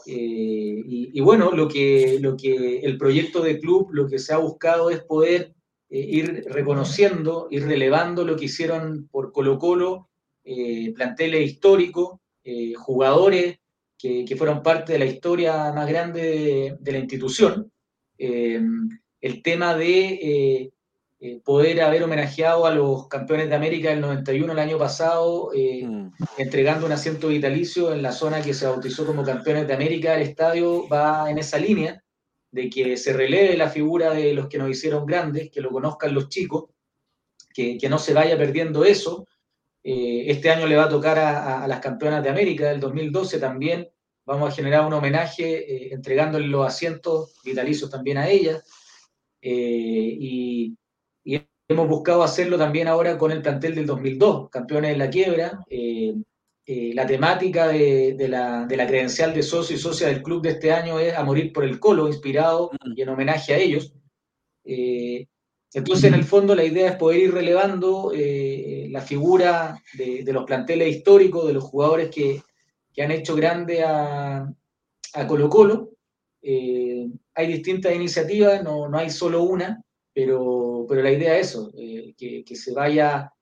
Y, 0.06 1.18
y, 1.18 1.22
bueno, 1.22 1.52
lo 1.52 1.68
que, 1.68 2.20
lo 2.22 2.36
que 2.36 2.82
el 2.82 2.98
proyecto 2.98 3.42
de 3.42 3.60
club, 3.60 3.90
lo 3.94 4.08
que 4.08 4.20
se 4.20 4.34
ha 4.34 4.38
buscado 4.38 4.90
es 4.90 5.02
poder 5.02 5.54
eh, 5.54 5.63
ir 5.94 6.46
reconociendo, 6.50 7.48
ir 7.52 7.66
relevando 7.66 8.26
lo 8.26 8.36
que 8.36 8.46
hicieron 8.46 9.08
por 9.12 9.32
Colo 9.32 9.60
Colo, 9.60 10.10
eh, 10.44 10.92
planteles 10.96 11.42
históricos, 11.42 12.20
eh, 12.44 12.74
jugadores 12.74 13.60
que, 13.98 14.36
fueron 14.36 14.64
parte 14.64 14.94
de 14.94 15.00
la 15.00 15.06
historia 15.06 15.72
más 15.72 15.88
grande 15.88 16.76
de, 16.78 16.92
la 16.92 16.98
institución. 16.98 17.72
el 18.18 19.42
tema 19.42 19.76
de 19.76 20.74
poder 21.46 21.82
haber 21.82 22.04
homenajeado 22.04 22.66
a 22.66 22.76
los 22.76 23.08
campeones 23.08 23.48
de 23.48 23.56
América 23.56 23.92
del 23.92 24.02
91 24.02 24.52
el 24.52 24.60
año 24.60 24.78
pasado, 24.78 25.52
mm. 25.54 26.08
entregando 26.38 26.86
un 26.86 26.92
asiento 26.92 27.30
vitalicio 27.30 27.94
en 27.94 28.02
la 28.02 28.12
zona 28.12 28.42
que 28.42 28.54
se 28.54 28.66
bautizó 28.66 29.06
como 29.06 29.24
campeones 29.24 29.68
de 29.68 29.74
América, 29.74 30.16
el 30.16 30.24
estadio 30.24 30.86
va 30.90 31.32
en 31.32 31.38
esa 31.38 31.58
línea 31.58 32.04
de 32.54 32.70
que 32.70 32.98
se 32.98 33.14
releve 33.14 33.58
la 33.58 33.68
figura 33.68 34.12
de 34.12 34.32
los 34.36 34.48
que 34.48 34.60
nos 34.60 34.70
hicieron 34.70 35.08
grandes, 35.08 35.50
que 35.50 35.60
lo 35.60 35.72
conozcan 35.72 36.14
los 36.14 36.30
chicos, 36.30 36.66
que, 37.52 37.80
no 37.90 37.98
se 37.98 38.14
vaya 38.14 38.38
perdiendo 38.38 38.86
eso. 38.86 39.28
Eh, 39.84 40.26
este 40.28 40.52
año 40.52 40.68
le 40.68 40.76
va 40.76 40.84
a 40.84 40.90
tocar 40.90 41.18
a, 41.18 41.68
las 41.68 41.80
campeonas 41.80 42.22
de 42.22 42.30
América 42.30 42.70
del 42.70 42.80
2012 42.80 43.40
también. 43.40 43.90
Vamos 44.24 44.50
a 44.50 44.56
generar 44.56 44.86
un 44.86 44.94
homenaje 44.94 45.88
eh, 45.88 45.94
entregándole 45.94 46.48
los 46.48 46.66
asientos 46.66 47.40
vitalicios 47.44 47.90
también 47.90 48.20
a 48.20 48.30
ellas. 48.30 48.64
Eh, 49.42 50.18
y, 50.20 50.78
hemos 51.70 51.88
buscado 51.88 52.22
hacerlo 52.22 52.58
también 52.58 52.88
ahora 52.88 53.18
con 53.18 53.32
el 53.32 53.42
plantel 53.42 53.74
del 53.74 53.88
2002, 53.88 54.50
campeones 54.52 54.92
de 54.92 54.98
la 54.98 55.10
quiebra. 55.10 55.60
La 56.66 57.06
temática 57.06 57.68
de, 57.68 58.16
la, 58.30 58.66
credencial 58.68 59.34
de 59.34 59.44
socio 59.44 59.76
y 59.76 59.80
socia 59.80 60.08
del 60.08 60.24
club 60.24 60.42
de 60.42 60.52
este 60.52 60.72
año 60.72 60.98
es 60.98 61.14
A 61.14 61.24
Morir 61.24 61.52
por 61.52 61.66
el 61.66 61.80
Colo, 61.80 62.08
inspirado 62.08 62.72
mm. 62.72 62.94
y 62.96 63.02
en 63.02 63.10
homenaje 63.10 63.54
a 63.54 63.58
ellos. 63.58 63.94
Eh, 64.64 65.28
entonces, 65.74 66.06
en 66.06 66.14
el 66.14 66.24
fondo, 66.24 66.56
la 66.56 66.64
idea 66.64 66.92
es 66.92 66.96
poder 66.96 67.20
ir 67.20 67.34
relevando 67.34 68.12
la 68.14 69.02
figura 69.02 69.82
de, 69.98 70.24
los 70.32 70.46
planteles 70.46 70.96
históricos, 70.96 71.48
de 71.48 71.54
los 71.54 71.64
jugadores 71.64 72.10
que, 72.10 72.42
han 73.02 73.12
hecho 73.12 73.36
grande 73.36 73.84
a, 73.84 74.48
Colo 75.28 75.50
Colo. 75.50 75.90
hay 76.42 77.48
distintas 77.48 77.94
iniciativas, 77.96 78.64
no, 78.64 78.88
no, 78.88 78.98
hay 78.98 79.10
solo 79.10 79.44
una, 79.44 79.84
pero, 80.14 80.86
pero 80.88 81.02
la 81.02 81.12
idea 81.12 81.38
es 81.40 81.50
eso, 81.50 81.72
que, 82.16 82.44
que, 82.46 82.56
se 82.56 82.72
vaya 82.72 83.33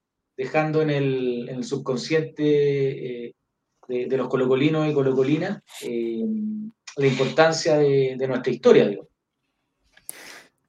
dejando 0.42 0.82
en 0.82 0.90
el, 0.90 1.50
en 1.50 1.58
el 1.58 1.64
subconsciente 1.64 2.42
de, 3.88 4.18
los 4.18 4.28
colocolinos 4.28 4.90
y 4.90 4.94
colocolinas 4.94 5.62
eh, 5.84 6.26
la 6.98 7.06
importancia 7.06 7.78
de, 7.78 8.28
nuestra 8.28 8.52
historia. 8.52 8.88
Digo. 8.88 9.08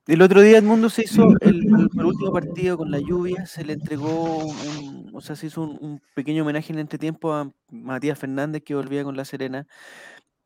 El 0.06 0.20
otro 0.20 0.42
día 0.42 0.58
el 0.58 0.64
mundo 0.64 0.90
se 0.90 1.04
hizo 1.04 1.26
el, 1.40 1.72
último 1.72 2.32
partido 2.32 2.76
con 2.76 2.90
la 2.90 2.98
lluvia, 2.98 3.46
se 3.46 3.64
le 3.64 3.72
entregó, 3.72 4.44
un, 4.44 5.10
o 5.14 5.22
sea, 5.22 5.36
se 5.36 5.46
hizo 5.46 5.62
un, 5.62 6.02
pequeño 6.14 6.42
homenaje 6.42 6.74
en 6.74 6.80
este 6.80 6.98
tiempo 6.98 7.32
a 7.32 7.50
Matías 7.70 8.18
Fernández 8.18 8.62
que 8.62 8.74
volvía 8.74 9.04
con 9.04 9.16
La 9.16 9.24
Serena. 9.24 9.66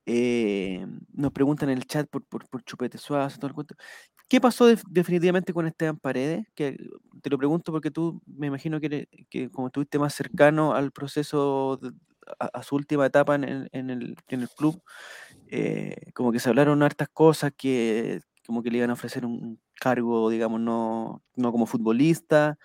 Eh, 0.07 0.87
nos 1.13 1.33
preguntan 1.33 1.69
en 1.71 1.79
el 1.79 1.87
chat 1.87 2.09
por, 2.09 2.25
por, 2.25 2.49
por 2.49 2.63
Chupete 2.63 2.97
Suárez, 2.97 3.39
todo 3.39 3.49
el 3.49 3.55
cuento. 3.55 3.75
¿Qué 4.29 4.41
pasó 4.41 4.67
definitivamente 4.89 5.53
con 5.53 5.67
Esteban 5.67 5.99
Paredes? 5.99 6.47
Que 6.55 6.77
te 7.23 7.31
lo 7.31 7.39
pregunto 7.39 7.73
porque 7.73 7.91
tú 7.91 8.23
me 8.27 8.47
imagino 8.49 8.81
que, 8.81 9.09
que 9.31 9.51
como 9.51 9.69
estuviste 9.69 9.99
más 9.99 10.15
cercano 10.15 10.75
al 10.75 10.93
proceso 10.93 11.81
a, 12.39 12.63
su 12.63 12.75
última 12.77 13.07
etapa 13.07 13.37
en 13.37 13.69
en 13.73 13.91
el, 13.91 14.17
en 14.29 14.41
el 14.43 14.49
club, 14.49 14.83
eh, 15.49 16.13
como 16.15 16.33
que 16.33 16.41
se 16.41 16.49
hablaron 16.49 16.83
hartas 16.83 17.09
cosas 17.13 17.53
que 17.57 18.21
como 18.47 18.63
que 18.63 18.71
le 18.71 18.79
iban 18.79 18.91
a 18.91 18.95
ofrecer 18.95 19.27
un 19.27 19.61
cargo, 19.75 20.31
digamos, 20.31 20.61
no, 20.61 21.23
no 21.37 21.53
como 21.53 21.67
futbolista. 21.67 22.59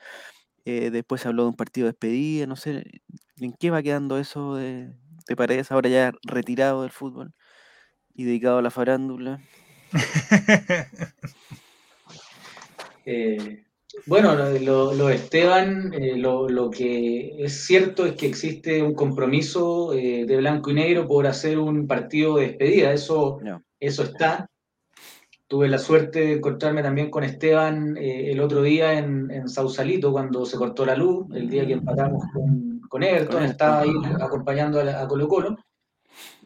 Eh, 0.66 0.92
después 0.92 1.22
se 1.22 1.28
habló 1.28 1.44
de 1.44 1.50
un 1.50 1.56
partido 1.56 1.86
de 1.86 1.94
despedida, 1.94 2.46
no 2.48 2.56
sé, 2.56 3.02
¿en 3.38 3.54
qué 3.54 3.72
va 3.72 3.82
quedando 3.82 4.18
eso 4.20 4.56
de, 4.56 4.94
de 5.28 5.36
Paredes 5.36 5.72
ahora 5.72 5.90
ya 5.90 6.12
retirado 6.24 6.82
del 6.82 6.92
fútbol 6.92 7.34
y 8.14 8.26
dedicado 8.26 8.60
a 8.60 8.62
la 8.62 8.72
farándula? 8.72 9.40
eh, 13.06 13.66
bueno, 14.06 14.36
lo, 14.36 15.10
Esteban, 15.10 15.94
eh, 15.94 16.16
lo, 16.16 16.72
que 16.72 17.44
es 17.44 17.66
cierto 17.66 18.06
es 18.06 18.14
que 18.14 18.28
existe 18.28 18.82
un 18.82 18.94
compromiso 18.94 19.94
eh, 19.94 20.26
de 20.26 20.38
blanco 20.38 20.72
y 20.72 20.76
negro 20.76 21.08
por 21.08 21.28
hacer 21.28 21.60
un 21.60 21.88
partido 21.88 22.38
de 22.38 22.48
despedida, 22.48 22.94
eso, 22.94 23.40
eso 23.80 24.04
está. 24.04 24.50
Tuve 25.48 25.68
la 25.68 25.78
suerte 25.78 26.22
de 26.22 26.34
encontrarme 26.34 26.82
también 26.82 27.12
con 27.12 27.26
Esteban 27.26 27.98
eh, 27.98 28.32
el 28.32 28.40
otro 28.40 28.64
día 28.64 28.98
en, 28.98 29.50
Sausalito 29.50 30.12
cuando 30.12 30.46
se 30.46 30.58
cortó 30.58 30.86
la 30.86 30.96
luz, 30.96 31.28
el 31.36 31.50
día 31.50 31.68
que 31.68 31.74
empatamos 31.74 32.24
con, 32.34 32.71
con 32.92 33.04
Everton, 33.04 33.44
estaba 33.44 33.80
ahí 33.80 33.92
acompañando 34.20 34.82
a, 34.82 35.08
Colo 35.08 35.28
Colo. 35.28 35.58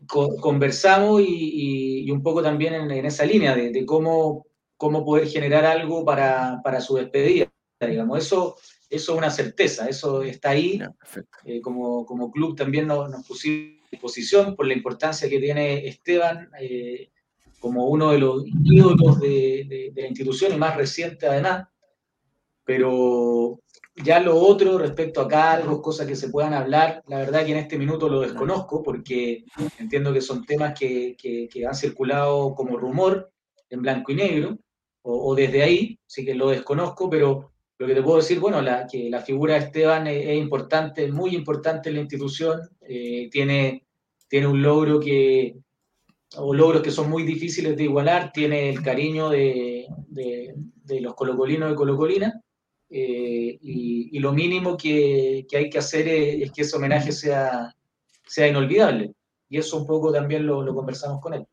conversamos 0.08 1.22
y, 1.26 2.10
un 2.12 2.22
poco 2.22 2.44
también 2.44 2.76
en, 2.76 3.06
esa 3.06 3.26
línea 3.26 3.56
de 3.56 3.86
cómo 3.86 4.46
cómo 4.78 5.06
poder 5.06 5.28
generar 5.28 5.66
algo 5.66 6.04
para, 6.06 6.82
su 6.82 6.96
despedida, 6.96 7.52
digamos. 7.80 8.20
Eso, 8.20 8.56
eso 8.90 9.12
es 9.14 9.18
una 9.18 9.30
certeza, 9.30 9.88
eso 9.88 10.22
está 10.24 10.52
ahí. 10.52 10.82
Eh, 11.46 11.62
como, 11.62 12.32
club 12.32 12.56
también 12.56 12.88
nos, 12.88 13.10
pusimos 13.28 13.82
a 13.86 13.90
disposición 13.92 14.56
por 14.56 14.68
la 14.68 14.74
importancia 14.74 15.30
que 15.30 15.40
tiene 15.40 15.88
Esteban 15.88 16.50
eh, 16.60 17.10
como 17.60 17.88
uno 17.88 18.12
de 18.12 18.20
los 18.20 18.44
ídolos 18.64 19.20
de, 19.20 19.92
la 19.96 20.08
institución 20.08 20.54
y 20.54 20.58
más 20.58 20.76
reciente 20.76 21.28
además. 21.28 21.68
Pero 22.64 23.60
ya 23.96 24.20
lo 24.20 24.38
otro 24.38 24.78
respecto 24.78 25.22
a 25.22 25.28
cargos, 25.28 25.82
cosas 25.82 26.08
que 26.08 26.16
se 26.16 26.30
puedan 26.30 26.54
hablar, 26.54 27.04
la 27.08 27.20
verdad 27.20 27.46
que 27.46 27.52
en 27.52 27.58
este 27.58 27.78
minuto 27.78 28.10
lo 28.10 28.22
desconozco 28.22 28.84
porque 28.84 29.46
entiendo 29.80 30.12
que 30.12 30.22
son 30.22 30.46
temas 30.46 30.78
que, 30.78 31.16
que 31.18 31.66
han 31.66 31.76
circulado 31.76 32.54
como 32.56 32.78
rumor 32.78 33.32
en 33.70 33.82
blanco 33.82 34.12
y 34.12 34.16
negro 34.16 34.58
o, 35.08 35.36
desde 35.36 35.62
ahí, 35.62 36.00
sí 36.08 36.26
que 36.26 36.34
lo 36.34 36.50
desconozco, 36.50 37.10
pero 37.10 37.52
lo 37.78 37.88
que 37.88 37.94
te 37.94 38.02
puedo 38.02 38.18
decir, 38.18 38.40
bueno, 38.40 38.60
la, 38.62 38.88
que 38.88 39.08
la 39.08 39.22
figura 39.22 39.54
de 39.54 39.60
Esteban 39.60 40.08
es, 40.08 40.36
importante, 40.36 41.12
muy 41.12 41.36
importante 41.36 41.90
en 41.90 41.96
la 41.96 42.02
institución, 42.02 42.62
eh, 42.82 43.30
tiene, 43.32 43.86
tiene 44.28 44.48
un 44.48 44.64
logro 44.64 45.00
que, 45.00 45.58
o 46.38 46.56
logros 46.56 46.82
que 46.82 46.90
son 46.90 47.10
muy 47.10 47.22
difíciles 47.22 47.78
de 47.78 47.84
igualar, 47.84 48.32
tiene 48.32 48.70
el 48.70 48.82
cariño 48.82 49.30
de, 49.30 49.86
de, 50.08 51.02
los 51.02 51.14
colocolinos 51.14 51.72
y 51.72 51.76
colocolinas, 51.76 52.34
eh, 52.90 53.58
y, 53.62 54.20
lo 54.20 54.32
mínimo 54.34 54.78
que, 54.78 55.46
que 55.50 55.58
hay 55.58 55.70
que 55.70 55.80
hacer 55.80 56.08
es, 56.08 56.52
que 56.52 56.62
ese 56.62 56.76
homenaje 56.76 57.12
sea, 57.12 57.76
sea 58.26 58.48
inolvidable. 58.48 59.14
Y 59.50 59.58
eso 59.58 59.78
un 59.78 59.86
poco 59.86 60.12
también 60.12 60.46
lo, 60.46 60.62
lo 60.64 60.74
conversamos 60.74 61.22
con 61.22 61.34
él. 61.34 61.46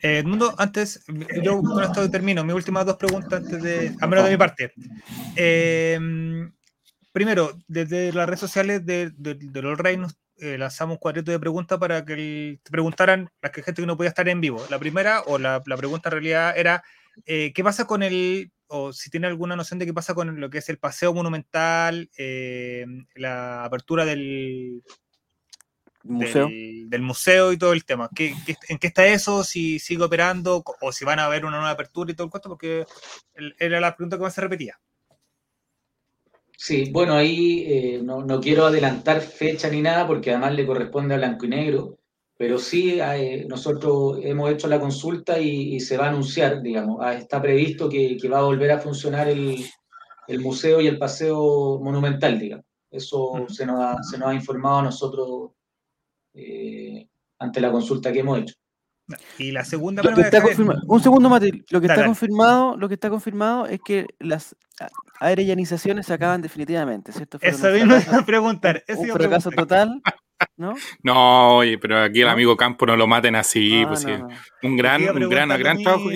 Eh, 0.00 0.18
Edmundo, 0.18 0.54
antes, 0.58 1.04
yo 1.42 1.62
con 1.62 1.82
esto 1.82 2.10
termino. 2.10 2.44
Mis 2.44 2.54
últimas 2.54 2.84
dos 2.84 2.96
preguntas 2.96 3.42
antes 3.42 3.62
de, 3.62 3.94
a 4.00 4.06
menos 4.06 4.24
de 4.24 4.30
mi 4.30 4.36
parte. 4.36 4.72
Eh, 5.34 5.98
primero, 7.12 7.52
desde 7.66 8.12
las 8.12 8.26
redes 8.26 8.40
sociales 8.40 8.84
de, 8.84 9.12
los 9.54 9.78
reinos 9.78 10.18
eh, 10.38 10.58
lanzamos 10.58 10.94
un 10.94 10.98
cuadrito 10.98 11.30
de 11.30 11.40
preguntas 11.40 11.78
para 11.78 12.04
que 12.04 12.60
te 12.62 12.70
preguntaran 12.70 13.30
la 13.40 13.50
que 13.50 13.62
gente 13.62 13.82
que 13.82 13.86
no 13.86 13.96
podía 13.96 14.10
estar 14.10 14.28
en 14.28 14.40
vivo. 14.40 14.62
La 14.70 14.78
primera, 14.78 15.22
o 15.22 15.38
la, 15.38 15.62
la 15.64 15.76
pregunta 15.76 16.08
en 16.08 16.12
realidad 16.12 16.54
era, 16.56 16.84
¿qué 17.24 17.62
pasa 17.64 17.86
con 17.86 18.02
el, 18.02 18.52
o 18.68 18.92
si 18.92 19.10
tiene 19.10 19.26
alguna 19.26 19.56
noción 19.56 19.78
de 19.78 19.86
qué 19.86 19.94
pasa 19.94 20.14
con 20.14 20.40
lo 20.40 20.50
que 20.50 20.58
es 20.58 20.68
el 20.68 20.78
paseo 20.78 21.12
monumental, 21.14 22.10
la 23.14 23.64
apertura 23.64 24.04
del, 24.04 24.82
museo. 26.02 26.48
Del, 26.48 27.02
museo 27.02 27.52
y 27.52 27.58
todo 27.58 27.72
el 27.72 27.84
tema. 27.84 28.08
¿Qué, 28.14 28.34
en 28.68 28.78
qué 28.78 28.86
está 28.86 29.06
eso? 29.06 29.44
¿Si 29.44 29.78
sigue 29.78 30.02
operando? 30.02 30.62
¿O 30.80 30.92
si 30.92 31.04
van 31.04 31.18
a 31.18 31.26
haber 31.26 31.44
una 31.44 31.56
nueva 31.56 31.72
apertura 31.72 32.10
y 32.10 32.14
todo 32.14 32.26
el 32.26 32.30
cuento? 32.30 32.48
Porque 32.48 32.84
era 33.58 33.80
la 33.80 33.94
pregunta 33.94 34.16
que 34.16 34.22
más 34.22 34.34
se 34.34 34.40
repetía. 34.40 34.78
Sí, 36.56 36.90
bueno, 36.90 37.14
ahí 37.14 37.64
eh, 37.66 38.00
no, 38.02 38.40
quiero 38.40 38.66
adelantar 38.66 39.20
fecha 39.20 39.68
ni 39.68 39.82
nada 39.82 40.06
porque 40.06 40.30
además 40.30 40.54
le 40.54 40.66
corresponde 40.66 41.14
a 41.14 41.18
blanco 41.18 41.44
y 41.44 41.48
negro, 41.50 41.98
pero 42.36 42.58
sí 42.58 42.98
eh, 43.00 43.46
nosotros 43.48 44.18
hemos 44.22 44.50
hecho 44.50 44.68
la 44.68 44.78
consulta 44.78 45.38
y, 45.38 45.80
se 45.80 45.96
va 45.96 46.06
a 46.06 46.08
anunciar, 46.10 46.60
digamos, 46.60 46.98
ah, 47.00 47.14
está 47.14 47.40
previsto 47.40 47.88
que, 47.88 48.18
va 48.30 48.38
a 48.38 48.44
volver 48.44 48.72
a 48.72 48.78
funcionar 48.78 49.28
el, 49.28 49.64
museo 50.40 50.80
y 50.80 50.86
el 50.86 50.98
paseo 50.98 51.80
monumental, 51.80 52.38
digamos. 52.38 52.66
Eso 52.90 53.46
se, 53.48 53.64
nos 53.64 53.80
ha, 53.80 54.02
se 54.02 54.18
nos 54.18 54.28
ha 54.28 54.34
informado 54.34 54.78
a 54.78 54.82
nosotros 54.82 55.50
eh, 56.34 57.08
ante 57.38 57.60
la 57.60 57.72
consulta 57.72 58.12
que 58.12 58.20
hemos 58.20 58.40
hecho. 58.40 58.54
Y 59.38 59.52
la 59.52 59.64
segunda 59.64 60.02
Un 60.86 61.00
segundo, 61.00 61.30
Mati. 61.30 61.64
Lo 61.70 61.80
que 61.80 61.86
está 61.86 62.04
confirmado, 62.04 62.76
lo 62.76 62.88
que 62.88 62.94
está 62.94 63.08
confirmado 63.08 63.66
es 63.66 63.80
que 63.84 64.06
las 64.18 64.56
aerellanizaciones 65.20 66.06
se 66.06 66.14
acaban 66.14 66.42
definitivamente, 66.42 67.12
¿cierto? 67.12 67.38
Eso 67.40 67.70
mismo 67.70 67.94
a 67.94 68.26
preguntar. 68.26 68.82
Un, 68.96 69.08
fracaso 69.08 69.50
total. 69.50 70.02
¿No? 70.56 70.74
No, 71.02 71.56
oye, 71.56 71.78
pero 71.78 72.02
aquí 72.02 72.22
el 72.22 72.28
amigo 72.28 72.56
Campo 72.56 72.86
no 72.86 72.96
lo 72.96 73.06
maten 73.06 73.36
así, 73.36 73.84
pues 73.86 74.06
Un 74.62 74.76
gran, 74.76 75.02
un 75.02 75.28
gran, 75.28 75.48
gran 75.50 75.82
trabajo 75.82 76.08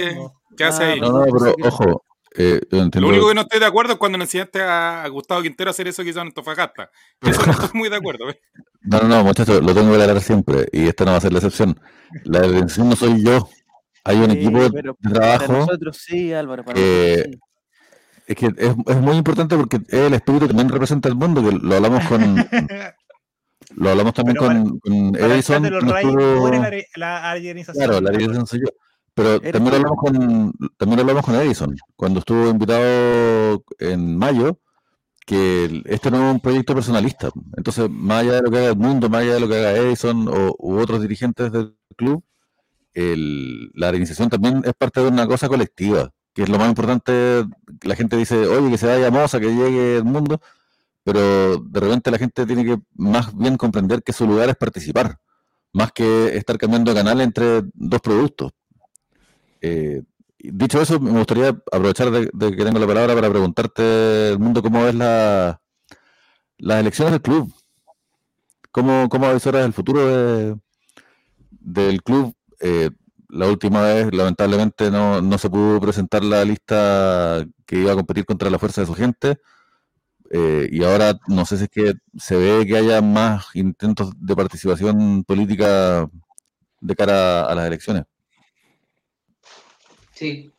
que, 0.57 0.65
hace 0.65 0.85
ahí. 0.85 1.01
No, 1.01 1.11
no, 1.11 1.27
pero 1.27 1.55
ojo, 1.63 2.05
eh, 2.37 2.61
lo 2.71 3.09
único 3.09 3.29
que 3.29 3.35
no 3.35 3.41
estoy 3.41 3.59
de 3.59 3.67
acuerdo 3.67 3.95
es 3.95 3.99
cuando 3.99 4.17
le 4.17 4.25
enseñaste 4.25 4.63
a 4.63 5.07
Gustavo 5.09 5.43
Quintero 5.43 5.71
a 5.71 5.73
hacer 5.73 5.89
eso 5.89 6.03
que 6.03 6.11
hizo 6.11 6.21
en 6.21 6.29
Antofagasta. 6.29 6.91
Eso 7.23 7.45
no 7.45 7.53
estoy 7.53 7.71
muy 7.75 7.89
de 7.89 7.97
acuerdo. 7.97 8.27
No, 8.83 9.01
no, 9.01 9.09
no, 9.09 9.25
muchachos, 9.25 9.63
lo 9.63 9.75
tengo 9.75 9.91
que 9.91 10.01
aclarar 10.01 10.23
siempre 10.23 10.67
y 10.73 10.87
esta 10.87 11.05
no 11.05 11.11
va 11.11 11.19
a 11.19 11.21
ser 11.21 11.33
la 11.33 11.39
excepción. 11.39 11.79
La 12.25 12.39
excepción 12.39 12.89
no 12.89 12.97
soy 12.97 13.23
yo. 13.23 13.49
Hay 14.05 14.17
un 14.17 14.31
equipo 14.31 14.59
de 14.59 14.95
trabajo. 15.13 15.53
nosotros 15.53 15.99
sí, 15.99 16.33
Álvaro. 16.33 16.65
es 16.75 18.37
que 18.37 18.47
es, 18.47 18.75
es, 18.87 18.97
muy 18.97 19.17
importante 19.17 19.57
porque 19.57 19.81
el 19.89 20.15
espíritu 20.15 20.47
también 20.47 20.71
representa 20.71 21.09
el 21.09 21.17
mundo, 21.17 21.43
que 21.45 21.53
lo 21.53 21.77
hablamos 21.77 22.07
con. 22.07 22.37
lo 23.77 23.91
hablamos 23.91 24.15
también 24.15 24.37
con, 24.37 24.79
con 24.81 25.17
Edison. 25.17 25.63
la, 25.63 25.71
la, 25.71 26.83
claro, 26.93 28.01
la 28.01 28.11
arianización 28.11 28.47
soy 28.47 28.61
yo. 28.61 28.73
Pero 29.15 29.41
también 29.41 29.71
lo, 29.71 29.77
hablamos 29.77 29.99
con, 29.99 30.53
también 30.77 30.97
lo 30.97 31.03
hablamos 31.03 31.25
con 31.25 31.35
Edison, 31.35 31.77
cuando 31.97 32.21
estuvo 32.21 32.49
invitado 32.49 33.63
en 33.79 34.17
mayo, 34.17 34.59
que 35.27 35.83
este 35.87 36.11
no 36.11 36.29
es 36.29 36.35
un 36.35 36.41
proyecto 36.41 36.75
personalista. 36.75 37.31
Entonces, 37.57 37.91
más 37.91 38.21
allá 38.23 38.35
de 38.35 38.43
lo 38.43 38.51
que 38.51 38.59
haga 38.59 38.69
el 38.69 38.77
mundo, 38.77 39.09
más 39.09 39.23
allá 39.23 39.35
de 39.35 39.41
lo 39.41 39.49
que 39.49 39.57
haga 39.57 39.77
Edison 39.77 40.29
o, 40.29 40.55
u 40.59 40.79
otros 40.79 41.03
dirigentes 41.03 41.53
del 41.53 41.77
club, 41.97 42.25
el, 42.95 43.71
la 43.75 43.89
organización 43.89 44.31
también 44.31 44.63
es 44.65 44.73
parte 44.75 45.01
de 45.01 45.09
una 45.09 45.27
cosa 45.27 45.49
colectiva, 45.49 46.11
que 46.33 46.45
es 46.45 46.49
lo 46.49 46.59
más 46.59 46.69
importante. 46.69 47.45
La 47.83 47.97
gente 47.97 48.17
dice, 48.17 48.37
oye, 48.47 48.71
que 48.71 48.79
se 48.79 48.87
vaya 48.87 49.11
Moza, 49.11 49.41
que 49.41 49.55
llegue 49.55 49.99
el 49.99 50.05
mundo, 50.05 50.41
pero 51.05 51.57
de 51.59 51.81
repente 51.81 52.11
la 52.11 52.19
gente 52.19 52.47
tiene 52.47 52.65
que 52.65 52.79
más 52.95 53.37
bien 53.37 53.57
comprender 53.57 54.03
que 54.03 54.13
su 54.13 54.27
lugar 54.27 54.49
es 54.49 54.57
participar, 54.57 55.19
más 55.73 55.93
que 55.93 56.37
estar 56.37 56.59
cambiando 56.59 56.93
de 56.93 57.01
canal 57.01 57.21
entre 57.21 57.63
dos 57.75 58.01
productos. 58.01 58.53
Eh, 59.61 60.03
dicho 60.39 60.81
eso, 60.81 61.01
me 61.01 61.11
gustaría 61.13 61.49
aprovechar 61.49 62.11
de, 62.11 62.31
que 62.31 62.65
tengo 62.65 62.79
la 62.79 62.87
palabra 62.87 63.15
para 63.15 63.31
preguntarte, 63.31 64.31
el 64.31 64.39
mundo, 64.39 64.63
cómo 64.63 64.85
ves 64.85 64.95
la, 64.95 65.61
las 66.59 66.81
elecciones 66.81 67.13
del 67.13 67.23
club. 67.23 67.53
¿Cómo, 68.73 69.09
cómo 69.09 69.27
avisoras 69.27 69.67
el 69.67 69.73
futuro 69.73 70.61
del 71.51 72.03
club? 72.03 72.35
Eh, 72.61 72.91
la 73.29 73.47
última 73.47 73.83
vez, 73.83 74.13
lamentablemente, 74.13 74.91
no, 74.91 75.21
no, 75.21 75.39
se 75.39 75.51
pudo 75.51 75.81
presentar 75.81 76.25
la 76.25 76.45
lista 76.45 77.45
que 77.67 77.77
iba 77.77 77.93
a 77.93 77.97
competir 77.97 78.25
contra 78.25 78.51
la 78.51 78.59
fuerza 78.59 78.81
de 78.81 78.87
su 78.87 78.95
gente. 78.95 79.39
Eh, 80.31 80.69
y 80.71 80.85
ahora 80.85 81.19
no 81.27 81.45
sé 81.45 81.57
si 81.57 81.65
es 81.65 81.71
que 81.71 81.95
se 82.17 82.37
ve 82.37 82.65
que 82.65 82.77
haya 82.77 83.03
más 83.03 83.47
intentos 83.55 84.13
de 84.17 84.37
participación 84.37 85.25
política 85.25 86.09
de 86.81 86.95
cara 86.95 87.47
a 87.47 87.55
las 87.55 87.67
elecciones. 87.67 88.05
Sí, 90.15 90.51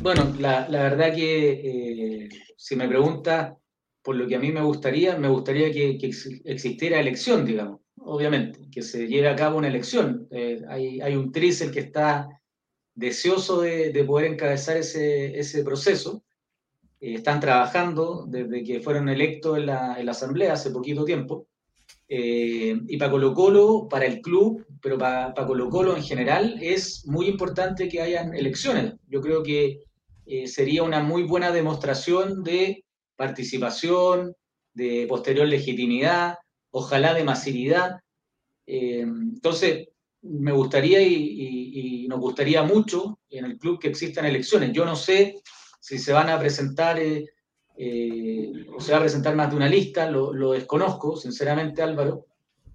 bueno, 0.00 0.34
la, 0.38 0.68
la 0.68 0.82
verdad 0.82 1.14
que 1.14 2.24
eh, 2.24 2.28
si 2.56 2.74
me 2.76 2.88
pregunta 2.88 3.56
por 4.02 4.16
lo 4.16 4.26
que 4.26 4.34
a 4.34 4.40
mí 4.40 4.50
me 4.50 4.62
gustaría, 4.62 5.16
me 5.16 5.28
gustaría 5.28 5.72
que, 5.72 5.98
existiera 6.44 6.98
elección, 6.98 7.44
digamos, 7.44 7.80
obviamente, 7.98 8.68
que 8.70 8.82
se 8.82 9.06
lleve 9.06 9.28
a 9.28 9.36
cabo 9.36 9.58
una 9.58 9.68
elección. 9.68 10.26
Eh, 10.32 10.60
hay, 10.68 11.00
hay, 11.00 11.14
un 11.14 11.30
trícer 11.30 11.70
que 11.70 11.80
está 11.80 12.28
deseoso 12.94 13.60
de, 13.60 13.92
de 13.92 14.04
poder 14.04 14.32
encabezar 14.32 14.76
ese, 14.76 15.38
ese 15.38 15.62
proceso. 15.62 16.24
Eh, 17.02 17.14
están 17.14 17.40
trabajando 17.40 18.26
desde 18.28 18.62
que 18.62 18.80
fueron 18.80 19.08
electos 19.08 19.58
en 19.58 19.66
la, 19.66 19.96
en 19.98 20.06
la 20.06 20.12
Asamblea 20.12 20.52
hace 20.52 20.70
poquito 20.70 21.04
tiempo. 21.04 21.48
Eh, 22.08 22.78
y 22.86 22.96
para 22.96 23.10
Colo 23.10 23.34
Colo, 23.34 23.88
para 23.90 24.06
el 24.06 24.20
club, 24.20 24.64
pero 24.80 24.96
para, 24.96 25.34
para, 25.34 25.46
Colo 25.48 25.68
Colo 25.68 25.96
en 25.96 26.04
general, 26.04 26.58
es 26.62 27.04
muy 27.06 27.26
importante 27.26 27.88
que 27.88 28.00
hayan 28.00 28.34
elecciones. 28.34 28.94
Yo 29.08 29.20
creo 29.20 29.42
que 29.42 29.80
eh, 30.26 30.46
sería 30.46 30.84
una 30.84 31.02
muy 31.02 31.24
buena 31.24 31.50
demostración 31.50 32.44
de 32.44 32.84
participación, 33.16 34.34
de 34.72 35.06
posterior 35.08 35.48
legitimidad, 35.48 36.36
ojalá 36.70 37.14
de 37.14 37.24
masividad. 37.24 37.98
Entonces, 38.64 39.88
me 40.22 40.52
gustaría 40.52 41.02
y, 41.02 42.04
y, 42.04 42.08
nos 42.08 42.20
gustaría 42.20 42.62
mucho 42.62 43.18
en 43.28 43.44
el 43.44 43.58
club 43.58 43.80
que 43.80 43.88
existan 43.88 44.24
elecciones. 44.24 44.72
Yo 44.72 44.84
no 44.84 44.94
sé 44.94 45.42
si 45.82 45.98
se 45.98 46.12
van 46.12 46.30
a 46.30 46.38
presentar 46.38 46.96
eh, 47.00 48.66
o 48.72 48.80
se 48.80 48.92
va 48.92 48.98
a 48.98 49.00
presentar 49.00 49.34
más 49.34 49.50
de 49.50 49.56
una 49.56 49.68
lista, 49.68 50.08
lo, 50.08 50.52
desconozco, 50.52 51.16
sinceramente 51.16 51.82
Álvaro. 51.82 52.26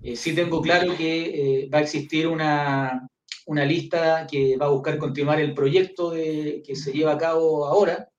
Eh, 0.02 0.18
sí 0.18 0.36
tengo 0.36 0.62
claro 0.62 0.96
que 0.96 1.62
eh, 1.64 1.70
va 1.74 1.78
a 1.78 1.82
existir 1.82 2.28
una, 2.28 3.08
una, 3.46 3.64
lista 3.64 4.28
que 4.30 4.58
va 4.58 4.66
a 4.66 4.72
buscar 4.72 4.98
continuar 4.98 5.40
el 5.40 5.54
proyecto 5.54 6.12
de, 6.12 6.62
que 6.66 6.76
se 6.76 6.92
lleva 6.92 7.14
a 7.14 7.18
cabo 7.18 7.66
ahora, 7.66 8.10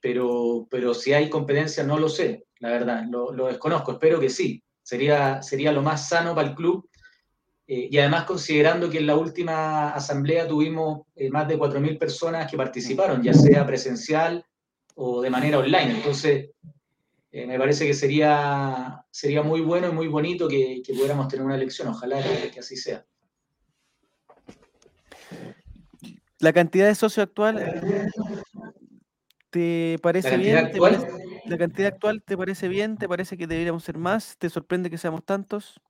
pero, 0.00 0.68
pero 0.70 0.94
si 0.94 1.12
hay 1.12 1.28
competencia 1.28 1.82
no 1.82 1.98
lo 1.98 2.08
sé, 2.08 2.46
la 2.60 2.70
verdad, 2.70 3.04
lo, 3.10 3.32
lo 3.32 3.48
desconozco, 3.48 3.92
espero 3.92 4.20
que 4.20 4.30
sí, 4.30 4.62
sería, 4.80 5.42
sería 5.42 5.72
lo 5.72 5.82
más 5.82 6.08
sano 6.08 6.36
para 6.36 6.50
el 6.50 6.54
club. 6.54 6.88
Y 7.72 7.98
además 7.98 8.24
considerando 8.24 8.90
que 8.90 8.98
en 8.98 9.06
la 9.06 9.14
última 9.14 9.90
asamblea 9.90 10.48
tuvimos 10.48 11.02
más 11.30 11.46
de 11.46 11.56
4.000 11.56 11.98
personas 11.98 12.50
que 12.50 12.56
participaron, 12.56 13.22
ya 13.22 13.32
sea 13.32 13.64
presencial 13.64 14.44
o 14.96 15.22
de 15.22 15.30
manera 15.30 15.58
online. 15.58 15.92
Entonces, 15.92 16.50
eh, 17.32 17.46
me 17.46 17.58
parece 17.58 17.86
que 17.86 17.94
sería, 17.94 19.04
sería 19.10 19.42
muy 19.42 19.60
bueno 19.60 19.88
y 19.88 19.92
muy 19.92 20.08
bonito 20.08 20.48
que, 20.48 20.82
pudiéramos 20.86 21.28
tener 21.28 21.46
una 21.46 21.54
elección. 21.54 21.88
Ojalá 21.88 22.20
que, 22.52 22.58
así 22.58 22.76
sea. 22.76 23.04
¿La 26.40 26.52
cantidad 26.52 26.88
de 26.88 26.94
socios 26.94 27.24
actual 27.24 27.80
te 29.50 29.98
parece 30.02 30.36
bien? 30.38 30.70
¿La 31.46 31.58
cantidad 31.58 31.88
actual 31.92 32.22
te 32.22 32.36
parece 32.36 32.66
bien? 32.66 32.96
¿Te 32.96 33.08
parece 33.08 33.36
que 33.36 33.46
deberíamos 33.46 33.84
ser 33.84 33.96
más? 33.96 34.36
¿Te 34.36 34.50
sorprende 34.50 34.90
que 34.90 34.98
seamos 34.98 35.24
tantos? 35.24 35.80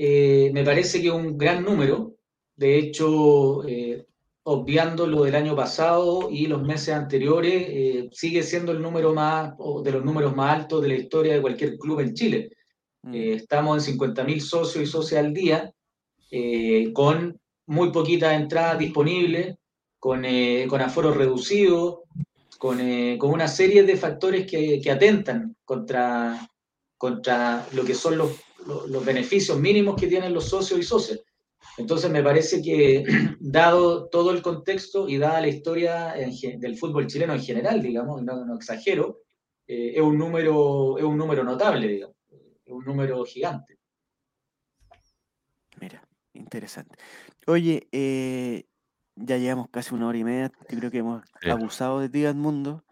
Eh, 0.00 0.50
me 0.54 0.64
parece 0.64 1.02
que 1.02 1.08
es 1.08 1.14
un 1.14 1.36
gran 1.36 1.64
número. 1.64 2.14
De 2.56 2.78
hecho, 2.78 3.66
eh, 3.66 4.06
obviando 4.50 5.06
lo 5.06 5.24
del 5.24 5.34
año 5.34 5.54
pasado 5.54 6.30
y 6.30 6.46
los 6.46 6.62
meses 6.62 6.94
anteriores, 6.94 7.66
eh, 7.68 8.08
sigue 8.12 8.42
siendo 8.42 8.72
el 8.72 8.80
número 8.80 9.12
más, 9.12 9.52
de 9.84 9.92
los 9.92 10.02
números 10.02 10.34
más 10.34 10.56
altos 10.56 10.80
de 10.80 10.88
la 10.88 10.94
historia 10.94 11.34
de 11.34 11.42
cualquier 11.42 11.76
club 11.76 12.00
en 12.00 12.14
Chile. 12.14 12.50
Mm. 13.02 13.14
Eh, 13.14 13.32
estamos 13.34 13.86
en 13.86 13.98
50.000 13.98 14.40
socios 14.40 14.84
y 14.84 14.86
socios 14.86 15.20
al 15.20 15.34
día, 15.34 15.70
eh, 16.30 16.90
con 16.94 17.38
muy 17.66 17.92
poquitas 17.92 18.40
entradas 18.40 18.78
disponibles, 18.78 19.54
con, 19.98 20.24
con 20.68 20.80
aforo 20.80 21.12
reducido, 21.12 22.04
con, 22.56 22.78
con, 23.18 23.30
una 23.30 23.48
serie 23.48 23.82
de 23.82 23.96
factores 23.96 24.46
que, 24.46 24.80
que, 24.80 24.90
atentan 24.90 25.56
contra, 25.64 26.48
contra 26.96 27.66
lo 27.72 27.84
que 27.84 27.94
son 27.94 28.16
los, 28.16 28.30
los 28.66 29.04
beneficios 29.04 29.58
mínimos 29.58 29.98
que 29.98 30.06
tienen 30.06 30.34
los 30.34 30.48
socios 30.48 30.80
y 30.80 30.82
socias. 30.82 31.20
Entonces 31.76 32.10
me 32.10 32.22
parece 32.22 32.60
que, 32.60 33.04
dado 33.40 34.08
todo 34.08 34.32
el 34.32 34.42
contexto 34.42 35.08
y 35.08 35.18
dada 35.18 35.40
la 35.40 35.48
historia 35.48 36.14
del 36.58 36.76
fútbol 36.76 37.06
chileno 37.06 37.34
en 37.34 37.42
general, 37.42 37.80
digamos, 37.80 38.22
no, 38.22 38.44
no 38.44 38.56
exagero, 38.56 39.20
eh, 39.66 39.92
es, 39.96 40.02
un 40.02 40.18
número, 40.18 40.98
es 40.98 41.04
un 41.04 41.16
número 41.16 41.44
notable, 41.44 41.86
digamos, 41.86 42.16
es 42.30 42.72
un 42.72 42.84
número 42.84 43.24
gigante. 43.24 43.78
Mira, 45.80 46.02
interesante. 46.32 46.96
Oye, 47.46 47.86
eh, 47.92 48.64
ya 49.14 49.36
llevamos 49.36 49.68
casi 49.70 49.94
una 49.94 50.08
hora 50.08 50.18
y 50.18 50.24
media, 50.24 50.52
yo 50.68 50.78
creo 50.78 50.90
que 50.90 50.98
hemos 50.98 51.22
abusado 51.48 52.00
de 52.00 52.08
ti, 52.08 52.24
Edmundo. 52.24 52.84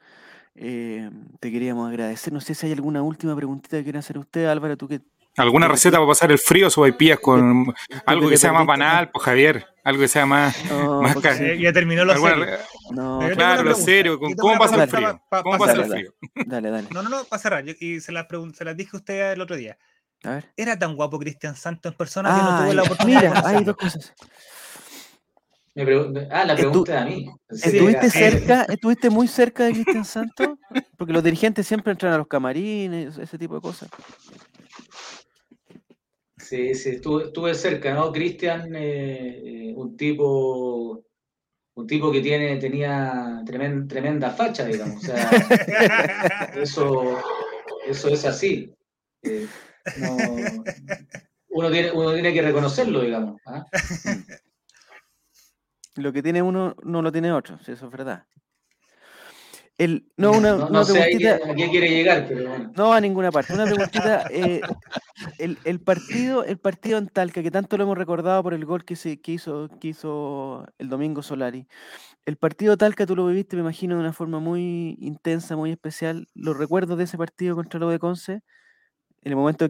Eh, 0.55 1.11
te 1.41 1.53
queríamos 1.53 1.89
agradecer. 1.89 2.33
No 2.33 2.41
sé 2.41 2.55
si 2.55 2.67
hay 2.67 2.73
alguna 2.73 3.03
última 3.03 3.37
preguntita 3.37 3.77
que 3.77 3.85
quiera 3.85 3.99
hacer 3.99 4.19
usted, 4.19 4.47
Álvaro, 4.47 4.77
tú 4.77 4.89
que 4.89 5.03
¿Alguna 5.37 5.69
receta 5.69 5.99
para 5.99 6.09
pasar 6.09 6.33
el 6.33 6.39
frío, 6.39 6.71
sopaipillas 6.71 7.21
con 7.21 7.75
algo 8.07 8.29
que 8.29 8.39
sea 8.39 8.53
más 8.53 8.65
banal, 8.65 9.11
pues 9.11 9.23
Javier? 9.25 9.67
Algo 9.85 10.01
que 10.01 10.09
sea 10.09 10.25
más... 10.25 10.57
más 10.71 11.15
ya 11.61 11.73
terminó 11.73 12.05
lo 12.05 12.17
serio. 12.17 12.47
No, 12.91 13.21
claro, 13.35 13.63
lo 13.63 13.75
serio. 13.75 14.19
¿Cómo 14.19 14.59
pasa 14.59 14.83
el 14.83 14.89
frío? 14.89 15.21
¿Cómo 15.43 15.59
pasa 15.59 15.73
el 15.75 15.85
frío? 15.85 16.15
Dale, 16.47 16.71
dale. 16.71 16.89
No, 16.91 17.03
no, 17.03 17.11
no, 17.11 17.25
para 17.25 17.41
cerrar. 17.41 17.65
y 17.69 18.01
se 18.01 18.13
las, 18.13 18.27
se 18.55 18.65
las 18.65 18.77
dije 18.77 18.91
a 18.95 18.97
usted 18.97 19.33
el 19.33 19.41
otro 19.43 19.57
día. 19.57 19.77
A 20.25 20.31
ver. 20.31 20.53
¿Era 20.57 20.79
tan 20.79 20.97
guapo 20.97 21.19
Cristian 21.19 21.55
Santos 21.55 21.93
en 21.93 21.99
persona 21.99 22.35
que 22.35 22.43
no 22.43 22.63
tuvo 22.63 22.73
la 22.73 22.83
oportunidad 22.83 23.21
Mira, 23.21 23.43
hay 23.45 23.63
dos 23.63 23.77
cosas. 23.77 24.15
ah, 26.31 26.45
la 26.45 26.57
pregunta 26.57 27.03
a 27.03 27.05
mí. 27.05 27.31
¿Estuviste 27.51 28.11
cerca, 28.11 28.63
estuviste 28.63 29.11
muy 29.11 29.29
cerca 29.29 29.65
de 29.65 29.73
Cristian 29.73 30.05
Santos? 30.07 30.49
Porque 30.97 31.13
los 31.13 31.23
dirigentes 31.23 31.67
siempre 31.67 31.93
entran 31.93 32.15
a 32.15 32.19
los 32.19 32.27
camarines, 32.27 33.19
ese 33.19 33.37
tipo 33.37 33.55
de 33.57 33.61
cosas. 33.61 33.91
Sí, 36.49 36.77
sí, 36.77 36.91
estuve, 36.91 37.55
cerca, 37.55 37.93
¿no? 37.93 38.13
Cristian, 38.13 38.73
eh, 38.77 39.71
eh, 39.71 39.75
un 39.75 39.97
tipo 39.97 41.03
un 41.75 41.87
tipo 41.87 42.13
que 42.13 42.21
tiene, 42.21 42.57
tenía 42.59 43.43
tremenda, 43.45 44.31
facha, 44.31 44.65
digamos. 44.65 44.97
O 44.97 45.07
sea, 45.07 45.29
eso, 46.55 47.19
eso 47.87 48.09
es 48.09 48.25
así. 48.25 48.73
Eh, 49.23 49.49
uno, 51.49 51.71
tiene, 51.71 51.91
uno 51.91 52.13
tiene 52.15 52.33
que 52.33 52.43
reconocerlo, 52.43 53.01
digamos. 53.01 53.41
¿ah? 53.47 53.67
Lo 55.97 56.13
que 56.13 56.23
tiene 56.23 56.43
uno 56.43 56.77
no 56.85 57.03
lo 57.03 57.11
tiene 57.11 57.33
otro, 57.33 57.59
eso 57.61 57.73
es 57.73 57.91
verdad. 57.91 58.25
El, 59.79 60.11
no, 60.17 60.33
una, 60.33 60.57
no, 60.57 60.85
sé 60.87 61.03
a 61.03 61.07
qué, 61.07 61.69
quiere 61.71 61.91
llegar, 61.91 62.27
pero 62.27 62.49
bueno. 62.49 62.73
No 62.75 62.95
a 62.95 63.01
ninguna 63.01 63.31
parte. 63.31 63.53
Una 63.53 63.65
preguntita. 63.65 64.27
Eh, 64.31 64.63
el, 65.39 65.59
el, 65.65 65.81
partido, 65.81 66.45
el 66.45 66.57
partido 66.57 66.97
en 66.97 67.09
Talca, 67.09 67.43
que 67.43 67.51
tanto 67.51 67.77
lo 67.77 67.85
hemos 67.85 67.99
recordado 67.99 68.43
por 68.43 68.55
el 68.55 68.65
gol 68.65 68.87
que, 68.87 68.97
se, 68.97 69.21
que, 69.21 69.33
hizo, 69.33 69.69
que 69.79 69.89
hizo 69.89 70.67
el 70.79 70.89
domingo 70.89 71.23
Solari. 71.23 71.67
El 72.25 72.37
partido 72.39 72.79
Talca 72.79 73.05
tú 73.05 73.15
lo 73.15 73.27
viviste, 73.27 73.55
me 73.57 73.63
imagino, 73.63 73.97
de 73.97 74.01
una 74.01 74.15
forma 74.15 74.41
muy 74.41 74.97
intensa, 74.99 75.57
muy 75.57 75.73
especial. 75.73 76.27
Los 76.35 76.57
recuerdos 76.57 76.97
de 76.97 77.05
ese 77.05 77.19
partido 77.19 77.55
contra 77.55 77.79
el 77.79 77.91
de 77.91 77.99
Conce, 77.99 78.33
en 78.33 78.43
el 79.33 79.37
momento 79.37 79.69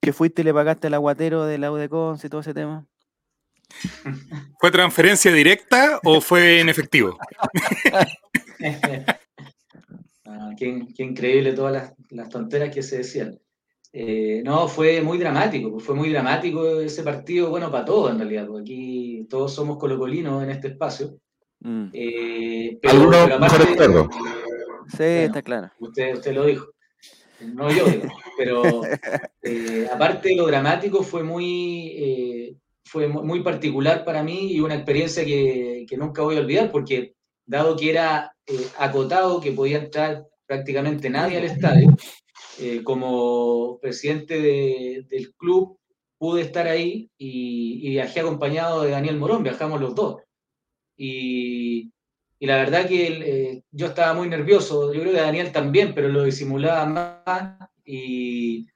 que 0.00 0.12
fuiste 0.14 0.40
y 0.40 0.44
le 0.46 0.54
pagaste 0.54 0.86
al 0.86 0.94
aguatero 0.94 1.44
del 1.44 1.64
U 1.64 1.76
de 1.76 1.90
Conce 1.90 2.26
y 2.26 2.30
todo 2.30 2.40
ese 2.40 2.54
tema. 2.54 2.86
¿Fue 4.60 4.70
transferencia 4.70 5.30
directa 5.30 6.00
o 6.04 6.22
fue 6.22 6.60
en 6.60 6.70
efectivo? 6.70 7.18
qué, 10.56 10.86
increíble 10.98 11.52
todas 11.52 11.94
las, 12.10 12.28
tonteras 12.28 12.74
que 12.74 12.82
se 12.82 12.98
decían. 12.98 13.38
Eh, 13.92 14.42
no, 14.44 14.68
fue 14.68 15.02
muy 15.02 15.18
dramático, 15.18 15.78
fue 15.78 15.94
muy 15.94 16.10
dramático 16.10 16.80
ese 16.80 17.02
partido, 17.02 17.50
bueno, 17.50 17.70
para 17.70 17.84
todos 17.84 18.10
en 18.10 18.18
realidad, 18.18 18.46
porque 18.46 18.62
aquí 18.62 19.26
todos 19.28 19.52
somos 19.52 19.78
colocolinos 19.78 20.42
en 20.42 20.50
este 20.50 20.68
espacio. 20.68 21.18
Mm. 21.60 21.88
Eh, 21.92 22.78
pero, 22.80 23.10
pero 23.10 24.08
Sí, 24.88 25.04
está 25.04 25.42
claro. 25.42 25.70
Usted, 25.78 26.14
usted 26.14 26.32
lo 26.32 26.46
dijo, 26.46 26.72
no 27.54 27.70
yo, 27.70 27.84
pero 28.36 28.62
eh, 29.42 29.88
aparte 29.92 30.30
de 30.30 30.36
lo 30.36 30.46
dramático 30.46 31.02
fue 31.02 31.22
muy, 31.22 32.58
fue 32.84 33.08
muy 33.08 33.42
particular 33.42 34.04
para 34.04 34.22
mí 34.22 34.52
y 34.52 34.60
una 34.60 34.74
experiencia 34.74 35.24
que, 35.24 35.84
que 35.88 35.96
nunca 35.96 36.22
voy 36.22 36.36
a 36.36 36.40
olvidar, 36.40 36.70
porque 36.70 37.14
dado 37.52 37.76
que 37.76 37.90
era 37.90 38.34
eh, 38.46 38.66
acotado, 38.78 39.40
que 39.40 39.52
podía 39.52 39.78
entrar 39.78 40.26
prácticamente 40.46 41.08
nadie 41.08 41.38
al 41.38 41.44
estadio, 41.44 41.96
eh, 42.58 42.82
como 42.82 43.78
presidente 43.80 45.04
del 45.08 45.32
club 45.34 45.78
pude 46.18 46.42
estar 46.42 46.66
ahí 46.66 47.10
y, 47.18 47.90
viajé 47.90 48.20
acompañado 48.20 48.82
de 48.82 48.90
Daniel 48.90 49.18
Morón, 49.18 49.42
viajamos 49.42 49.80
los 49.80 49.94
dos. 49.94 50.22
Y, 50.96 51.92
la 52.40 52.56
verdad 52.56 52.88
que 52.88 53.06
eh, 53.06 53.62
yo 53.70 53.86
estaba 53.86 54.14
muy 54.14 54.28
nervioso, 54.28 54.92
yo 54.92 55.00
creo 55.00 55.12
que 55.12 55.20
Daniel 55.20 55.52
también, 55.52 55.94
pero 55.94 56.08
lo 56.08 56.24
disimulaba 56.24 56.86
más 56.86 57.70
y, 57.84 58.66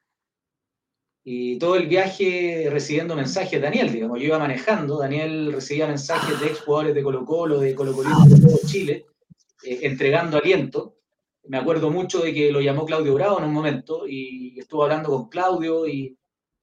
y 1.29 1.59
todo 1.59 1.75
el 1.75 1.89
viaje 1.89 2.69
recibiendo 2.71 3.17
mensajes, 3.17 3.51
de 3.51 3.59
Daniel, 3.59 3.93
digamos, 3.93 4.21
yo 4.21 4.27
iba 4.27 4.39
manejando, 4.39 5.01
Daniel 5.01 5.53
recibía 5.53 5.89
mensajes 5.89 6.39
de 6.39 6.47
ex 6.47 6.61
jugadores 6.61 6.95
de 6.95 7.03
Colo 7.03 7.25
Colo, 7.25 7.59
de 7.59 7.75
Colo 7.75 7.93
Colo 7.95 8.11
de 8.29 8.41
todo 8.41 8.61
Chile, 8.65 9.07
eh, 9.65 9.81
entregando 9.83 10.39
aliento. 10.39 10.99
Me 11.49 11.59
acuerdo 11.59 11.91
mucho 11.91 12.21
de 12.21 12.33
que 12.33 12.53
lo 12.53 12.61
llamó 12.61 12.87
Claudio 12.87 13.15
Bravo 13.15 13.41
en 13.41 13.47
un 13.47 13.53
momento 13.53 14.07
y 14.07 14.57
estuvo 14.57 14.85
hablando 14.85 15.09
con 15.09 15.29
Claudio 15.29 15.89
y, 15.89 16.17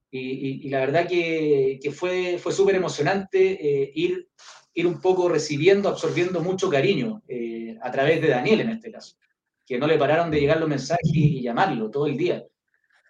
y, 0.10 0.70
la 0.70 0.80
verdad 0.80 1.10
que, 1.10 1.78
que 1.84 1.92
fue, 1.92 2.38
fue 2.38 2.54
súper 2.54 2.76
emocionante 2.76 3.40
eh, 3.84 3.92
ir, 3.94 4.30
ir 4.76 4.88
un 4.88 5.02
poco 5.02 5.28
recibiendo, 5.28 5.90
absorbiendo 5.90 6.40
mucho 6.40 6.70
cariño 6.70 7.22
eh, 7.28 7.78
a 7.82 7.92
través 7.92 8.22
de 8.22 8.30
Daniel 8.30 8.62
en 8.62 8.70
este 8.70 8.94
caso, 8.94 9.18
que 9.66 9.78
no 9.78 9.88
le 9.88 9.98
pararon 9.98 10.32
de 10.32 10.40
llegar 10.40 10.62
los 10.62 10.70
mensajes 10.70 11.12
y 11.14 11.42
llamarlo 11.42 11.92
todo 11.92 12.08
el 12.08 12.16
día. 12.16 12.46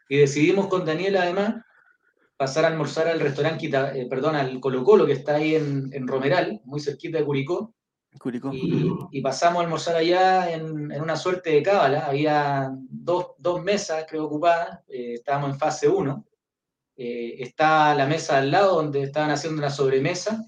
Y 0.09 0.17
decidimos 0.17 0.67
con 0.67 0.85
Daniel, 0.85 1.17
además, 1.17 1.63
pasar 2.37 2.65
a 2.65 2.67
almorzar 2.67 3.07
al 3.07 3.19
restaurante, 3.19 3.67
eh, 3.67 4.07
perdón, 4.09 4.35
al 4.35 4.59
Colo 4.59 4.83
Colo, 4.83 5.05
que 5.05 5.13
está 5.13 5.35
ahí 5.35 5.55
en, 5.55 5.89
en 5.93 6.07
Romeral, 6.07 6.61
muy 6.65 6.79
cerquita 6.79 7.17
de 7.17 7.25
Curicó. 7.25 7.73
Curicó. 8.19 8.51
Y, 8.53 9.21
pasamos 9.21 9.59
a 9.59 9.63
almorzar 9.63 9.95
allá 9.95 10.51
en, 10.51 10.91
en 10.91 11.01
una 11.01 11.15
suerte 11.15 11.51
de 11.51 11.63
cábala. 11.63 12.05
Había 12.05 12.71
dos, 12.89 13.27
dos 13.37 13.63
mesas, 13.63 14.05
creo, 14.07 14.25
ocupadas. 14.25 14.79
Eh, 14.87 15.13
estábamos 15.15 15.51
en 15.51 15.59
fase 15.59 15.87
1. 15.87 16.25
Eh, 16.95 17.35
está 17.39 17.95
la 17.95 18.05
mesa 18.05 18.37
al 18.37 18.51
lado 18.51 18.75
donde 18.75 19.03
estaban 19.03 19.31
haciendo 19.31 19.59
una 19.59 19.71
sobremesa, 19.71 20.47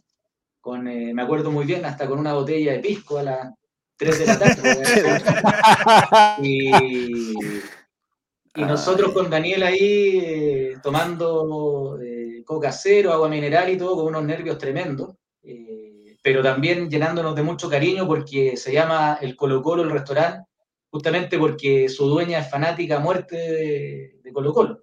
con, 0.62 0.84
me 0.84 1.22
acuerdo 1.22 1.50
muy 1.52 1.66
bien, 1.66 1.86
hasta 1.86 2.08
con 2.08 2.20
una 2.20 2.34
botella 2.34 2.74
de 2.74 2.80
pisco 2.80 3.18
a 3.18 3.24
las 3.24 3.54
3 3.98 4.20
de 4.20 4.26
la 4.26 4.40
tarde. 4.40 4.84
y, 6.44 7.34
y 8.56 8.64
nosotros 8.64 9.12
con 9.12 9.30
Daniel 9.30 9.64
ahí 9.64 10.20
eh, 10.24 10.78
tomando 10.82 12.00
eh, 12.02 12.42
coca 12.46 12.72
cero, 12.72 13.12
agua 13.12 13.28
mineral 13.28 13.70
y 13.70 13.78
todo, 13.78 13.96
con 13.96 14.08
unos 14.08 14.24
nervios 14.24 14.58
tremendos, 14.58 15.16
eh, 15.44 16.18
pero 16.24 16.42
también 16.42 16.90
llenándonos 16.90 17.36
de 17.36 17.44
mucho 17.44 17.70
cariño 17.70 18.08
porque 18.08 18.56
se 18.56 18.72
llama 18.72 19.20
el 19.22 19.36
Colo 19.36 19.62
Colo 19.62 19.84
el 19.84 19.92
restaurante, 19.92 20.48
justamente 20.90 21.38
porque 21.38 21.90
su 21.90 22.08
dueña 22.08 22.40
es 22.40 22.50
fanática 22.50 22.96
a 22.98 23.00
muerte 23.00 23.36
de, 23.36 24.32
Colo 24.34 24.54
Colo. 24.54 24.82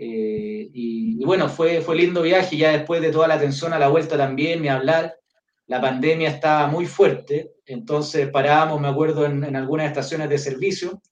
Y, 0.00 1.24
bueno, 1.24 1.48
fue, 1.48 1.80
fue 1.80 1.96
lindo 1.96 2.22
viaje, 2.22 2.56
ya 2.56 2.70
después 2.70 3.00
de 3.02 3.10
toda 3.10 3.26
la 3.28 3.34
atención 3.34 3.72
a 3.72 3.78
la 3.78 3.88
vuelta 3.88 4.16
también, 4.16 4.62
ni 4.62 4.68
hablar, 4.68 5.18
la 5.66 5.80
pandemia 5.80 6.28
estaba 6.28 6.68
muy 6.68 6.86
fuerte, 6.86 7.54
entonces 7.66 8.28
parábamos, 8.30 8.80
me 8.80 8.88
acuerdo, 8.88 9.26
en, 9.26 9.42
en 9.44 9.56
algunas 9.56 9.86
estaciones 9.86 10.28
de 10.28 10.38
servicio, 10.38 11.02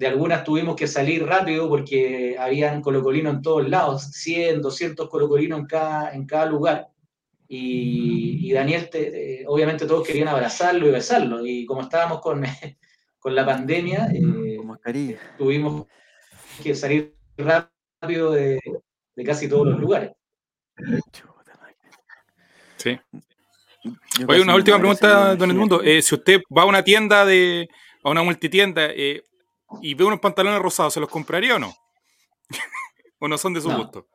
de 0.00 0.06
algunas 0.06 0.44
tuvimos 0.44 0.76
que 0.76 0.86
salir 0.86 1.26
rápido 1.26 1.68
porque 1.68 2.34
habían 2.38 2.80
colocolinos 2.80 3.34
en 3.34 3.42
todos 3.42 3.68
lados, 3.68 4.04
100, 4.12 4.62
200 4.62 5.10
colocolinos 5.10 5.58
en 5.58 5.66
cada, 5.66 6.14
en 6.14 6.26
cada 6.26 6.46
lugar. 6.46 6.88
Y, 7.46 8.50
Daniel, 8.50 8.88
obviamente 9.46 9.84
todos 9.84 10.06
querían 10.06 10.28
abrazarlo 10.28 10.88
y 10.88 10.90
besarlo. 10.90 11.44
Y 11.44 11.66
como 11.66 11.82
estábamos 11.82 12.22
con, 12.22 12.42
con 13.18 13.34
la 13.34 13.44
pandemia, 13.44 14.08
eh, 14.14 15.18
tuvimos 15.36 15.86
que 16.62 16.74
salir 16.74 17.14
rápido 17.36 18.32
de, 18.32 18.58
casi 19.26 19.50
todos 19.50 19.66
los 19.66 19.78
lugares. 19.78 20.12
Sí. 22.78 22.98
Oye, 24.26 24.40
una 24.40 24.54
última 24.54 24.78
pregunta, 24.78 25.36
don 25.36 25.50
Edmundo. 25.50 25.82
Eh, 25.82 26.00
si 26.00 26.14
usted 26.14 26.40
va 26.56 26.62
a 26.62 26.66
una 26.66 26.82
tienda 26.82 27.26
de, 27.26 27.68
a 28.02 28.08
una 28.08 28.22
multitienda, 28.22 28.86
eh, 28.86 29.24
y 29.82 29.94
ve 29.94 30.04
unos 30.04 30.20
pantalones 30.20 30.60
rosados, 30.60 30.94
¿se 30.94 31.00
los 31.00 31.08
compraría 31.08 31.56
o 31.56 31.58
no? 31.58 31.74
¿O 33.18 33.28
no 33.28 33.38
son 33.38 33.54
de 33.54 33.60
su 33.60 33.70
gusto? 33.70 34.08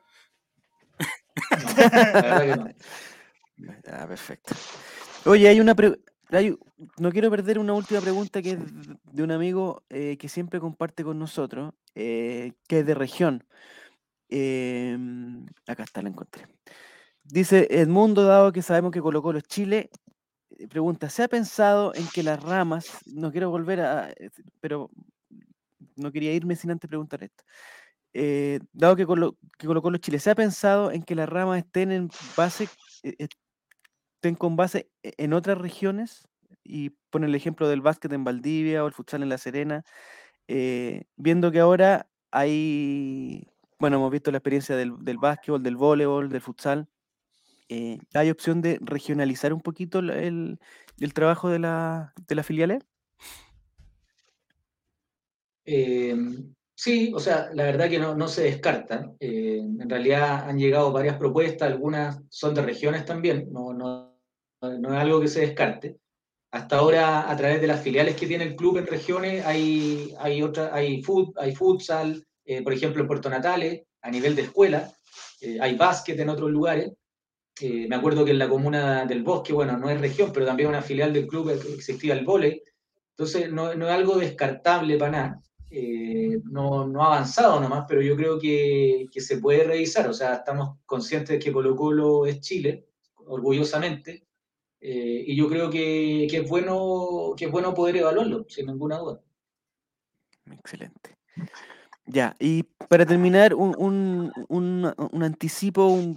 Ah, 3.88 4.06
perfecto. 4.06 4.54
Oye, 5.24 5.48
hay 5.48 5.62
una 5.62 5.74
no 6.98 7.12
quiero 7.12 7.30
perder 7.30 7.60
una 7.60 7.74
última 7.74 8.02
pregunta 8.02 8.42
que 8.42 8.52
es 8.52 8.60
de 9.04 9.24
un 9.24 9.32
amigo 9.32 9.84
eh, 9.90 10.18
que 10.18 10.28
siempre 10.28 10.60
comparte 10.60 11.04
con 11.04 11.20
nosotros, 11.20 11.74
eh, 11.94 12.54
que 12.68 12.80
es 12.80 12.86
de 12.86 12.96
región. 12.96 13.46
Em, 14.30 15.46
acá 15.68 15.84
está, 15.84 16.02
la 16.02 16.10
encontré. 16.10 16.48
Dice 17.24 17.68
Edmundo, 17.70 18.24
dado 18.26 18.52
que 18.52 18.62
sabemos 18.62 18.92
que 18.92 19.02
Colo 19.02 19.22
Colo 19.22 19.38
es 19.40 19.46
Chile, 19.46 19.90
pregunta, 20.70 21.10
¿se 21.10 21.24
ha 21.24 21.28
pensado 21.28 21.94
en 21.96 22.08
que 22.08 22.24
las 22.24 22.42
ramas, 22.42 23.00
no 23.06 23.32
quiero 23.32 23.50
volver 23.50 23.82
a, 23.82 24.14
pero 24.62 24.90
no 25.96 26.12
quería 26.12 26.34
irme 26.34 26.56
sin 26.56 26.72
antes 26.72 26.88
preguntar 26.88 27.24
esto. 27.24 27.44
Eh, 28.14 28.60
dado 28.72 28.96
que, 28.96 29.06
Colo, 29.06 29.38
que 29.58 29.68
Colo 29.68 29.98
Chile 29.98 30.20
se 30.20 30.30
ha 30.30 30.36
pensado 30.36 30.92
en 30.92 31.04
que 31.04 31.16
las 31.16 31.28
ramas 31.28 31.60
estén 31.60 31.92
en 31.92 32.10
base, 32.38 32.70
eh, 33.04 33.28
estén 34.16 34.36
con 34.36 34.56
base 34.56 34.90
e, 35.04 35.14
en 35.18 35.34
otras 35.34 35.58
regiones, 35.58 36.28
y 36.64 36.92
pone 37.10 37.28
el 37.28 37.36
ejemplo 37.36 37.68
del 37.68 37.82
básquet 37.82 38.12
en 38.14 38.24
Valdivia 38.24 38.84
o 38.84 38.88
el 38.88 38.94
futsal 38.94 39.22
en 39.22 39.30
La 39.30 39.38
Serena, 39.38 39.84
eh, 40.48 41.04
viendo 41.18 41.52
que 41.52 41.60
ahora 41.60 42.08
hay, 42.32 43.48
bueno, 43.80 43.98
hemos 43.98 44.12
visto 44.12 44.32
la 44.32 44.38
experiencia 44.38 44.76
del, 44.76 44.94
del 45.04 45.18
básquetbol, 45.18 45.62
del 45.62 45.76
voleibol, 45.76 46.30
del 46.30 46.42
futsal, 46.42 46.88
¿hay 48.14 48.30
opción 48.30 48.62
de 48.62 48.78
regionalizar 48.82 49.52
un 49.52 49.62
poquito 49.62 50.00
el, 50.00 50.60
el 51.00 51.14
trabajo 51.14 51.50
de, 51.50 51.60
la, 51.60 52.14
de 52.28 52.36
las 52.36 52.46
filiales? 52.46 52.84
Eh, 55.66 56.16
sí, 56.76 57.12
o 57.14 57.20
sea, 57.20 57.50
la 57.54 57.64
verdad 57.64 57.90
que 57.90 58.00
no, 58.00 58.28
se 58.28 58.44
descartan. 58.44 59.16
Eh, 59.20 59.58
en 59.58 59.90
realidad 59.90 60.48
han 60.48 60.60
llegado 60.60 60.92
varias 60.92 61.18
propuestas, 61.18 61.72
algunas 61.72 62.22
son 62.30 62.54
de 62.54 62.62
regiones 62.62 63.06
también, 63.06 63.52
no, 63.52 63.74
no, 63.74 64.16
no 64.62 64.94
es 64.94 65.00
algo 65.00 65.20
que 65.20 65.28
se 65.28 65.42
descarte. 65.42 65.98
Hasta 66.52 66.78
ahora, 66.78 67.30
a 67.30 67.36
través 67.36 67.60
de 67.60 67.68
las 67.68 67.82
filiales 67.82 68.16
que 68.16 68.28
tiene 68.28 68.46
el 68.46 68.56
club 68.56 68.78
en 68.78 68.88
regiones, 68.88 69.46
hay, 69.46 70.14
hay, 70.20 70.42
otra, 70.42 70.74
hay, 70.74 71.02
food, 71.02 71.34
hay 71.38 71.54
futsal, 71.54 72.26
eh, 72.46 72.62
por 72.62 72.72
ejemplo, 72.72 73.02
en 73.02 73.08
Puerto 73.08 73.30
Natales, 73.30 73.84
a 74.02 74.12
nivel 74.12 74.36
de 74.36 74.44
escuela, 74.44 74.92
hay 75.60 75.76
básquet 75.76 76.20
en 76.20 76.30
otros 76.30 76.50
lugares. 76.50 76.92
me 77.62 77.96
acuerdo 77.96 78.24
que 78.24 78.32
en 78.32 78.40
la 78.40 78.50
comuna 78.50 79.06
del 79.06 79.24
Bosque, 79.24 79.54
bueno, 79.54 79.78
no 79.78 79.90
es 79.90 80.00
región, 80.00 80.32
pero 80.34 80.46
también 80.46 80.70
una 80.70 80.82
filial 80.82 81.12
del 81.12 81.28
club 81.28 81.50
existía 81.50 82.14
el 82.14 82.26
vóley. 82.26 82.62
Entonces, 83.12 83.52
no, 83.52 83.74
no 83.76 83.88
es 83.88 83.92
algo 83.92 84.18
descartable 84.18 84.98
para 84.98 85.12
nada. 85.12 85.42
Eh, 85.70 86.40
no, 86.46 86.88
no, 86.88 87.04
ha 87.04 87.08
avanzado 87.08 87.60
nomás, 87.60 87.86
pero 87.88 88.02
yo 88.02 88.16
creo 88.16 88.40
que, 88.40 89.08
que, 89.12 89.22
se 89.22 89.38
puede 89.38 89.64
revisar. 89.64 90.08
O 90.08 90.14
sea, 90.14 90.36
estamos 90.36 90.78
conscientes 90.86 91.30
de 91.30 91.40
que 91.40 91.52
Colo 91.52 91.76
Colo 91.76 92.26
es 92.26 92.40
Chile, 92.40 92.88
orgullosamente, 93.26 94.26
eh, 94.80 95.24
y 95.28 95.36
yo 95.36 95.50
creo 95.50 95.70
que, 95.70 96.28
que, 96.30 96.38
es 96.38 96.50
bueno, 96.50 97.34
que 97.36 97.46
es 97.46 97.52
bueno 97.52 97.74
poder 97.74 97.98
evaluarlo, 97.98 98.46
sin 98.48 98.68
ninguna 98.68 99.00
duda. 99.00 99.22
Excelente. 100.52 101.18
Ya, 102.06 102.36
y 102.40 102.64
para 102.88 103.06
terminar, 103.06 103.56
un, 103.56 103.76
un, 103.80 104.32
un, 104.48 104.94
un, 105.12 105.24
anticipo, 105.24 105.88
un 105.88 106.16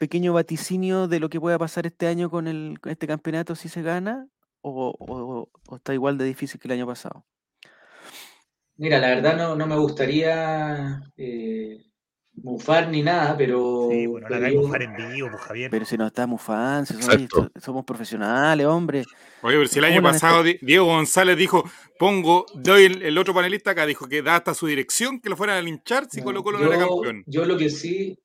pequeño 0.00 0.32
vaticinio 0.32 1.06
de 1.06 1.20
lo 1.20 1.28
que 1.28 1.38
pueda 1.38 1.58
pasar 1.58 1.86
este 1.86 2.06
año 2.06 2.30
con, 2.30 2.48
el, 2.48 2.78
este 2.86 3.06
campeonato 3.06 3.54
si 3.54 3.68
se 3.68 3.82
gana, 3.82 4.26
o, 4.62 4.94
o 4.98 5.76
está 5.76 5.92
igual 5.92 6.16
de 6.16 6.24
difícil 6.24 6.58
que 6.58 6.68
el 6.68 6.72
año 6.72 6.86
pasado. 6.86 7.26
Mira, 8.78 9.00
la 9.00 9.08
verdad 9.08 9.36
no, 9.36 9.56
no 9.56 9.66
me 9.66 9.76
gustaría 9.76 11.02
eh, 11.16 11.84
mufar 12.34 12.88
ni 12.88 13.02
nada, 13.02 13.36
pero. 13.36 13.88
Sí, 13.90 14.06
bueno, 14.06 14.28
la 14.28 14.38
pero 14.38 14.62
mufar 14.62 14.82
en 14.82 14.96
vivo, 14.96 15.30
pues 15.32 15.42
Javier. 15.42 15.70
Pero 15.70 15.84
si 15.84 15.96
no 15.96 16.06
está 16.06 16.28
mufando, 16.28 16.94
somos, 17.60 17.84
profesionales, 17.84 18.66
hombre. 18.66 19.04
Oye, 19.42 19.56
pero 19.56 19.66
si 19.66 19.80
el 19.80 19.84
año 19.84 20.00
pasado 20.00 20.44
Diego 20.44 20.86
González 20.86 21.36
dijo, 21.36 21.68
pongo, 21.98 22.46
doy 22.54 22.84
el, 22.84 23.18
otro 23.18 23.34
panelista 23.34 23.72
acá, 23.72 23.84
dijo 23.84 24.08
que 24.08 24.22
da 24.22 24.36
hasta 24.36 24.54
su 24.54 24.68
dirección 24.68 25.20
que 25.20 25.28
lo 25.28 25.36
fueran 25.36 25.56
a 25.56 25.62
linchar 25.62 26.06
si 26.08 26.22
Colo 26.22 26.44
Colo 26.44 26.60
no 26.60 26.72
era 26.72 26.78
campeón. 26.78 27.24
Yo 27.26 27.44
lo 27.44 27.56
que 27.56 27.70
sí. 27.70 28.16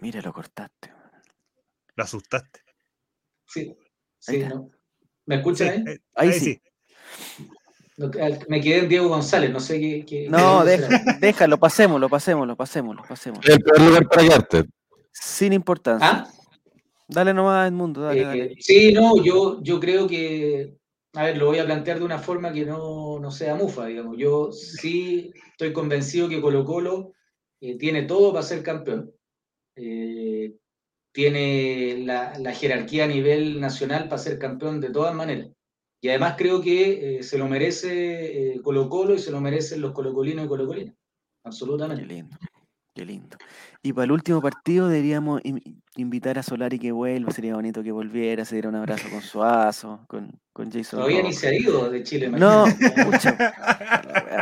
Mira, 0.00 0.20
lo 0.22 0.32
cortaste. 0.32 0.92
Lo 1.94 2.02
asustaste. 2.02 2.62
Sí, 3.46 3.76
sí, 4.18 4.38
¿no? 4.40 4.70
¿Me 5.28 5.36
escuchan 5.36 5.68
ahí? 5.68 5.84
Eh, 5.86 5.98
ahí, 6.14 6.32
sí. 6.32 6.58
Me 8.48 8.62
quedé 8.62 8.78
en 8.78 8.88
Diego 8.88 9.08
González, 9.08 9.50
no 9.50 9.60
sé 9.60 9.78
qué. 10.06 10.26
no, 10.30 10.64
déjalo, 10.64 11.58
pasémoslo, 11.58 12.08
pasémoslo, 12.08 12.56
pasémoslo, 12.56 13.02
pasémoslo. 13.06 13.52
El 13.52 13.60
peor 13.60 13.80
lugar 13.80 14.08
para 14.08 14.22
quedarte. 14.22 14.64
Sin 15.12 15.52
importancia. 15.52 16.08
¿Ah? 16.08 16.28
Dale 17.06 17.34
nomás, 17.34 17.68
Edmundo, 17.68 18.00
dale, 18.00 18.24
dale. 18.24 18.44
Eh, 18.44 18.54
sí, 18.58 18.92
no, 18.92 19.22
yo, 19.22 19.62
yo 19.62 19.78
creo 19.80 20.06
que, 20.06 20.78
a 21.12 21.24
ver, 21.24 21.36
lo 21.36 21.46
voy 21.46 21.58
a 21.58 21.66
plantear 21.66 21.98
de 21.98 22.04
una 22.06 22.18
forma 22.18 22.50
que 22.50 22.64
no, 22.64 23.18
no 23.18 23.30
sea 23.30 23.54
mufa, 23.54 23.86
digamos. 23.86 24.16
Yo 24.16 24.50
sí 24.52 25.30
estoy 25.50 25.74
convencido 25.74 26.28
que 26.28 26.40
Colo 26.40 26.64
Colo 26.64 27.12
eh, 27.60 27.76
tiene 27.76 28.04
todo 28.04 28.32
para 28.32 28.44
ser 28.44 28.62
campeón. 28.62 29.12
Eh, 29.76 30.54
tiene 31.18 32.04
la, 32.04 32.38
la, 32.38 32.52
jerarquía 32.52 33.02
a 33.02 33.08
nivel 33.08 33.60
nacional 33.60 34.04
para 34.04 34.22
ser 34.22 34.38
campeón 34.38 34.80
de 34.80 34.90
todas 34.90 35.12
maneras. 35.16 35.48
Y 36.00 36.10
además 36.10 36.36
creo 36.38 36.60
que 36.60 37.18
se 37.22 37.38
lo 37.38 37.48
merece 37.48 38.60
Colo 38.62 38.88
Colo 38.88 39.16
y 39.16 39.18
se 39.18 39.32
lo 39.32 39.40
merecen 39.40 39.80
los 39.80 39.90
colocolinos 39.90 40.44
y 40.44 40.48
colocolinas. 40.48 40.94
Absolutamente. 41.42 42.06
Qué 42.06 42.14
lindo, 42.14 42.36
qué 42.94 43.04
lindo. 43.04 43.36
Y 43.82 43.92
para 43.92 44.04
el 44.04 44.12
último 44.12 44.40
partido 44.40 44.86
deberíamos 44.86 45.40
invitar 45.96 46.38
a 46.38 46.44
Solari 46.44 46.78
que 46.78 46.92
vuelva, 46.92 47.32
sería 47.32 47.56
bonito 47.56 47.82
que 47.82 47.90
volviera, 47.90 48.44
se 48.44 48.54
diera 48.54 48.68
un 48.68 48.76
abrazo 48.76 49.08
con 49.10 49.20
Suazo, 49.20 50.04
con, 50.06 50.30
con 50.52 50.70
Jason. 50.70 51.00
Todavía 51.00 51.22
ni 51.24 51.32
se 51.32 51.48
ha 51.48 51.54
ido 51.54 51.90
de 51.90 52.04
Chile. 52.04 52.28
No, 52.28 52.64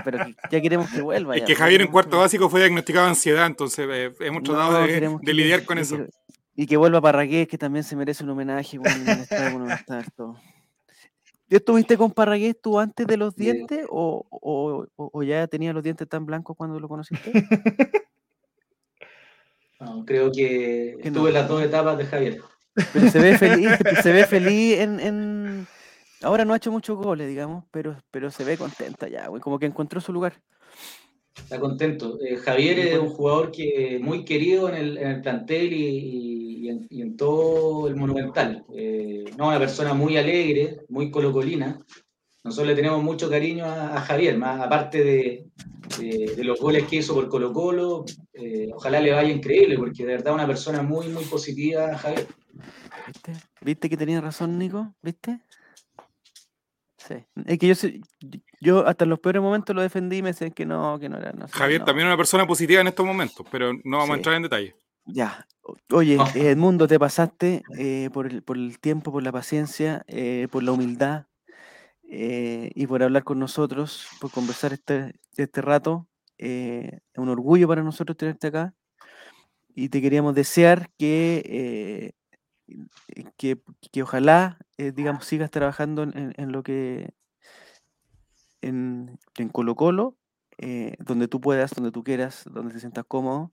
pero 0.04 0.26
ya 0.50 0.60
queremos 0.60 0.90
que 0.90 1.00
vuelva. 1.00 1.36
Es 1.36 1.44
que 1.44 1.54
Javier 1.54 1.80
en 1.80 1.88
cuarto 1.88 2.18
básico 2.18 2.50
fue 2.50 2.60
diagnosticado 2.60 3.06
de 3.06 3.10
ansiedad, 3.10 3.46
entonces 3.46 3.86
eh, 3.90 4.12
hemos 4.20 4.42
tratado 4.42 4.86
de, 4.86 5.34
lidiar 5.34 5.64
con 5.64 5.78
eso. 5.78 6.06
Y 6.56 6.66
que 6.66 6.76
vuelva 6.76 7.00
Parragués, 7.02 7.46
que 7.46 7.58
también 7.58 7.84
se 7.84 7.94
merece 7.94 8.24
un 8.24 8.30
homenaje. 8.30 8.80
¿Estuviste 11.48 11.96
con 11.96 12.10
Parragués 12.10 12.56
tú 12.60 12.80
antes 12.80 13.06
de 13.06 13.16
los 13.16 13.36
dientes 13.36 13.86
o, 13.88 14.26
o, 14.30 14.86
o, 14.96 15.22
ya 15.22 15.46
tenía 15.46 15.72
los 15.72 15.84
dientes 15.84 16.08
tan 16.08 16.26
blancos 16.26 16.56
cuando 16.56 16.80
lo 16.80 16.88
conociste? 16.88 17.30
creo 20.06 20.32
que, 20.32 20.96
estuve 21.02 21.28
en 21.28 21.34
las 21.34 21.46
dos 21.46 21.62
etapas 21.62 21.98
de 21.98 22.06
Javier. 22.06 22.40
Pero 22.92 23.10
se 23.10 23.18
ve 23.20 23.38
feliz, 23.38 23.70
se 24.02 24.12
ve 24.12 24.24
feliz 24.24 24.78
en, 24.80 24.98
en, 24.98 25.66
Ahora 26.22 26.46
no 26.46 26.54
ha 26.54 26.56
hecho 26.56 26.72
muchos 26.72 26.96
goles, 26.96 27.28
digamos, 27.28 27.64
pero, 27.70 28.02
pero 28.10 28.30
se 28.30 28.42
ve 28.42 28.56
contenta 28.56 29.06
ya, 29.08 29.28
como 29.40 29.58
que 29.58 29.66
encontró 29.66 30.00
su 30.00 30.12
lugar. 30.12 30.40
Está 31.36 31.60
contento. 31.60 32.18
Eh, 32.20 32.36
Javier 32.36 32.78
es 32.78 32.98
un 32.98 33.10
jugador 33.10 33.52
que 33.52 33.98
muy 34.02 34.24
querido 34.24 34.68
en 34.68 34.74
el, 34.74 34.98
en 34.98 35.08
el 35.08 35.20
plantel 35.20 35.72
y, 35.72 36.68
en, 36.68 36.86
y, 36.90 37.02
en, 37.02 37.16
todo 37.16 37.88
el 37.88 37.94
Monumental. 37.94 38.64
Eh, 38.74 39.24
no, 39.36 39.48
una 39.48 39.58
persona 39.58 39.94
muy 39.94 40.16
alegre, 40.16 40.80
muy 40.88 41.10
colocolina. 41.10 41.78
Nosotros 42.42 42.68
le 42.68 42.74
tenemos 42.74 43.02
mucho 43.02 43.28
cariño 43.30 43.64
a, 43.64 43.96
a 43.96 44.00
Javier, 44.00 44.38
más 44.38 44.60
aparte 44.60 45.02
de, 45.04 45.46
de, 45.98 46.44
los 46.44 46.60
goles 46.60 46.84
que 46.84 46.96
hizo 46.96 47.14
por 47.14 47.28
Colo 47.28 47.52
Colo. 47.52 48.04
Eh, 48.32 48.70
ojalá 48.74 49.00
le 49.00 49.12
vaya 49.12 49.30
increíble, 49.30 49.76
porque 49.76 50.04
de 50.04 50.12
verdad 50.12 50.34
una 50.34 50.46
persona 50.46 50.82
muy, 50.82 51.08
muy 51.08 51.24
positiva, 51.24 51.96
Javier. 51.96 52.26
¿Viste? 53.06 53.32
¿Viste 53.60 53.88
que 53.88 53.96
tenía 53.96 54.20
razón, 54.20 54.58
Nico? 54.58 54.94
¿Viste? 55.02 55.40
Sí. 57.06 57.14
Es 57.44 57.58
que 57.58 57.74
yo, 57.74 57.88
yo 58.60 58.86
hasta 58.86 59.04
en 59.04 59.10
los 59.10 59.20
peores 59.20 59.40
momentos 59.42 59.76
lo 59.76 59.82
defendí 59.82 60.18
y 60.18 60.22
me 60.22 60.30
decían 60.30 60.50
que 60.50 60.66
no, 60.66 60.98
que 60.98 61.08
no 61.08 61.18
era. 61.18 61.32
No 61.32 61.46
Javier 61.48 61.84
también 61.84 62.08
es 62.08 62.10
una 62.10 62.16
persona 62.16 62.46
positiva 62.46 62.80
en 62.80 62.88
estos 62.88 63.06
momentos, 63.06 63.46
pero 63.50 63.72
no 63.84 63.98
vamos 63.98 64.14
a 64.14 64.16
entrar 64.16 64.36
en 64.36 64.42
detalle. 64.42 64.74
Ya. 65.04 65.46
Oye, 65.92 66.16
ah. 66.18 66.30
Edmundo, 66.34 66.88
te 66.88 66.98
pasaste 66.98 67.62
eh, 67.78 68.10
por, 68.12 68.26
el, 68.26 68.42
por 68.42 68.56
el 68.56 68.78
tiempo, 68.80 69.12
por 69.12 69.22
la 69.22 69.32
paciencia, 69.32 70.04
eh, 70.08 70.48
por 70.50 70.62
la 70.62 70.72
humildad, 70.72 71.26
eh, 72.08 72.70
y 72.74 72.86
por 72.86 73.02
hablar 73.02 73.24
con 73.24 73.38
nosotros, 73.38 74.08
por 74.20 74.30
conversar 74.30 74.72
este, 74.72 75.14
este 75.36 75.60
rato. 75.60 76.08
Eh, 76.38 76.90
es 77.12 77.18
un 77.18 77.28
orgullo 77.28 77.66
para 77.66 77.82
nosotros 77.82 78.16
tenerte 78.16 78.48
acá 78.48 78.74
y 79.74 79.88
te 79.88 80.00
queríamos 80.02 80.34
desear 80.34 80.90
que, 80.98 82.12
eh, 82.68 82.82
que, 83.36 83.58
que, 83.92 84.02
ojalá, 84.02 84.58
digamos, 84.76 85.24
sigas 85.24 85.50
trabajando 85.50 86.02
en, 86.02 86.34
en, 86.36 86.52
lo 86.52 86.62
que 86.62 87.10
en, 88.62 89.18
en 89.38 89.48
Colo 89.48 89.74
Colo, 89.74 90.16
donde 90.98 91.28
tú 91.28 91.40
puedas, 91.40 91.74
donde 91.74 91.92
tú 91.92 92.02
quieras, 92.04 92.44
donde 92.50 92.74
te 92.74 92.80
sientas 92.80 93.04
cómodo, 93.06 93.52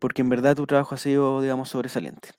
porque 0.00 0.22
en 0.22 0.28
verdad 0.28 0.56
tu 0.56 0.66
trabajo 0.66 0.94
ha 0.94 0.98
sido, 0.98 1.40
digamos, 1.40 1.68
sobresaliente. 1.70 2.30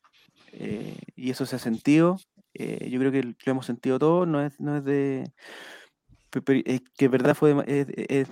y 1.16 1.30
eso 1.30 1.46
se 1.46 1.56
ha 1.56 1.60
sentido 1.60 2.18
eh, 2.54 2.90
yo 2.90 3.00
creo 3.00 3.12
que 3.12 3.24
lo 3.24 3.34
hemos 3.46 3.66
sentido 3.66 4.00
todos, 4.00 4.28
no 4.28 4.42
es, 4.42 4.60
no 4.60 4.78
es 4.78 4.84
de... 4.84 5.32
Que 6.96 7.08
verdad 7.08 7.34
fue 7.34 7.56
es, 7.66 8.28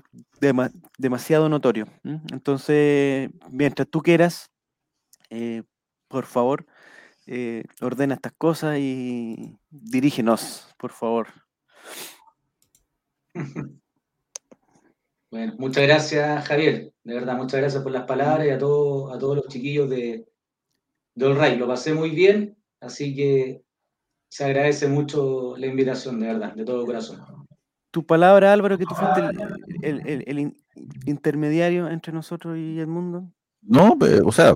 demasiado 1.00 1.50
notorio. 1.50 1.88
Entonces, 2.04 3.32
mientras 3.50 3.88
tú 3.90 4.02
quieras, 4.04 4.52
eh, 5.32 5.64
por 6.08 6.26
favor, 6.26 6.68
eh, 7.28 7.64
ordena 7.82 8.16
estas 8.16 8.34
cosas 8.34 8.78
y 8.80 9.58
dirígenos, 9.70 10.74
por 10.78 10.92
favor. 10.92 11.28
Bueno, 15.30 15.56
muchas 15.58 15.84
gracias, 15.84 16.48
Javier. 16.48 16.94
De 17.04 17.14
verdad, 17.14 17.36
muchas 17.36 17.60
gracias 17.60 17.84
por 17.84 17.92
las 17.92 18.06
palabras 18.06 18.48
y 18.48 18.50
a, 18.50 18.58
todo, 18.58 19.14
a 19.14 19.20
todos 19.20 19.36
los 19.36 19.48
chiquillos 19.50 19.90
de, 19.90 20.26
de 21.16 21.26
All 21.26 21.60
Lo 21.60 21.68
pasé 21.68 21.94
muy 21.94 22.12
bien, 22.12 22.58
así 22.80 23.14
que 23.14 23.62
se 24.30 24.46
agradece 24.46 24.88
mucho 24.88 25.56
la 25.58 25.68
invitación, 25.68 26.20
de 26.20 26.28
verdad, 26.28 26.54
de 26.54 26.64
todo 26.64 26.86
corazón. 26.86 27.22
Tu 27.92 28.06
palabra, 28.06 28.54
Álvaro, 28.54 28.78
que 28.78 28.86
tú 28.86 28.96
fuiste 28.96 29.22
el, 29.82 30.56
intermediario 31.06 31.90
entre 31.90 32.14
nosotros 32.14 32.58
y 32.58 32.80
el 32.80 32.88
mundo. 32.88 33.30
No, 33.62 33.98
o 34.24 34.32
sea, 34.32 34.56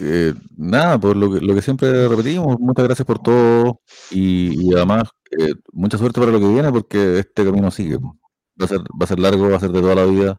eh, 0.00 0.34
nada, 0.56 0.98
por 0.98 1.16
lo 1.16 1.32
que, 1.32 1.40
lo 1.40 1.54
que 1.54 1.62
siempre 1.62 2.08
repetimos, 2.08 2.58
muchas 2.60 2.84
gracias 2.84 3.06
por 3.06 3.18
todo 3.20 3.80
y, 4.10 4.74
además 4.74 5.10
eh, 5.30 5.54
mucha 5.72 5.98
suerte 5.98 6.20
para 6.20 6.32
lo 6.32 6.40
que 6.40 6.48
viene 6.48 6.70
porque 6.70 7.20
este 7.20 7.44
camino 7.44 7.70
sigue. 7.70 7.98
Va 7.98 8.66
a 8.66 8.68
ser, 8.68 8.80
va 8.80 9.04
a 9.04 9.06
ser 9.06 9.18
largo, 9.18 9.48
va 9.48 9.56
a 9.56 9.60
ser 9.60 9.70
de 9.70 9.80
toda 9.80 9.94
la 9.94 10.04
vida 10.04 10.38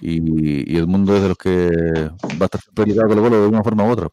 y, 0.00 0.76
el 0.76 0.86
mundo 0.86 1.16
es 1.16 1.22
de 1.22 1.28
los 1.28 1.38
que 1.38 1.68
va 1.68 2.42
a 2.42 2.44
estar 2.44 2.60
siempre 2.60 2.86
ligado 2.86 3.08
con 3.08 3.30
de 3.30 3.46
una 3.46 3.64
forma 3.64 3.84
u 3.84 3.90
otra. 3.90 4.08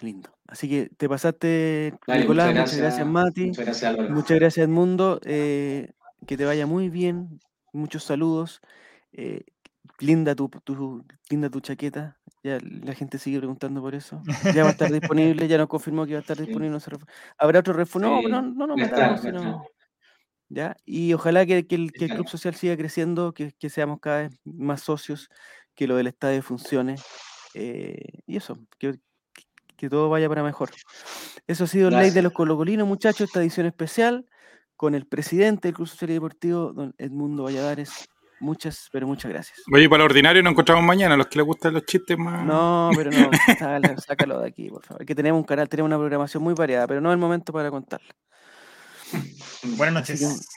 Lindo. 0.00 0.30
Así 0.46 0.68
que 0.68 0.90
te 0.96 1.08
pasaste, 1.08 1.94
Nicolás, 2.06 2.54
muchas 2.54 2.76
gracias, 2.76 3.06
Mati. 3.06 3.46
Muchas 3.46 3.64
gracias, 3.64 3.90
Álvaro. 3.90 4.10
Muchas 4.10 4.38
gracias, 4.38 4.64
Edmundo. 4.64 5.20
Eh, 5.24 5.92
que 6.26 6.36
te 6.36 6.44
vaya 6.44 6.66
muy 6.66 6.90
bien. 6.90 7.40
Muchos 7.72 8.04
saludos. 8.04 8.60
Eh, 9.12 9.44
linda, 10.04 10.34
tu, 10.34 10.50
linda 11.30 11.50
tu 11.50 11.60
chaqueta. 11.60 12.18
Ya 12.42 12.58
la 12.60 12.94
gente 12.94 13.18
sigue 13.18 13.38
preguntando 13.38 13.80
por 13.80 13.94
eso. 13.94 14.22
Ya 14.54 14.62
va 14.62 14.70
a 14.70 14.72
estar 14.72 14.92
disponible, 14.92 15.48
ya 15.48 15.58
nos 15.58 15.68
confirmó 15.68 16.06
que 16.06 16.12
va 16.12 16.18
a 16.18 16.20
estar 16.20 16.36
disponible. 16.36 16.78
¿Habrá 17.38 17.60
otro 17.60 17.72
refuerzo? 17.72 18.22
No, 18.22 18.42
no, 18.42 18.66
no, 18.66 18.76
no, 18.76 19.66
¿Ya? 20.50 20.76
Y 20.84 21.12
ojalá 21.14 21.46
que, 21.46 21.66
el, 21.68 21.92
Club 21.92 22.28
Social 22.28 22.54
siga 22.54 22.76
creciendo, 22.76 23.32
que, 23.32 23.54
seamos 23.68 23.98
cada 24.00 24.22
vez 24.22 24.40
más 24.44 24.82
socios, 24.82 25.30
que 25.74 25.86
lo 25.86 25.96
del 25.96 26.06
estadio 26.06 26.42
funcione. 26.42 26.96
Eh, 27.54 28.20
y 28.26 28.36
eso, 28.36 28.58
que, 28.78 28.98
que 29.76 29.88
todo 29.88 30.08
vaya 30.08 30.28
para 30.28 30.42
mejor. 30.42 30.70
Eso 31.46 31.64
ha 31.64 31.66
sido 31.66 31.90
Ley 31.90 32.10
de 32.10 32.22
los 32.22 32.32
Colocolinos, 32.32 32.86
muchachos, 32.86 33.28
esta 33.28 33.40
edición 33.40 33.66
especial 33.66 34.26
con 34.76 34.94
el 34.94 35.06
presidente 35.06 35.68
del 35.68 35.74
Club 35.74 35.88
Social 35.88 36.10
y 36.10 36.14
Deportivo, 36.14 36.72
don 36.72 36.94
Edmundo 36.98 37.44
Valladares. 37.44 38.08
Muchas, 38.40 38.88
pero 38.92 39.06
muchas 39.06 39.30
gracias. 39.30 39.62
Oye, 39.72 39.88
para 39.88 40.00
lo 40.00 40.04
ordinario 40.06 40.42
nos 40.42 40.52
encontramos 40.52 40.84
mañana, 40.84 41.16
los 41.16 41.28
que 41.28 41.38
les 41.38 41.46
gustan 41.46 41.74
los 41.74 41.84
chistes 41.84 42.18
más. 42.18 42.44
No, 42.44 42.90
pero 42.94 43.10
no, 43.10 43.30
sácalo, 44.06 44.40
de 44.40 44.48
aquí, 44.48 44.68
por 44.68 44.84
favor. 44.84 45.04
Que 45.04 45.14
tenemos 45.14 45.38
un 45.38 45.44
canal, 45.44 45.68
tenemos 45.68 45.88
una 45.88 45.98
programación 45.98 46.42
muy 46.42 46.54
variada, 46.54 46.86
pero 46.86 47.00
no 47.00 47.10
es 47.10 47.14
el 47.14 47.20
momento 47.20 47.52
para 47.52 47.70
contarla. 47.70 48.14
Buenas 49.76 49.94
noches. 49.94 50.48